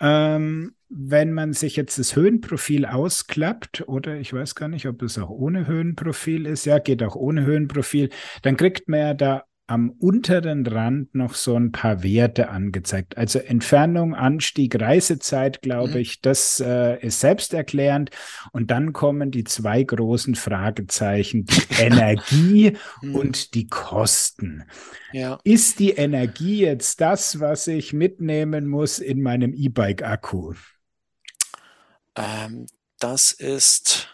Ähm, 0.00 0.74
wenn 0.88 1.32
man 1.32 1.54
sich 1.54 1.76
jetzt 1.76 1.98
das 1.98 2.16
Höhenprofil 2.16 2.84
ausklappt, 2.84 3.88
oder 3.88 4.16
ich 4.16 4.32
weiß 4.32 4.54
gar 4.54 4.68
nicht, 4.68 4.86
ob 4.86 5.00
es 5.02 5.16
auch 5.18 5.30
ohne 5.30 5.66
Höhenprofil 5.66 6.46
ist, 6.46 6.66
ja, 6.66 6.78
geht 6.78 7.02
auch 7.02 7.16
ohne 7.16 7.46
Höhenprofil, 7.46 8.10
dann 8.42 8.58
kriegt 8.58 8.88
man 8.88 9.00
ja 9.00 9.14
da 9.14 9.44
am 9.72 9.88
unteren 9.88 10.66
Rand 10.66 11.14
noch 11.14 11.34
so 11.34 11.56
ein 11.56 11.72
paar 11.72 12.02
Werte 12.02 12.50
angezeigt. 12.50 13.16
Also 13.16 13.38
Entfernung, 13.38 14.14
Anstieg, 14.14 14.78
Reisezeit, 14.78 15.62
glaube 15.62 15.92
mhm. 15.92 15.96
ich, 15.96 16.20
das 16.20 16.60
äh, 16.60 17.00
ist 17.00 17.20
selbsterklärend. 17.20 18.10
Und 18.52 18.70
dann 18.70 18.92
kommen 18.92 19.30
die 19.30 19.44
zwei 19.44 19.82
großen 19.82 20.34
Fragezeichen, 20.34 21.46
die 21.46 21.62
Energie 21.80 22.76
mhm. 23.00 23.14
und 23.14 23.54
die 23.54 23.66
Kosten. 23.66 24.64
Ja. 25.10 25.38
Ist 25.42 25.78
die 25.78 25.92
Energie 25.92 26.60
jetzt 26.60 27.00
das, 27.00 27.40
was 27.40 27.66
ich 27.66 27.94
mitnehmen 27.94 28.68
muss 28.68 28.98
in 28.98 29.22
meinem 29.22 29.54
E-Bike-Akku? 29.54 30.52
Ähm, 32.14 32.66
das 32.98 33.32
ist 33.32 34.11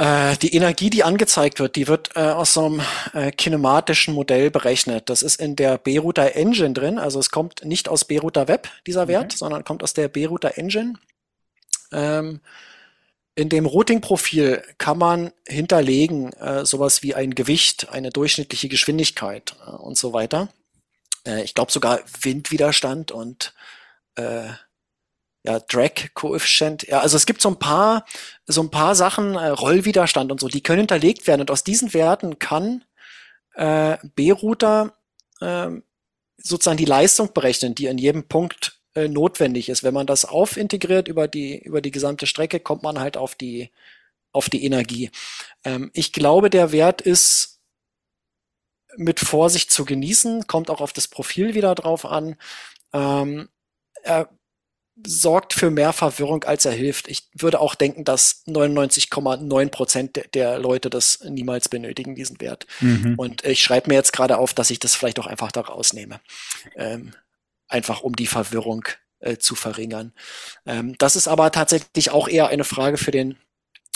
äh, 0.00 0.34
die 0.38 0.54
Energie, 0.54 0.88
die 0.88 1.04
angezeigt 1.04 1.60
wird, 1.60 1.76
die 1.76 1.86
wird 1.86 2.16
äh, 2.16 2.20
aus 2.20 2.54
so 2.54 2.64
einem 2.64 2.80
äh, 3.12 3.30
kinematischen 3.30 4.14
Modell 4.14 4.50
berechnet. 4.50 5.10
Das 5.10 5.22
ist 5.22 5.38
in 5.38 5.56
der 5.56 5.76
B-Router 5.76 6.36
Engine 6.36 6.72
drin. 6.72 6.98
Also 6.98 7.20
es 7.20 7.30
kommt 7.30 7.66
nicht 7.66 7.86
aus 7.86 8.06
B-Router 8.06 8.48
Web, 8.48 8.70
dieser 8.86 9.08
Wert, 9.08 9.26
okay. 9.26 9.36
sondern 9.36 9.62
kommt 9.62 9.82
aus 9.82 9.92
der 9.92 10.08
B-Router 10.08 10.56
Engine. 10.56 10.94
Ähm, 11.92 12.40
in 13.34 13.50
dem 13.50 13.66
Routing-Profil 13.66 14.62
kann 14.78 14.96
man 14.96 15.32
hinterlegen 15.46 16.32
äh, 16.32 16.64
sowas 16.64 17.02
wie 17.02 17.14
ein 17.14 17.34
Gewicht, 17.34 17.90
eine 17.90 18.08
durchschnittliche 18.08 18.68
Geschwindigkeit 18.68 19.54
äh, 19.66 19.70
und 19.70 19.98
so 19.98 20.14
weiter. 20.14 20.48
Äh, 21.26 21.42
ich 21.42 21.54
glaube 21.54 21.72
sogar 21.72 22.00
Windwiderstand 22.22 23.12
und 23.12 23.52
äh, 24.14 24.48
ja, 25.42 25.58
Drag-Koeffizient. 25.58 26.86
Ja, 26.88 27.00
also 27.00 27.16
es 27.16 27.26
gibt 27.26 27.40
so 27.40 27.48
ein 27.48 27.58
paar, 27.58 28.04
so 28.46 28.62
ein 28.62 28.70
paar 28.70 28.94
Sachen, 28.94 29.34
äh, 29.34 29.48
Rollwiderstand 29.48 30.30
und 30.30 30.40
so, 30.40 30.48
die 30.48 30.62
können 30.62 30.80
hinterlegt 30.80 31.26
werden. 31.26 31.42
Und 31.42 31.50
aus 31.50 31.64
diesen 31.64 31.94
Werten 31.94 32.38
kann 32.38 32.84
äh, 33.54 33.96
B-Router 34.14 34.94
äh, 35.40 35.70
sozusagen 36.36 36.76
die 36.76 36.84
Leistung 36.84 37.32
berechnen, 37.32 37.74
die 37.74 37.86
in 37.86 37.98
jedem 37.98 38.28
Punkt 38.28 38.80
äh, 38.94 39.08
notwendig 39.08 39.68
ist. 39.68 39.82
Wenn 39.82 39.94
man 39.94 40.06
das 40.06 40.24
aufintegriert 40.24 41.08
über 41.08 41.28
die, 41.28 41.58
über 41.58 41.80
die 41.80 41.90
gesamte 41.90 42.26
Strecke, 42.26 42.60
kommt 42.60 42.82
man 42.82 43.00
halt 43.00 43.16
auf 43.16 43.34
die, 43.34 43.70
auf 44.32 44.50
die 44.50 44.64
Energie. 44.64 45.10
Ähm, 45.64 45.90
ich 45.94 46.12
glaube, 46.12 46.50
der 46.50 46.72
Wert 46.72 47.00
ist 47.00 47.60
mit 48.96 49.20
Vorsicht 49.20 49.70
zu 49.70 49.84
genießen, 49.84 50.46
kommt 50.46 50.68
auch 50.68 50.80
auf 50.80 50.92
das 50.92 51.08
Profil 51.08 51.54
wieder 51.54 51.74
drauf 51.74 52.04
an. 52.04 52.36
Ähm, 52.92 53.48
er 54.02 54.28
sorgt 55.06 55.52
für 55.52 55.70
mehr 55.70 55.92
Verwirrung, 55.92 56.44
als 56.44 56.64
er 56.64 56.72
hilft. 56.72 57.08
Ich 57.08 57.28
würde 57.34 57.60
auch 57.60 57.74
denken, 57.74 58.04
dass 58.04 58.42
99,9 58.46 59.68
Prozent 59.70 60.20
der 60.34 60.58
Leute 60.58 60.90
das 60.90 61.20
niemals 61.24 61.68
benötigen, 61.68 62.14
diesen 62.14 62.40
Wert. 62.40 62.66
Mhm. 62.80 63.14
Und 63.16 63.44
ich 63.44 63.62
schreibe 63.62 63.88
mir 63.88 63.94
jetzt 63.94 64.12
gerade 64.12 64.38
auf, 64.38 64.54
dass 64.54 64.70
ich 64.70 64.78
das 64.78 64.94
vielleicht 64.94 65.18
auch 65.18 65.26
einfach 65.26 65.52
da 65.52 65.62
rausnehme. 65.62 66.20
Ähm, 66.76 67.12
einfach 67.68 68.02
um 68.02 68.14
die 68.16 68.26
Verwirrung 68.26 68.84
äh, 69.20 69.36
zu 69.36 69.54
verringern. 69.54 70.12
Ähm, 70.66 70.96
das 70.98 71.16
ist 71.16 71.28
aber 71.28 71.50
tatsächlich 71.52 72.10
auch 72.10 72.28
eher 72.28 72.48
eine 72.48 72.64
Frage 72.64 72.96
für 72.96 73.10
den 73.10 73.36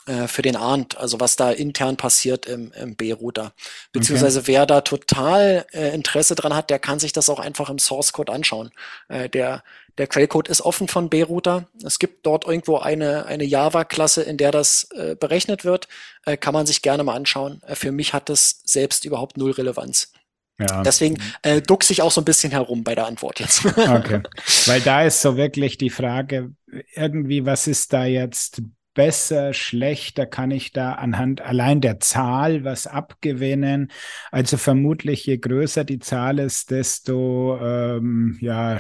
äh, 0.07 0.29
für 0.29 0.43
den 0.43 0.57
Arndt, 0.57 0.99
also 0.99 1.19
was 1.19 1.37
da 1.37 1.51
intern 1.51 1.97
passiert 1.97 2.45
im, 2.45 2.73
im 2.73 2.95
B-Router. 2.95 3.55
Beziehungsweise 3.91 4.41
okay. 4.41 4.49
wer 4.49 4.67
da 4.67 4.83
total 4.83 5.65
äh, 5.73 5.95
Interesse 5.95 6.35
dran 6.35 6.55
hat, 6.55 6.69
der 6.69 6.79
kann 6.79 6.99
sich 6.99 7.15
das 7.15 7.31
auch 7.31 7.39
einfach 7.39 7.71
im 7.71 7.79
Source 7.79 8.13
Code 8.13 8.31
anschauen. 8.31 8.71
Äh, 9.09 9.31
der 9.31 9.65
der 9.99 10.07
Quellcode 10.07 10.49
ist 10.49 10.61
offen 10.61 10.89
von 10.89 11.09
B-Router. 11.09 11.69
Es 11.85 11.99
gibt 11.99 12.27
dort 12.27 12.47
irgendwo 12.47 12.79
eine, 12.79 13.27
eine 13.27 13.45
Java-Klasse, 13.45 14.23
in 14.23 14.37
der 14.37 14.51
das 14.51 14.89
äh, 14.95 15.15
berechnet 15.15 15.65
wird. 15.65 15.89
Äh, 16.25 16.37
kann 16.37 16.55
man 16.55 16.67
sich 16.67 16.83
gerne 16.83 17.05
mal 17.05 17.15
anschauen. 17.15 17.63
Äh, 17.67 17.77
für 17.77 17.93
mich 17.93 18.13
hat 18.13 18.29
das 18.29 18.61
selbst 18.65 19.05
überhaupt 19.05 19.37
null 19.37 19.53
Relevanz. 19.53 20.13
Ja. 20.59 20.83
Deswegen 20.83 21.21
äh, 21.43 21.61
duck 21.61 21.89
ich 21.91 22.03
auch 22.03 22.13
so 22.13 22.21
ein 22.21 22.25
bisschen 22.25 22.53
herum 22.53 22.85
bei 22.85 22.95
der 22.95 23.07
Antwort 23.07 23.41
jetzt. 23.41 23.65
okay. 23.67 24.23
Weil 24.67 24.81
da 24.81 25.03
ist 25.03 25.21
so 25.21 25.37
wirklich 25.37 25.79
die 25.79 25.91
Frage, 25.91 26.53
irgendwie, 26.95 27.45
was 27.45 27.67
ist 27.67 27.93
da 27.93 28.05
jetzt 28.05 28.63
besser, 28.95 29.53
schlechter, 29.53 30.27
kann 30.27 30.53
ich 30.53 30.73
da 30.73 30.93
anhand 30.93 31.41
allein 31.41 31.81
der 31.81 32.01
Zahl 32.01 32.65
was 32.65 32.87
abgewinnen? 32.87 33.91
Also 34.31 34.57
vermutlich, 34.57 35.27
je 35.27 35.39
größer 35.39 35.85
die 35.85 35.99
Zahl 35.99 36.39
ist, 36.39 36.71
desto 36.71 37.59
ähm, 37.61 38.39
ja, 38.41 38.79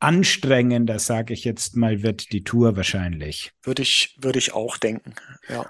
anstrengender, 0.00 0.98
sage 0.98 1.34
ich 1.34 1.44
jetzt 1.44 1.76
mal, 1.76 2.02
wird 2.02 2.32
die 2.32 2.42
Tour 2.42 2.76
wahrscheinlich. 2.76 3.52
Würde 3.62 3.82
ich, 3.82 4.16
würde 4.20 4.38
ich 4.38 4.52
auch 4.52 4.76
denken, 4.76 5.14
ja. 5.48 5.66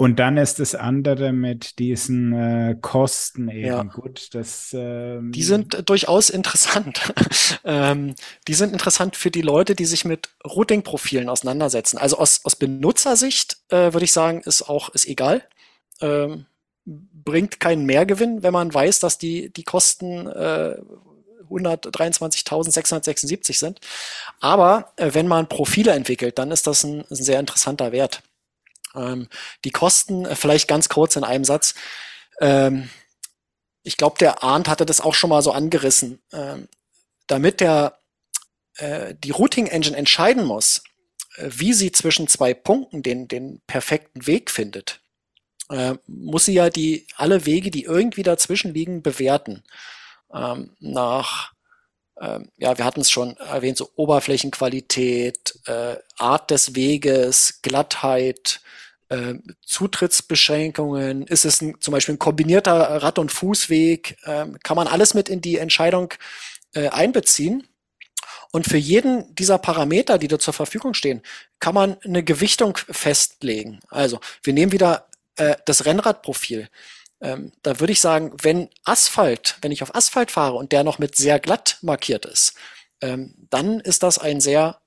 Und 0.00 0.20
dann 0.20 0.36
ist 0.36 0.60
das 0.60 0.76
andere 0.76 1.32
mit 1.32 1.80
diesen 1.80 2.32
äh, 2.32 2.76
Kosten 2.80 3.48
eben 3.48 3.66
ja. 3.66 3.82
gut. 3.82 4.28
Das, 4.32 4.70
ähm, 4.72 5.32
die 5.32 5.42
sind 5.42 5.88
durchaus 5.90 6.30
interessant. 6.30 7.12
ähm, 7.64 8.14
die 8.46 8.54
sind 8.54 8.72
interessant 8.72 9.16
für 9.16 9.32
die 9.32 9.42
Leute, 9.42 9.74
die 9.74 9.86
sich 9.86 10.04
mit 10.04 10.28
Routing-Profilen 10.44 11.28
auseinandersetzen. 11.28 11.98
Also 11.98 12.16
aus, 12.16 12.42
aus 12.44 12.54
Benutzersicht 12.54 13.56
äh, 13.70 13.92
würde 13.92 14.04
ich 14.04 14.12
sagen, 14.12 14.40
ist 14.44 14.62
auch 14.62 14.90
ist 14.90 15.08
egal. 15.08 15.42
Ähm, 16.00 16.46
bringt 16.84 17.58
keinen 17.58 17.84
Mehrgewinn, 17.84 18.44
wenn 18.44 18.52
man 18.52 18.72
weiß, 18.72 19.00
dass 19.00 19.18
die, 19.18 19.52
die 19.52 19.64
Kosten 19.64 20.28
äh, 20.28 20.76
123.676 21.50 23.58
sind. 23.58 23.80
Aber 24.40 24.92
äh, 24.96 25.14
wenn 25.14 25.28
man 25.28 25.48
Profile 25.48 25.92
entwickelt, 25.92 26.38
dann 26.38 26.50
ist 26.50 26.66
das 26.66 26.84
ein, 26.84 27.04
ein 27.10 27.16
sehr 27.16 27.40
interessanter 27.40 27.92
Wert. 27.92 28.22
Ähm, 28.94 29.28
die 29.64 29.70
Kosten, 29.70 30.24
äh, 30.24 30.36
vielleicht 30.36 30.68
ganz 30.68 30.88
kurz 30.88 31.16
in 31.16 31.24
einem 31.24 31.44
Satz. 31.44 31.74
Ähm, 32.40 32.88
ich 33.82 33.96
glaube, 33.96 34.18
der 34.18 34.42
Arndt 34.42 34.68
hatte 34.68 34.86
das 34.86 35.00
auch 35.00 35.14
schon 35.14 35.30
mal 35.30 35.42
so 35.42 35.52
angerissen. 35.52 36.20
Ähm, 36.32 36.68
damit 37.26 37.60
der 37.60 37.98
äh, 38.76 39.14
die 39.22 39.30
Routing 39.30 39.66
Engine 39.66 39.96
entscheiden 39.96 40.44
muss, 40.44 40.82
äh, 41.36 41.48
wie 41.50 41.72
sie 41.72 41.92
zwischen 41.92 42.28
zwei 42.28 42.54
Punkten 42.54 43.02
den, 43.02 43.28
den 43.28 43.60
perfekten 43.66 44.26
Weg 44.26 44.50
findet, 44.50 45.00
äh, 45.70 45.94
muss 46.06 46.46
sie 46.46 46.54
ja 46.54 46.70
die 46.70 47.06
alle 47.16 47.46
Wege, 47.46 47.70
die 47.70 47.84
irgendwie 47.84 48.22
dazwischen 48.22 48.74
liegen, 48.74 49.02
bewerten. 49.02 49.62
Ähm, 50.32 50.76
nach 50.80 51.52
ähm, 52.20 52.50
ja, 52.56 52.76
wir 52.76 52.84
hatten 52.84 53.00
es 53.00 53.10
schon 53.10 53.36
erwähnt, 53.36 53.78
so 53.78 53.90
Oberflächenqualität, 53.94 55.58
äh, 55.66 55.96
Art 56.16 56.50
des 56.50 56.74
Weges, 56.74 57.60
Glattheit, 57.62 58.60
äh, 59.08 59.34
Zutrittsbeschränkungen, 59.64 61.26
ist 61.26 61.44
es 61.44 61.60
ein, 61.62 61.80
zum 61.80 61.92
Beispiel 61.92 62.16
ein 62.16 62.18
kombinierter 62.18 63.02
Rad- 63.02 63.18
und 63.18 63.32
Fußweg, 63.32 64.16
äh, 64.24 64.46
kann 64.62 64.76
man 64.76 64.88
alles 64.88 65.14
mit 65.14 65.28
in 65.28 65.40
die 65.40 65.58
Entscheidung 65.58 66.14
äh, 66.74 66.88
einbeziehen. 66.88 67.66
Und 68.50 68.66
für 68.66 68.78
jeden 68.78 69.34
dieser 69.34 69.58
Parameter, 69.58 70.18
die 70.18 70.28
da 70.28 70.38
zur 70.38 70.54
Verfügung 70.54 70.94
stehen, 70.94 71.22
kann 71.60 71.74
man 71.74 71.98
eine 72.02 72.24
Gewichtung 72.24 72.76
festlegen. 72.76 73.80
Also 73.90 74.20
wir 74.42 74.54
nehmen 74.54 74.72
wieder 74.72 75.08
äh, 75.36 75.56
das 75.66 75.84
Rennradprofil. 75.84 76.68
Ähm, 77.20 77.52
da 77.62 77.80
würde 77.80 77.92
ich 77.92 78.00
sagen, 78.00 78.32
wenn 78.42 78.68
Asphalt, 78.84 79.56
wenn 79.62 79.72
ich 79.72 79.82
auf 79.82 79.94
Asphalt 79.94 80.30
fahre 80.30 80.54
und 80.54 80.72
der 80.72 80.84
noch 80.84 80.98
mit 80.98 81.16
sehr 81.16 81.40
glatt 81.40 81.78
markiert 81.82 82.26
ist, 82.26 82.54
ähm, 83.00 83.34
dann 83.50 83.80
ist 83.80 84.02
das 84.02 84.18
ein 84.18 84.40
sehr 84.40 84.80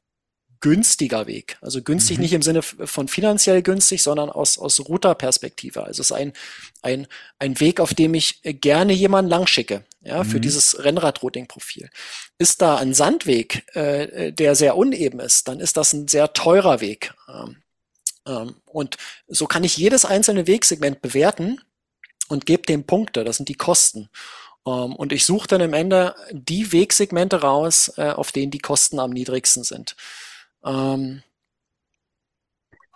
günstiger 0.62 1.26
Weg. 1.26 1.58
Also 1.62 1.82
günstig 1.82 2.18
mhm. 2.18 2.22
nicht 2.22 2.34
im 2.34 2.42
Sinne 2.44 2.62
von 2.62 3.08
finanziell 3.08 3.64
günstig, 3.64 4.04
sondern 4.04 4.30
aus, 4.30 4.60
aus 4.60 4.80
Router-Perspektive. 4.80 5.84
Also 5.84 6.02
es 6.02 6.12
ist 6.12 6.16
ein, 6.16 6.34
ein, 6.84 7.08
ein 7.40 7.60
Weg, 7.60 7.80
auf 7.80 7.94
dem 7.96 8.14
ich 8.14 8.42
gerne 8.44 8.94
jemanden 8.94 9.30
langschicke, 9.30 9.84
ja, 10.02 10.24
mhm. 10.24 10.30
für 10.30 10.40
dieses 10.40 10.84
Rennrad-Routing-Profil. 10.84 11.90
Ist 12.38 12.62
da 12.62 12.78
ein 12.78 12.94
Sandweg, 12.94 13.66
äh, 13.76 14.32
der 14.32 14.56
sehr 14.56 14.78
uneben 14.78 15.20
ist, 15.20 15.48
dann 15.48 15.60
ist 15.60 15.78
das 15.78 15.94
ein 15.94 16.08
sehr 16.08 16.32
teurer 16.34 16.80
Weg. 16.80 17.14
Ähm, 17.28 17.58
ähm, 18.28 18.56
und 18.66 18.98
so 19.28 19.48
kann 19.48 19.64
ich 19.64 19.78
jedes 19.78 20.06
einzelne 20.06 20.46
Wegsegment 20.46 21.02
bewerten 21.02 21.60
und 22.32 22.46
gebe 22.46 22.64
dem 22.64 22.86
Punkte. 22.86 23.24
Das 23.24 23.38
sind 23.38 23.50
die 23.50 23.56
Kosten. 23.56 24.10
Um, 24.64 24.92
ähm, 24.92 24.96
und 24.96 25.12
ich 25.12 25.26
suche 25.26 25.48
dann 25.48 25.62
am 25.62 25.74
Ende 25.74 26.16
die 26.32 26.72
Wegsegmente 26.72 27.42
raus, 27.42 27.94
äh, 27.98 28.12
auf 28.12 28.32
denen 28.32 28.52
die 28.52 28.60
Kosten 28.60 29.00
am 29.00 29.10
niedrigsten 29.10 29.64
sind. 29.64 29.96
Ähm, 30.64 31.24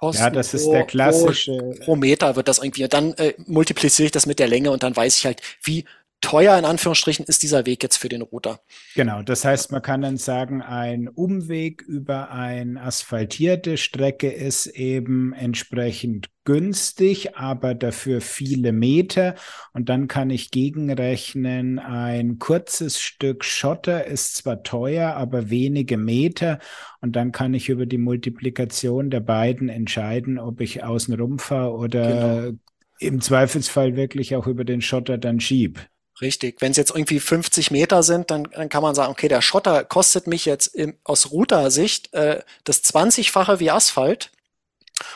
ja, 0.01 0.29
das 0.29 0.53
ist 0.53 0.67
der 0.69 0.85
klassische. 0.85 1.57
Pro, 1.57 1.85
pro 1.85 1.95
Meter 1.95 2.35
wird 2.35 2.47
das 2.47 2.59
irgendwie. 2.59 2.87
Dann 2.87 3.13
äh, 3.13 3.33
multipliziere 3.47 4.05
ich 4.05 4.11
das 4.11 4.27
mit 4.27 4.37
der 4.37 4.47
Länge 4.47 4.71
und 4.71 4.83
dann 4.83 4.95
weiß 4.95 5.17
ich 5.17 5.25
halt, 5.25 5.41
wie 5.63 5.85
teuer 6.21 6.57
in 6.57 6.65
Anführungsstrichen 6.65 7.25
ist 7.25 7.43
dieser 7.43 7.65
Weg 7.65 7.83
jetzt 7.83 7.97
für 7.97 8.09
den 8.09 8.21
Router. 8.21 8.59
Genau, 8.95 9.21
das 9.21 9.45
heißt, 9.45 9.71
man 9.71 9.81
kann 9.81 10.01
dann 10.01 10.17
sagen, 10.17 10.61
ein 10.61 11.07
Umweg 11.07 11.81
über 11.83 12.31
eine 12.31 12.81
asphaltierte 12.81 13.77
Strecke 13.77 14.31
ist 14.31 14.65
eben 14.65 15.33
entsprechend 15.33 16.29
günstig, 16.43 17.35
aber 17.35 17.75
dafür 17.75 18.21
viele 18.21 18.71
Meter. 18.71 19.35
Und 19.73 19.89
dann 19.89 20.07
kann 20.07 20.29
ich 20.29 20.51
gegenrechnen, 20.51 21.79
ein 21.79 22.39
kurzes 22.39 22.99
Stück 22.99 23.43
Schotter 23.43 24.05
ist 24.05 24.35
zwar 24.35 24.63
teuer, 24.63 25.13
aber 25.15 25.49
wenige 25.49 25.97
Meter. 25.97 26.59
Und 27.01 27.15
dann 27.15 27.31
kann 27.31 27.53
ich 27.53 27.69
über 27.69 27.85
die 27.85 27.97
Multiplikation 27.97 29.09
der 29.09 29.19
beiden 29.19 29.69
entscheiden, 29.69 30.39
ob 30.39 30.61
ich 30.61 30.83
außen 30.83 31.13
rumfahre 31.13 31.73
oder 31.73 32.45
genau. 32.45 32.57
im 32.99 33.21
Zweifelsfall 33.21 33.95
wirklich 33.95 34.35
auch 34.35 34.47
über 34.47 34.63
den 34.63 34.81
Schotter 34.81 35.17
dann 35.17 35.39
schieb. 35.39 35.87
Richtig. 36.21 36.61
Wenn 36.61 36.71
es 36.71 36.77
jetzt 36.77 36.91
irgendwie 36.91 37.19
50 37.19 37.71
Meter 37.71 38.01
sind, 38.01 38.31
dann, 38.31 38.43
dann 38.43 38.69
kann 38.69 38.81
man 38.81 38.95
sagen, 38.95 39.11
okay, 39.11 39.27
der 39.27 39.41
Schotter 39.41 39.83
kostet 39.83 40.27
mich 40.27 40.45
jetzt 40.45 40.67
im, 40.67 40.97
aus 41.03 41.31
Router-Sicht 41.31 42.13
äh, 42.13 42.41
das 42.63 42.83
20-fache 42.85 43.59
wie 43.59 43.71
Asphalt. 43.71 44.31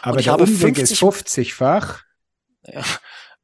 Aber 0.02 0.22
der 0.22 0.40
Umweg 0.40 0.76
50, 0.76 0.92
ist 0.92 1.02
50-fach. 1.02 2.04
Ja. 2.66 2.84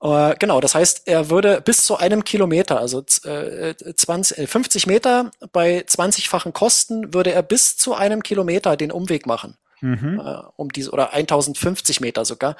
Äh, 0.02 0.36
genau, 0.38 0.60
das 0.60 0.76
heißt, 0.76 1.04
er 1.06 1.30
würde 1.30 1.62
bis 1.62 1.86
zu 1.86 1.98
einem 1.98 2.24
Kilometer, 2.24 2.80
also 2.80 3.04
äh, 3.24 3.74
20, 3.76 4.50
50 4.50 4.86
äh, 4.86 4.90
Meter 4.90 5.32
bei 5.54 5.80
20-fachen 5.80 6.52
Kosten, 6.52 7.14
würde 7.14 7.32
er 7.32 7.42
bis 7.42 7.78
zu 7.78 7.96
einem 7.96 8.22
Kilometer 8.22 8.76
den 8.76 8.92
Umweg 8.92 9.26
machen. 9.26 9.58
Mhm. 9.82 10.20
Äh, 10.20 10.42
um 10.58 10.70
diese, 10.70 10.92
oder 10.92 11.14
1050 11.14 12.02
Meter 12.02 12.26
sogar. 12.26 12.58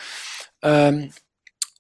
Ähm, 0.62 1.12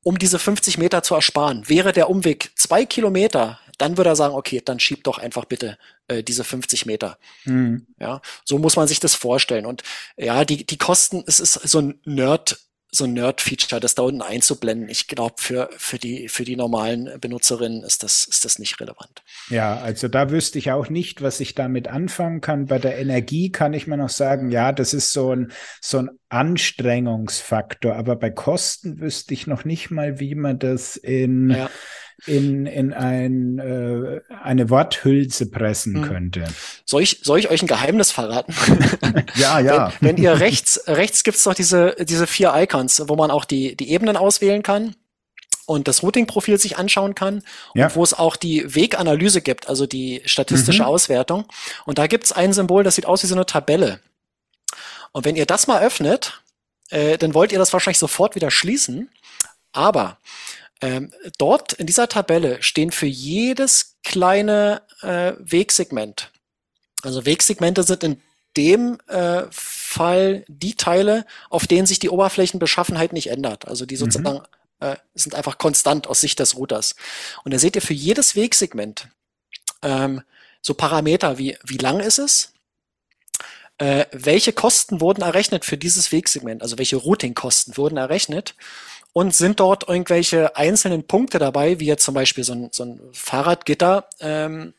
um 0.05 0.19
diese 0.19 0.37
50 0.37 0.77
Meter 0.77 1.01
zu 1.01 1.15
ersparen. 1.15 1.67
Wäre 1.67 1.91
der 1.91 2.11
Umweg 2.11 2.51
zwei 2.55 2.85
Kilometer, 2.85 3.59
dann 3.79 3.97
würde 3.97 4.11
er 4.11 4.15
sagen, 4.15 4.35
okay, 4.35 4.61
dann 4.63 4.79
schieb 4.79 5.03
doch 5.03 5.17
einfach 5.17 5.45
bitte 5.45 5.79
äh, 6.07 6.21
diese 6.21 6.43
50 6.43 6.85
Meter. 6.85 7.17
Mhm. 7.45 7.87
Ja, 7.99 8.21
so 8.43 8.59
muss 8.59 8.75
man 8.75 8.87
sich 8.87 8.99
das 8.99 9.15
vorstellen. 9.15 9.65
Und 9.65 9.81
ja, 10.15 10.45
die, 10.45 10.63
die 10.63 10.77
Kosten, 10.77 11.23
es 11.25 11.39
ist 11.39 11.53
so 11.53 11.79
ein 11.79 11.99
Nerd, 12.05 12.59
so 12.95 13.05
ein 13.05 13.13
Nerd-Feature, 13.13 13.79
das 13.79 13.95
da 13.95 14.03
unten 14.03 14.21
einzublenden. 14.21 14.89
Ich 14.89 15.07
glaube, 15.07 15.35
für, 15.37 15.69
für, 15.77 15.97
die, 15.97 16.27
für 16.29 16.43
die 16.43 16.55
normalen 16.55 17.19
Benutzerinnen 17.19 17.83
ist 17.83 18.03
das, 18.03 18.25
ist 18.25 18.45
das 18.45 18.59
nicht 18.59 18.79
relevant. 18.79 19.23
Ja, 19.49 19.77
also 19.77 20.07
da 20.07 20.31
wüsste 20.31 20.57
ich 20.57 20.71
auch 20.71 20.89
nicht, 20.89 21.21
was 21.21 21.39
ich 21.39 21.55
damit 21.55 21.87
anfangen 21.87 22.41
kann. 22.41 22.65
Bei 22.65 22.79
der 22.79 22.97
Energie 22.97 23.51
kann 23.51 23.73
ich 23.73 23.87
mir 23.87 23.97
noch 23.97 24.09
sagen, 24.09 24.49
ja, 24.51 24.71
das 24.71 24.93
ist 24.93 25.11
so 25.11 25.35
ein, 25.35 25.51
so 25.81 25.99
ein 25.99 26.09
Anstrengungsfaktor. 26.29 27.95
Aber 27.95 28.15
bei 28.15 28.29
Kosten 28.29 28.99
wüsste 28.99 29.33
ich 29.33 29.47
noch 29.47 29.65
nicht 29.65 29.91
mal, 29.91 30.19
wie 30.19 30.35
man 30.35 30.59
das 30.59 30.95
in, 30.95 31.51
ja 31.51 31.69
in, 32.25 32.65
in 32.65 32.93
ein, 32.93 33.59
äh, 33.59 34.21
eine 34.41 34.69
Worthülse 34.69 35.49
pressen 35.49 35.95
hm. 35.95 36.03
könnte. 36.03 36.45
Soll 36.85 37.03
ich, 37.03 37.19
soll 37.23 37.39
ich 37.39 37.49
euch 37.49 37.61
ein 37.61 37.67
Geheimnis 37.67 38.11
verraten? 38.11 38.53
ja, 39.35 39.59
ja. 39.59 39.93
Wenn, 39.99 40.17
wenn 40.17 40.23
ihr 40.23 40.39
rechts, 40.39 40.81
rechts 40.87 41.23
gibt's 41.23 41.43
doch 41.43 41.53
diese, 41.53 41.95
diese 41.99 42.27
vier 42.27 42.53
Icons, 42.55 43.03
wo 43.07 43.15
man 43.15 43.31
auch 43.31 43.45
die, 43.45 43.75
die 43.75 43.91
Ebenen 43.91 44.17
auswählen 44.17 44.63
kann 44.63 44.95
und 45.65 45.87
das 45.87 46.03
Routing-Profil 46.03 46.59
sich 46.59 46.77
anschauen 46.77 47.15
kann 47.15 47.43
ja. 47.73 47.85
und 47.85 47.95
wo 47.95 48.03
es 48.03 48.13
auch 48.13 48.35
die 48.35 48.75
Weganalyse 48.75 49.41
gibt, 49.41 49.67
also 49.67 49.85
die 49.85 50.21
statistische 50.25 50.83
mhm. 50.83 50.89
Auswertung. 50.89 51.45
Und 51.85 51.97
da 51.97 52.07
gibt's 52.07 52.31
ein 52.31 52.53
Symbol, 52.53 52.83
das 52.83 52.95
sieht 52.95 53.05
aus 53.05 53.23
wie 53.23 53.27
so 53.27 53.35
eine 53.35 53.45
Tabelle. 53.45 53.99
Und 55.11 55.25
wenn 55.25 55.35
ihr 55.35 55.45
das 55.45 55.67
mal 55.67 55.81
öffnet, 55.81 56.41
äh, 56.89 57.17
dann 57.17 57.33
wollt 57.33 57.51
ihr 57.51 57.59
das 57.59 57.73
wahrscheinlich 57.73 57.99
sofort 57.99 58.35
wieder 58.35 58.51
schließen. 58.51 59.09
Aber 59.71 60.17
ähm, 60.81 61.13
dort 61.37 61.73
in 61.73 61.87
dieser 61.87 62.09
Tabelle 62.09 62.61
stehen 62.61 62.91
für 62.91 63.05
jedes 63.05 63.97
kleine 64.03 64.81
äh, 65.01 65.33
Wegsegment, 65.39 66.31
also 67.05 67.25
Wegsegmente 67.25 67.83
sind 67.83 68.03
in 68.03 68.21
dem 68.57 68.97
äh, 69.07 69.43
Fall 69.51 70.45
die 70.47 70.75
Teile, 70.75 71.25
auf 71.49 71.67
denen 71.67 71.85
sich 71.85 71.99
die 71.99 72.09
Oberflächenbeschaffenheit 72.09 73.13
nicht 73.13 73.29
ändert. 73.29 73.67
Also 73.67 73.85
die 73.85 73.95
mhm. 73.95 73.99
sozusagen 73.99 74.37
mhm. 74.37 74.87
äh, 74.87 74.95
sind 75.13 75.35
einfach 75.35 75.57
konstant 75.57 76.07
aus 76.07 76.21
Sicht 76.21 76.39
des 76.39 76.55
Routers. 76.55 76.95
Und 77.43 77.53
da 77.53 77.59
seht 77.59 77.75
ihr 77.75 77.81
für 77.81 77.93
jedes 77.93 78.35
Wegsegment 78.35 79.09
ähm, 79.81 80.21
so 80.61 80.73
Parameter 80.73 81.37
wie 81.37 81.57
wie 81.63 81.77
lang 81.77 81.99
ist 81.99 82.17
es, 82.17 82.53
äh, 83.77 84.05
welche 84.11 84.53
Kosten 84.53 85.01
wurden 85.01 85.21
errechnet 85.21 85.65
für 85.65 85.77
dieses 85.77 86.11
Wegsegment, 86.11 86.61
also 86.61 86.77
welche 86.77 86.95
Routing-Kosten 86.95 87.77
wurden 87.77 87.97
errechnet 87.97 88.55
und 89.17 89.33
sind 89.33 89.61
dort 89.61 89.87
irgendwelche 89.87 90.57
einzelnen 90.57 91.07
Punkte 91.07 91.39
dabei, 91.39 91.79
wie 91.79 91.85
jetzt 91.85 92.03
zum 92.03 92.13
Beispiel 92.13 92.43
so 92.43 92.51
ein, 92.51 92.67
so 92.73 92.83
ein 92.83 92.99
Fahrradgitter, 93.13 94.09
ähm, 94.19 94.73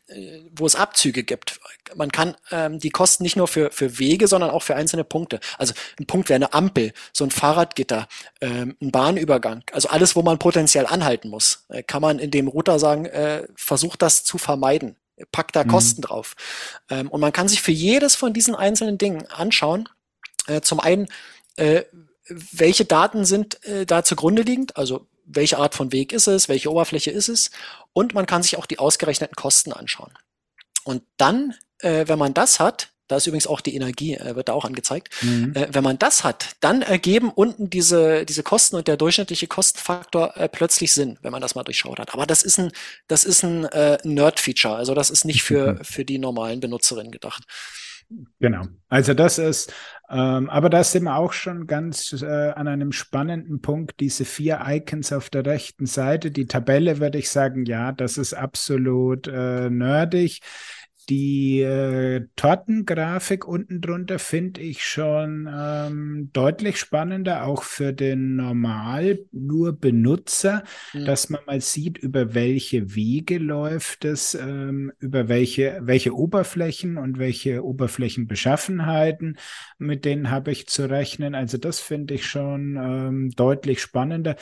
wo 0.55 0.66
es 0.66 0.76
Abzüge 0.76 1.24
gibt. 1.24 1.59
Man 1.95 2.12
kann 2.12 2.37
ähm, 2.51 2.78
die 2.78 2.91
Kosten 2.91 3.22
nicht 3.22 3.37
nur 3.37 3.49
für, 3.49 3.70
für 3.70 3.99
Wege, 3.99 4.28
sondern 4.28 4.51
auch 4.51 4.62
für 4.62 4.76
einzelne 4.76 5.05
Punkte. 5.05 5.41
Also 5.57 5.72
ein 5.99 6.07
Punkt 6.07 6.28
wäre 6.28 6.37
eine 6.37 6.53
Ampel, 6.53 6.93
so 7.14 7.24
ein 7.24 7.30
Fahrradgitter, 7.30 8.09
ähm, 8.43 8.76
ein 8.82 8.91
Bahnübergang. 8.91 9.62
Also 9.72 9.89
alles, 9.89 10.16
wo 10.16 10.20
man 10.20 10.39
potenziell 10.39 10.84
anhalten 10.84 11.30
muss, 11.30 11.64
äh, 11.70 11.82
kann 11.82 12.03
man 12.03 12.18
in 12.18 12.30
dem 12.30 12.49
Router 12.49 12.78
sagen, 12.78 13.07
äh, 13.07 13.45
versucht 13.57 14.03
das 14.03 14.22
zu 14.22 14.37
vermeiden. 14.37 14.97
Packt 15.32 15.57
da 15.57 15.64
mhm. 15.64 15.68
Kosten 15.68 16.03
drauf. 16.03 16.37
Ähm, 16.91 17.09
und 17.09 17.22
man 17.22 17.32
kann 17.32 17.49
sich 17.49 17.62
für 17.62 17.72
jedes 17.72 18.16
von 18.16 18.34
diesen 18.34 18.55
einzelnen 18.55 18.99
Dingen 18.99 19.26
anschauen. 19.28 19.89
Äh, 20.47 20.61
zum 20.61 20.78
einen, 20.78 21.09
äh, 21.57 21.84
welche 22.29 22.85
Daten 22.85 23.24
sind 23.24 23.64
äh, 23.64 23.87
da 23.87 24.05
zugrunde 24.05 24.43
liegend, 24.43 24.77
also 24.77 25.07
welche 25.24 25.59
Art 25.59 25.74
von 25.74 25.93
Weg 25.93 26.12
ist 26.12 26.27
es, 26.29 26.49
welche 26.49 26.70
Oberfläche 26.70 27.11
ist 27.11 27.29
es 27.29 27.51
und 27.93 28.14
man 28.14 28.27
kann 28.27 28.43
sich 28.43 28.57
auch 28.57 28.66
die 28.66 28.79
ausgerechneten 28.79 29.35
Kosten 29.35 29.72
anschauen. 29.72 30.12
Und 30.85 31.03
dann, 31.16 31.55
äh, 31.81 32.07
wenn 32.07 32.18
man 32.18 32.33
das 32.33 32.61
hat, 32.61 32.93
da 33.09 33.16
ist 33.16 33.27
übrigens 33.27 33.47
auch 33.47 33.61
die 33.61 33.74
Energie, 33.74 34.14
äh, 34.14 34.35
wird 34.35 34.49
da 34.49 34.53
auch 34.53 34.64
angezeigt. 34.64 35.11
Mhm. 35.22 35.55
Äh, 35.55 35.68
wenn 35.70 35.85
man 35.85 35.99
das 35.99 36.24
hat, 36.24 36.57
dann 36.61 36.83
ergeben 36.83 37.31
unten 37.31 37.70
diese, 37.70 38.24
diese 38.24 38.43
Kosten 38.43 38.77
und 38.77 38.89
der 38.89 38.97
durchschnittliche 38.97 39.47
Kostenfaktor 39.47 40.37
äh, 40.37 40.49
plötzlich 40.49 40.93
Sinn, 40.93 41.18
wenn 41.22 41.33
man 41.33 41.41
das 41.41 41.55
mal 41.55 41.62
durchschaut 41.62 42.01
hat. 42.01 42.14
Aber 42.14 42.27
das 42.27 42.43
ist 42.43 42.59
ein, 42.59 42.72
das 43.07 43.24
ist 43.24 43.45
ein 43.45 43.64
äh, 43.66 43.99
Nerd-Feature. 44.03 44.74
Also 44.74 44.95
das 44.95 45.11
ist 45.11 45.24
nicht 45.24 45.43
für, 45.43 45.74
mhm. 45.74 45.85
für 45.85 46.05
die 46.05 46.18
normalen 46.18 46.61
Benutzerinnen 46.61 47.12
gedacht. 47.12 47.45
Genau. 48.39 48.67
Also 48.89 49.15
das 49.15 49.39
ist, 49.39 49.73
ähm, 50.09 50.49
aber 50.49 50.71
da 50.71 50.85
sind 50.85 51.05
wir 51.05 51.17
auch 51.17 51.33
schon 51.33 51.67
ganz 51.67 52.13
äh, 52.23 52.51
an 52.51 52.69
einem 52.69 52.93
spannenden 52.93 53.61
Punkt. 53.61 53.99
Diese 53.99 54.25
vier 54.25 54.61
Icons 54.65 55.13
auf 55.13 55.29
der 55.29 55.45
rechten 55.45 55.87
Seite, 55.87 56.31
die 56.31 56.47
Tabelle 56.47 57.01
würde 57.01 57.19
ich 57.19 57.31
sagen, 57.31 57.65
ja, 57.65 57.91
das 57.93 58.17
ist 58.17 58.33
absolut 58.33 59.27
äh, 59.27 59.71
nerdig. 59.71 60.41
Die 61.09 61.61
äh, 61.61 62.27
Tortengrafik 62.35 63.47
unten 63.47 63.81
drunter 63.81 64.19
finde 64.19 64.61
ich 64.61 64.85
schon 64.85 65.49
ähm, 65.49 66.31
deutlich 66.33 66.79
spannender, 66.79 67.45
auch 67.45 67.63
für 67.63 67.93
den 67.93 68.35
normal 68.35 69.21
nur 69.31 69.79
Benutzer, 69.79 70.65
mhm. 70.93 71.05
dass 71.05 71.31
man 71.31 71.43
mal 71.47 71.61
sieht, 71.61 71.97
über 71.97 72.35
welche 72.35 72.97
Wege 72.97 73.39
läuft 73.39 74.05
es, 74.05 74.35
ähm, 74.35 74.91
über 74.99 75.29
welche, 75.29 75.79
welche 75.83 76.13
Oberflächen 76.13 76.99
und 76.99 77.21
welche 77.21 77.65
Oberflächenbeschaffenheiten, 77.65 79.39
mit 79.79 80.05
denen 80.05 80.31
habe 80.31 80.51
ich 80.51 80.67
zu 80.67 80.91
rechnen. 80.91 81.37
Also 81.37 81.57
das 81.57 81.79
finde 81.79 82.15
ich 82.15 82.27
schon 82.27 82.77
ähm, 82.77 83.31
deutlich 83.31 83.81
spannender 83.81 84.35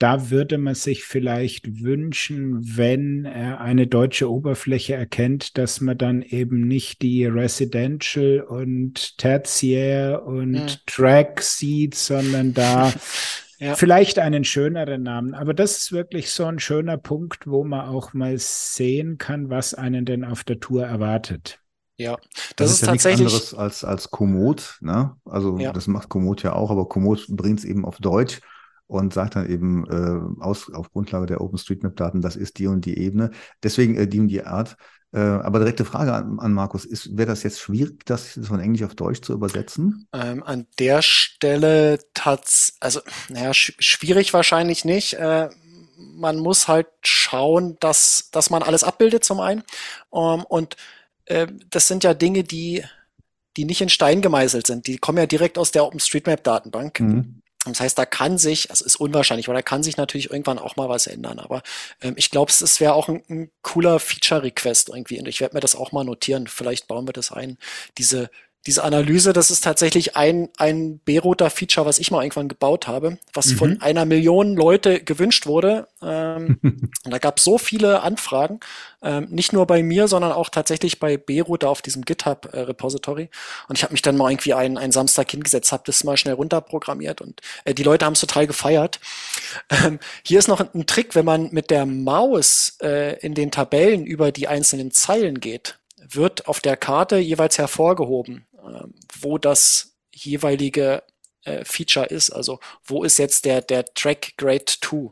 da 0.00 0.30
würde 0.30 0.56
man 0.56 0.74
sich 0.74 1.04
vielleicht 1.04 1.82
wünschen, 1.82 2.58
wenn 2.76 3.26
er 3.26 3.60
eine 3.60 3.86
deutsche 3.86 4.30
Oberfläche 4.30 4.94
erkennt, 4.94 5.58
dass 5.58 5.82
man 5.82 5.98
dann 5.98 6.22
eben 6.22 6.66
nicht 6.66 7.02
die 7.02 7.26
Residential 7.26 8.40
und 8.40 9.18
Tertiär 9.18 10.22
und 10.24 10.54
ja. 10.54 10.66
Track 10.86 11.42
sieht, 11.42 11.94
sondern 11.94 12.54
da 12.54 12.90
ja. 13.58 13.74
vielleicht 13.74 14.18
einen 14.18 14.44
schöneren 14.44 15.02
Namen. 15.02 15.34
Aber 15.34 15.52
das 15.52 15.76
ist 15.76 15.92
wirklich 15.92 16.30
so 16.30 16.46
ein 16.46 16.60
schöner 16.60 16.96
Punkt, 16.96 17.46
wo 17.46 17.62
man 17.62 17.86
auch 17.86 18.14
mal 18.14 18.38
sehen 18.38 19.18
kann, 19.18 19.50
was 19.50 19.74
einen 19.74 20.06
denn 20.06 20.24
auf 20.24 20.44
der 20.44 20.60
Tour 20.60 20.86
erwartet. 20.86 21.60
Ja, 21.98 22.16
das, 22.16 22.54
das 22.56 22.70
ist, 22.70 22.76
ist 22.76 22.80
ja 22.80 22.86
tatsächlich 22.86 23.32
nichts 23.32 23.52
anderes 23.52 23.82
als 23.82 23.84
als 23.84 24.10
Komoot, 24.10 24.78
ne? 24.80 25.14
Also 25.26 25.58
ja. 25.58 25.74
das 25.74 25.86
macht 25.88 26.08
Komoot 26.08 26.42
ja 26.42 26.54
auch, 26.54 26.70
aber 26.70 26.88
Komoot 26.88 27.26
bringt 27.28 27.58
es 27.58 27.66
eben 27.66 27.84
auf 27.84 27.98
Deutsch 27.98 28.40
und 28.90 29.14
sagt 29.14 29.36
dann 29.36 29.48
eben 29.48 29.84
äh, 29.88 30.42
aus, 30.42 30.72
auf 30.72 30.92
Grundlage 30.92 31.26
der 31.26 31.40
OpenStreetMap-Daten, 31.40 32.20
das 32.20 32.36
ist 32.36 32.58
die 32.58 32.66
und 32.66 32.84
die 32.84 32.98
Ebene, 32.98 33.30
deswegen 33.62 33.96
äh, 33.96 34.08
die 34.08 34.20
und 34.20 34.28
die 34.28 34.42
Art. 34.44 34.76
Äh, 35.12 35.20
aber 35.20 35.60
direkte 35.60 35.84
Frage 35.84 36.12
an, 36.12 36.38
an 36.38 36.52
Markus, 36.52 36.88
wäre 37.16 37.28
das 37.28 37.42
jetzt 37.42 37.60
schwierig, 37.60 38.04
das 38.04 38.38
von 38.42 38.60
Englisch 38.60 38.82
auf 38.82 38.94
Deutsch 38.94 39.22
zu 39.22 39.32
übersetzen? 39.32 40.06
Ähm, 40.12 40.42
an 40.42 40.66
der 40.78 41.02
Stelle 41.02 41.98
tats 42.14 42.74
also 42.80 43.00
naja, 43.28 43.54
sch 43.54 43.74
schwierig 43.78 44.34
wahrscheinlich 44.34 44.84
nicht. 44.84 45.14
Äh, 45.14 45.50
man 45.96 46.36
muss 46.38 46.68
halt 46.68 46.88
schauen, 47.02 47.76
dass, 47.80 48.30
dass 48.32 48.50
man 48.50 48.62
alles 48.62 48.84
abbildet 48.84 49.24
zum 49.24 49.40
einen. 49.40 49.62
Ähm, 50.12 50.44
und 50.48 50.76
äh, 51.26 51.46
das 51.70 51.88
sind 51.88 52.04
ja 52.04 52.14
Dinge, 52.14 52.44
die 52.44 52.84
die 53.56 53.64
nicht 53.64 53.80
in 53.80 53.88
Stein 53.88 54.22
gemeißelt 54.22 54.66
sind. 54.66 54.86
Die 54.86 54.98
kommen 54.98 55.18
ja 55.18 55.26
direkt 55.26 55.58
aus 55.58 55.72
der 55.72 55.84
OpenStreetMap-Datenbank. 55.84 57.00
Mhm. 57.00 57.42
Das 57.66 57.80
heißt, 57.80 57.98
da 57.98 58.06
kann 58.06 58.38
sich, 58.38 58.70
also 58.70 58.84
ist 58.86 58.96
unwahrscheinlich, 58.96 59.46
aber 59.46 59.54
da 59.54 59.62
kann 59.62 59.82
sich 59.82 59.98
natürlich 59.98 60.30
irgendwann 60.30 60.58
auch 60.58 60.76
mal 60.76 60.88
was 60.88 61.06
ändern. 61.06 61.38
Aber 61.38 61.62
ähm, 62.00 62.14
ich 62.16 62.30
glaube, 62.30 62.50
es 62.50 62.80
wäre 62.80 62.94
auch 62.94 63.08
ein, 63.08 63.22
ein 63.28 63.50
cooler 63.60 64.00
Feature-Request 64.00 64.88
irgendwie. 64.88 65.18
Und 65.18 65.28
ich 65.28 65.40
werde 65.40 65.54
mir 65.54 65.60
das 65.60 65.76
auch 65.76 65.92
mal 65.92 66.04
notieren. 66.04 66.46
Vielleicht 66.46 66.88
bauen 66.88 67.06
wir 67.06 67.12
das 67.12 67.32
ein. 67.32 67.58
Diese 67.98 68.30
diese 68.66 68.84
Analyse, 68.84 69.32
das 69.32 69.50
ist 69.50 69.64
tatsächlich 69.64 70.16
ein, 70.16 70.50
ein 70.58 70.98
B-Router-Feature, 70.98 71.86
was 71.86 71.98
ich 71.98 72.10
mal 72.10 72.22
irgendwann 72.22 72.48
gebaut 72.48 72.88
habe, 72.88 73.18
was 73.32 73.46
mhm. 73.46 73.56
von 73.56 73.80
einer 73.80 74.04
Million 74.04 74.54
Leute 74.54 75.00
gewünscht 75.00 75.46
wurde. 75.46 75.88
Ähm, 76.02 76.58
und 76.62 77.10
da 77.10 77.18
gab 77.18 77.38
es 77.38 77.44
so 77.44 77.56
viele 77.56 78.02
Anfragen, 78.02 78.60
ähm, 79.02 79.28
nicht 79.30 79.54
nur 79.54 79.66
bei 79.66 79.82
mir, 79.82 80.08
sondern 80.08 80.32
auch 80.32 80.50
tatsächlich 80.50 81.00
bei 81.00 81.16
B-Router 81.16 81.70
auf 81.70 81.80
diesem 81.80 82.04
GitHub-Repository. 82.04 83.22
Äh, 83.22 83.28
und 83.68 83.78
ich 83.78 83.82
habe 83.82 83.92
mich 83.92 84.02
dann 84.02 84.16
mal 84.16 84.30
irgendwie 84.30 84.52
einen, 84.52 84.76
einen 84.76 84.92
Samstag 84.92 85.30
hingesetzt, 85.30 85.72
habe 85.72 85.84
das 85.86 86.04
mal 86.04 86.18
schnell 86.18 86.34
runterprogrammiert 86.34 87.22
und 87.22 87.40
äh, 87.64 87.72
die 87.72 87.82
Leute 87.82 88.04
haben 88.04 88.12
es 88.12 88.20
total 88.20 88.46
gefeiert. 88.46 89.00
Ähm, 89.70 89.98
hier 90.22 90.38
ist 90.38 90.48
noch 90.48 90.60
ein, 90.60 90.68
ein, 90.74 90.86
Trick, 90.86 91.14
wenn 91.14 91.24
man 91.24 91.50
mit 91.50 91.70
der 91.70 91.86
Maus 91.86 92.76
äh, 92.82 93.18
in 93.20 93.34
den 93.34 93.50
Tabellen 93.50 94.04
über 94.04 94.32
die 94.32 94.48
einzelnen 94.48 94.90
Zeilen 94.90 95.40
geht, 95.40 95.78
wird 96.14 96.48
auf 96.48 96.60
der 96.60 96.76
Karte 96.76 97.16
jeweils 97.16 97.58
hervorgehoben, 97.58 98.44
wo 99.20 99.38
das 99.38 99.94
jeweilige 100.12 101.02
äh, 101.44 101.64
Feature 101.64 102.06
ist. 102.06 102.30
Also 102.30 102.60
wo 102.84 103.04
ist 103.04 103.18
jetzt 103.18 103.44
der, 103.44 103.62
der 103.62 103.84
Track 103.94 104.34
Grade 104.36 104.64
2 104.66 105.10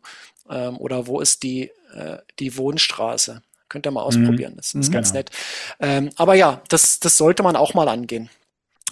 ähm, 0.51 0.76
oder 0.79 1.07
wo 1.07 1.20
ist 1.20 1.43
die, 1.43 1.70
äh, 1.95 2.18
die 2.39 2.57
Wohnstraße. 2.57 3.43
Könnt 3.68 3.87
ihr 3.87 3.91
mal 3.91 4.03
ausprobieren, 4.03 4.55
das 4.57 4.74
ist 4.74 4.89
mhm, 4.89 4.93
ganz 4.93 5.09
genau. 5.09 5.18
nett. 5.18 5.31
Ähm, 5.79 6.11
aber 6.16 6.35
ja, 6.35 6.62
das, 6.68 7.01
das 7.01 7.18
sollte 7.18 7.43
man 7.43 7.55
auch 7.55 7.74
mal 7.74 7.89
angehen. 7.89 8.31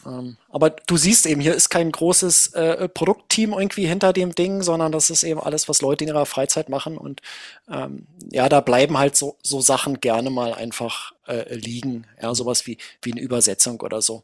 Ähm, 0.06 0.36
aber 0.48 0.70
du 0.70 0.96
siehst 0.96 1.26
eben, 1.26 1.40
hier 1.40 1.54
ist 1.54 1.68
kein 1.68 1.90
großes 1.90 2.48
äh, 2.48 2.88
Produktteam 2.88 3.52
irgendwie 3.52 3.86
hinter 3.86 4.12
dem 4.12 4.34
Ding, 4.34 4.62
sondern 4.62 4.92
das 4.92 5.10
ist 5.10 5.24
eben 5.24 5.40
alles, 5.40 5.68
was 5.68 5.80
Leute 5.80 6.04
in 6.04 6.08
ihrer 6.08 6.26
Freizeit 6.26 6.68
machen. 6.68 6.96
Und 6.96 7.22
ähm, 7.70 8.06
ja, 8.30 8.48
da 8.48 8.60
bleiben 8.60 8.98
halt 8.98 9.16
so, 9.16 9.36
so 9.42 9.60
Sachen 9.60 10.00
gerne 10.00 10.30
mal 10.30 10.54
einfach 10.54 11.12
äh, 11.26 11.54
liegen. 11.54 12.06
Ja, 12.20 12.34
sowas 12.34 12.66
wie, 12.66 12.78
wie 13.02 13.12
eine 13.12 13.20
Übersetzung 13.20 13.80
oder 13.80 14.00
so. 14.00 14.22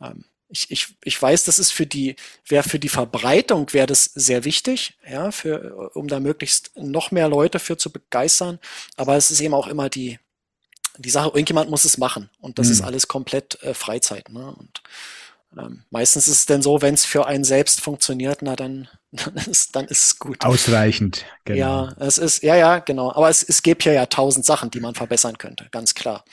Ähm, 0.00 0.24
ich, 0.48 0.70
ich, 0.70 0.94
ich 1.02 1.20
weiß, 1.20 1.44
das 1.44 1.58
ist 1.58 1.72
für 1.72 1.86
die, 1.86 2.16
wäre 2.46 2.68
für 2.68 2.78
die 2.78 2.88
Verbreitung 2.88 3.72
wäre 3.72 3.86
das 3.86 4.04
sehr 4.04 4.44
wichtig, 4.44 4.96
ja, 5.08 5.30
für, 5.32 5.90
um 5.94 6.06
da 6.06 6.20
möglichst 6.20 6.70
noch 6.76 7.10
mehr 7.10 7.28
Leute 7.28 7.58
für 7.58 7.76
zu 7.76 7.90
begeistern. 7.90 8.58
Aber 8.96 9.16
es 9.16 9.30
ist 9.30 9.40
eben 9.40 9.54
auch 9.54 9.66
immer 9.66 9.88
die, 9.88 10.18
die 10.98 11.10
Sache, 11.10 11.28
irgendjemand 11.28 11.70
muss 11.70 11.84
es 11.84 11.98
machen. 11.98 12.30
Und 12.40 12.58
das 12.58 12.68
mhm. 12.68 12.72
ist 12.72 12.82
alles 12.82 13.08
komplett 13.08 13.60
äh, 13.62 13.74
Freizeit. 13.74 14.28
Ne? 14.30 14.54
Und 14.56 14.82
ähm, 15.58 15.84
meistens 15.90 16.28
ist 16.28 16.38
es 16.38 16.46
denn 16.46 16.62
so, 16.62 16.82
wenn 16.82 16.94
es 16.94 17.04
für 17.04 17.26
einen 17.26 17.44
selbst 17.44 17.80
funktioniert, 17.80 18.42
na 18.42 18.56
dann, 18.56 18.88
dann 19.12 19.34
ist, 19.36 19.74
dann 19.74 19.86
ist 19.86 20.06
es 20.06 20.18
gut. 20.18 20.44
Ausreichend, 20.44 21.24
genau. 21.44 21.58
Ja, 21.58 21.96
es 21.98 22.18
ist, 22.18 22.42
ja, 22.42 22.56
ja, 22.56 22.78
genau. 22.78 23.12
Aber 23.12 23.28
es, 23.28 23.42
es 23.42 23.62
gibt 23.62 23.84
ja 23.84 23.92
ja 23.92 24.06
tausend 24.06 24.44
Sachen, 24.44 24.70
die 24.70 24.80
man 24.80 24.94
verbessern 24.94 25.38
könnte, 25.38 25.66
ganz 25.70 25.94
klar. 25.94 26.24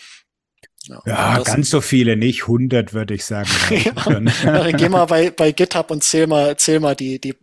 Ja, 0.87 1.01
ja 1.05 1.39
ganz 1.43 1.69
so 1.69 1.81
viele 1.81 2.17
nicht, 2.17 2.43
100 2.43 2.93
würde 2.93 3.13
ich 3.13 3.25
sagen. 3.25 3.49
ja, 4.43 4.71
geh 4.71 4.89
mal 4.89 5.05
bei, 5.05 5.31
bei 5.31 5.51
GitHub 5.51 5.91
und 5.91 6.03
zähl 6.03 6.27
mal, 6.27 6.57
zähl 6.57 6.79
mal 6.79 6.95
die, 6.95 7.19
die, 7.19 7.35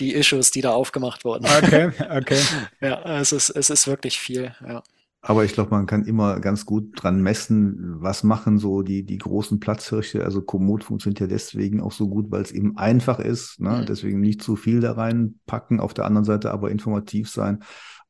die 0.00 0.14
Issues, 0.14 0.50
die 0.50 0.60
da 0.60 0.72
aufgemacht 0.72 1.24
wurden. 1.24 1.46
Okay, 1.46 1.90
okay. 2.10 2.40
Ja, 2.80 3.20
es 3.20 3.32
ist, 3.32 3.50
es 3.50 3.70
ist 3.70 3.86
wirklich 3.86 4.18
viel, 4.18 4.54
ja. 4.66 4.82
Aber 5.22 5.44
ich 5.44 5.52
glaube, 5.52 5.70
man 5.70 5.84
kann 5.84 6.06
immer 6.06 6.40
ganz 6.40 6.64
gut 6.64 6.92
dran 6.94 7.20
messen, 7.20 8.00
was 8.00 8.22
machen 8.22 8.58
so 8.58 8.80
die, 8.80 9.04
die 9.04 9.18
großen 9.18 9.60
Platzhirsche. 9.60 10.24
Also 10.24 10.40
Komoot 10.40 10.82
funktioniert 10.82 11.20
ja 11.20 11.26
deswegen 11.26 11.82
auch 11.82 11.92
so 11.92 12.08
gut, 12.08 12.30
weil 12.30 12.40
es 12.40 12.52
eben 12.52 12.78
einfach 12.78 13.18
ist. 13.18 13.60
Ne? 13.60 13.80
Mhm. 13.82 13.86
Deswegen 13.86 14.20
nicht 14.20 14.42
zu 14.42 14.56
viel 14.56 14.80
da 14.80 14.92
reinpacken, 14.92 15.78
auf 15.78 15.92
der 15.92 16.06
anderen 16.06 16.24
Seite 16.24 16.50
aber 16.52 16.70
informativ 16.70 17.28
sein. 17.28 17.62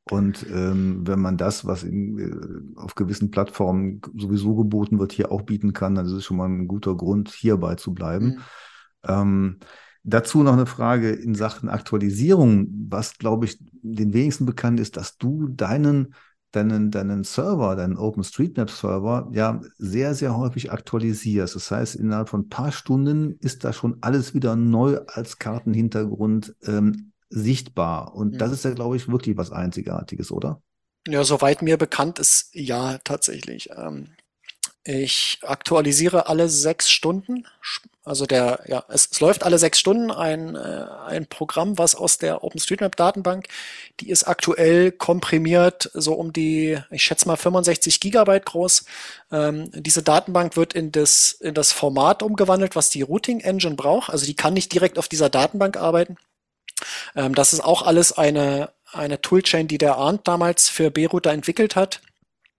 Und 0.09 0.45
ähm, 0.49 1.05
wenn 1.05 1.19
man 1.19 1.37
das, 1.37 1.65
was 1.65 1.83
in, 1.83 2.17
äh, 2.17 2.79
auf 2.79 2.95
gewissen 2.95 3.31
Plattformen 3.31 4.01
sowieso 4.15 4.55
geboten 4.55 4.99
wird, 4.99 5.11
hier 5.11 5.31
auch 5.31 5.43
bieten 5.43 5.73
kann, 5.73 5.95
dann 5.95 6.05
ist 6.05 6.11
es 6.11 6.25
schon 6.25 6.37
mal 6.37 6.49
ein 6.49 6.67
guter 6.67 6.95
Grund, 6.95 7.29
hierbei 7.29 7.75
zu 7.75 7.93
bleiben. 7.93 8.25
Mhm. 8.25 8.39
Ähm, 9.07 9.59
dazu 10.03 10.41
noch 10.43 10.53
eine 10.53 10.65
Frage 10.65 11.11
in 11.11 11.35
Sachen 11.35 11.69
Aktualisierung, 11.69 12.67
was, 12.89 13.17
glaube 13.19 13.45
ich, 13.45 13.59
den 13.83 14.13
wenigsten 14.13 14.45
bekannt 14.45 14.79
ist, 14.79 14.97
dass 14.97 15.17
du 15.17 15.47
deinen 15.47 16.15
deinen, 16.51 16.91
deinen 16.91 17.23
Server, 17.23 17.75
deinen 17.75 17.97
OpenStreetMap-Server 17.97 19.29
ja 19.31 19.61
sehr, 19.77 20.13
sehr 20.13 20.35
häufig 20.35 20.71
aktualisierst. 20.71 21.55
Das 21.55 21.71
heißt, 21.71 21.95
innerhalb 21.95 22.29
von 22.29 22.41
ein 22.41 22.49
paar 22.49 22.71
Stunden 22.71 23.37
ist 23.39 23.63
da 23.63 23.73
schon 23.73 23.97
alles 24.01 24.33
wieder 24.33 24.55
neu 24.55 24.99
als 25.07 25.39
Kartenhintergrund 25.39 26.55
ähm, 26.63 27.10
sichtbar. 27.31 28.13
Und 28.13 28.33
mhm. 28.33 28.37
das 28.37 28.51
ist 28.51 28.65
ja, 28.65 28.71
glaube 28.71 28.97
ich, 28.97 29.07
wirklich 29.07 29.37
was 29.37 29.51
Einzigartiges, 29.51 30.31
oder? 30.31 30.61
Ja, 31.07 31.23
soweit 31.23 31.61
mir 31.61 31.77
bekannt 31.77 32.19
ist, 32.19 32.49
ja, 32.53 32.99
tatsächlich. 32.99 33.69
Ähm, 33.75 34.09
ich 34.83 35.39
aktualisiere 35.43 36.27
alle 36.27 36.49
sechs 36.49 36.89
Stunden. 36.89 37.45
Also 38.03 38.25
der, 38.25 38.63
ja, 38.65 38.83
es, 38.87 39.09
es 39.11 39.19
läuft 39.19 39.43
alle 39.43 39.59
sechs 39.59 39.79
Stunden 39.79 40.09
ein, 40.09 40.55
äh, 40.55 40.85
ein 41.05 41.27
Programm, 41.27 41.77
was 41.77 41.93
aus 41.93 42.17
der 42.17 42.43
OpenStreetMap-Datenbank, 42.43 43.47
die 43.99 44.09
ist 44.09 44.23
aktuell 44.23 44.91
komprimiert, 44.91 45.91
so 45.93 46.13
um 46.13 46.33
die, 46.33 46.79
ich 46.89 47.03
schätze 47.03 47.27
mal 47.27 47.35
65 47.35 47.99
Gigabyte 47.99 48.45
groß. 48.47 48.85
Ähm, 49.31 49.69
diese 49.73 50.01
Datenbank 50.01 50.57
wird 50.57 50.73
in 50.73 50.91
das, 50.91 51.31
in 51.31 51.53
das 51.53 51.71
Format 51.71 52.23
umgewandelt, 52.23 52.75
was 52.75 52.89
die 52.89 53.03
Routing 53.03 53.39
Engine 53.41 53.75
braucht. 53.75 54.09
Also 54.09 54.25
die 54.25 54.35
kann 54.35 54.55
nicht 54.55 54.73
direkt 54.73 54.97
auf 54.97 55.07
dieser 55.07 55.29
Datenbank 55.29 55.77
arbeiten. 55.77 56.17
Ähm, 57.15 57.35
das 57.35 57.53
ist 57.53 57.61
auch 57.61 57.83
alles 57.83 58.13
eine, 58.13 58.71
eine 58.91 59.21
Toolchain, 59.21 59.67
die 59.67 59.77
der 59.77 59.95
Arndt 59.95 60.27
damals 60.27 60.69
für 60.69 60.91
B-Router 60.91 61.31
entwickelt 61.31 61.75
hat. 61.75 62.01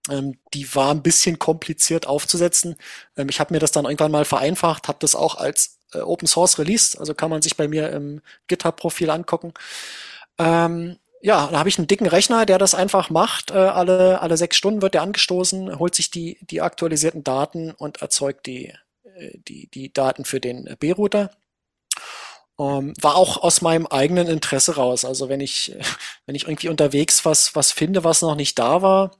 Ähm, 0.09 0.37
die 0.53 0.73
war 0.75 0.91
ein 0.91 1.01
bisschen 1.01 1.39
kompliziert 1.39 2.07
aufzusetzen. 2.07 2.75
Ähm, 3.17 3.29
ich 3.29 3.39
habe 3.39 3.53
mir 3.53 3.59
das 3.59 3.71
dann 3.71 3.85
irgendwann 3.85 4.11
mal 4.11 4.25
vereinfacht, 4.25 4.87
habe 4.87 4.97
das 4.99 5.15
auch 5.15 5.35
als 5.35 5.77
äh, 5.93 5.99
Open 5.99 6.27
Source 6.27 6.59
released, 6.59 6.99
also 6.99 7.13
kann 7.13 7.29
man 7.29 7.41
sich 7.41 7.55
bei 7.55 7.67
mir 7.67 7.89
im 7.91 8.21
GitHub-Profil 8.47 9.09
angucken. 9.09 9.53
Ähm, 10.37 10.97
ja, 11.21 11.47
da 11.49 11.59
habe 11.59 11.69
ich 11.69 11.77
einen 11.77 11.87
dicken 11.87 12.07
Rechner, 12.07 12.45
der 12.45 12.57
das 12.57 12.75
einfach 12.75 13.09
macht. 13.09 13.51
Äh, 13.51 13.53
alle, 13.53 14.21
alle 14.21 14.35
sechs 14.35 14.57
Stunden 14.57 14.81
wird 14.81 14.93
der 14.93 15.03
angestoßen, 15.03 15.79
holt 15.79 15.95
sich 15.95 16.11
die, 16.11 16.37
die 16.41 16.61
aktualisierten 16.61 17.23
Daten 17.23 17.71
und 17.71 18.01
erzeugt 18.01 18.45
die, 18.45 18.73
äh, 19.05 19.37
die, 19.47 19.67
die 19.67 19.93
Daten 19.93 20.25
für 20.25 20.41
den 20.41 20.75
B-Router. 20.79 21.31
Um, 22.55 22.93
war 23.01 23.15
auch 23.15 23.41
aus 23.41 23.61
meinem 23.61 23.87
eigenen 23.87 24.27
Interesse 24.27 24.75
raus. 24.75 25.05
Also 25.05 25.27
wenn 25.27 25.39
ich, 25.39 25.75
wenn 26.25 26.35
ich 26.35 26.43
irgendwie 26.43 26.69
unterwegs 26.69 27.25
was, 27.25 27.55
was 27.55 27.71
finde, 27.71 28.03
was 28.03 28.21
noch 28.21 28.35
nicht 28.35 28.59
da 28.59 28.81
war, 28.81 29.11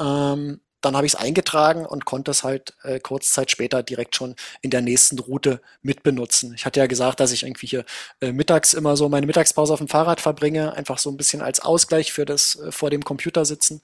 ähm, 0.00 0.60
dann 0.80 0.96
habe 0.96 1.06
ich 1.06 1.14
es 1.14 1.18
eingetragen 1.18 1.84
und 1.84 2.04
konnte 2.04 2.30
es 2.30 2.42
halt 2.42 2.74
äh, 2.82 3.00
kurz 3.00 3.32
Zeit 3.32 3.50
später 3.50 3.82
direkt 3.82 4.16
schon 4.16 4.34
in 4.62 4.70
der 4.70 4.80
nächsten 4.80 5.18
Route 5.18 5.60
mitbenutzen. 5.82 6.54
Ich 6.54 6.64
hatte 6.64 6.80
ja 6.80 6.86
gesagt, 6.86 7.20
dass 7.20 7.32
ich 7.32 7.42
irgendwie 7.42 7.66
hier 7.66 7.84
äh, 8.20 8.32
mittags 8.32 8.72
immer 8.74 8.96
so 8.96 9.08
meine 9.08 9.26
Mittagspause 9.26 9.72
auf 9.72 9.80
dem 9.80 9.88
Fahrrad 9.88 10.20
verbringe, 10.20 10.74
einfach 10.74 10.98
so 10.98 11.10
ein 11.10 11.16
bisschen 11.16 11.42
als 11.42 11.60
Ausgleich 11.60 12.12
für 12.12 12.24
das 12.24 12.56
äh, 12.56 12.72
vor 12.72 12.90
dem 12.90 13.04
Computer 13.04 13.44
sitzen. 13.44 13.82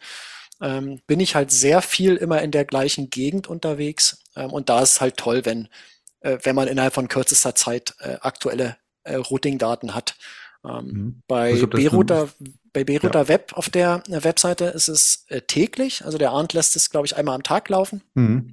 Ähm, 0.60 1.00
bin 1.06 1.20
ich 1.20 1.34
halt 1.34 1.50
sehr 1.50 1.82
viel 1.82 2.16
immer 2.16 2.40
in 2.42 2.50
der 2.50 2.64
gleichen 2.64 3.10
Gegend 3.10 3.46
unterwegs. 3.46 4.20
Ähm, 4.36 4.52
und 4.52 4.68
da 4.70 4.82
ist 4.82 4.92
es 4.92 5.00
halt 5.02 5.18
toll, 5.18 5.44
wenn, 5.44 5.68
äh, 6.26 6.38
wenn 6.42 6.56
man 6.56 6.68
innerhalb 6.68 6.94
von 6.94 7.08
kürzester 7.08 7.54
Zeit 7.54 7.94
äh, 8.00 8.16
aktuelle 8.20 8.76
äh, 9.04 9.14
Routing-Daten 9.14 9.94
hat. 9.94 10.16
Ähm, 10.64 10.84
mhm. 10.84 11.22
Bei 11.26 11.52
B-Router 11.54 12.28
bei 12.76 12.84
Beruta 12.84 13.20
ja. 13.20 13.28
Web 13.28 13.54
auf 13.54 13.70
der 13.70 14.02
äh, 14.10 14.22
Webseite 14.22 14.66
ist 14.66 14.88
es 14.88 15.24
äh, 15.28 15.40
täglich. 15.40 16.04
Also 16.04 16.18
der 16.18 16.32
Arndt 16.32 16.52
lässt 16.52 16.76
es, 16.76 16.90
glaube 16.90 17.06
ich, 17.06 17.16
einmal 17.16 17.34
am 17.34 17.42
Tag 17.42 17.70
laufen. 17.70 18.02
Mhm. 18.12 18.52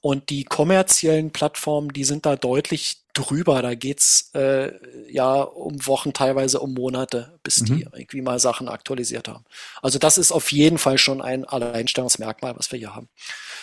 Und 0.00 0.30
die 0.30 0.44
kommerziellen 0.44 1.32
Plattformen, 1.32 1.88
die 1.88 2.04
sind 2.04 2.26
da 2.26 2.36
deutlich 2.36 3.02
drüber. 3.12 3.60
Da 3.62 3.74
geht's 3.74 4.30
äh, 4.34 4.70
ja 5.10 5.40
um 5.40 5.84
Wochen, 5.84 6.12
teilweise 6.12 6.60
um 6.60 6.74
Monate, 6.74 7.40
bis 7.42 7.62
mhm. 7.62 7.64
die 7.64 7.88
irgendwie 7.92 8.20
mal 8.20 8.38
Sachen 8.38 8.68
aktualisiert 8.68 9.26
haben. 9.26 9.44
Also 9.82 9.98
das 9.98 10.16
ist 10.16 10.30
auf 10.30 10.52
jeden 10.52 10.78
Fall 10.78 10.98
schon 10.98 11.20
ein 11.20 11.44
Alleinstellungsmerkmal, 11.44 12.56
was 12.56 12.70
wir 12.70 12.78
hier 12.78 12.94
haben. 12.94 13.08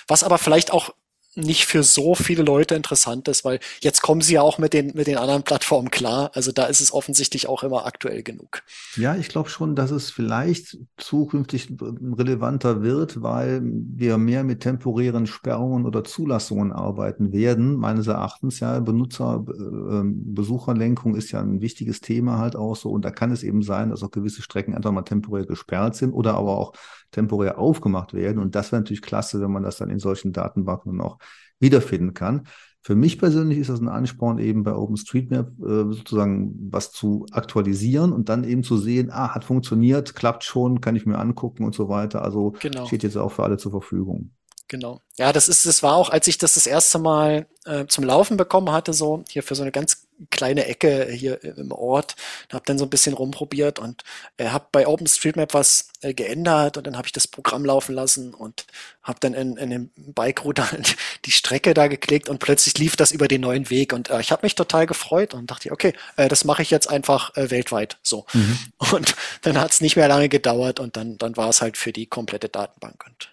Was 0.10 0.24
aber 0.24 0.38
vielleicht 0.38 0.74
auch 0.74 0.94
nicht 1.36 1.66
für 1.66 1.84
so 1.84 2.16
viele 2.16 2.44
Leute 2.44 2.76
interessant 2.76 3.28
ist, 3.28 3.44
weil 3.44 3.60
jetzt 3.82 4.02
kommen 4.02 4.22
sie 4.22 4.36
ja 4.36 4.42
auch 4.42 4.58
mit 4.58 4.74
den, 4.74 4.92
mit 4.94 5.08
den 5.08 5.18
anderen 5.18 5.44
Plattformen 5.44 5.90
klar. 5.90 6.32
Also 6.34 6.52
da 6.52 6.66
ist 6.66 6.82
es 6.82 6.94
offensichtlich 6.94 7.48
auch 7.48 7.64
immer 7.64 7.86
aktuell 7.86 8.24
genug. 8.24 8.64
Ja, 8.96 9.16
ich 9.16 9.30
glaube 9.30 9.50
schon, 9.50 9.76
dass 9.76 9.92
es 9.92 10.12
vielleicht 10.12 10.78
zukünftig 10.98 11.74
relevanter 11.80 12.82
wird, 12.84 13.22
weil 13.22 13.62
wir 13.64 14.18
mehr 14.18 14.44
mit 14.44 14.62
temporären 14.62 15.28
Sperrungen 15.28 15.86
oder 15.86 16.04
Zulassungen 16.04 16.72
arbeiten 16.72 17.32
werden. 17.32 17.76
Meines 17.76 18.08
Erachtens 18.08 18.60
ja, 18.60 18.80
Benutzer, 18.80 19.44
äh, 19.48 20.02
Besucherlenkung 20.04 21.16
ist 21.16 21.32
ja 21.32 21.42
ein 21.42 21.62
wichtiges 21.62 22.02
Thema 22.02 22.38
halt 22.38 22.56
auch 22.56 22.76
so. 22.76 22.92
Und 22.92 23.06
da 23.06 23.12
kann 23.12 23.32
es 23.32 23.44
eben 23.44 23.64
sein, 23.64 23.90
dass 23.90 24.04
auch 24.04 24.12
gewisse 24.12 24.42
Strecken 24.42 24.76
einfach 24.76 24.92
mal 24.92 25.04
temporär 25.04 25.46
gesperrt 25.46 25.96
sind 25.96 26.14
oder 26.14 26.36
aber 26.36 26.58
auch 26.58 26.74
temporär 27.14 27.57
aufgemacht 27.57 28.14
werden. 28.14 28.40
Und 28.40 28.56
das 28.56 28.72
wäre 28.72 28.81
natürlich 28.81 29.02
klasse, 29.02 29.41
wenn 29.41 29.52
man 29.52 29.64
das 29.64 29.77
dann 29.77 29.90
in 29.90 29.99
solchen 29.99 30.34
Datenbanken 30.34 30.99
auch 30.99 31.18
wiederfinden 31.60 32.14
kann. 32.14 32.48
Für 32.85 32.95
mich 32.95 33.18
persönlich 33.18 33.60
ist 33.60 33.69
das 33.69 33.80
ein 33.80 33.88
Ansporn, 33.88 34.40
eben 34.40 34.64
bei 34.64 34.76
OpenStreetMap 34.76 35.48
äh, 35.61 35.94
sozusagen 35.94 36.53
was 36.69 36.91
zu 36.91 37.26
aktualisieren 37.31 38.11
und 38.11 38.27
dann 38.27 38.44
eben 38.44 38.61
zu 38.64 38.77
sehen, 38.77 39.10
ah, 39.10 39.34
hat 39.34 39.45
funktioniert, 39.45 40.15
klappt 40.15 40.44
schon, 40.44 40.81
kann 40.81 40.98
ich 40.98 41.06
mir 41.06 41.18
angucken 41.18 41.64
und 41.64 41.73
so 41.73 41.88
weiter. 41.88 42.23
Also 42.23 42.56
genau. 42.60 42.85
steht 42.85 43.03
jetzt 43.03 43.15
auch 43.15 43.31
für 43.31 43.44
alle 43.44 43.57
zur 43.57 43.72
Verfügung. 43.72 44.31
Genau. 44.68 44.99
Ja, 45.18 45.31
das 45.31 45.48
ist, 45.48 45.65
das 45.65 45.81
war 45.81 45.95
auch, 45.95 46.10
als 46.10 46.27
ich 46.27 46.38
das 46.38 46.56
das 46.56 46.68
erste 46.68 46.99
Mal 46.99 47.48
äh, 47.65 47.85
zum 47.85 48.03
Laufen 48.03 48.35
bekommen 48.35 48.72
hatte, 48.72 48.91
so 48.91 49.23
hier 49.30 49.44
für 49.44 49.56
so 49.56 49.61
eine 49.61 49.72
ganz 49.72 50.03
kleine 50.30 50.65
Ecke 50.68 51.07
hier 51.11 51.44
im 51.44 51.72
Ort, 51.72 52.15
habe 52.52 52.64
dann 52.65 52.77
so 52.77 52.85
ein 52.85 52.90
bisschen 52.90 53.14
rumprobiert 53.14 53.80
und 53.80 54.03
äh, 54.38 54.48
habe 54.48 54.68
bei 54.72 54.88
OpenStreetMap 54.88 55.53
was 55.53 55.90
äh, 56.02 56.14
geändert 56.14 56.77
und 56.77 56.88
dann 56.88 56.98
habe 56.98 57.07
ich 57.07 57.11
das 57.11 57.27
Programm 57.27 57.65
laufen 57.65 57.95
lassen 57.95 58.34
und 58.34 58.65
habe 59.02 59.19
dann 59.19 59.34
in, 59.34 59.57
in 59.57 59.69
dem 59.69 59.91
Bike-Router 59.95 60.68
die 61.26 61.31
Strecke 61.31 61.73
da 61.73 61.88
geklickt 61.88 62.30
und 62.30 62.40
plötzlich 62.40 62.77
lief 62.77 62.95
das 62.95 63.11
über 63.11 63.27
den 63.27 63.41
neuen 63.41 63.69
Weg 63.69 63.94
und 63.94 64.10
äh, 64.10 64.19
ich 64.22 64.31
habe 64.31 64.45
mich 64.45 64.56
total 64.56 64.85
gefreut 64.85 65.34
und 65.34 65.49
dachte, 65.52 65.72
okay, 65.72 65.94
äh, 66.15 66.27
das 66.27 66.45
mache 66.45 66.61
ich 66.61 66.69
jetzt 66.69 66.90
einfach 66.90 67.35
äh, 67.35 67.49
weltweit 67.52 67.98
so. 68.02 68.26
Mhm. 68.34 68.57
Und 68.94 69.15
dann 69.41 69.60
hat 69.60 69.72
es 69.72 69.81
nicht 69.81 69.95
mehr 69.95 70.07
lange 70.07 70.30
gedauert 70.30 70.80
und 70.80 70.98
dann, 70.98 71.18
dann 71.18 71.35
war 71.35 71.49
es 71.49 71.61
halt 71.61 71.77
für 71.77 71.91
die 71.91 72.06
komplette 72.06 72.49
Datenbank 72.49 73.03
und 73.07 73.33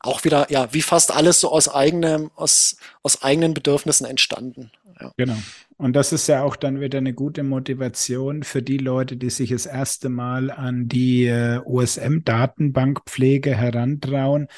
auch 0.00 0.24
wieder, 0.24 0.50
ja, 0.50 0.72
wie 0.72 0.82
fast 0.82 1.14
alles 1.14 1.40
so 1.40 1.50
aus 1.50 1.68
eigenem, 1.68 2.30
aus, 2.36 2.76
aus 3.02 3.22
eigenen 3.22 3.54
Bedürfnissen 3.54 4.06
entstanden. 4.06 4.70
Ja. 5.00 5.12
Genau. 5.16 5.36
Und 5.76 5.94
das 5.94 6.12
ist 6.12 6.26
ja 6.26 6.42
auch 6.42 6.56
dann 6.56 6.80
wieder 6.80 6.98
eine 6.98 7.14
gute 7.14 7.44
Motivation 7.44 8.42
für 8.42 8.62
die 8.62 8.78
Leute, 8.78 9.16
die 9.16 9.30
sich 9.30 9.50
das 9.50 9.66
erste 9.66 10.08
Mal 10.08 10.50
an 10.50 10.88
die 10.88 11.26
äh, 11.26 11.60
OSM-Datenbankpflege 11.64 13.54
herantrauen, 13.54 14.48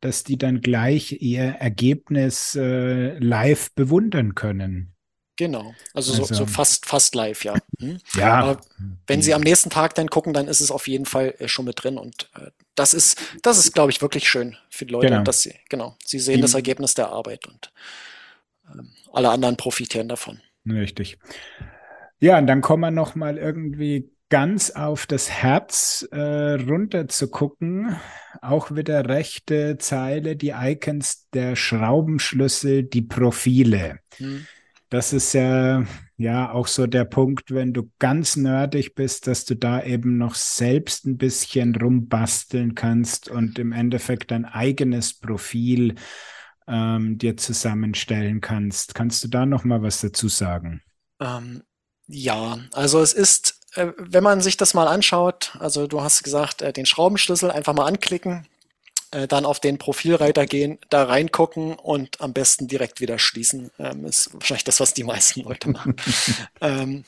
dass 0.00 0.22
die 0.22 0.38
dann 0.38 0.60
gleich 0.60 1.20
ihr 1.20 1.42
Ergebnis 1.42 2.54
äh, 2.54 3.18
live 3.18 3.74
bewundern 3.74 4.36
können. 4.36 4.94
Genau, 5.38 5.72
also, 5.94 6.14
also 6.14 6.24
so, 6.24 6.34
so, 6.34 6.46
fast, 6.46 6.84
fast 6.84 7.14
live, 7.14 7.44
ja. 7.44 7.54
Hm? 7.78 7.98
Ja. 8.16 8.34
Aber 8.40 8.60
wenn 9.06 9.22
Sie 9.22 9.32
am 9.32 9.40
nächsten 9.40 9.70
Tag 9.70 9.94
dann 9.94 10.08
gucken, 10.08 10.32
dann 10.32 10.48
ist 10.48 10.60
es 10.60 10.72
auf 10.72 10.88
jeden 10.88 11.06
Fall 11.06 11.32
äh, 11.38 11.46
schon 11.46 11.64
mit 11.64 11.84
drin 11.84 11.96
und 11.96 12.28
äh, 12.34 12.50
das 12.74 12.92
ist, 12.92 13.20
das 13.42 13.56
ist, 13.56 13.72
glaube 13.72 13.92
ich, 13.92 14.02
wirklich 14.02 14.28
schön 14.28 14.56
für 14.68 14.84
die 14.84 14.92
Leute, 14.92 15.10
genau. 15.10 15.22
dass 15.22 15.42
sie, 15.42 15.54
genau, 15.68 15.96
sie 16.04 16.18
sehen 16.18 16.36
die, 16.36 16.40
das 16.40 16.54
Ergebnis 16.54 16.94
der 16.94 17.10
Arbeit 17.10 17.46
und 17.46 17.72
ähm, 18.68 18.88
alle 19.12 19.30
anderen 19.30 19.56
profitieren 19.56 20.08
davon. 20.08 20.40
Richtig. 20.68 21.18
Ja, 22.18 22.36
und 22.38 22.48
dann 22.48 22.60
kommen 22.60 22.80
wir 22.80 22.90
noch 22.90 23.14
mal 23.14 23.38
irgendwie 23.38 24.10
ganz 24.30 24.72
auf 24.72 25.06
das 25.06 25.30
Herz 25.30 26.04
äh, 26.10 26.18
runter 26.18 27.06
zu 27.06 27.30
gucken. 27.30 27.96
Auch 28.42 28.74
wieder 28.74 29.08
rechte 29.08 29.78
Zeile, 29.78 30.34
die 30.34 30.52
Icons 30.56 31.28
der 31.32 31.54
Schraubenschlüssel, 31.54 32.82
die 32.82 33.02
Profile. 33.02 34.00
Hm 34.16 34.48
das 34.90 35.12
ist 35.12 35.34
ja, 35.34 35.84
ja 36.16 36.50
auch 36.52 36.66
so 36.66 36.86
der 36.86 37.04
Punkt, 37.04 37.50
wenn 37.52 37.72
du 37.72 37.90
ganz 37.98 38.36
nerdig 38.36 38.94
bist, 38.94 39.26
dass 39.26 39.44
du 39.44 39.54
da 39.54 39.82
eben 39.82 40.16
noch 40.16 40.34
selbst 40.34 41.06
ein 41.06 41.18
bisschen 41.18 41.74
rumbasteln 41.74 42.74
kannst 42.74 43.28
und 43.28 43.58
im 43.58 43.72
Endeffekt 43.72 44.30
dein 44.30 44.44
eigenes 44.44 45.18
Profil 45.18 45.94
ähm, 46.66 47.18
dir 47.18 47.36
zusammenstellen 47.36 48.40
kannst. 48.40 48.94
Kannst 48.94 49.24
du 49.24 49.28
da 49.28 49.46
noch 49.46 49.64
mal 49.64 49.82
was 49.82 50.00
dazu 50.00 50.28
sagen? 50.28 50.82
Ähm, 51.20 51.62
ja, 52.06 52.58
also 52.72 53.00
es 53.00 53.12
ist, 53.12 53.60
äh, 53.74 53.92
wenn 53.98 54.24
man 54.24 54.40
sich 54.40 54.56
das 54.56 54.74
mal 54.74 54.88
anschaut, 54.88 55.56
also 55.58 55.86
du 55.86 56.00
hast 56.00 56.22
gesagt, 56.22 56.62
äh, 56.62 56.72
den 56.72 56.86
Schraubenschlüssel 56.86 57.50
einfach 57.50 57.74
mal 57.74 57.86
anklicken, 57.86 58.46
äh, 59.10 59.26
dann 59.26 59.44
auf 59.44 59.60
den 59.60 59.78
Profilreiter 59.78 60.46
gehen, 60.46 60.78
da 60.90 61.04
reingucken 61.04 61.74
und 61.74 62.20
am 62.20 62.32
besten 62.32 62.68
direkt 62.68 63.00
wieder 63.00 63.18
schließen. 63.18 63.70
Ähm, 63.78 64.04
ist 64.04 64.32
wahrscheinlich 64.34 64.64
das, 64.64 64.80
was 64.80 64.94
die 64.94 65.04
meisten 65.04 65.42
Leute 65.42 65.70
machen. 65.70 65.96
ähm, 66.60 67.04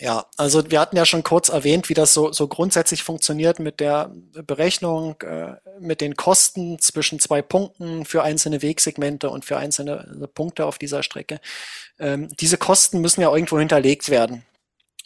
ja, 0.00 0.26
also 0.36 0.70
wir 0.70 0.80
hatten 0.80 0.96
ja 0.96 1.04
schon 1.04 1.24
kurz 1.24 1.48
erwähnt, 1.48 1.88
wie 1.88 1.94
das 1.94 2.14
so, 2.14 2.32
so 2.32 2.46
grundsätzlich 2.46 3.02
funktioniert 3.02 3.58
mit 3.58 3.80
der 3.80 4.12
Berechnung, 4.46 5.20
äh, 5.22 5.56
mit 5.80 6.00
den 6.00 6.14
Kosten 6.14 6.78
zwischen 6.78 7.18
zwei 7.18 7.42
Punkten 7.42 8.04
für 8.04 8.22
einzelne 8.22 8.62
Wegsegmente 8.62 9.28
und 9.28 9.44
für 9.44 9.56
einzelne 9.56 10.28
Punkte 10.34 10.66
auf 10.66 10.78
dieser 10.78 11.02
Strecke. 11.02 11.40
Ähm, 11.98 12.28
diese 12.38 12.58
Kosten 12.58 13.00
müssen 13.00 13.22
ja 13.22 13.32
irgendwo 13.32 13.58
hinterlegt 13.58 14.08
werden. 14.08 14.44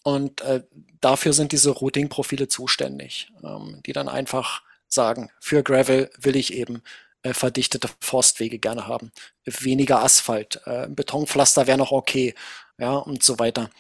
Und 0.03 0.43
äh, 0.43 0.63
dafür 1.01 1.33
sind 1.33 1.53
diese 1.53 1.71
Routing-Profile 1.71 2.49
zuständig, 2.49 3.33
ähm, 3.43 3.81
die 3.87 3.93
dann 3.93 4.09
einfach 4.09 4.63
sagen, 4.93 5.31
für 5.41 5.63
Gravel 5.63 6.11
will 6.19 6.37
ich 6.37 6.53
eben 6.55 6.83
äh, 7.23 7.35
verdichtete 7.35 7.89
Forstwege 8.01 8.59
gerne 8.59 8.87
haben. 8.87 9.13
Weniger 9.45 10.03
Asphalt, 10.03 10.61
äh, 10.67 10.89
Betonpflaster 10.89 11.67
wäre 11.67 11.79
noch 11.79 11.93
okay, 11.93 12.35
ja, 12.79 12.95
und 12.95 13.23
so 13.23 13.39
weiter. 13.39 13.71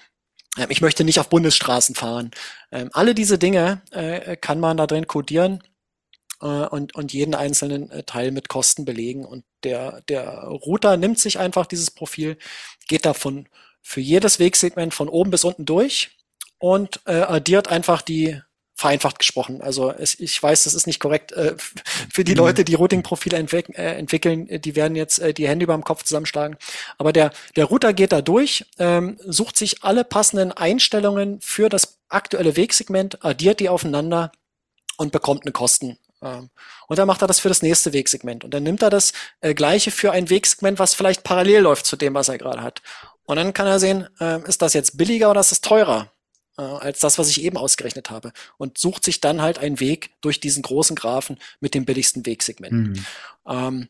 Ähm, 0.57 0.71
ich 0.71 0.81
möchte 0.81 1.05
nicht 1.05 1.19
auf 1.21 1.29
Bundesstraßen 1.29 1.95
fahren. 1.95 2.31
Ähm, 2.71 2.91
alle 2.93 3.15
diese 3.15 3.39
Dinge 3.39 3.83
äh, 3.91 4.37
kann 4.37 4.61
man 4.61 4.77
da 4.77 4.87
drin 4.87 5.07
codieren 5.07 5.63
äh, 6.41 6.47
und, 6.47 6.95
und 6.95 7.13
jeden 7.13 7.35
einzelnen 7.35 7.91
äh, 7.91 8.03
Teil 8.05 8.31
mit 8.31 8.49
Kosten 8.49 8.85
belegen. 8.85 9.25
Und 9.25 9.45
der, 9.65 10.03
der 10.03 10.45
Router 10.45 10.97
nimmt 10.97 11.19
sich 11.19 11.39
einfach 11.39 11.67
dieses 11.67 11.91
Profil, 11.91 12.37
geht 12.89 13.05
davon 13.07 13.49
für 13.81 14.01
jedes 14.01 14.39
Wegsegment 14.39 14.95
von 14.95 15.09
oben 15.09 15.31
bis 15.31 15.45
unten 15.45 15.65
durch 15.65 16.17
und 16.59 17.01
äh, 17.07 17.23
addiert 17.23 17.69
einfach 17.69 18.03
die 18.03 18.41
vereinfacht 18.83 19.21
gesprochen. 19.21 19.63
Also 19.63 19.93
es, 19.93 20.19
ich 20.19 20.43
weiß, 20.43 20.65
das 20.65 20.75
ist 20.75 20.87
nicht 20.87 20.99
korrekt 20.99 21.33
äh, 21.33 21.55
für 22.13 22.25
die 22.25 22.33
mhm. 22.33 22.39
Leute, 22.39 22.65
die 22.65 22.75
Routing-Profile 22.75 23.37
entwick 23.37 23.69
äh, 23.79 23.95
entwickeln, 23.95 24.49
die 24.51 24.77
werden 24.77 24.97
jetzt 24.97 25.21
äh, 25.21 25.33
die 25.33 25.49
Hände 25.49 25.65
über 25.65 25.75
dem 25.75 25.85
Kopf 25.85 26.03
zusammenschlagen. 26.03 26.57
Aber 26.99 27.13
der, 27.13 27.31
der 27.57 27.67
Router 27.67 27.93
geht 27.93 28.13
da 28.13 28.21
durch, 28.21 28.65
ähm, 28.79 29.17
sucht 29.25 29.57
sich 29.57 29.85
alle 29.85 30.05
passenden 30.05 30.51
Einstellungen 30.53 31.41
für 31.41 31.69
das 31.69 31.99
aktuelle 32.09 32.57
Wegsegment, 32.57 33.25
addiert 33.25 33.61
die 33.61 33.69
aufeinander 33.69 34.33
und 34.97 35.13
bekommt 35.13 35.45
eine 35.45 35.53
Kosten. 35.53 35.97
Ähm, 36.21 36.51
und 36.89 36.99
dann 36.99 37.07
macht 37.07 37.23
er 37.23 37.29
das 37.29 37.39
für 37.39 37.49
das 37.49 37.63
nächste 37.63 37.93
Wegsegment. 37.93 38.43
Und 38.43 38.53
dann 38.53 38.65
nimmt 38.65 38.83
er 38.83 38.91
das 38.91 39.13
äh, 39.41 39.55
gleiche 39.55 39.93
für 39.93 40.11
ein 40.11 40.29
Wegsegment, 40.29 40.81
was 40.81 40.95
vielleicht 40.95 41.23
parallel 41.23 41.61
läuft 41.63 41.87
zu 41.87 41.97
dem, 41.97 42.15
was 42.15 42.29
er 42.29 42.39
gerade 42.39 42.63
hat. 42.63 42.83
Und 43.25 43.37
dann 43.37 43.53
kann 43.53 43.69
er 43.69 43.79
sehen, 43.79 44.09
äh, 44.21 44.41
ist 44.49 44.61
das 44.61 44.75
jetzt 44.75 44.99
billiger 44.99 45.31
oder 45.31 45.41
ist 45.41 45.53
das 45.53 45.61
teurer? 45.61 46.11
Äh, 46.59 46.63
als 46.63 47.01
das, 47.01 47.19
was 47.19 47.29
ich 47.29 47.43
eben 47.43 47.57
ausgerechnet 47.57 48.11
habe 48.11 48.33
und 48.59 48.79
sucht 48.79 49.05
sich 49.05 49.21
dann 49.21 49.43
halt 49.43 49.59
einen 49.59 49.81
Weg 49.81 50.11
durch 50.21 50.41
diesen 50.41 50.63
großen 50.63 50.97
Graphen 50.97 51.39
mit 51.61 51.75
dem 51.75 51.85
billigsten 51.85 52.27
Wegsegment. 52.27 52.73
Mhm. 52.73 53.07
Ähm, 53.47 53.89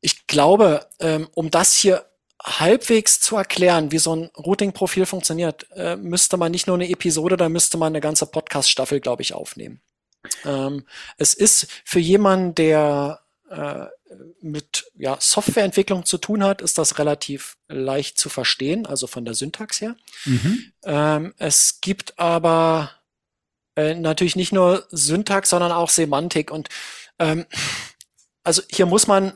ich 0.00 0.26
glaube, 0.26 0.86
ähm, 1.00 1.28
um 1.34 1.50
das 1.50 1.74
hier 1.74 2.04
halbwegs 2.42 3.20
zu 3.20 3.36
erklären, 3.36 3.92
wie 3.92 3.98
so 3.98 4.16
ein 4.16 4.30
Routing-Profil 4.36 5.06
funktioniert, 5.06 5.68
äh, 5.76 5.96
müsste 5.96 6.36
man 6.36 6.50
nicht 6.50 6.66
nur 6.66 6.74
eine 6.74 6.88
Episode, 6.88 7.36
da 7.36 7.48
müsste 7.48 7.78
man 7.78 7.92
eine 7.92 8.00
ganze 8.00 8.26
Podcast-Staffel, 8.26 9.00
glaube 9.00 9.22
ich, 9.22 9.32
aufnehmen. 9.32 9.80
Ähm, 10.44 10.84
es 11.18 11.34
ist 11.34 11.68
für 11.84 12.00
jemanden, 12.00 12.54
der 12.54 13.21
äh, 13.52 13.86
mit 14.40 14.86
ja, 14.96 15.18
Softwareentwicklung 15.20 16.06
zu 16.06 16.16
tun 16.16 16.42
hat, 16.42 16.62
ist 16.62 16.78
das 16.78 16.98
relativ 16.98 17.58
leicht 17.68 18.18
zu 18.18 18.30
verstehen, 18.30 18.86
also 18.86 19.06
von 19.06 19.24
der 19.24 19.34
Syntax 19.34 19.80
her. 19.80 19.94
Mhm. 20.24 20.72
Ähm, 20.84 21.34
es 21.36 21.80
gibt 21.82 22.18
aber 22.18 22.92
äh, 23.76 23.94
natürlich 23.94 24.36
nicht 24.36 24.52
nur 24.52 24.86
Syntax, 24.90 25.50
sondern 25.50 25.70
auch 25.70 25.90
Semantik 25.90 26.50
und 26.50 26.70
ähm, 27.18 27.44
also 28.42 28.62
hier 28.70 28.86
muss 28.86 29.06
man, 29.06 29.28
äh, 29.28 29.34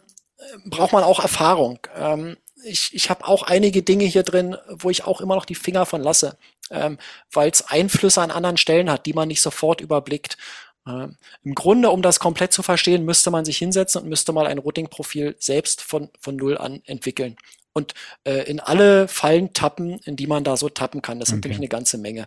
braucht 0.64 0.92
man 0.92 1.04
auch 1.04 1.20
Erfahrung. 1.20 1.78
Ähm, 1.94 2.38
ich 2.64 2.94
ich 2.94 3.10
habe 3.10 3.26
auch 3.26 3.42
einige 3.42 3.82
Dinge 3.82 4.06
hier 4.06 4.22
drin, 4.22 4.56
wo 4.68 4.88
ich 4.88 5.04
auch 5.04 5.20
immer 5.20 5.34
noch 5.34 5.44
die 5.44 5.54
Finger 5.54 5.84
von 5.84 6.02
lasse, 6.02 6.38
ähm, 6.70 6.98
weil 7.30 7.50
es 7.50 7.68
Einflüsse 7.68 8.22
an 8.22 8.30
anderen 8.30 8.56
Stellen 8.56 8.90
hat, 8.90 9.04
die 9.04 9.12
man 9.12 9.28
nicht 9.28 9.42
sofort 9.42 9.82
überblickt. 9.82 10.38
Ähm, 10.86 11.16
Im 11.44 11.54
Grunde, 11.54 11.90
um 11.90 12.02
das 12.02 12.20
komplett 12.20 12.52
zu 12.52 12.62
verstehen, 12.62 13.04
müsste 13.04 13.30
man 13.30 13.44
sich 13.44 13.58
hinsetzen 13.58 14.02
und 14.02 14.08
müsste 14.08 14.32
mal 14.32 14.46
ein 14.46 14.58
Routing-Profil 14.58 15.36
selbst 15.38 15.82
von, 15.82 16.10
von 16.20 16.36
Null 16.36 16.56
an 16.58 16.82
entwickeln. 16.86 17.36
Und 17.72 17.92
äh, 18.24 18.48
in 18.48 18.60
alle 18.60 19.06
Fallen 19.06 19.52
tappen, 19.52 19.98
in 20.04 20.16
die 20.16 20.26
man 20.26 20.44
da 20.44 20.56
so 20.56 20.70
tappen 20.70 21.02
kann. 21.02 21.20
Das 21.20 21.28
okay. 21.28 21.34
sind 21.34 21.44
nämlich 21.44 21.58
eine 21.58 21.68
ganze 21.68 21.98
Menge. 21.98 22.26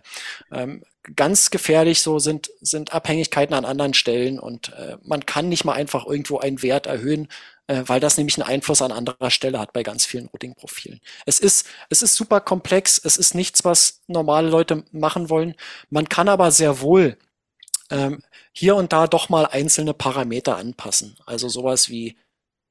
Ähm, 0.52 0.84
ganz 1.16 1.50
gefährlich 1.50 2.02
so 2.02 2.18
sind, 2.20 2.50
sind 2.60 2.92
Abhängigkeiten 2.92 3.54
an 3.54 3.64
anderen 3.64 3.94
Stellen 3.94 4.38
und 4.38 4.72
äh, 4.74 4.96
man 5.02 5.26
kann 5.26 5.48
nicht 5.48 5.64
mal 5.64 5.72
einfach 5.72 6.06
irgendwo 6.06 6.38
einen 6.38 6.62
Wert 6.62 6.86
erhöhen, 6.86 7.26
äh, 7.66 7.82
weil 7.86 7.98
das 7.98 8.16
nämlich 8.16 8.36
einen 8.36 8.48
Einfluss 8.48 8.82
an 8.82 8.92
anderer 8.92 9.30
Stelle 9.30 9.58
hat 9.58 9.72
bei 9.72 9.82
ganz 9.82 10.04
vielen 10.04 10.26
Routing-Profilen. 10.26 11.00
Es 11.26 11.40
ist, 11.40 11.66
es 11.88 12.02
ist 12.02 12.14
super 12.14 12.40
komplex, 12.40 13.00
es 13.02 13.16
ist 13.16 13.34
nichts, 13.34 13.64
was 13.64 14.02
normale 14.06 14.48
Leute 14.48 14.84
machen 14.92 15.30
wollen. 15.30 15.54
Man 15.88 16.08
kann 16.08 16.28
aber 16.28 16.52
sehr 16.52 16.80
wohl 16.80 17.16
ähm, 17.90 18.22
hier 18.52 18.76
und 18.76 18.92
da 18.92 19.06
doch 19.06 19.28
mal 19.28 19.46
einzelne 19.46 19.94
Parameter 19.94 20.56
anpassen. 20.56 21.16
Also 21.26 21.48
sowas 21.48 21.88
wie 21.88 22.16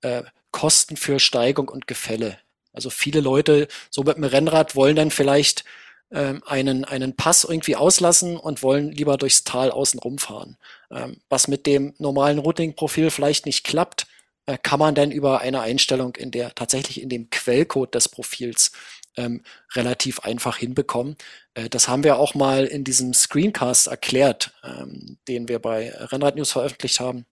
äh, 0.01 0.23
Kosten 0.51 0.97
für 0.97 1.19
Steigung 1.19 1.69
und 1.69 1.87
Gefälle. 1.87 2.37
Also 2.73 2.89
viele 2.89 3.19
Leute 3.19 3.67
so 3.89 4.03
mit 4.03 4.17
dem 4.17 4.23
Rennrad 4.23 4.75
wollen 4.75 4.95
dann 4.95 5.11
vielleicht 5.11 5.63
ähm, 6.11 6.41
einen, 6.45 6.85
einen 6.85 7.15
Pass 7.15 7.43
irgendwie 7.43 7.75
auslassen 7.75 8.37
und 8.37 8.63
wollen 8.63 8.91
lieber 8.91 9.17
durchs 9.17 9.43
Tal 9.43 9.71
außen 9.71 9.99
rumfahren. 9.99 10.57
Ähm, 10.91 11.21
was 11.29 11.47
mit 11.47 11.65
dem 11.65 11.93
normalen 11.97 12.39
Routing-Profil 12.39 13.11
vielleicht 13.11 13.45
nicht 13.45 13.63
klappt, 13.63 14.07
äh, 14.45 14.57
kann 14.57 14.79
man 14.79 14.95
dann 14.95 15.11
über 15.11 15.41
eine 15.41 15.61
Einstellung 15.61 16.15
in 16.15 16.31
der 16.31 16.55
tatsächlich 16.55 17.01
in 17.01 17.09
dem 17.09 17.29
Quellcode 17.29 17.93
des 17.93 18.09
Profils 18.09 18.71
ähm, 19.17 19.43
relativ 19.73 20.19
einfach 20.21 20.57
hinbekommen. 20.57 21.15
Äh, 21.53 21.69
das 21.69 21.87
haben 21.87 22.03
wir 22.03 22.17
auch 22.17 22.35
mal 22.35 22.65
in 22.65 22.83
diesem 22.83 23.13
Screencast 23.13 23.87
erklärt, 23.87 24.53
ähm, 24.63 25.17
den 25.27 25.47
wir 25.47 25.59
bei 25.59 25.91
Rennrad 25.95 26.35
News 26.35 26.51
veröffentlicht 26.51 26.99
haben. 26.99 27.25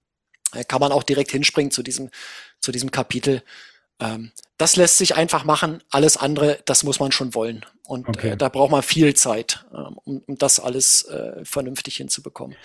Äh, 0.54 0.64
kann 0.64 0.82
man 0.82 0.92
auch 0.92 1.04
direkt 1.04 1.32
hinspringen 1.32 1.72
zu 1.72 1.84
diesem, 1.84 2.10
zu 2.60 2.72
diesem 2.72 2.92
Kapitel. 2.92 3.44
Ähm, 4.00 4.32
das 4.58 4.76
lässt 4.76 4.98
sich 4.98 5.16
einfach 5.16 5.44
machen. 5.44 5.84
Alles 5.90 6.18
andere, 6.18 6.60
das 6.66 6.84
muss 6.84 7.00
man 7.00 7.12
schon 7.12 7.34
wollen. 7.34 7.66
Und 7.86 8.08
äh, 8.08 8.10
okay. 8.10 8.30
äh, 8.32 8.38
da 8.38 8.50
braucht 8.50 8.72
man 8.72 8.84
viel 8.84 9.16
Zeit, 9.16 9.66
ähm, 9.74 9.98
um, 10.04 10.24
um, 10.28 10.38
das 10.38 10.60
alles 10.60 11.04
äh, 11.06 11.44
vernünftig 11.44 11.98
hinzubekommen. 11.98 12.56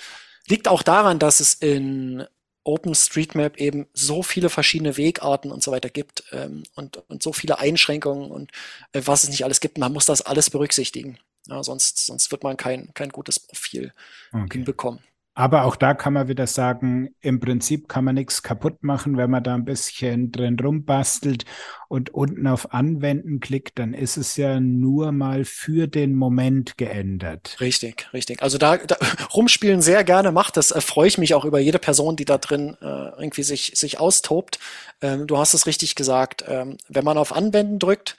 Liegt 0.47 0.69
auch 0.69 0.83
daran, 0.83 1.19
dass 1.19 1.41
es 1.41 1.55
in 1.55 2.25
OpenStreetMap 2.65 3.57
eben 3.59 3.87
so 3.93 4.23
viele 4.23 4.51
verschiedene 4.51 4.97
Wegarten 4.97 5.51
und 5.51 5.63
so 5.63 5.73
weiter 5.73 5.91
gibt 5.91 6.25
ähm, 6.33 6.63
und, 6.75 6.99
und 7.09 7.23
so 7.23 7.33
viele 7.33 7.59
Einschränkungen 7.59 8.31
und 8.31 8.53
äh, 8.93 9.03
was 9.05 9.25
es 9.25 9.31
nicht 9.31 9.45
alles 9.45 9.61
gibt. 9.61 9.79
Man 9.79 9.93
muss 9.93 10.07
das 10.07 10.23
alles 10.23 10.51
berücksichtigen. 10.51 11.19
Ja, 11.47 11.63
sonst, 11.63 12.07
sonst 12.07 12.31
wird 12.31 12.45
man 12.45 12.57
kein, 12.57 12.95
kein 12.95 13.09
gutes 13.09 13.41
Profil 13.41 13.93
okay. 14.33 14.47
hinbekommen. 14.53 15.01
Aber 15.35 15.65
auch 15.65 15.77
da 15.77 15.95
kann 15.95 16.13
man 16.13 16.29
wieder 16.29 16.47
sagen, 16.47 17.15
im 17.21 17.41
Prinzip 17.41 17.89
kann 17.89 18.05
man 18.05 18.17
nichts 18.17 18.43
kaputt 18.43 18.83
machen, 18.83 19.17
wenn 19.17 19.31
man 19.31 19.43
da 19.43 19.55
ein 19.55 19.65
bisschen 19.65 20.31
drin 20.31 20.59
rumbastelt 20.61 21.47
und 21.89 22.11
unten 22.11 22.47
auf 22.47 22.75
Anwenden 22.75 23.41
klickt, 23.41 23.79
dann 23.79 23.95
ist 23.95 24.19
es 24.19 24.37
ja 24.37 24.61
nur 24.61 25.11
mal 25.11 25.47
für 25.47 25.87
den 25.87 26.15
Moment 26.15 26.77
geändert. 26.77 27.57
Richtig, 27.61 28.13
richtig. 28.13 28.43
Also 28.43 28.59
da, 28.59 28.77
da 28.77 28.97
rumspielen 29.35 29.81
sehr 29.81 30.05
gerne 30.05 30.33
macht 30.33 30.59
das. 30.59 30.71
Äh, 30.71 30.83
freue 30.83 31.09
ich 31.09 31.17
mich 31.17 31.33
auch 31.33 31.47
über 31.47 31.61
jede 31.61 31.79
Person, 31.79 32.17
die 32.17 32.27
da 32.27 32.37
drin 32.37 32.77
äh, 32.83 32.85
irgendwie 32.85 33.43
sich, 33.43 33.73
sich 33.75 33.99
austobt. 33.99 34.59
Ähm, 35.01 35.27
du 35.27 35.39
hast 35.39 35.55
es 35.55 35.67
richtig 35.67 35.95
gesagt. 35.95 36.45
Ähm, 36.47 36.77
wenn 36.89 37.05
man 37.05 37.17
auf 37.17 37.35
Anwenden 37.35 37.79
drückt, 37.79 38.19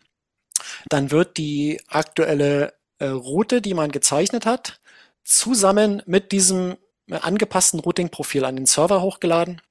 dann 0.89 1.11
wird 1.11 1.37
die 1.37 1.79
aktuelle 1.89 2.73
äh, 2.97 3.05
Route, 3.05 3.61
die 3.61 3.75
man 3.75 3.91
gezeichnet 3.91 4.47
hat, 4.47 4.79
zusammen 5.23 6.01
mit 6.07 6.31
diesem 6.31 6.75
angepassten 7.09 7.79
Routing-Profil 7.79 8.45
an 8.45 8.55
den 8.55 8.65
Server 8.65 9.01
hochgeladen. 9.01 9.61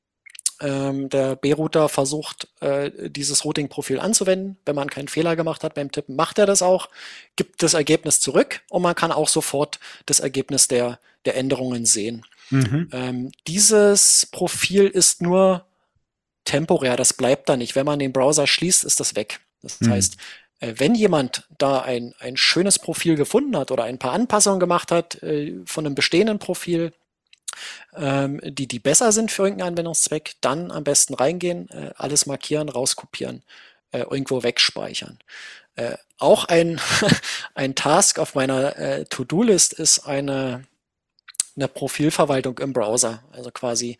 Ähm, 0.60 1.08
der 1.08 1.34
B-Router 1.34 1.88
versucht, 1.88 2.48
äh, 2.60 2.90
dieses 3.10 3.44
Routing-Profil 3.44 3.98
anzuwenden. 3.98 4.58
Wenn 4.64 4.76
man 4.76 4.90
keinen 4.90 5.08
Fehler 5.08 5.34
gemacht 5.34 5.64
hat 5.64 5.74
beim 5.74 5.90
Tippen, 5.90 6.14
macht 6.14 6.38
er 6.38 6.46
das 6.46 6.62
auch, 6.62 6.88
gibt 7.34 7.62
das 7.62 7.74
Ergebnis 7.74 8.20
zurück 8.20 8.60
und 8.70 8.82
man 8.82 8.94
kann 8.94 9.10
auch 9.10 9.28
sofort 9.28 9.80
das 10.06 10.20
Ergebnis 10.20 10.68
der, 10.68 11.00
der 11.24 11.36
Änderungen 11.36 11.84
sehen. 11.84 12.24
Mhm. 12.50 12.88
Ähm, 12.92 13.32
dieses 13.48 14.26
Profil 14.30 14.86
ist 14.86 15.20
nur 15.20 15.64
temporär, 16.44 16.96
das 16.96 17.12
bleibt 17.12 17.48
da 17.48 17.56
nicht. 17.56 17.74
Wenn 17.74 17.86
man 17.86 17.98
den 17.98 18.12
Browser 18.12 18.46
schließt, 18.46 18.84
ist 18.84 19.00
das 19.00 19.16
weg. 19.16 19.40
Das 19.62 19.80
mhm. 19.80 19.90
heißt, 19.90 20.16
äh, 20.60 20.74
wenn 20.76 20.94
jemand 20.94 21.48
da 21.58 21.80
ein, 21.80 22.14
ein 22.20 22.36
schönes 22.36 22.78
Profil 22.78 23.16
gefunden 23.16 23.56
hat 23.56 23.70
oder 23.70 23.84
ein 23.84 23.98
paar 23.98 24.12
Anpassungen 24.12 24.60
gemacht 24.60 24.92
hat 24.92 25.22
äh, 25.22 25.54
von 25.66 25.86
einem 25.86 25.94
bestehenden 25.94 26.38
Profil, 26.38 26.92
die, 27.94 28.68
die 28.68 28.78
besser 28.78 29.12
sind 29.12 29.30
für 29.30 29.42
irgendeinen 29.42 29.70
Anwendungszweck, 29.70 30.36
dann 30.40 30.70
am 30.70 30.84
besten 30.84 31.14
reingehen, 31.14 31.68
äh, 31.70 31.92
alles 31.96 32.26
markieren, 32.26 32.68
rauskopieren, 32.68 33.42
äh, 33.90 34.00
irgendwo 34.00 34.42
wegspeichern. 34.42 35.18
Äh, 35.76 35.96
auch 36.18 36.44
ein, 36.46 36.80
ein 37.54 37.74
Task 37.74 38.18
auf 38.18 38.34
meiner 38.34 39.04
To-Do-List 39.08 39.72
ist 39.74 40.06
eine, 40.06 40.64
eine 41.56 41.68
Profilverwaltung 41.68 42.58
im 42.58 42.72
Browser, 42.72 43.22
also 43.32 43.50
quasi 43.50 43.98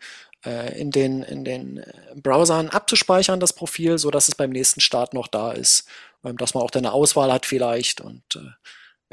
in 0.75 0.91
den, 0.91 1.23
in 1.23 1.45
den 1.45 1.85
Browsern 2.15 2.67
abzuspeichern, 2.67 3.39
das 3.39 3.53
Profil, 3.53 3.97
so 3.97 4.11
dass 4.11 4.27
es 4.27 4.35
beim 4.35 4.49
nächsten 4.49 4.81
Start 4.81 5.13
noch 5.13 5.27
da 5.27 5.53
ist, 5.53 5.87
ähm, 6.25 6.35
dass 6.35 6.53
man 6.53 6.63
auch 6.63 6.71
dann 6.71 6.85
eine 6.85 6.93
Auswahl 6.93 7.31
hat 7.31 7.45
vielleicht 7.45 8.01
und 8.01 8.21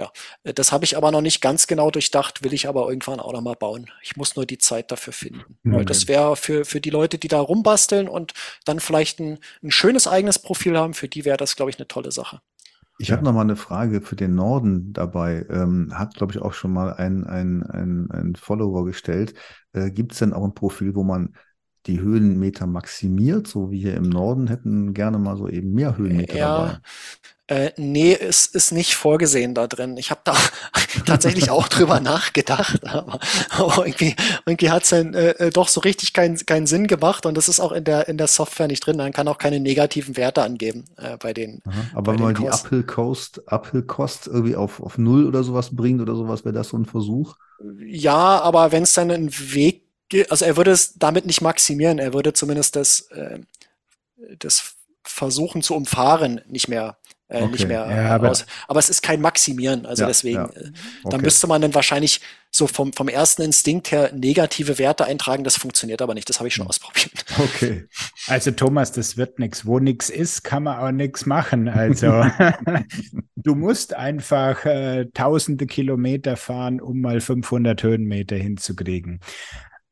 ja, 0.00 0.10
äh, 0.44 0.54
das 0.54 0.72
habe 0.72 0.84
ich 0.84 0.96
aber 0.96 1.12
noch 1.12 1.20
nicht 1.20 1.40
ganz 1.40 1.66
genau 1.66 1.90
durchdacht, 1.90 2.42
will 2.42 2.54
ich 2.54 2.66
aber 2.68 2.88
irgendwann 2.88 3.20
auch 3.20 3.32
noch 3.32 3.42
mal 3.42 3.54
bauen. 3.54 3.90
Ich 4.02 4.16
muss 4.16 4.34
nur 4.34 4.46
die 4.46 4.58
Zeit 4.58 4.90
dafür 4.90 5.12
finden. 5.12 5.58
Mhm. 5.62 5.74
Weil 5.74 5.84
das 5.84 6.08
wäre 6.08 6.36
für, 6.36 6.64
für 6.64 6.80
die 6.80 6.90
Leute, 6.90 7.18
die 7.18 7.28
da 7.28 7.40
rumbasteln 7.40 8.08
und 8.08 8.32
dann 8.64 8.80
vielleicht 8.80 9.20
ein, 9.20 9.38
ein 9.62 9.70
schönes 9.70 10.08
eigenes 10.08 10.38
Profil 10.38 10.78
haben, 10.78 10.94
für 10.94 11.08
die 11.08 11.24
wäre 11.24 11.36
das, 11.36 11.54
glaube 11.54 11.70
ich, 11.70 11.78
eine 11.78 11.86
tolle 11.86 12.12
Sache. 12.12 12.40
Ich 12.98 13.12
habe 13.12 13.24
noch 13.24 13.32
mal 13.32 13.42
eine 13.42 13.56
Frage 13.56 14.02
für 14.02 14.16
den 14.16 14.34
Norden 14.34 14.92
dabei. 14.92 15.46
Ähm, 15.48 15.90
hat, 15.94 16.14
glaube 16.14 16.34
ich, 16.34 16.42
auch 16.42 16.52
schon 16.52 16.72
mal 16.72 16.92
ein, 16.92 17.24
ein, 17.24 17.62
ein, 17.62 18.10
ein 18.10 18.34
Follower 18.36 18.84
gestellt. 18.84 19.34
Äh, 19.72 19.90
Gibt 19.90 20.12
es 20.12 20.18
denn 20.18 20.34
auch 20.34 20.44
ein 20.44 20.54
Profil, 20.54 20.94
wo 20.94 21.02
man 21.02 21.34
die 21.86 22.00
Höhenmeter 22.00 22.66
maximiert, 22.66 23.46
so 23.46 23.70
wie 23.70 23.80
hier 23.80 23.94
im 23.96 24.08
Norden 24.08 24.48
hätten 24.48 24.94
gerne 24.94 25.18
mal 25.18 25.36
so 25.36 25.48
eben 25.48 25.72
mehr 25.72 25.96
Höhenmeter 25.96 26.36
ja, 26.36 26.58
dabei. 26.58 26.78
Äh, 27.50 27.72
nee, 27.76 28.14
es 28.14 28.46
ist 28.46 28.70
nicht 28.70 28.94
vorgesehen 28.94 29.56
da 29.56 29.66
drin. 29.66 29.96
Ich 29.96 30.12
habe 30.12 30.20
da 30.22 30.36
tatsächlich 31.04 31.50
auch 31.50 31.66
drüber 31.66 31.98
nachgedacht, 31.98 32.86
aber, 32.86 33.18
aber 33.50 33.86
irgendwie, 33.86 34.14
irgendwie 34.46 34.70
hat 34.70 34.84
es 34.84 34.90
dann 34.90 35.14
äh, 35.14 35.30
äh, 35.30 35.50
doch 35.50 35.66
so 35.66 35.80
richtig 35.80 36.12
keinen 36.12 36.36
keinen 36.46 36.68
Sinn 36.68 36.86
gemacht 36.86 37.26
und 37.26 37.36
das 37.36 37.48
ist 37.48 37.58
auch 37.58 37.72
in 37.72 37.82
der 37.82 38.06
in 38.06 38.18
der 38.18 38.28
Software 38.28 38.68
nicht 38.68 38.86
drin. 38.86 38.98
Man 38.98 39.12
kann 39.12 39.26
auch 39.26 39.38
keine 39.38 39.58
negativen 39.58 40.16
Werte 40.16 40.42
angeben 40.42 40.84
äh, 40.96 41.16
bei 41.16 41.32
den. 41.32 41.60
Aha, 41.64 41.74
aber 41.94 42.12
wenn 42.12 42.20
man 42.20 42.34
die 42.36 42.48
Uphill 42.48 42.84
Cost, 42.84 43.42
Uphill 43.48 43.82
Cost 43.82 44.28
irgendwie 44.28 44.54
auf, 44.54 44.80
auf 44.80 44.96
Null 44.96 45.26
oder 45.26 45.42
sowas 45.42 45.74
bringt 45.74 46.00
oder 46.00 46.14
sowas, 46.14 46.44
wäre 46.44 46.54
das 46.54 46.68
so 46.68 46.76
ein 46.76 46.84
Versuch? 46.84 47.34
Ja, 47.84 48.40
aber 48.40 48.70
wenn 48.70 48.84
es 48.84 48.94
dann 48.94 49.10
einen 49.10 49.32
Weg, 49.32 49.89
also 50.28 50.44
er 50.44 50.56
würde 50.56 50.70
es 50.70 50.94
damit 50.94 51.26
nicht 51.26 51.40
maximieren, 51.40 51.98
er 51.98 52.12
würde 52.12 52.32
zumindest 52.32 52.76
das, 52.76 53.02
äh, 53.12 53.40
das 54.38 54.74
Versuchen 55.04 55.62
zu 55.62 55.74
umfahren 55.74 56.40
nicht 56.46 56.68
mehr 56.68 56.98
äh, 57.30 57.42
okay. 57.42 57.52
nicht 57.52 57.68
mehr 57.68 57.86
ja, 57.88 58.14
aber, 58.14 58.30
aus. 58.30 58.44
Aber 58.66 58.80
es 58.80 58.88
ist 58.88 59.02
kein 59.02 59.20
Maximieren. 59.20 59.86
Also 59.86 60.02
ja, 60.02 60.08
deswegen, 60.08 60.38
ja. 60.38 60.46
Äh, 60.46 60.72
okay. 61.04 61.10
da 61.10 61.18
müsste 61.18 61.46
man 61.46 61.62
dann 61.62 61.72
wahrscheinlich 61.74 62.20
so 62.50 62.66
vom, 62.66 62.92
vom 62.92 63.06
ersten 63.06 63.42
Instinkt 63.42 63.92
her 63.92 64.10
negative 64.12 64.78
Werte 64.78 65.04
eintragen. 65.04 65.44
Das 65.44 65.56
funktioniert 65.56 66.02
aber 66.02 66.14
nicht. 66.14 66.28
Das 66.28 66.40
habe 66.40 66.48
ich 66.48 66.54
schon 66.54 66.64
hm. 66.64 66.70
ausprobiert. 66.70 67.24
Okay. 67.38 67.86
Also 68.26 68.50
Thomas, 68.50 68.92
das 68.92 69.16
wird 69.16 69.38
nichts. 69.38 69.64
Wo 69.64 69.78
nichts 69.78 70.10
ist, 70.10 70.42
kann 70.42 70.64
man 70.64 70.78
auch 70.78 70.90
nichts 70.90 71.24
machen. 71.24 71.68
Also 71.68 72.24
du 73.36 73.54
musst 73.54 73.94
einfach 73.94 74.64
äh, 74.64 75.06
tausende 75.14 75.66
Kilometer 75.66 76.36
fahren, 76.36 76.80
um 76.80 77.00
mal 77.00 77.20
500 77.20 77.82
Höhenmeter 77.82 78.36
hinzukriegen. 78.36 79.20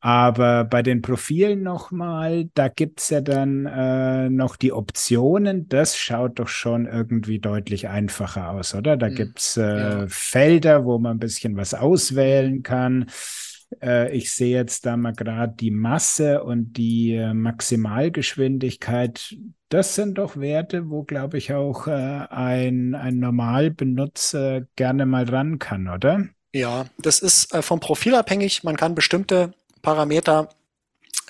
Aber 0.01 0.65
bei 0.65 0.83
den 0.83 1.03
Profilen 1.03 1.63
nochmal, 1.63 2.49
da 2.55 2.69
gibt 2.69 3.01
es 3.01 3.11
ja 3.11 3.21
dann 3.21 3.67
äh, 3.67 4.31
noch 4.31 4.55
die 4.55 4.73
Optionen. 4.73 5.69
Das 5.69 5.97
schaut 5.97 6.39
doch 6.39 6.47
schon 6.47 6.87
irgendwie 6.87 7.41
deutlich 7.41 7.89
einfacher 7.89 8.51
aus, 8.51 8.77
oder? 8.77 8.97
Da 8.97 9.09
mhm. 9.09 9.15
gibt 9.17 9.41
es 9.41 9.57
äh, 9.57 9.63
ja. 9.63 10.07
Felder, 10.09 10.85
wo 10.85 10.99
man 10.99 11.17
ein 11.17 11.19
bisschen 11.19 11.57
was 11.57 11.75
auswählen 11.75 12.63
kann. 12.63 13.07
Äh, 13.83 14.17
ich 14.17 14.33
sehe 14.33 14.55
jetzt 14.55 14.87
da 14.87 14.97
mal 14.97 15.15
gerade 15.15 15.57
die 15.57 15.73
Masse 15.73 16.45
und 16.45 16.77
die 16.77 17.15
äh, 17.15 17.35
Maximalgeschwindigkeit. 17.35 19.37
Das 19.69 19.97
sind 19.97 20.19
doch 20.19 20.37
Werte, 20.37 20.91
wo, 20.91 21.03
glaube 21.03 21.39
ich, 21.39 21.53
auch 21.53 21.89
äh, 21.89 21.91
ein, 21.91 22.95
ein 22.95 23.19
Normalbenutzer 23.19 24.63
gerne 24.77 25.07
mal 25.07 25.25
ran 25.25 25.59
kann, 25.59 25.89
oder? 25.89 26.25
Ja, 26.55 26.87
das 26.99 27.19
ist 27.19 27.53
äh, 27.53 27.63
vom 27.63 27.81
Profil 27.81 28.15
abhängig. 28.15 28.63
Man 28.63 28.77
kann 28.77 28.95
bestimmte 28.95 29.55
Parameter 29.89 30.51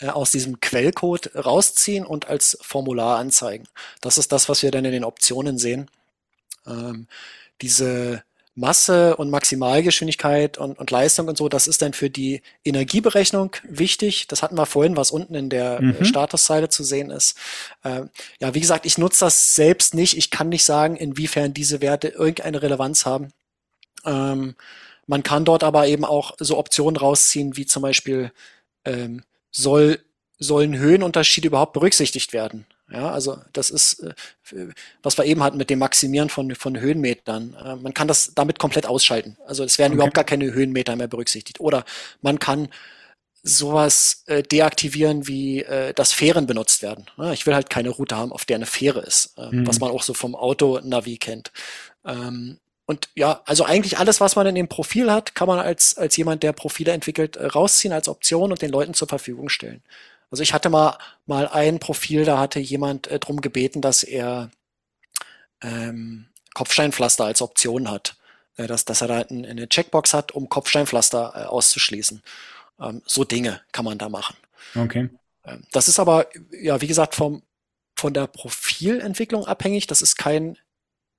äh, 0.01 0.09
aus 0.09 0.33
diesem 0.33 0.59
Quellcode 0.61 1.31
rausziehen 1.37 2.05
und 2.05 2.27
als 2.27 2.59
Formular 2.61 3.19
anzeigen. 3.19 3.69
Das 4.01 4.19
ist 4.19 4.33
das, 4.33 4.49
was 4.49 4.65
wir 4.65 4.73
dann 4.73 4.85
in 4.85 4.91
den 4.91 5.05
Optionen 5.05 5.59
sehen. 5.59 5.89
Ähm, 6.67 7.07
diese 7.63 8.25
Masse 8.57 9.15
und 9.15 9.31
Maximalgeschwindigkeit 9.31 10.59
und, 10.59 10.77
und, 10.77 10.91
Leistung 10.91 11.29
und 11.29 11.39
so, 11.39 11.49
das 11.49 11.69
ist 11.69 11.81
dann 11.81 11.93
für 11.93 12.11
die 12.11 12.43
Energieberechnung 12.65 13.55
wichtig. 13.63 14.27
Das 14.27 14.43
hatten 14.43 14.59
wir 14.59 14.67
vorhin, 14.67 14.97
was 14.97 15.13
unten 15.13 15.37
in 15.37 15.51
der 15.51 15.81
mhm. 15.81 16.05
Statuszeile 16.05 16.69
zu 16.69 16.83
sehen 16.83 17.13
ist. 17.13 17.39
Ähm, 17.85 18.11
ja, 18.41 18.55
wie 18.55 18.61
gesagt, 18.61 18.87
ich 18.87 18.99
nutze 18.99 19.25
das 19.27 19.55
selbst 19.55 19.95
nicht. 19.95 20.17
Ich 20.17 20.33
kann 20.33 20.49
nicht 20.49 20.65
sagen, 20.65 20.97
inwiefern 20.97 21.55
diese 21.55 21.81
Werte 21.81 22.09
irgendeine 22.09 22.61
Relevanz 22.61 23.07
haben. 23.07 23.33
Ähm, 24.05 24.57
man 25.09 25.23
kann 25.25 25.45
dort 25.45 25.65
aber 25.65 25.89
eben 25.89 26.05
auch 26.05 26.37
so 26.39 26.57
Optionen 26.57 26.97
rausziehen, 26.97 27.57
wie 27.57 27.67
zum 27.67 27.83
Beispiel 27.83 28.31
ähm, 28.85 29.23
soll, 29.51 29.99
sollen 30.39 30.79
Höhenunterschiede 30.79 31.49
überhaupt 31.49 31.73
berücksichtigt 31.73 32.33
werden. 32.33 32.67
Ja, 32.91 33.11
also 33.11 33.39
das 33.53 33.71
ist, 33.71 34.05
äh, 34.53 34.69
was 35.03 35.19
wir 35.19 35.25
eben 35.25 35.43
hatten 35.43 35.59
mit 35.59 35.71
dem 35.71 35.79
Maximieren 35.79 36.31
von, 36.31 36.55
von 36.55 36.79
Höhenmetern. 36.79 37.55
Äh, 37.55 37.77
man 37.77 37.95
kann 37.95 38.09
das 38.09 38.33
damit 38.35 38.59
komplett 38.59 38.87
ausschalten. 38.87 39.37
Also 39.47 39.65
es 39.65 39.79
werden 39.79 39.93
okay. 39.93 39.97
überhaupt 39.97 40.15
gar 40.15 40.25
keine 40.25 40.53
Höhenmeter 40.53 40.97
mehr 40.97 41.09
berücksichtigt. 41.09 41.61
Oder 41.61 41.85
man 42.23 42.39
kann 42.39 42.69
sowas 43.43 44.25
äh, 44.27 44.43
deaktivieren, 44.43 45.27
wie 45.27 45.63
äh, 45.63 45.95
dass 45.95 46.13
Fähren 46.13 46.47
benutzt 46.47 46.83
werden. 46.83 47.07
Ja, 47.17 47.33
ich 47.33 47.47
will 47.47 47.55
halt 47.55 47.71
keine 47.71 47.91
Route 47.91 48.17
haben, 48.17 48.33
auf 48.33 48.45
der 48.45 48.57
eine 48.57 48.67
Fähre 48.67 49.01
ist, 49.01 49.35
äh, 49.39 49.51
mhm. 49.51 49.67
was 49.67 49.81
man 49.81 49.91
auch 49.91 50.03
so 50.03 50.15
vom 50.15 50.35
Auto-Navi 50.35 51.19
kennt. 51.19 51.53
Ähm, 52.05 52.59
und 52.89 53.11
ja, 53.15 53.43
also 53.45 53.65
eigentlich 53.65 53.99
alles, 53.99 54.19
was 54.19 54.35
man 54.35 54.47
in 54.47 54.55
dem 54.55 54.69
Profil 54.69 55.13
hat, 55.13 55.35
kann 55.35 55.47
man 55.47 55.59
als, 55.59 55.99
als 55.99 56.17
jemand, 56.17 56.43
der 56.43 56.55
Profile 56.55 56.93
entwickelt, 56.93 57.37
äh, 57.37 57.45
rausziehen 57.45 57.93
als 57.93 58.09
Option 58.09 58.51
und 58.51 58.63
den 58.63 58.71
Leuten 58.71 58.95
zur 58.95 59.07
Verfügung 59.07 59.51
stellen. 59.51 59.83
Also 60.31 60.43
ich 60.43 60.55
hatte 60.55 60.71
mal, 60.71 60.97
mal 61.27 61.49
ein 61.49 61.81
Profil, 61.81 62.25
da 62.25 62.39
hatte 62.39 62.61
jemand 62.61 63.07
äh, 63.09 63.19
drum 63.19 63.43
gebeten, 63.43 63.83
dass 63.83 64.03
er 64.03 64.51
ähm, 65.61 66.29
Kopfsteinpflaster 66.55 67.27
als 67.27 67.43
Option 67.43 67.91
hat. 67.91 68.17
Äh, 68.57 68.67
dass, 68.67 68.87
dass 68.87 69.03
er 69.03 69.09
da 69.09 69.19
ein, 69.21 69.45
eine 69.45 69.69
Checkbox 69.69 70.15
hat, 70.15 70.33
um 70.33 70.49
Kopfsteinpflaster 70.49 71.33
äh, 71.35 71.45
auszuschließen. 71.45 72.23
Ähm, 72.81 73.03
so 73.05 73.25
Dinge 73.25 73.61
kann 73.71 73.85
man 73.85 73.99
da 73.99 74.09
machen. 74.09 74.35
Okay. 74.75 75.11
Ähm, 75.45 75.63
das 75.73 75.89
ist 75.89 76.01
aber, 76.01 76.27
ja, 76.51 76.81
wie 76.81 76.87
gesagt, 76.87 77.15
vom, 77.15 77.43
von 77.97 78.15
der 78.15 78.29
Profilentwicklung 78.29 79.47
abhängig. 79.47 79.89
Das 79.89 80.01
ist 80.01 80.17
kein 80.17 80.57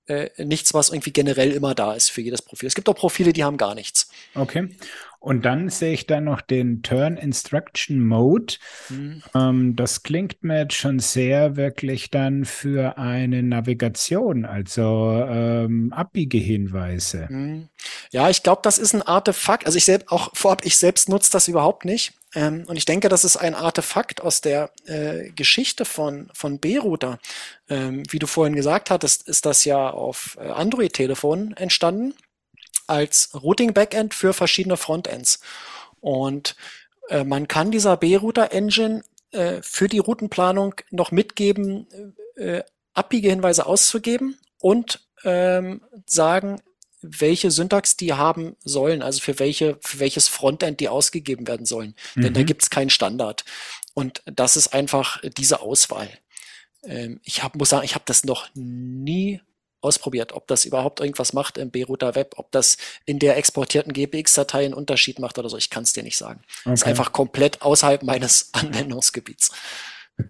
äh, 0.09 0.29
nichts, 0.43 0.73
was 0.73 0.89
irgendwie 0.89 1.11
generell 1.11 1.51
immer 1.51 1.75
da 1.75 1.93
ist 1.93 2.09
für 2.09 2.21
jedes 2.21 2.41
Profil. 2.41 2.67
Es 2.67 2.75
gibt 2.75 2.89
auch 2.89 2.95
Profile, 2.95 3.33
die 3.33 3.43
haben 3.43 3.57
gar 3.57 3.75
nichts. 3.75 4.09
Okay. 4.35 4.69
Und 5.19 5.43
dann 5.43 5.67
sehe 5.67 5.93
ich 5.93 6.07
da 6.07 6.21
noch 6.21 6.39
den 6.39 6.81
Turn 6.81 7.17
Instruction 7.17 8.05
Mode. 8.05 8.55
Mhm. 8.87 9.21
Ähm, 9.35 9.75
das 9.75 10.03
klingt 10.03 10.43
mir 10.43 10.59
jetzt 10.59 10.75
schon 10.75 10.99
sehr 10.99 11.57
wirklich 11.57 12.09
dann 12.09 12.45
für 12.45 12.97
eine 12.97 13.43
Navigation, 13.43 14.45
also 14.45 15.11
ähm, 15.27 15.91
Abbiegehinweise. 15.91 17.27
Mhm. 17.29 17.69
Ja, 18.11 18.29
ich 18.29 18.43
glaube, 18.43 18.61
das 18.63 18.77
ist 18.77 18.93
ein 18.93 19.01
Artefakt. 19.01 19.65
Also 19.65 19.77
ich 19.77 19.85
selbst 19.85 20.09
auch 20.09 20.35
vorab, 20.35 20.65
ich 20.65 20.77
selbst 20.77 21.09
nutze 21.09 21.31
das 21.31 21.49
überhaupt 21.49 21.83
nicht. 21.83 22.13
Ähm, 22.35 22.65
und 22.67 22.77
ich 22.77 22.85
denke, 22.85 23.09
das 23.09 23.23
ist 23.23 23.37
ein 23.37 23.55
Artefakt 23.55 24.21
aus 24.21 24.41
der 24.41 24.71
äh, 24.85 25.29
Geschichte 25.31 25.85
von, 25.85 26.29
von 26.33 26.59
B-Router. 26.59 27.19
Ähm, 27.69 28.03
wie 28.09 28.19
du 28.19 28.27
vorhin 28.27 28.55
gesagt 28.55 28.91
hattest, 28.91 29.27
ist 29.27 29.45
das 29.45 29.65
ja 29.65 29.89
auf 29.89 30.37
äh, 30.39 30.47
Android-Telefonen 30.47 31.55
entstanden 31.57 32.13
als 32.87 33.29
Routing-Backend 33.33 34.13
für 34.13 34.33
verschiedene 34.33 34.77
Frontends. 34.77 35.39
Und 36.01 36.55
äh, 37.09 37.23
man 37.23 37.47
kann 37.47 37.71
dieser 37.71 37.97
B-Router-Engine 37.97 39.03
äh, 39.31 39.61
für 39.61 39.87
die 39.87 39.99
Routenplanung 39.99 40.75
noch 40.91 41.11
mitgeben, 41.11 41.87
äh, 42.35 42.63
Abbiegehinweise 42.93 43.65
auszugeben 43.65 44.39
und 44.59 45.07
ähm, 45.23 45.81
sagen, 46.05 46.61
welche 47.01 47.51
Syntax 47.51 47.97
die 47.97 48.13
haben 48.13 48.55
sollen, 48.63 49.01
also 49.01 49.21
für 49.21 49.39
welche, 49.39 49.77
für 49.81 49.99
welches 49.99 50.27
Frontend 50.27 50.79
die 50.79 50.89
ausgegeben 50.89 51.47
werden 51.47 51.65
sollen. 51.65 51.95
Mhm. 52.15 52.21
Denn 52.21 52.33
da 52.33 52.39
mhm. 52.41 52.45
gibt 52.45 52.63
es 52.63 52.69
keinen 52.69 52.89
Standard. 52.89 53.45
Und 53.93 54.21
das 54.25 54.57
ist 54.57 54.73
einfach 54.73 55.21
diese 55.37 55.61
Auswahl. 55.61 56.09
Ähm, 56.83 57.19
ich 57.23 57.43
hab, 57.43 57.55
muss 57.55 57.69
sagen, 57.69 57.85
ich 57.85 57.95
habe 57.95 58.05
das 58.05 58.23
noch 58.23 58.47
nie 58.53 59.41
ausprobiert, 59.81 60.33
ob 60.33 60.47
das 60.47 60.65
überhaupt 60.65 60.99
irgendwas 60.99 61.31
macht 61.31 61.57
im 61.57 61.71
B-Router 61.71 62.15
Web, 62.15 62.33
ob 62.35 62.51
das 62.51 62.77
in 63.05 63.17
der 63.17 63.37
exportierten 63.37 63.93
GPX-Datei 63.93 64.65
einen 64.65 64.73
Unterschied 64.73 65.19
macht 65.19 65.37
oder 65.39 65.49
so. 65.49 65.57
Ich 65.57 65.69
kann 65.69 65.83
es 65.83 65.93
dir 65.93 66.03
nicht 66.03 66.17
sagen. 66.17 66.41
Okay. 66.41 66.71
Das 66.71 66.81
ist 66.81 66.87
einfach 66.87 67.13
komplett 67.13 67.61
außerhalb 67.61 68.03
meines 68.03 68.49
Anwendungsgebiets 68.53 69.51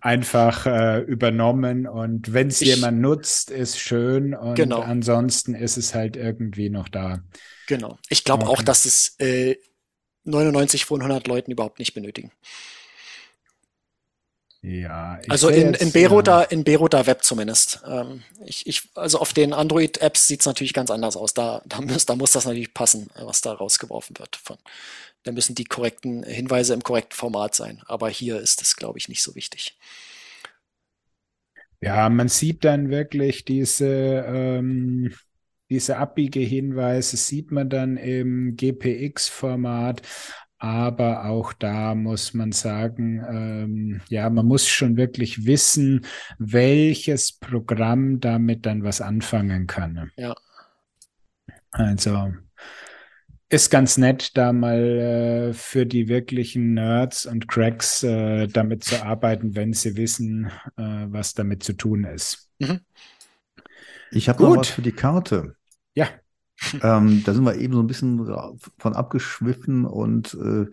einfach 0.01 0.65
äh, 0.65 0.99
übernommen 0.99 1.87
und 1.87 2.33
wenn 2.33 2.47
es 2.47 2.59
jemand 2.59 2.99
nutzt, 2.99 3.51
ist 3.51 3.79
schön 3.79 4.33
und 4.33 4.55
genau. 4.55 4.81
ansonsten 4.81 5.55
ist 5.55 5.77
es 5.77 5.95
halt 5.95 6.15
irgendwie 6.15 6.69
noch 6.69 6.89
da. 6.89 7.19
Genau. 7.67 7.97
Ich 8.09 8.23
glaube 8.23 8.45
okay. 8.45 8.53
auch, 8.53 8.61
dass 8.61 8.85
es 8.85 9.15
äh, 9.19 9.55
99 10.23 10.85
von 10.85 11.01
100 11.01 11.27
Leuten 11.27 11.51
überhaupt 11.51 11.79
nicht 11.79 11.93
benötigen. 11.93 12.31
Ja. 14.61 15.19
also 15.29 15.47
in, 15.47 15.73
in 15.73 15.93
Beruta, 15.93 16.41
ja. 16.41 16.47
in 16.47 16.65
Beruta 16.65 17.05
Web 17.05 17.23
zumindest. 17.23 17.81
Ähm, 17.87 18.23
ich, 18.45 18.67
ich, 18.67 18.89
also 18.93 19.19
auf 19.19 19.31
den 19.31 19.53
Android-Apps 19.53 20.27
sieht 20.27 20.41
es 20.41 20.45
natürlich 20.45 20.73
ganz 20.73 20.91
anders 20.91 21.15
aus. 21.15 21.33
Da, 21.33 21.61
da, 21.65 21.79
muss, 21.79 22.05
da 22.05 22.15
muss 22.15 22.31
das 22.31 22.45
natürlich 22.45 22.73
passen, 22.73 23.09
was 23.15 23.39
da 23.39 23.53
rausgeworfen 23.53 24.19
wird. 24.19 24.35
Von, 24.35 24.57
da 25.23 25.31
müssen 25.31 25.55
die 25.55 25.65
korrekten 25.65 26.23
Hinweise 26.23 26.73
im 26.73 26.81
korrekten 26.81 27.15
Format 27.15 27.55
sein. 27.55 27.81
Aber 27.85 28.09
hier 28.09 28.39
ist 28.39 28.61
es, 28.61 28.75
glaube 28.75 28.97
ich, 28.97 29.09
nicht 29.09 29.21
so 29.21 29.35
wichtig. 29.35 29.77
Ja, 31.81 32.09
man 32.09 32.27
sieht 32.27 32.65
dann 32.65 32.89
wirklich 32.89 33.45
diese, 33.45 33.87
ähm, 34.27 35.13
diese 35.69 35.97
Abbiegehinweise, 35.97 37.15
sieht 37.15 37.51
man 37.51 37.69
dann 37.69 37.97
im 37.97 38.55
GPX-Format. 38.55 40.01
Aber 40.61 41.25
auch 41.25 41.53
da 41.53 41.95
muss 41.95 42.33
man 42.33 42.51
sagen, 42.51 43.23
ähm, 43.29 44.01
ja, 44.09 44.29
man 44.29 44.45
muss 44.45 44.67
schon 44.67 44.97
wirklich 44.97 45.45
wissen, 45.45 46.05
welches 46.37 47.31
Programm 47.31 48.19
damit 48.19 48.65
dann 48.65 48.83
was 48.83 48.99
anfangen 48.99 49.67
kann. 49.67 50.11
Ja. 50.17 50.35
Also 51.71 52.33
ist 53.49 53.71
ganz 53.71 53.97
nett, 53.97 54.37
da 54.37 54.53
mal 54.53 54.79
äh, 54.79 55.53
für 55.53 55.85
die 55.85 56.07
wirklichen 56.07 56.75
Nerds 56.75 57.25
und 57.25 57.47
Cracks 57.47 58.03
äh, 58.03 58.47
damit 58.47 58.83
zu 58.83 59.03
arbeiten, 59.03 59.55
wenn 59.55 59.73
sie 59.73 59.97
wissen, 59.97 60.51
äh, 60.77 61.07
was 61.09 61.33
damit 61.33 61.63
zu 61.63 61.73
tun 61.73 62.03
ist. 62.03 62.49
Mhm. 62.59 62.81
Ich 64.11 64.29
habe 64.29 64.43
noch 64.43 64.57
was 64.57 64.69
für 64.69 64.81
die 64.81 64.91
Karte. 64.91 65.55
Ja. 65.95 66.07
Ähm, 66.83 67.23
da 67.23 67.33
sind 67.33 67.45
wir 67.45 67.55
eben 67.55 67.73
so 67.73 67.79
ein 67.79 67.87
bisschen 67.87 68.19
von 68.77 68.93
abgeschwiffen 68.93 69.85
und 69.85 70.33
äh, 70.33 70.65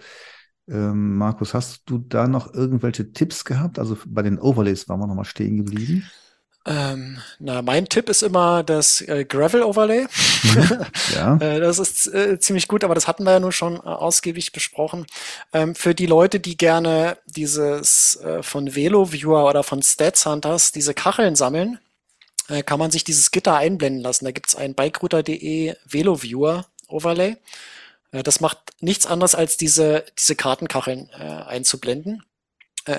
ähm, 0.68 1.16
Markus, 1.16 1.54
hast 1.54 1.82
du 1.86 1.98
da 1.98 2.26
noch 2.26 2.52
irgendwelche 2.52 3.12
Tipps 3.12 3.44
gehabt? 3.44 3.78
Also 3.78 3.96
bei 4.04 4.22
den 4.22 4.40
Overlays 4.40 4.88
waren 4.88 4.98
wir 4.98 5.06
noch 5.06 5.14
mal 5.14 5.24
stehen 5.24 5.58
geblieben. 5.58 6.02
Ähm, 6.66 7.18
na, 7.38 7.62
mein 7.62 7.88
Tipp 7.88 8.08
ist 8.08 8.22
immer 8.22 8.64
das 8.64 9.00
äh, 9.02 9.24
Gravel 9.24 9.62
Overlay. 9.62 10.08
Mhm, 10.42 10.86
ja. 11.14 11.36
äh, 11.36 11.60
das 11.60 11.78
ist 11.78 12.08
äh, 12.08 12.40
ziemlich 12.40 12.66
gut, 12.66 12.82
aber 12.82 12.96
das 12.96 13.06
hatten 13.06 13.22
wir 13.22 13.32
ja 13.32 13.40
nur 13.40 13.52
schon 13.52 13.76
äh, 13.76 13.80
ausgiebig 13.82 14.50
besprochen. 14.50 15.06
Ähm, 15.52 15.76
für 15.76 15.94
die 15.94 16.06
Leute, 16.06 16.40
die 16.40 16.56
gerne 16.56 17.18
dieses 17.26 18.16
äh, 18.16 18.42
von 18.42 18.74
Velo 18.74 19.12
Viewer 19.12 19.46
oder 19.48 19.62
von 19.62 19.80
Stats 19.80 20.26
Hunters 20.26 20.72
diese 20.72 20.92
Kacheln 20.92 21.36
sammeln, 21.36 21.78
äh, 22.48 22.64
kann 22.64 22.80
man 22.80 22.90
sich 22.90 23.04
dieses 23.04 23.30
Gitter 23.30 23.56
einblenden 23.56 24.02
lassen. 24.02 24.24
Da 24.24 24.32
gibt's 24.32 24.56
ein 24.56 24.74
bikerouter.de 24.74 25.76
Velo 25.84 26.22
Viewer 26.22 26.66
Overlay. 26.88 27.36
das 28.12 28.40
macht 28.40 28.58
nichts 28.80 29.06
anderes 29.06 29.34
als 29.34 29.56
diese, 29.56 30.04
diese 30.16 30.36
Kartenkacheln 30.36 31.10
einzublenden. 31.10 32.22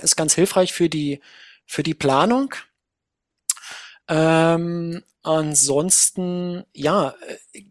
ist 0.02 0.18
ganz 0.18 0.36
hilfreich 0.36 0.74
für 0.74 0.90
die, 0.90 1.22
für 1.66 1.84
die 1.84 1.94
Planung 1.94 2.54
ähm, 4.08 5.04
ansonsten, 5.24 6.64
ja, 6.74 7.14
äh, 7.54 7.64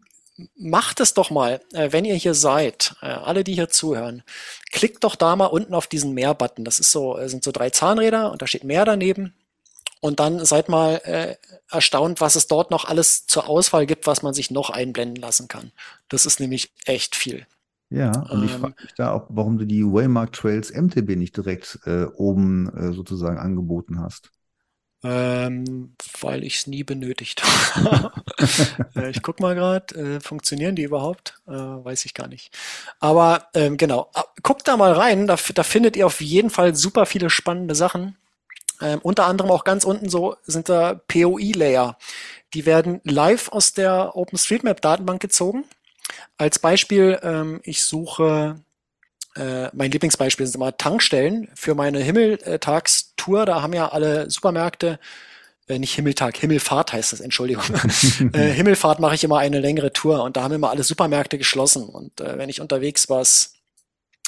macht 0.55 0.99
es 0.99 1.13
doch 1.13 1.31
mal, 1.31 1.61
äh, 1.73 1.91
wenn 1.91 2.05
ihr 2.05 2.15
hier 2.15 2.35
seid, 2.35 2.95
äh, 3.01 3.07
alle, 3.07 3.43
die 3.43 3.53
hier 3.53 3.69
zuhören, 3.69 4.23
klickt 4.71 5.03
doch 5.03 5.15
da 5.15 5.35
mal 5.35 5.47
unten 5.47 5.73
auf 5.73 5.87
diesen 5.87 6.13
Mehr-Button. 6.13 6.63
Das 6.63 6.79
ist 6.79 6.91
so, 6.91 7.17
sind 7.25 7.43
so 7.43 7.51
drei 7.51 7.69
Zahnräder 7.71 8.31
und 8.31 8.41
da 8.41 8.47
steht 8.47 8.63
Mehr 8.63 8.85
daneben. 8.85 9.33
Und 9.99 10.19
dann 10.19 10.45
seid 10.45 10.69
mal 10.69 11.01
äh, 11.05 11.35
erstaunt, 11.71 12.21
was 12.21 12.35
es 12.35 12.47
dort 12.47 12.69
noch 12.69 12.85
alles 12.85 13.25
zur 13.25 13.49
Auswahl 13.49 13.87
gibt, 13.87 14.05
was 14.05 14.21
man 14.21 14.33
sich 14.33 14.51
noch 14.51 14.69
einblenden 14.69 15.15
lassen 15.15 15.47
kann. 15.47 15.71
Das 16.07 16.27
ist 16.27 16.39
nämlich 16.39 16.71
echt 16.85 17.15
viel. 17.15 17.47
Ja, 17.89 18.11
und 18.29 18.39
ähm, 18.39 18.45
ich 18.45 18.51
frage 18.51 18.75
mich 18.83 18.93
da 18.95 19.11
auch, 19.11 19.25
warum 19.29 19.57
du 19.57 19.65
die 19.65 19.83
Waymark 19.83 20.33
Trails 20.33 20.71
MTB 20.71 21.15
nicht 21.15 21.35
direkt 21.35 21.79
äh, 21.85 22.03
oben 22.03 22.69
äh, 22.75 22.93
sozusagen 22.93 23.39
angeboten 23.39 23.99
hast. 23.99 24.31
Ähm, 25.03 25.95
weil 26.21 26.43
ich 26.43 26.57
es 26.57 26.67
nie 26.67 26.83
benötigt 26.83 27.43
habe. 27.43 28.11
Äh, 28.95 29.09
ich 29.09 29.21
guck 29.21 29.39
mal 29.39 29.55
gerade, 29.55 29.95
äh, 29.95 30.19
funktionieren 30.19 30.75
die 30.75 30.83
überhaupt? 30.83 31.39
Äh, 31.47 31.51
weiß 31.51 32.05
ich 32.05 32.13
gar 32.13 32.27
nicht. 32.27 32.55
Aber 32.99 33.47
ähm, 33.53 33.77
genau, 33.77 34.09
ah, 34.13 34.25
guckt 34.43 34.67
da 34.67 34.77
mal 34.77 34.93
rein, 34.93 35.27
da, 35.27 35.37
da 35.53 35.63
findet 35.63 35.95
ihr 35.95 36.05
auf 36.05 36.21
jeden 36.21 36.49
Fall 36.49 36.75
super 36.75 37.05
viele 37.05 37.29
spannende 37.29 37.75
Sachen. 37.75 38.15
Ähm, 38.79 38.99
unter 39.01 39.25
anderem 39.25 39.51
auch 39.51 39.63
ganz 39.63 39.85
unten 39.85 40.09
so 40.09 40.35
sind 40.43 40.69
da 40.69 40.95
POI-Layer. 41.07 41.97
Die 42.53 42.65
werden 42.65 43.01
live 43.03 43.49
aus 43.49 43.73
der 43.73 44.15
OpenStreetMap-Datenbank 44.15 45.19
gezogen. 45.19 45.65
Als 46.37 46.59
Beispiel, 46.59 47.19
ähm, 47.23 47.59
ich 47.63 47.83
suche 47.83 48.61
äh, 49.37 49.69
mein 49.73 49.91
Lieblingsbeispiel 49.91 50.45
sind 50.45 50.55
immer 50.55 50.75
Tankstellen 50.77 51.49
für 51.53 51.75
meine 51.75 51.99
Himmeltagstour. 53.27 53.45
Da 53.45 53.61
haben 53.61 53.73
ja 53.73 53.89
alle 53.89 54.29
Supermärkte, 54.29 54.99
äh, 55.67 55.79
nicht 55.79 55.93
Himmeltag, 55.95 56.37
Himmelfahrt 56.37 56.93
heißt 56.93 57.13
das, 57.13 57.19
Entschuldigung. 57.19 57.63
äh, 58.33 58.51
Himmelfahrt 58.51 58.99
mache 58.99 59.15
ich 59.15 59.23
immer 59.23 59.39
eine 59.39 59.59
längere 59.59 59.91
Tour 59.93 60.23
und 60.23 60.37
da 60.37 60.43
haben 60.43 60.53
immer 60.53 60.69
alle 60.69 60.83
Supermärkte 60.83 61.37
geschlossen. 61.37 61.87
Und 61.87 62.21
äh, 62.21 62.37
wenn 62.37 62.49
ich 62.49 62.61
unterwegs 62.61 63.09
was 63.09 63.55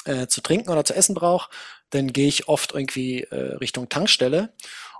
äh, 0.04 0.26
zu 0.26 0.40
trinken 0.42 0.70
oder 0.70 0.84
zu 0.84 0.94
essen 0.94 1.14
brauche, 1.14 1.50
dann 1.90 2.12
gehe 2.12 2.28
ich 2.28 2.48
oft 2.48 2.72
irgendwie 2.72 3.22
äh, 3.22 3.56
Richtung 3.56 3.88
Tankstelle. 3.88 4.52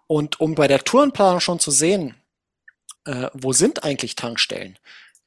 Und 0.06 0.40
um 0.40 0.54
bei 0.54 0.66
der 0.66 0.82
Tourenplanung 0.82 1.40
schon 1.40 1.60
zu 1.60 1.70
sehen, 1.70 2.16
äh, 3.04 3.28
wo 3.32 3.52
sind 3.52 3.84
eigentlich 3.84 4.16
Tankstellen, 4.16 4.78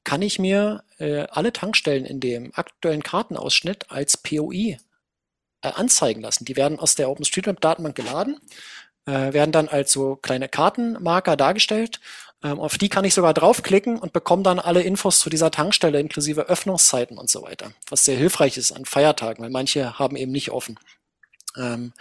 kann 0.03 0.21
ich 0.21 0.37
mir 0.37 0.83
äh, 0.97 1.25
alle 1.29 1.53
Tankstellen 1.53 2.05
in 2.05 2.19
dem 2.19 2.51
aktuellen 2.55 3.03
Kartenausschnitt 3.03 3.89
als 3.89 4.17
POI 4.17 4.77
äh, 5.64 5.69
anzeigen 5.69 6.22
lassen. 6.22 6.45
Die 6.45 6.56
werden 6.56 6.80
aus 6.80 6.95
der 6.95 7.10
OpenStreetMap-Datenbank 7.10 7.95
geladen, 7.95 8.40
äh, 9.06 9.34
werden 9.34 9.52
dann 9.52 9.68
als 9.68 9.91
so 9.91 10.18
kleine 10.18 10.49
Kartenmarker 10.49 11.35
dargestellt. 11.35 11.99
Ähm, 12.44 12.60
auf 12.60 12.77
die 12.77 12.90
kann 12.90 13.06
ich 13.06 13.14
sogar 13.14 13.34
draufklicken 13.34 13.98
und 13.98 14.14
bekomme 14.14 14.44
dann 14.44 14.60
alle 14.60 14.81
Infos 14.81 15.19
zu 15.19 15.30
dieser 15.30 15.49
Tankstelle 15.49 15.99
inklusive 15.99 16.49
Öffnungszeiten 16.49 17.18
und 17.18 17.30
so 17.30 17.41
weiter, 17.41 17.72
was 17.90 18.06
sehr 18.06 18.18
hilfreich 18.18 18.57
ist 18.57 18.73
an 18.73 18.85
Feiertagen, 18.85 19.44
weil 19.44 19.49
manche 19.49 19.98
haben 19.98 20.18
eben 20.18 20.34
nicht 20.34 20.52
offen. 20.52 20.77
Ähm, 21.57 21.94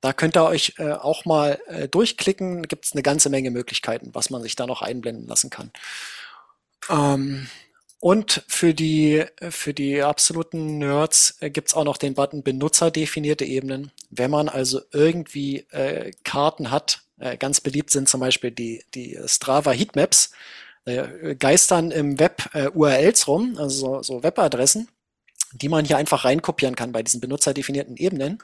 da 0.00 0.14
könnt 0.14 0.36
ihr 0.36 0.44
euch 0.44 0.74
äh, 0.78 0.92
auch 0.92 1.26
mal 1.26 1.60
äh, 1.66 1.86
durchklicken. 1.86 2.62
Gibt 2.62 2.86
es 2.86 2.92
eine 2.92 3.02
ganze 3.02 3.28
Menge 3.28 3.50
Möglichkeiten, 3.50 4.10
was 4.14 4.30
man 4.30 4.42
sich 4.42 4.56
da 4.56 4.66
noch 4.66 4.80
einblenden 4.80 5.26
lassen 5.26 5.50
kann. 5.50 5.70
Ähm, 6.88 7.48
und 8.00 8.42
für 8.48 8.72
die, 8.72 9.24
für 9.50 9.74
die 9.74 10.02
absoluten 10.02 10.78
Nerds 10.78 11.36
äh, 11.40 11.50
gibt's 11.50 11.74
auch 11.74 11.84
noch 11.84 11.98
den 11.98 12.14
Button 12.14 12.42
benutzerdefinierte 12.42 13.44
Ebenen. 13.44 13.92
Wenn 14.08 14.30
man 14.30 14.48
also 14.48 14.80
irgendwie 14.90 15.66
äh, 15.70 16.12
Karten 16.24 16.70
hat, 16.70 17.02
äh, 17.18 17.36
ganz 17.36 17.60
beliebt 17.60 17.90
sind 17.90 18.08
zum 18.08 18.20
Beispiel 18.20 18.50
die, 18.52 18.82
die 18.94 19.18
Strava 19.26 19.72
Heatmaps, 19.72 20.32
äh, 20.86 21.36
geistern 21.36 21.90
im 21.90 22.18
Web 22.18 22.48
äh, 22.54 22.68
URLs 22.68 23.28
rum, 23.28 23.56
also 23.58 24.02
so, 24.02 24.02
so 24.02 24.22
Webadressen, 24.22 24.88
die 25.52 25.68
man 25.68 25.84
hier 25.84 25.98
einfach 25.98 26.24
reinkopieren 26.24 26.76
kann 26.76 26.92
bei 26.92 27.02
diesen 27.02 27.20
benutzerdefinierten 27.20 27.98
Ebenen. 27.98 28.42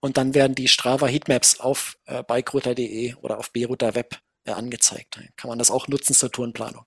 Und 0.00 0.18
dann 0.18 0.34
werden 0.34 0.54
die 0.54 0.68
Strava 0.68 1.06
Heatmaps 1.06 1.60
auf 1.60 1.96
äh, 2.04 2.22
bikerouter.de 2.22 3.14
oder 3.14 3.38
auf 3.38 3.52
Berouter 3.52 3.94
Web 3.94 4.20
äh, 4.44 4.50
angezeigt. 4.50 5.18
Kann 5.36 5.48
man 5.48 5.58
das 5.58 5.70
auch 5.70 5.88
nutzen 5.88 6.12
zur 6.12 6.30
Tourenplanung. 6.30 6.84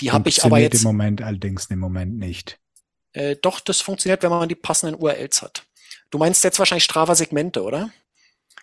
Die 0.00 0.12
habe 0.12 0.28
ich 0.28 0.44
aber 0.44 0.58
jetzt. 0.58 0.76
im 0.76 0.82
Moment 0.82 1.22
allerdings 1.22 1.66
im 1.66 1.78
Moment 1.78 2.18
nicht. 2.18 2.58
Äh, 3.12 3.36
doch, 3.40 3.60
das 3.60 3.80
funktioniert, 3.80 4.22
wenn 4.22 4.30
man 4.30 4.48
die 4.48 4.54
passenden 4.54 5.00
URLs 5.00 5.42
hat. 5.42 5.64
Du 6.10 6.18
meinst 6.18 6.44
jetzt 6.44 6.58
wahrscheinlich 6.58 6.84
Strava-Segmente, 6.84 7.62
oder? 7.62 7.90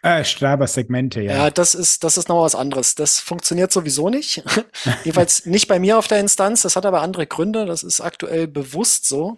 Äh, 0.01 0.23
Strava-Segmente, 0.23 1.21
ja. 1.21 1.35
Ja, 1.35 1.49
das 1.49 1.75
ist, 1.75 2.03
das 2.03 2.17
ist 2.17 2.29
noch 2.29 2.41
was 2.41 2.55
anderes. 2.55 2.95
Das 2.95 3.19
funktioniert 3.19 3.71
sowieso 3.71 4.09
nicht. 4.09 4.43
Jedenfalls 5.03 5.45
nicht 5.45 5.67
bei 5.67 5.79
mir 5.79 5.97
auf 5.97 6.07
der 6.07 6.19
Instanz. 6.19 6.61
Das 6.61 6.75
hat 6.75 6.85
aber 6.85 7.01
andere 7.01 7.27
Gründe. 7.27 7.65
Das 7.65 7.83
ist 7.83 8.01
aktuell 8.01 8.47
bewusst 8.47 9.07
so. 9.07 9.35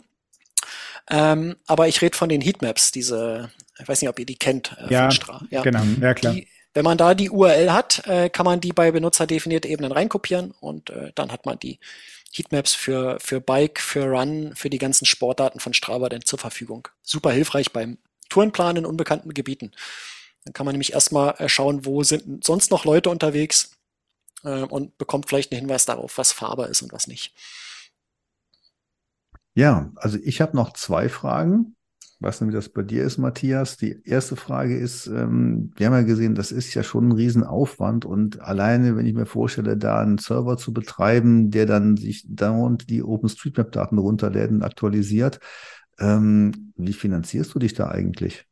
Ähm, 1.09 1.55
aber 1.67 1.87
ich 1.87 2.01
rede 2.01 2.17
von 2.17 2.27
den 2.27 2.41
Heatmaps, 2.41 2.91
diese, 2.91 3.49
ich 3.79 3.87
weiß 3.87 4.01
nicht, 4.01 4.09
ob 4.09 4.19
ihr 4.19 4.25
die 4.25 4.35
kennt. 4.35 4.75
Äh, 4.77 4.93
ja, 4.93 5.09
ja, 5.49 5.61
genau, 5.61 5.83
ja 6.01 6.13
klar. 6.13 6.33
Die, 6.33 6.47
wenn 6.77 6.83
man 6.83 6.99
da 6.99 7.15
die 7.15 7.31
URL 7.31 7.73
hat, 7.73 8.05
äh, 8.05 8.29
kann 8.29 8.45
man 8.45 8.61
die 8.61 8.71
bei 8.71 8.91
benutzerdefinierte 8.91 9.67
Ebenen 9.67 9.91
reinkopieren 9.91 10.53
und 10.59 10.91
äh, 10.91 11.11
dann 11.15 11.31
hat 11.31 11.47
man 11.47 11.57
die 11.57 11.79
Heatmaps 12.31 12.75
für, 12.75 13.17
für 13.19 13.41
Bike, 13.41 13.79
für 13.79 14.05
Run, 14.05 14.55
für 14.55 14.69
die 14.69 14.77
ganzen 14.77 15.07
Sportdaten 15.07 15.59
von 15.59 15.73
Strava 15.73 16.07
dann 16.07 16.23
zur 16.23 16.37
Verfügung. 16.37 16.87
Super 17.01 17.31
hilfreich 17.31 17.73
beim 17.73 17.97
Tourenplan 18.29 18.75
in 18.75 18.85
unbekannten 18.85 19.33
Gebieten. 19.33 19.71
Dann 20.45 20.53
kann 20.53 20.67
man 20.67 20.73
nämlich 20.73 20.93
erstmal 20.93 21.33
äh, 21.39 21.49
schauen, 21.49 21.83
wo 21.83 22.03
sind 22.03 22.45
sonst 22.45 22.69
noch 22.69 22.85
Leute 22.85 23.09
unterwegs 23.09 23.71
äh, 24.43 24.61
und 24.61 24.99
bekommt 24.99 25.27
vielleicht 25.27 25.51
einen 25.51 25.61
Hinweis 25.61 25.87
darauf, 25.87 26.19
was 26.19 26.31
fahrbar 26.31 26.67
ist 26.67 26.83
und 26.83 26.93
was 26.93 27.07
nicht. 27.07 27.33
Ja, 29.55 29.89
also 29.95 30.19
ich 30.23 30.41
habe 30.41 30.55
noch 30.55 30.73
zwei 30.73 31.09
Fragen 31.09 31.75
nicht, 32.19 32.41
wie 32.41 32.51
das 32.51 32.69
bei 32.69 32.81
dir 32.81 33.03
ist, 33.03 33.17
Matthias. 33.17 33.77
Die 33.77 34.01
erste 34.03 34.35
Frage 34.35 34.77
ist, 34.77 35.07
ähm, 35.07 35.71
wir 35.75 35.87
haben 35.87 35.93
ja 35.93 36.01
gesehen, 36.01 36.35
das 36.35 36.51
ist 36.51 36.73
ja 36.73 36.83
schon 36.83 37.09
ein 37.09 37.11
Riesenaufwand 37.11 38.05
und 38.05 38.41
alleine, 38.41 38.95
wenn 38.95 39.05
ich 39.05 39.13
mir 39.13 39.25
vorstelle, 39.25 39.77
da 39.77 39.99
einen 39.99 40.17
Server 40.17 40.57
zu 40.57 40.73
betreiben, 40.73 41.51
der 41.51 41.65
dann 41.65 41.97
sich 41.97 42.25
dauernd 42.27 42.89
die 42.89 43.03
OpenStreetMap-Daten 43.03 43.97
runterlädt 43.97 44.49
und 44.49 44.63
aktualisiert, 44.63 45.39
ähm, 45.99 46.73
wie 46.75 46.93
finanzierst 46.93 47.53
du 47.53 47.59
dich 47.59 47.73
da 47.73 47.89
eigentlich? 47.89 48.45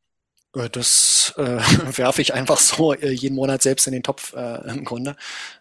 Äh, 0.56 0.70
das 0.70 1.34
äh, 1.38 1.44
werfe 1.98 2.22
ich 2.22 2.34
einfach 2.34 2.60
so 2.60 2.94
äh, 2.94 3.12
jeden 3.12 3.36
Monat 3.36 3.62
selbst 3.62 3.88
in 3.88 3.94
den 3.94 4.04
Topf 4.04 4.34
äh, 4.34 4.70
im 4.70 4.86
Grunde. 4.86 5.16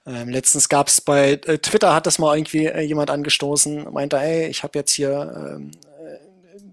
Ähm, 0.07 0.29
letztens 0.29 0.69
gab 0.69 0.89
es 0.89 1.01
bei 1.01 1.33
äh, 1.33 1.59
Twitter 1.59 1.95
hat 1.95 2.07
das 2.07 2.19
mal 2.19 2.37
irgendwie 2.37 2.69
jemand 2.83 3.11
angestoßen, 3.11 3.93
meinte, 3.93 4.19
ey, 4.19 4.49
ich 4.49 4.63
habe 4.63 4.79
jetzt 4.79 4.93
hier 4.93 5.57
ähm, 5.57 5.71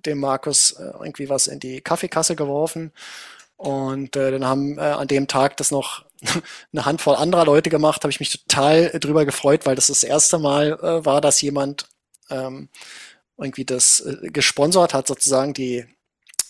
dem 0.05 0.19
Markus 0.19 0.71
äh, 0.71 0.91
irgendwie 0.99 1.29
was 1.29 1.47
in 1.47 1.59
die 1.59 1.81
Kaffeekasse 1.81 2.35
geworfen. 2.35 2.91
Und 3.57 4.15
äh, 4.15 4.31
dann 4.31 4.45
haben 4.45 4.77
äh, 4.77 4.81
an 4.81 5.07
dem 5.07 5.27
Tag 5.27 5.57
das 5.57 5.71
noch 5.71 6.03
eine 6.73 6.85
Handvoll 6.85 7.15
anderer 7.15 7.45
Leute 7.45 7.69
gemacht, 7.69 8.03
habe 8.03 8.11
ich 8.11 8.19
mich 8.19 8.31
total 8.31 8.89
drüber 8.99 9.25
gefreut, 9.25 9.65
weil 9.65 9.75
das 9.75 9.87
das 9.87 10.03
erste 10.03 10.39
Mal 10.39 10.73
äh, 10.81 11.05
war, 11.05 11.21
dass 11.21 11.41
jemand 11.41 11.87
ähm, 12.29 12.69
irgendwie 13.37 13.65
das 13.65 13.99
äh, 14.01 14.29
gesponsert 14.29 14.93
hat, 14.93 15.07
sozusagen 15.07 15.53
die 15.53 15.85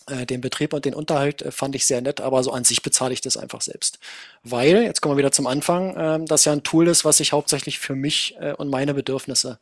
äh, 0.07 0.25
den 0.25 0.41
Betrieb 0.41 0.73
und 0.73 0.85
den 0.85 0.93
Unterhalt 0.93 1.41
äh, 1.41 1.51
fand 1.51 1.75
ich 1.75 1.85
sehr 1.85 2.01
nett, 2.01 2.21
aber 2.21 2.43
so 2.43 2.51
an 2.51 2.63
sich 2.63 2.81
bezahle 2.81 3.13
ich 3.13 3.21
das 3.21 3.37
einfach 3.37 3.61
selbst. 3.61 3.99
Weil, 4.43 4.83
jetzt 4.83 5.01
kommen 5.01 5.13
wir 5.15 5.19
wieder 5.19 5.31
zum 5.31 5.47
Anfang, 5.47 5.95
äh, 5.95 6.25
das 6.25 6.45
ja 6.45 6.53
ein 6.53 6.63
Tool 6.63 6.87
ist, 6.87 7.05
was 7.05 7.19
ich 7.19 7.31
hauptsächlich 7.31 7.79
für 7.79 7.95
mich 7.95 8.35
äh, 8.39 8.53
und 8.53 8.69
meine 8.69 8.93
Bedürfnisse 8.93 9.59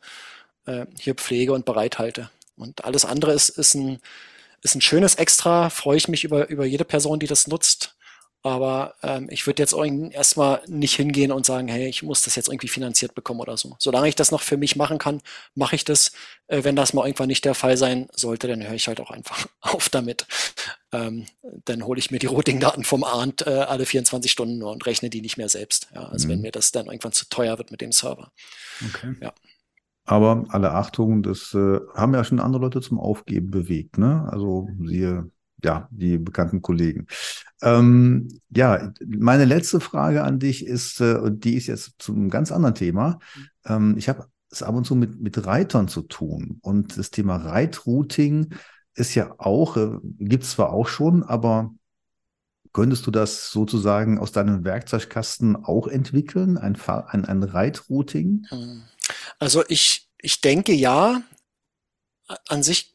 äh, 0.66 0.86
hier 0.98 1.14
pflege 1.14 1.52
und 1.52 1.64
bereithalte. 1.64 2.30
Und 2.60 2.84
alles 2.84 3.04
andere 3.04 3.32
ist, 3.32 3.48
ist 3.50 3.74
ein, 3.74 4.00
ist 4.62 4.74
ein 4.74 4.80
schönes 4.80 5.14
Extra, 5.16 5.70
freue 5.70 5.96
ich 5.96 6.08
mich 6.08 6.24
über, 6.24 6.48
über 6.48 6.64
jede 6.64 6.84
Person, 6.84 7.18
die 7.18 7.26
das 7.26 7.46
nutzt. 7.46 7.94
Aber 8.42 8.94
ähm, 9.02 9.28
ich 9.30 9.46
würde 9.46 9.62
jetzt 9.62 9.74
erstmal 9.74 10.62
nicht 10.66 10.96
hingehen 10.96 11.30
und 11.30 11.44
sagen, 11.44 11.68
hey, 11.68 11.88
ich 11.88 12.02
muss 12.02 12.22
das 12.22 12.36
jetzt 12.36 12.48
irgendwie 12.48 12.68
finanziert 12.68 13.14
bekommen 13.14 13.40
oder 13.40 13.58
so. 13.58 13.76
Solange 13.78 14.08
ich 14.08 14.14
das 14.14 14.30
noch 14.30 14.40
für 14.40 14.56
mich 14.56 14.76
machen 14.76 14.96
kann, 14.96 15.20
mache 15.54 15.76
ich 15.76 15.84
das. 15.84 16.12
Äh, 16.46 16.64
wenn 16.64 16.74
das 16.74 16.94
mal 16.94 17.04
irgendwann 17.04 17.28
nicht 17.28 17.44
der 17.44 17.54
Fall 17.54 17.76
sein 17.76 18.08
sollte, 18.14 18.48
dann 18.48 18.66
höre 18.66 18.74
ich 18.74 18.88
halt 18.88 18.98
auch 18.98 19.10
einfach 19.10 19.46
auf 19.60 19.90
damit. 19.90 20.26
Ähm, 20.90 21.26
dann 21.42 21.84
hole 21.84 21.98
ich 21.98 22.10
mir 22.10 22.18
die 22.18 22.26
Routing-Daten 22.26 22.84
vom 22.84 23.04
Arndt 23.04 23.46
äh, 23.46 23.50
alle 23.50 23.84
24 23.84 24.32
Stunden 24.32 24.56
nur 24.56 24.72
und 24.72 24.86
rechne 24.86 25.10
die 25.10 25.20
nicht 25.20 25.36
mehr 25.36 25.50
selbst. 25.50 25.88
Ja, 25.94 26.08
also 26.08 26.26
mhm. 26.26 26.32
wenn 26.32 26.40
mir 26.40 26.52
das 26.52 26.72
dann 26.72 26.86
irgendwann 26.86 27.12
zu 27.12 27.28
teuer 27.28 27.58
wird 27.58 27.70
mit 27.70 27.82
dem 27.82 27.92
Server. 27.92 28.32
Okay. 28.88 29.16
Ja. 29.20 29.34
Aber 30.10 30.44
alle 30.48 30.72
Achtung, 30.72 31.22
das 31.22 31.54
äh, 31.54 31.78
haben 31.94 32.14
ja 32.14 32.24
schon 32.24 32.40
andere 32.40 32.62
Leute 32.62 32.80
zum 32.80 32.98
Aufgeben 32.98 33.52
bewegt. 33.52 33.96
Ne? 33.96 34.28
Also 34.28 34.68
siehe 34.84 35.30
ja, 35.62 35.88
die 35.92 36.18
bekannten 36.18 36.62
Kollegen. 36.62 37.06
Ähm, 37.62 38.26
ja, 38.48 38.92
meine 39.06 39.44
letzte 39.44 39.78
Frage 39.78 40.24
an 40.24 40.40
dich 40.40 40.66
ist, 40.66 41.00
äh, 41.00 41.14
und 41.14 41.44
die 41.44 41.54
ist 41.54 41.68
jetzt 41.68 41.94
zu 41.98 42.12
einem 42.12 42.28
ganz 42.28 42.50
anderen 42.50 42.74
Thema. 42.74 43.20
Ähm, 43.64 43.94
ich 43.96 44.08
habe 44.08 44.26
es 44.50 44.64
ab 44.64 44.74
und 44.74 44.84
zu 44.84 44.96
mit, 44.96 45.20
mit 45.20 45.46
Reitern 45.46 45.86
zu 45.86 46.02
tun. 46.02 46.58
Und 46.60 46.98
das 46.98 47.12
Thema 47.12 47.36
Reitrouting 47.36 48.52
ist 48.96 49.14
ja 49.14 49.32
auch, 49.38 49.76
äh, 49.76 49.90
gibt 50.18 50.42
es 50.42 50.50
zwar 50.50 50.72
auch 50.72 50.88
schon, 50.88 51.22
aber 51.22 51.72
könntest 52.72 53.06
du 53.06 53.12
das 53.12 53.52
sozusagen 53.52 54.18
aus 54.18 54.32
deinem 54.32 54.64
Werkzeugkasten 54.64 55.54
auch 55.54 55.86
entwickeln, 55.86 56.58
ein, 56.58 56.76
ein, 56.86 57.24
ein 57.24 57.44
Reitrouting? 57.44 58.46
Also 59.38 59.64
ich, 59.68 60.08
ich 60.18 60.40
denke 60.40 60.72
ja. 60.72 61.22
An 62.46 62.62
sich 62.62 62.94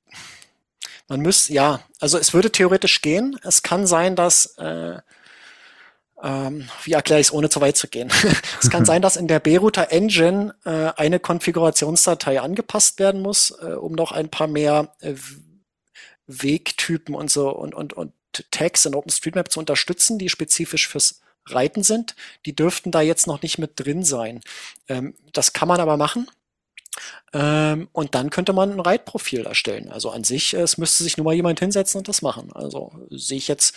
man 1.07 1.21
müsste, 1.21 1.53
ja, 1.53 1.81
also 1.99 2.17
es 2.17 2.33
würde 2.33 2.51
theoretisch 2.51 3.01
gehen. 3.01 3.39
Es 3.43 3.61
kann 3.61 3.85
sein, 3.85 4.15
dass, 4.15 4.57
äh, 4.57 4.97
ähm, 6.23 6.67
wie 6.83 6.93
erkläre 6.93 7.19
ich 7.19 7.27
es, 7.27 7.33
ohne 7.33 7.49
zu 7.49 7.61
weit 7.61 7.77
zu 7.77 7.87
gehen? 7.87 8.11
es 8.61 8.69
kann 8.69 8.85
sein, 8.85 9.01
dass 9.01 9.15
in 9.15 9.27
der 9.27 9.39
B-Router 9.39 9.91
Engine 9.91 10.55
äh, 10.65 10.91
eine 10.95 11.19
Konfigurationsdatei 11.19 12.41
angepasst 12.41 12.99
werden 12.99 13.21
muss, 13.21 13.51
äh, 13.51 13.73
um 13.73 13.93
noch 13.93 14.11
ein 14.11 14.29
paar 14.29 14.47
mehr 14.47 14.95
äh, 15.01 15.13
Wegtypen 16.27 17.13
und 17.13 17.29
so 17.29 17.49
und, 17.49 17.75
und, 17.75 17.93
und 17.93 18.13
Tags 18.49 18.85
in 18.85 18.95
OpenStreetMap 18.95 19.51
zu 19.51 19.59
unterstützen, 19.59 20.17
die 20.17 20.29
spezifisch 20.29 20.87
fürs 20.87 21.21
Reiten 21.47 21.84
sind. 21.84 22.15
Die 22.45 22.55
dürften 22.55 22.91
da 22.91 23.01
jetzt 23.01 23.27
noch 23.27 23.41
nicht 23.41 23.57
mit 23.57 23.72
drin 23.76 24.03
sein. 24.03 24.41
Ähm, 24.88 25.15
das 25.34 25.53
kann 25.53 25.67
man 25.67 25.80
aber 25.80 25.97
machen. 25.97 26.27
Ähm, 27.34 27.89
und 27.91 28.15
dann 28.15 28.30
könnte 28.30 28.53
man 28.53 28.72
ein 28.72 28.80
Reitprofil 28.80 29.45
erstellen. 29.45 29.91
Also 29.91 30.09
an 30.09 30.23
sich, 30.23 30.53
es 30.53 30.77
müsste 30.77 31.03
sich 31.03 31.17
nur 31.17 31.26
mal 31.26 31.34
jemand 31.34 31.59
hinsetzen 31.59 31.99
und 31.99 32.07
das 32.07 32.22
machen. 32.22 32.51
Also 32.53 32.93
sehe 33.09 33.38
ich 33.38 33.47
jetzt 33.47 33.76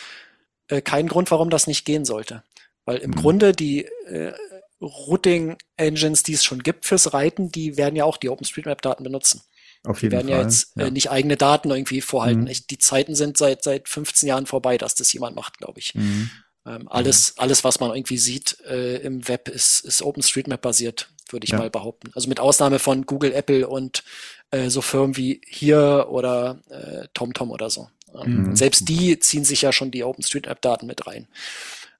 äh, 0.68 0.80
keinen 0.80 1.08
Grund, 1.08 1.30
warum 1.30 1.50
das 1.50 1.66
nicht 1.66 1.84
gehen 1.84 2.04
sollte. 2.04 2.42
Weil 2.84 2.98
im 2.98 3.10
mhm. 3.10 3.16
Grunde 3.16 3.52
die 3.52 3.84
äh, 3.84 4.32
Routing-Engines, 4.80 6.22
die 6.22 6.34
es 6.34 6.44
schon 6.44 6.62
gibt 6.62 6.86
fürs 6.86 7.12
Reiten, 7.12 7.50
die 7.50 7.76
werden 7.76 7.96
ja 7.96 8.04
auch 8.04 8.16
die 8.16 8.28
OpenStreetMap-Daten 8.28 9.02
benutzen. 9.02 9.42
Auf 9.84 10.02
jeden 10.02 10.10
die 10.10 10.16
werden 10.16 10.28
Fall. 10.28 10.36
ja 10.38 10.42
jetzt 10.42 10.76
äh, 10.76 10.84
ja. 10.84 10.90
nicht 10.90 11.10
eigene 11.10 11.36
Daten 11.36 11.70
irgendwie 11.70 12.00
vorhalten. 12.00 12.42
Mhm. 12.42 12.52
Die 12.70 12.78
Zeiten 12.78 13.14
sind 13.14 13.36
seit, 13.36 13.62
seit 13.62 13.88
15 13.88 14.28
Jahren 14.28 14.46
vorbei, 14.46 14.78
dass 14.78 14.94
das 14.94 15.12
jemand 15.12 15.36
macht, 15.36 15.58
glaube 15.58 15.80
ich. 15.80 15.94
Mhm. 15.94 16.30
Ähm, 16.68 16.88
alles, 16.88 17.34
mhm. 17.34 17.42
alles, 17.42 17.64
was 17.64 17.80
man 17.80 17.90
irgendwie 17.90 18.18
sieht 18.18 18.60
äh, 18.66 18.98
im 18.98 19.26
Web, 19.28 19.48
ist, 19.48 19.84
ist 19.84 20.02
OpenStreetMap 20.02 20.60
basiert 20.60 21.08
würde 21.32 21.44
ich 21.44 21.50
ja. 21.50 21.58
mal 21.58 21.70
behaupten. 21.70 22.10
Also 22.14 22.28
mit 22.28 22.40
Ausnahme 22.40 22.78
von 22.78 23.06
Google, 23.06 23.32
Apple 23.32 23.68
und 23.68 24.04
äh, 24.50 24.70
so 24.70 24.80
Firmen 24.80 25.16
wie 25.16 25.40
hier 25.46 26.06
oder 26.10 26.60
äh, 26.70 27.08
TomTom 27.14 27.50
oder 27.50 27.70
so. 27.70 27.88
Ähm, 28.14 28.44
mhm. 28.44 28.56
Selbst 28.56 28.88
die 28.88 29.18
ziehen 29.18 29.44
sich 29.44 29.62
ja 29.62 29.72
schon 29.72 29.90
die 29.90 30.04
OpenStreetMap-Daten 30.04 30.86
mit 30.86 31.06
rein. 31.06 31.28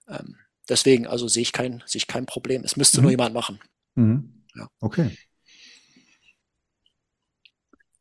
Ähm, 0.09 0.37
deswegen, 0.69 1.07
also 1.07 1.29
sehe 1.29 1.43
ich 1.43 1.53
kein, 1.53 1.83
sehe 1.87 1.99
ich 1.99 2.07
kein 2.07 2.27
Problem. 2.27 2.65
Es 2.65 2.77
müsste 2.77 2.99
mhm. 2.99 3.03
nur 3.03 3.11
jemand 3.11 3.35
machen. 3.35 3.61
Mhm. 3.95 4.45
Ja. 4.55 4.69
Okay. 4.81 5.17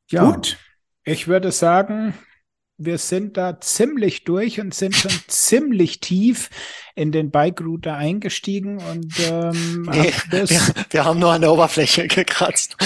Ja. 0.09 0.31
Gut. 0.31 0.57
Ich 1.03 1.27
würde 1.27 1.51
sagen, 1.51 2.13
wir 2.77 2.99
sind 2.99 3.37
da 3.37 3.59
ziemlich 3.59 4.23
durch 4.23 4.59
und 4.59 4.73
sind 4.73 4.95
schon 4.95 5.11
ziemlich 5.27 5.99
tief 5.99 6.49
in 6.95 7.11
den 7.11 7.31
Bike 7.31 7.61
Router 7.61 7.95
eingestiegen 7.95 8.77
und 8.77 9.13
ähm, 9.19 9.87
nee, 9.91 10.13
wir, 10.29 10.47
wir, 10.89 11.05
haben 11.05 11.19
nur 11.19 11.31
an 11.31 11.41
der 11.41 11.51
Oberfläche 11.51 12.07
gekratzt. 12.07 12.75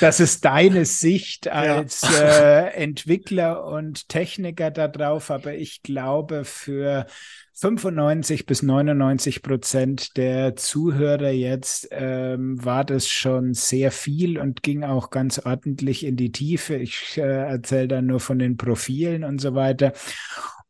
das 0.00 0.20
ist 0.20 0.44
deine 0.44 0.84
Sicht 0.84 1.48
als 1.48 2.02
ja. 2.02 2.66
äh, 2.66 2.74
Entwickler 2.74 3.64
und 3.64 4.08
Techniker 4.08 4.70
darauf, 4.70 5.30
aber 5.30 5.54
ich 5.54 5.82
glaube 5.82 6.44
für 6.44 7.06
95 7.54 8.46
bis 8.46 8.62
99 8.62 9.42
Prozent 9.42 10.16
der 10.16 10.56
Zuhörer 10.56 11.30
jetzt 11.30 11.88
ähm, 11.90 12.64
war 12.64 12.84
das 12.84 13.08
schon 13.08 13.52
sehr 13.54 13.92
viel 13.92 14.38
und 14.38 14.62
ging 14.62 14.84
auch 14.84 15.10
ganz 15.10 15.38
ordentlich 15.38 16.04
in 16.04 16.16
die 16.16 16.32
Tiefe. 16.32 16.76
Ich 16.76 17.18
äh, 17.18 17.20
erzähle 17.20 17.88
dann 17.88 18.06
nur 18.06 18.20
von 18.20 18.38
den 18.38 18.56
Profilen 18.56 19.22
und 19.22 19.40
so 19.40 19.54
weiter. 19.54 19.92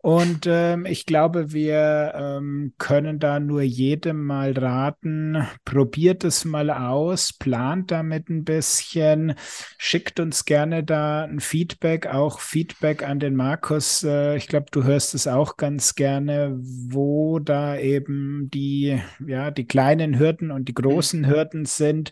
Und 0.02 0.48
ähm, 0.48 0.84
ich 0.84 1.06
glaube, 1.06 1.52
wir 1.52 2.12
ähm, 2.16 2.74
können 2.76 3.20
da 3.20 3.38
nur 3.38 3.62
jedem 3.62 4.24
mal 4.24 4.50
raten, 4.50 5.46
probiert 5.64 6.24
es 6.24 6.44
mal 6.44 6.70
aus, 6.70 7.32
plant 7.32 7.92
damit 7.92 8.28
ein 8.28 8.42
bisschen, 8.42 9.34
schickt 9.78 10.18
uns 10.18 10.44
gerne 10.44 10.82
da 10.82 11.22
ein 11.22 11.38
Feedback, 11.38 12.08
auch 12.08 12.40
Feedback 12.40 13.04
an 13.04 13.20
den 13.20 13.36
Markus. 13.36 14.02
Äh, 14.02 14.36
ich 14.36 14.48
glaube, 14.48 14.66
du 14.72 14.82
hörst 14.82 15.14
es 15.14 15.28
auch 15.28 15.56
ganz 15.56 15.94
gerne, 15.94 16.58
wo 16.60 17.38
da 17.38 17.78
eben 17.78 18.50
die, 18.52 19.00
ja, 19.24 19.52
die 19.52 19.66
kleinen 19.68 20.18
Hürden 20.18 20.50
und 20.50 20.68
die 20.68 20.74
großen 20.74 21.28
Hürden 21.28 21.64
sind. 21.64 22.10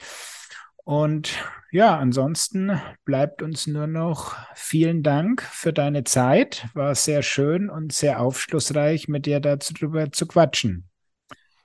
Und 0.85 1.37
ja, 1.71 1.97
ansonsten 1.99 2.81
bleibt 3.05 3.43
uns 3.43 3.67
nur 3.67 3.87
noch 3.87 4.37
vielen 4.55 5.03
Dank 5.03 5.43
für 5.43 5.73
deine 5.73 6.05
Zeit. 6.05 6.67
War 6.75 6.95
sehr 6.95 7.23
schön 7.23 7.71
und 7.71 7.93
sehr 7.93 8.21
aufschlussreich, 8.21 9.07
mit 9.09 9.27
dir 9.27 9.41
darüber 9.41 10.11
zu 10.11 10.27
quatschen. 10.27 10.91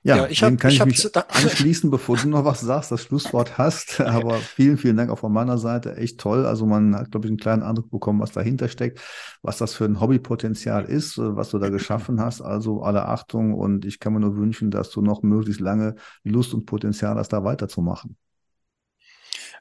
Ja, 0.06 0.18
ja 0.18 0.26
ich 0.28 0.40
hab, 0.44 0.56
kann 0.58 0.70
ich, 0.70 0.78
ich 0.78 0.84
mich 0.84 1.16
anschließen, 1.28 1.90
bevor 1.90 2.16
du 2.16 2.28
noch 2.28 2.44
was 2.44 2.60
sagst, 2.60 2.92
das 2.92 3.02
Schlusswort 3.02 3.58
hast. 3.58 4.00
Aber 4.00 4.36
vielen, 4.36 4.78
vielen 4.78 4.96
Dank 4.96 5.10
auch 5.10 5.18
von 5.18 5.32
meiner 5.32 5.58
Seite. 5.58 5.96
Echt 5.96 6.20
toll. 6.20 6.46
Also 6.46 6.64
man 6.64 6.94
hat, 6.94 7.10
glaube 7.10 7.26
ich, 7.26 7.30
einen 7.30 7.38
kleinen 7.38 7.64
Eindruck 7.64 7.90
bekommen, 7.90 8.20
was 8.20 8.30
dahinter 8.30 8.68
steckt, 8.68 9.00
was 9.42 9.58
das 9.58 9.74
für 9.74 9.84
ein 9.84 10.00
Hobbypotenzial 10.00 10.84
ist, 10.84 11.18
was 11.18 11.50
du 11.50 11.58
da 11.58 11.70
geschaffen 11.70 12.20
hast. 12.20 12.40
Also 12.40 12.82
alle 12.82 13.08
Achtung 13.08 13.54
und 13.54 13.84
ich 13.84 13.98
kann 13.98 14.12
mir 14.12 14.20
nur 14.20 14.36
wünschen, 14.36 14.70
dass 14.70 14.90
du 14.90 15.02
noch 15.02 15.22
möglichst 15.22 15.60
lange 15.60 15.96
Lust 16.22 16.54
und 16.54 16.66
Potenzial 16.66 17.16
hast, 17.16 17.32
da 17.32 17.42
weiterzumachen. 17.42 18.16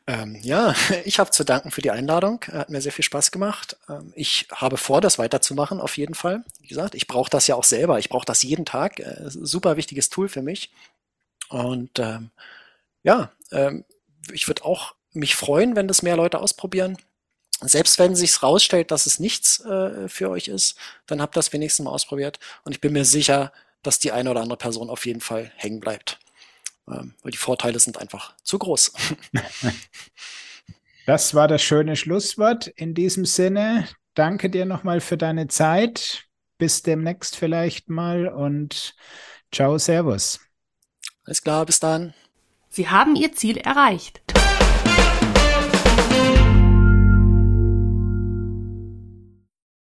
Ähm, 0.07 0.35
ja, 0.41 0.75
ich 1.05 1.19
habe 1.19 1.31
zu 1.31 1.43
danken 1.43 1.71
für 1.71 1.81
die 1.81 1.91
Einladung. 1.91 2.43
Hat 2.51 2.69
mir 2.69 2.81
sehr 2.81 2.91
viel 2.91 3.05
Spaß 3.05 3.31
gemacht. 3.31 3.77
Ähm, 3.89 4.13
ich 4.15 4.47
habe 4.51 4.77
vor, 4.77 5.01
das 5.01 5.17
weiterzumachen, 5.19 5.81
auf 5.81 5.97
jeden 5.97 6.15
Fall. 6.15 6.43
Wie 6.61 6.67
gesagt, 6.67 6.95
ich 6.95 7.07
brauche 7.07 7.29
das 7.29 7.47
ja 7.47 7.55
auch 7.55 7.63
selber. 7.63 7.99
Ich 7.99 8.09
brauche 8.09 8.25
das 8.25 8.43
jeden 8.43 8.65
Tag. 8.65 8.99
Äh, 8.99 9.23
super 9.27 9.77
wichtiges 9.77 10.09
Tool 10.09 10.29
für 10.29 10.41
mich. 10.41 10.71
Und 11.49 11.99
ähm, 11.99 12.31
ja, 13.03 13.31
ähm, 13.51 13.85
ich 14.31 14.47
würde 14.47 14.65
auch 14.65 14.95
mich 15.13 15.35
freuen, 15.35 15.75
wenn 15.75 15.87
das 15.87 16.01
mehr 16.01 16.17
Leute 16.17 16.39
ausprobieren. 16.39 16.97
Selbst 17.61 17.99
wenn 17.99 18.15
sich 18.15 18.43
rausstellt, 18.43 18.91
dass 18.91 19.05
es 19.05 19.19
nichts 19.19 19.61
äh, 19.65 20.09
für 20.09 20.29
euch 20.29 20.49
ist, 20.49 20.77
dann 21.07 21.21
habt 21.21 21.37
das 21.37 21.53
wenigstens 21.53 21.85
mal 21.85 21.91
ausprobiert. 21.91 22.39
Und 22.63 22.73
ich 22.73 22.81
bin 22.81 22.93
mir 22.93 23.05
sicher, 23.05 23.53
dass 23.81 23.99
die 23.99 24.11
eine 24.11 24.31
oder 24.31 24.41
andere 24.41 24.57
Person 24.57 24.89
auf 24.89 25.05
jeden 25.05 25.21
Fall 25.21 25.51
hängen 25.55 25.79
bleibt. 25.79 26.19
Ähm, 26.87 27.15
weil 27.23 27.31
die 27.31 27.37
Vorteile 27.37 27.79
sind 27.79 27.97
einfach 27.97 28.35
zu 28.43 28.59
groß. 28.59 28.93
Das 31.05 31.35
war 31.35 31.47
das 31.47 31.61
schöne 31.61 31.95
Schlusswort. 31.95 32.65
In 32.65 32.95
diesem 32.95 33.25
Sinne, 33.25 33.87
danke 34.15 34.49
dir 34.49 34.65
nochmal 34.65 35.01
für 35.01 35.17
deine 35.17 35.47
Zeit. 35.47 36.23
Bis 36.57 36.81
demnächst 36.81 37.35
vielleicht 37.35 37.89
mal 37.89 38.27
und 38.27 38.95
ciao, 39.51 39.77
servus. 39.77 40.39
Alles 41.25 41.43
klar, 41.43 41.65
bis 41.65 41.79
dann. 41.79 42.15
Sie 42.69 42.89
haben 42.89 43.15
Ihr 43.15 43.33
Ziel 43.33 43.57
erreicht. 43.57 44.21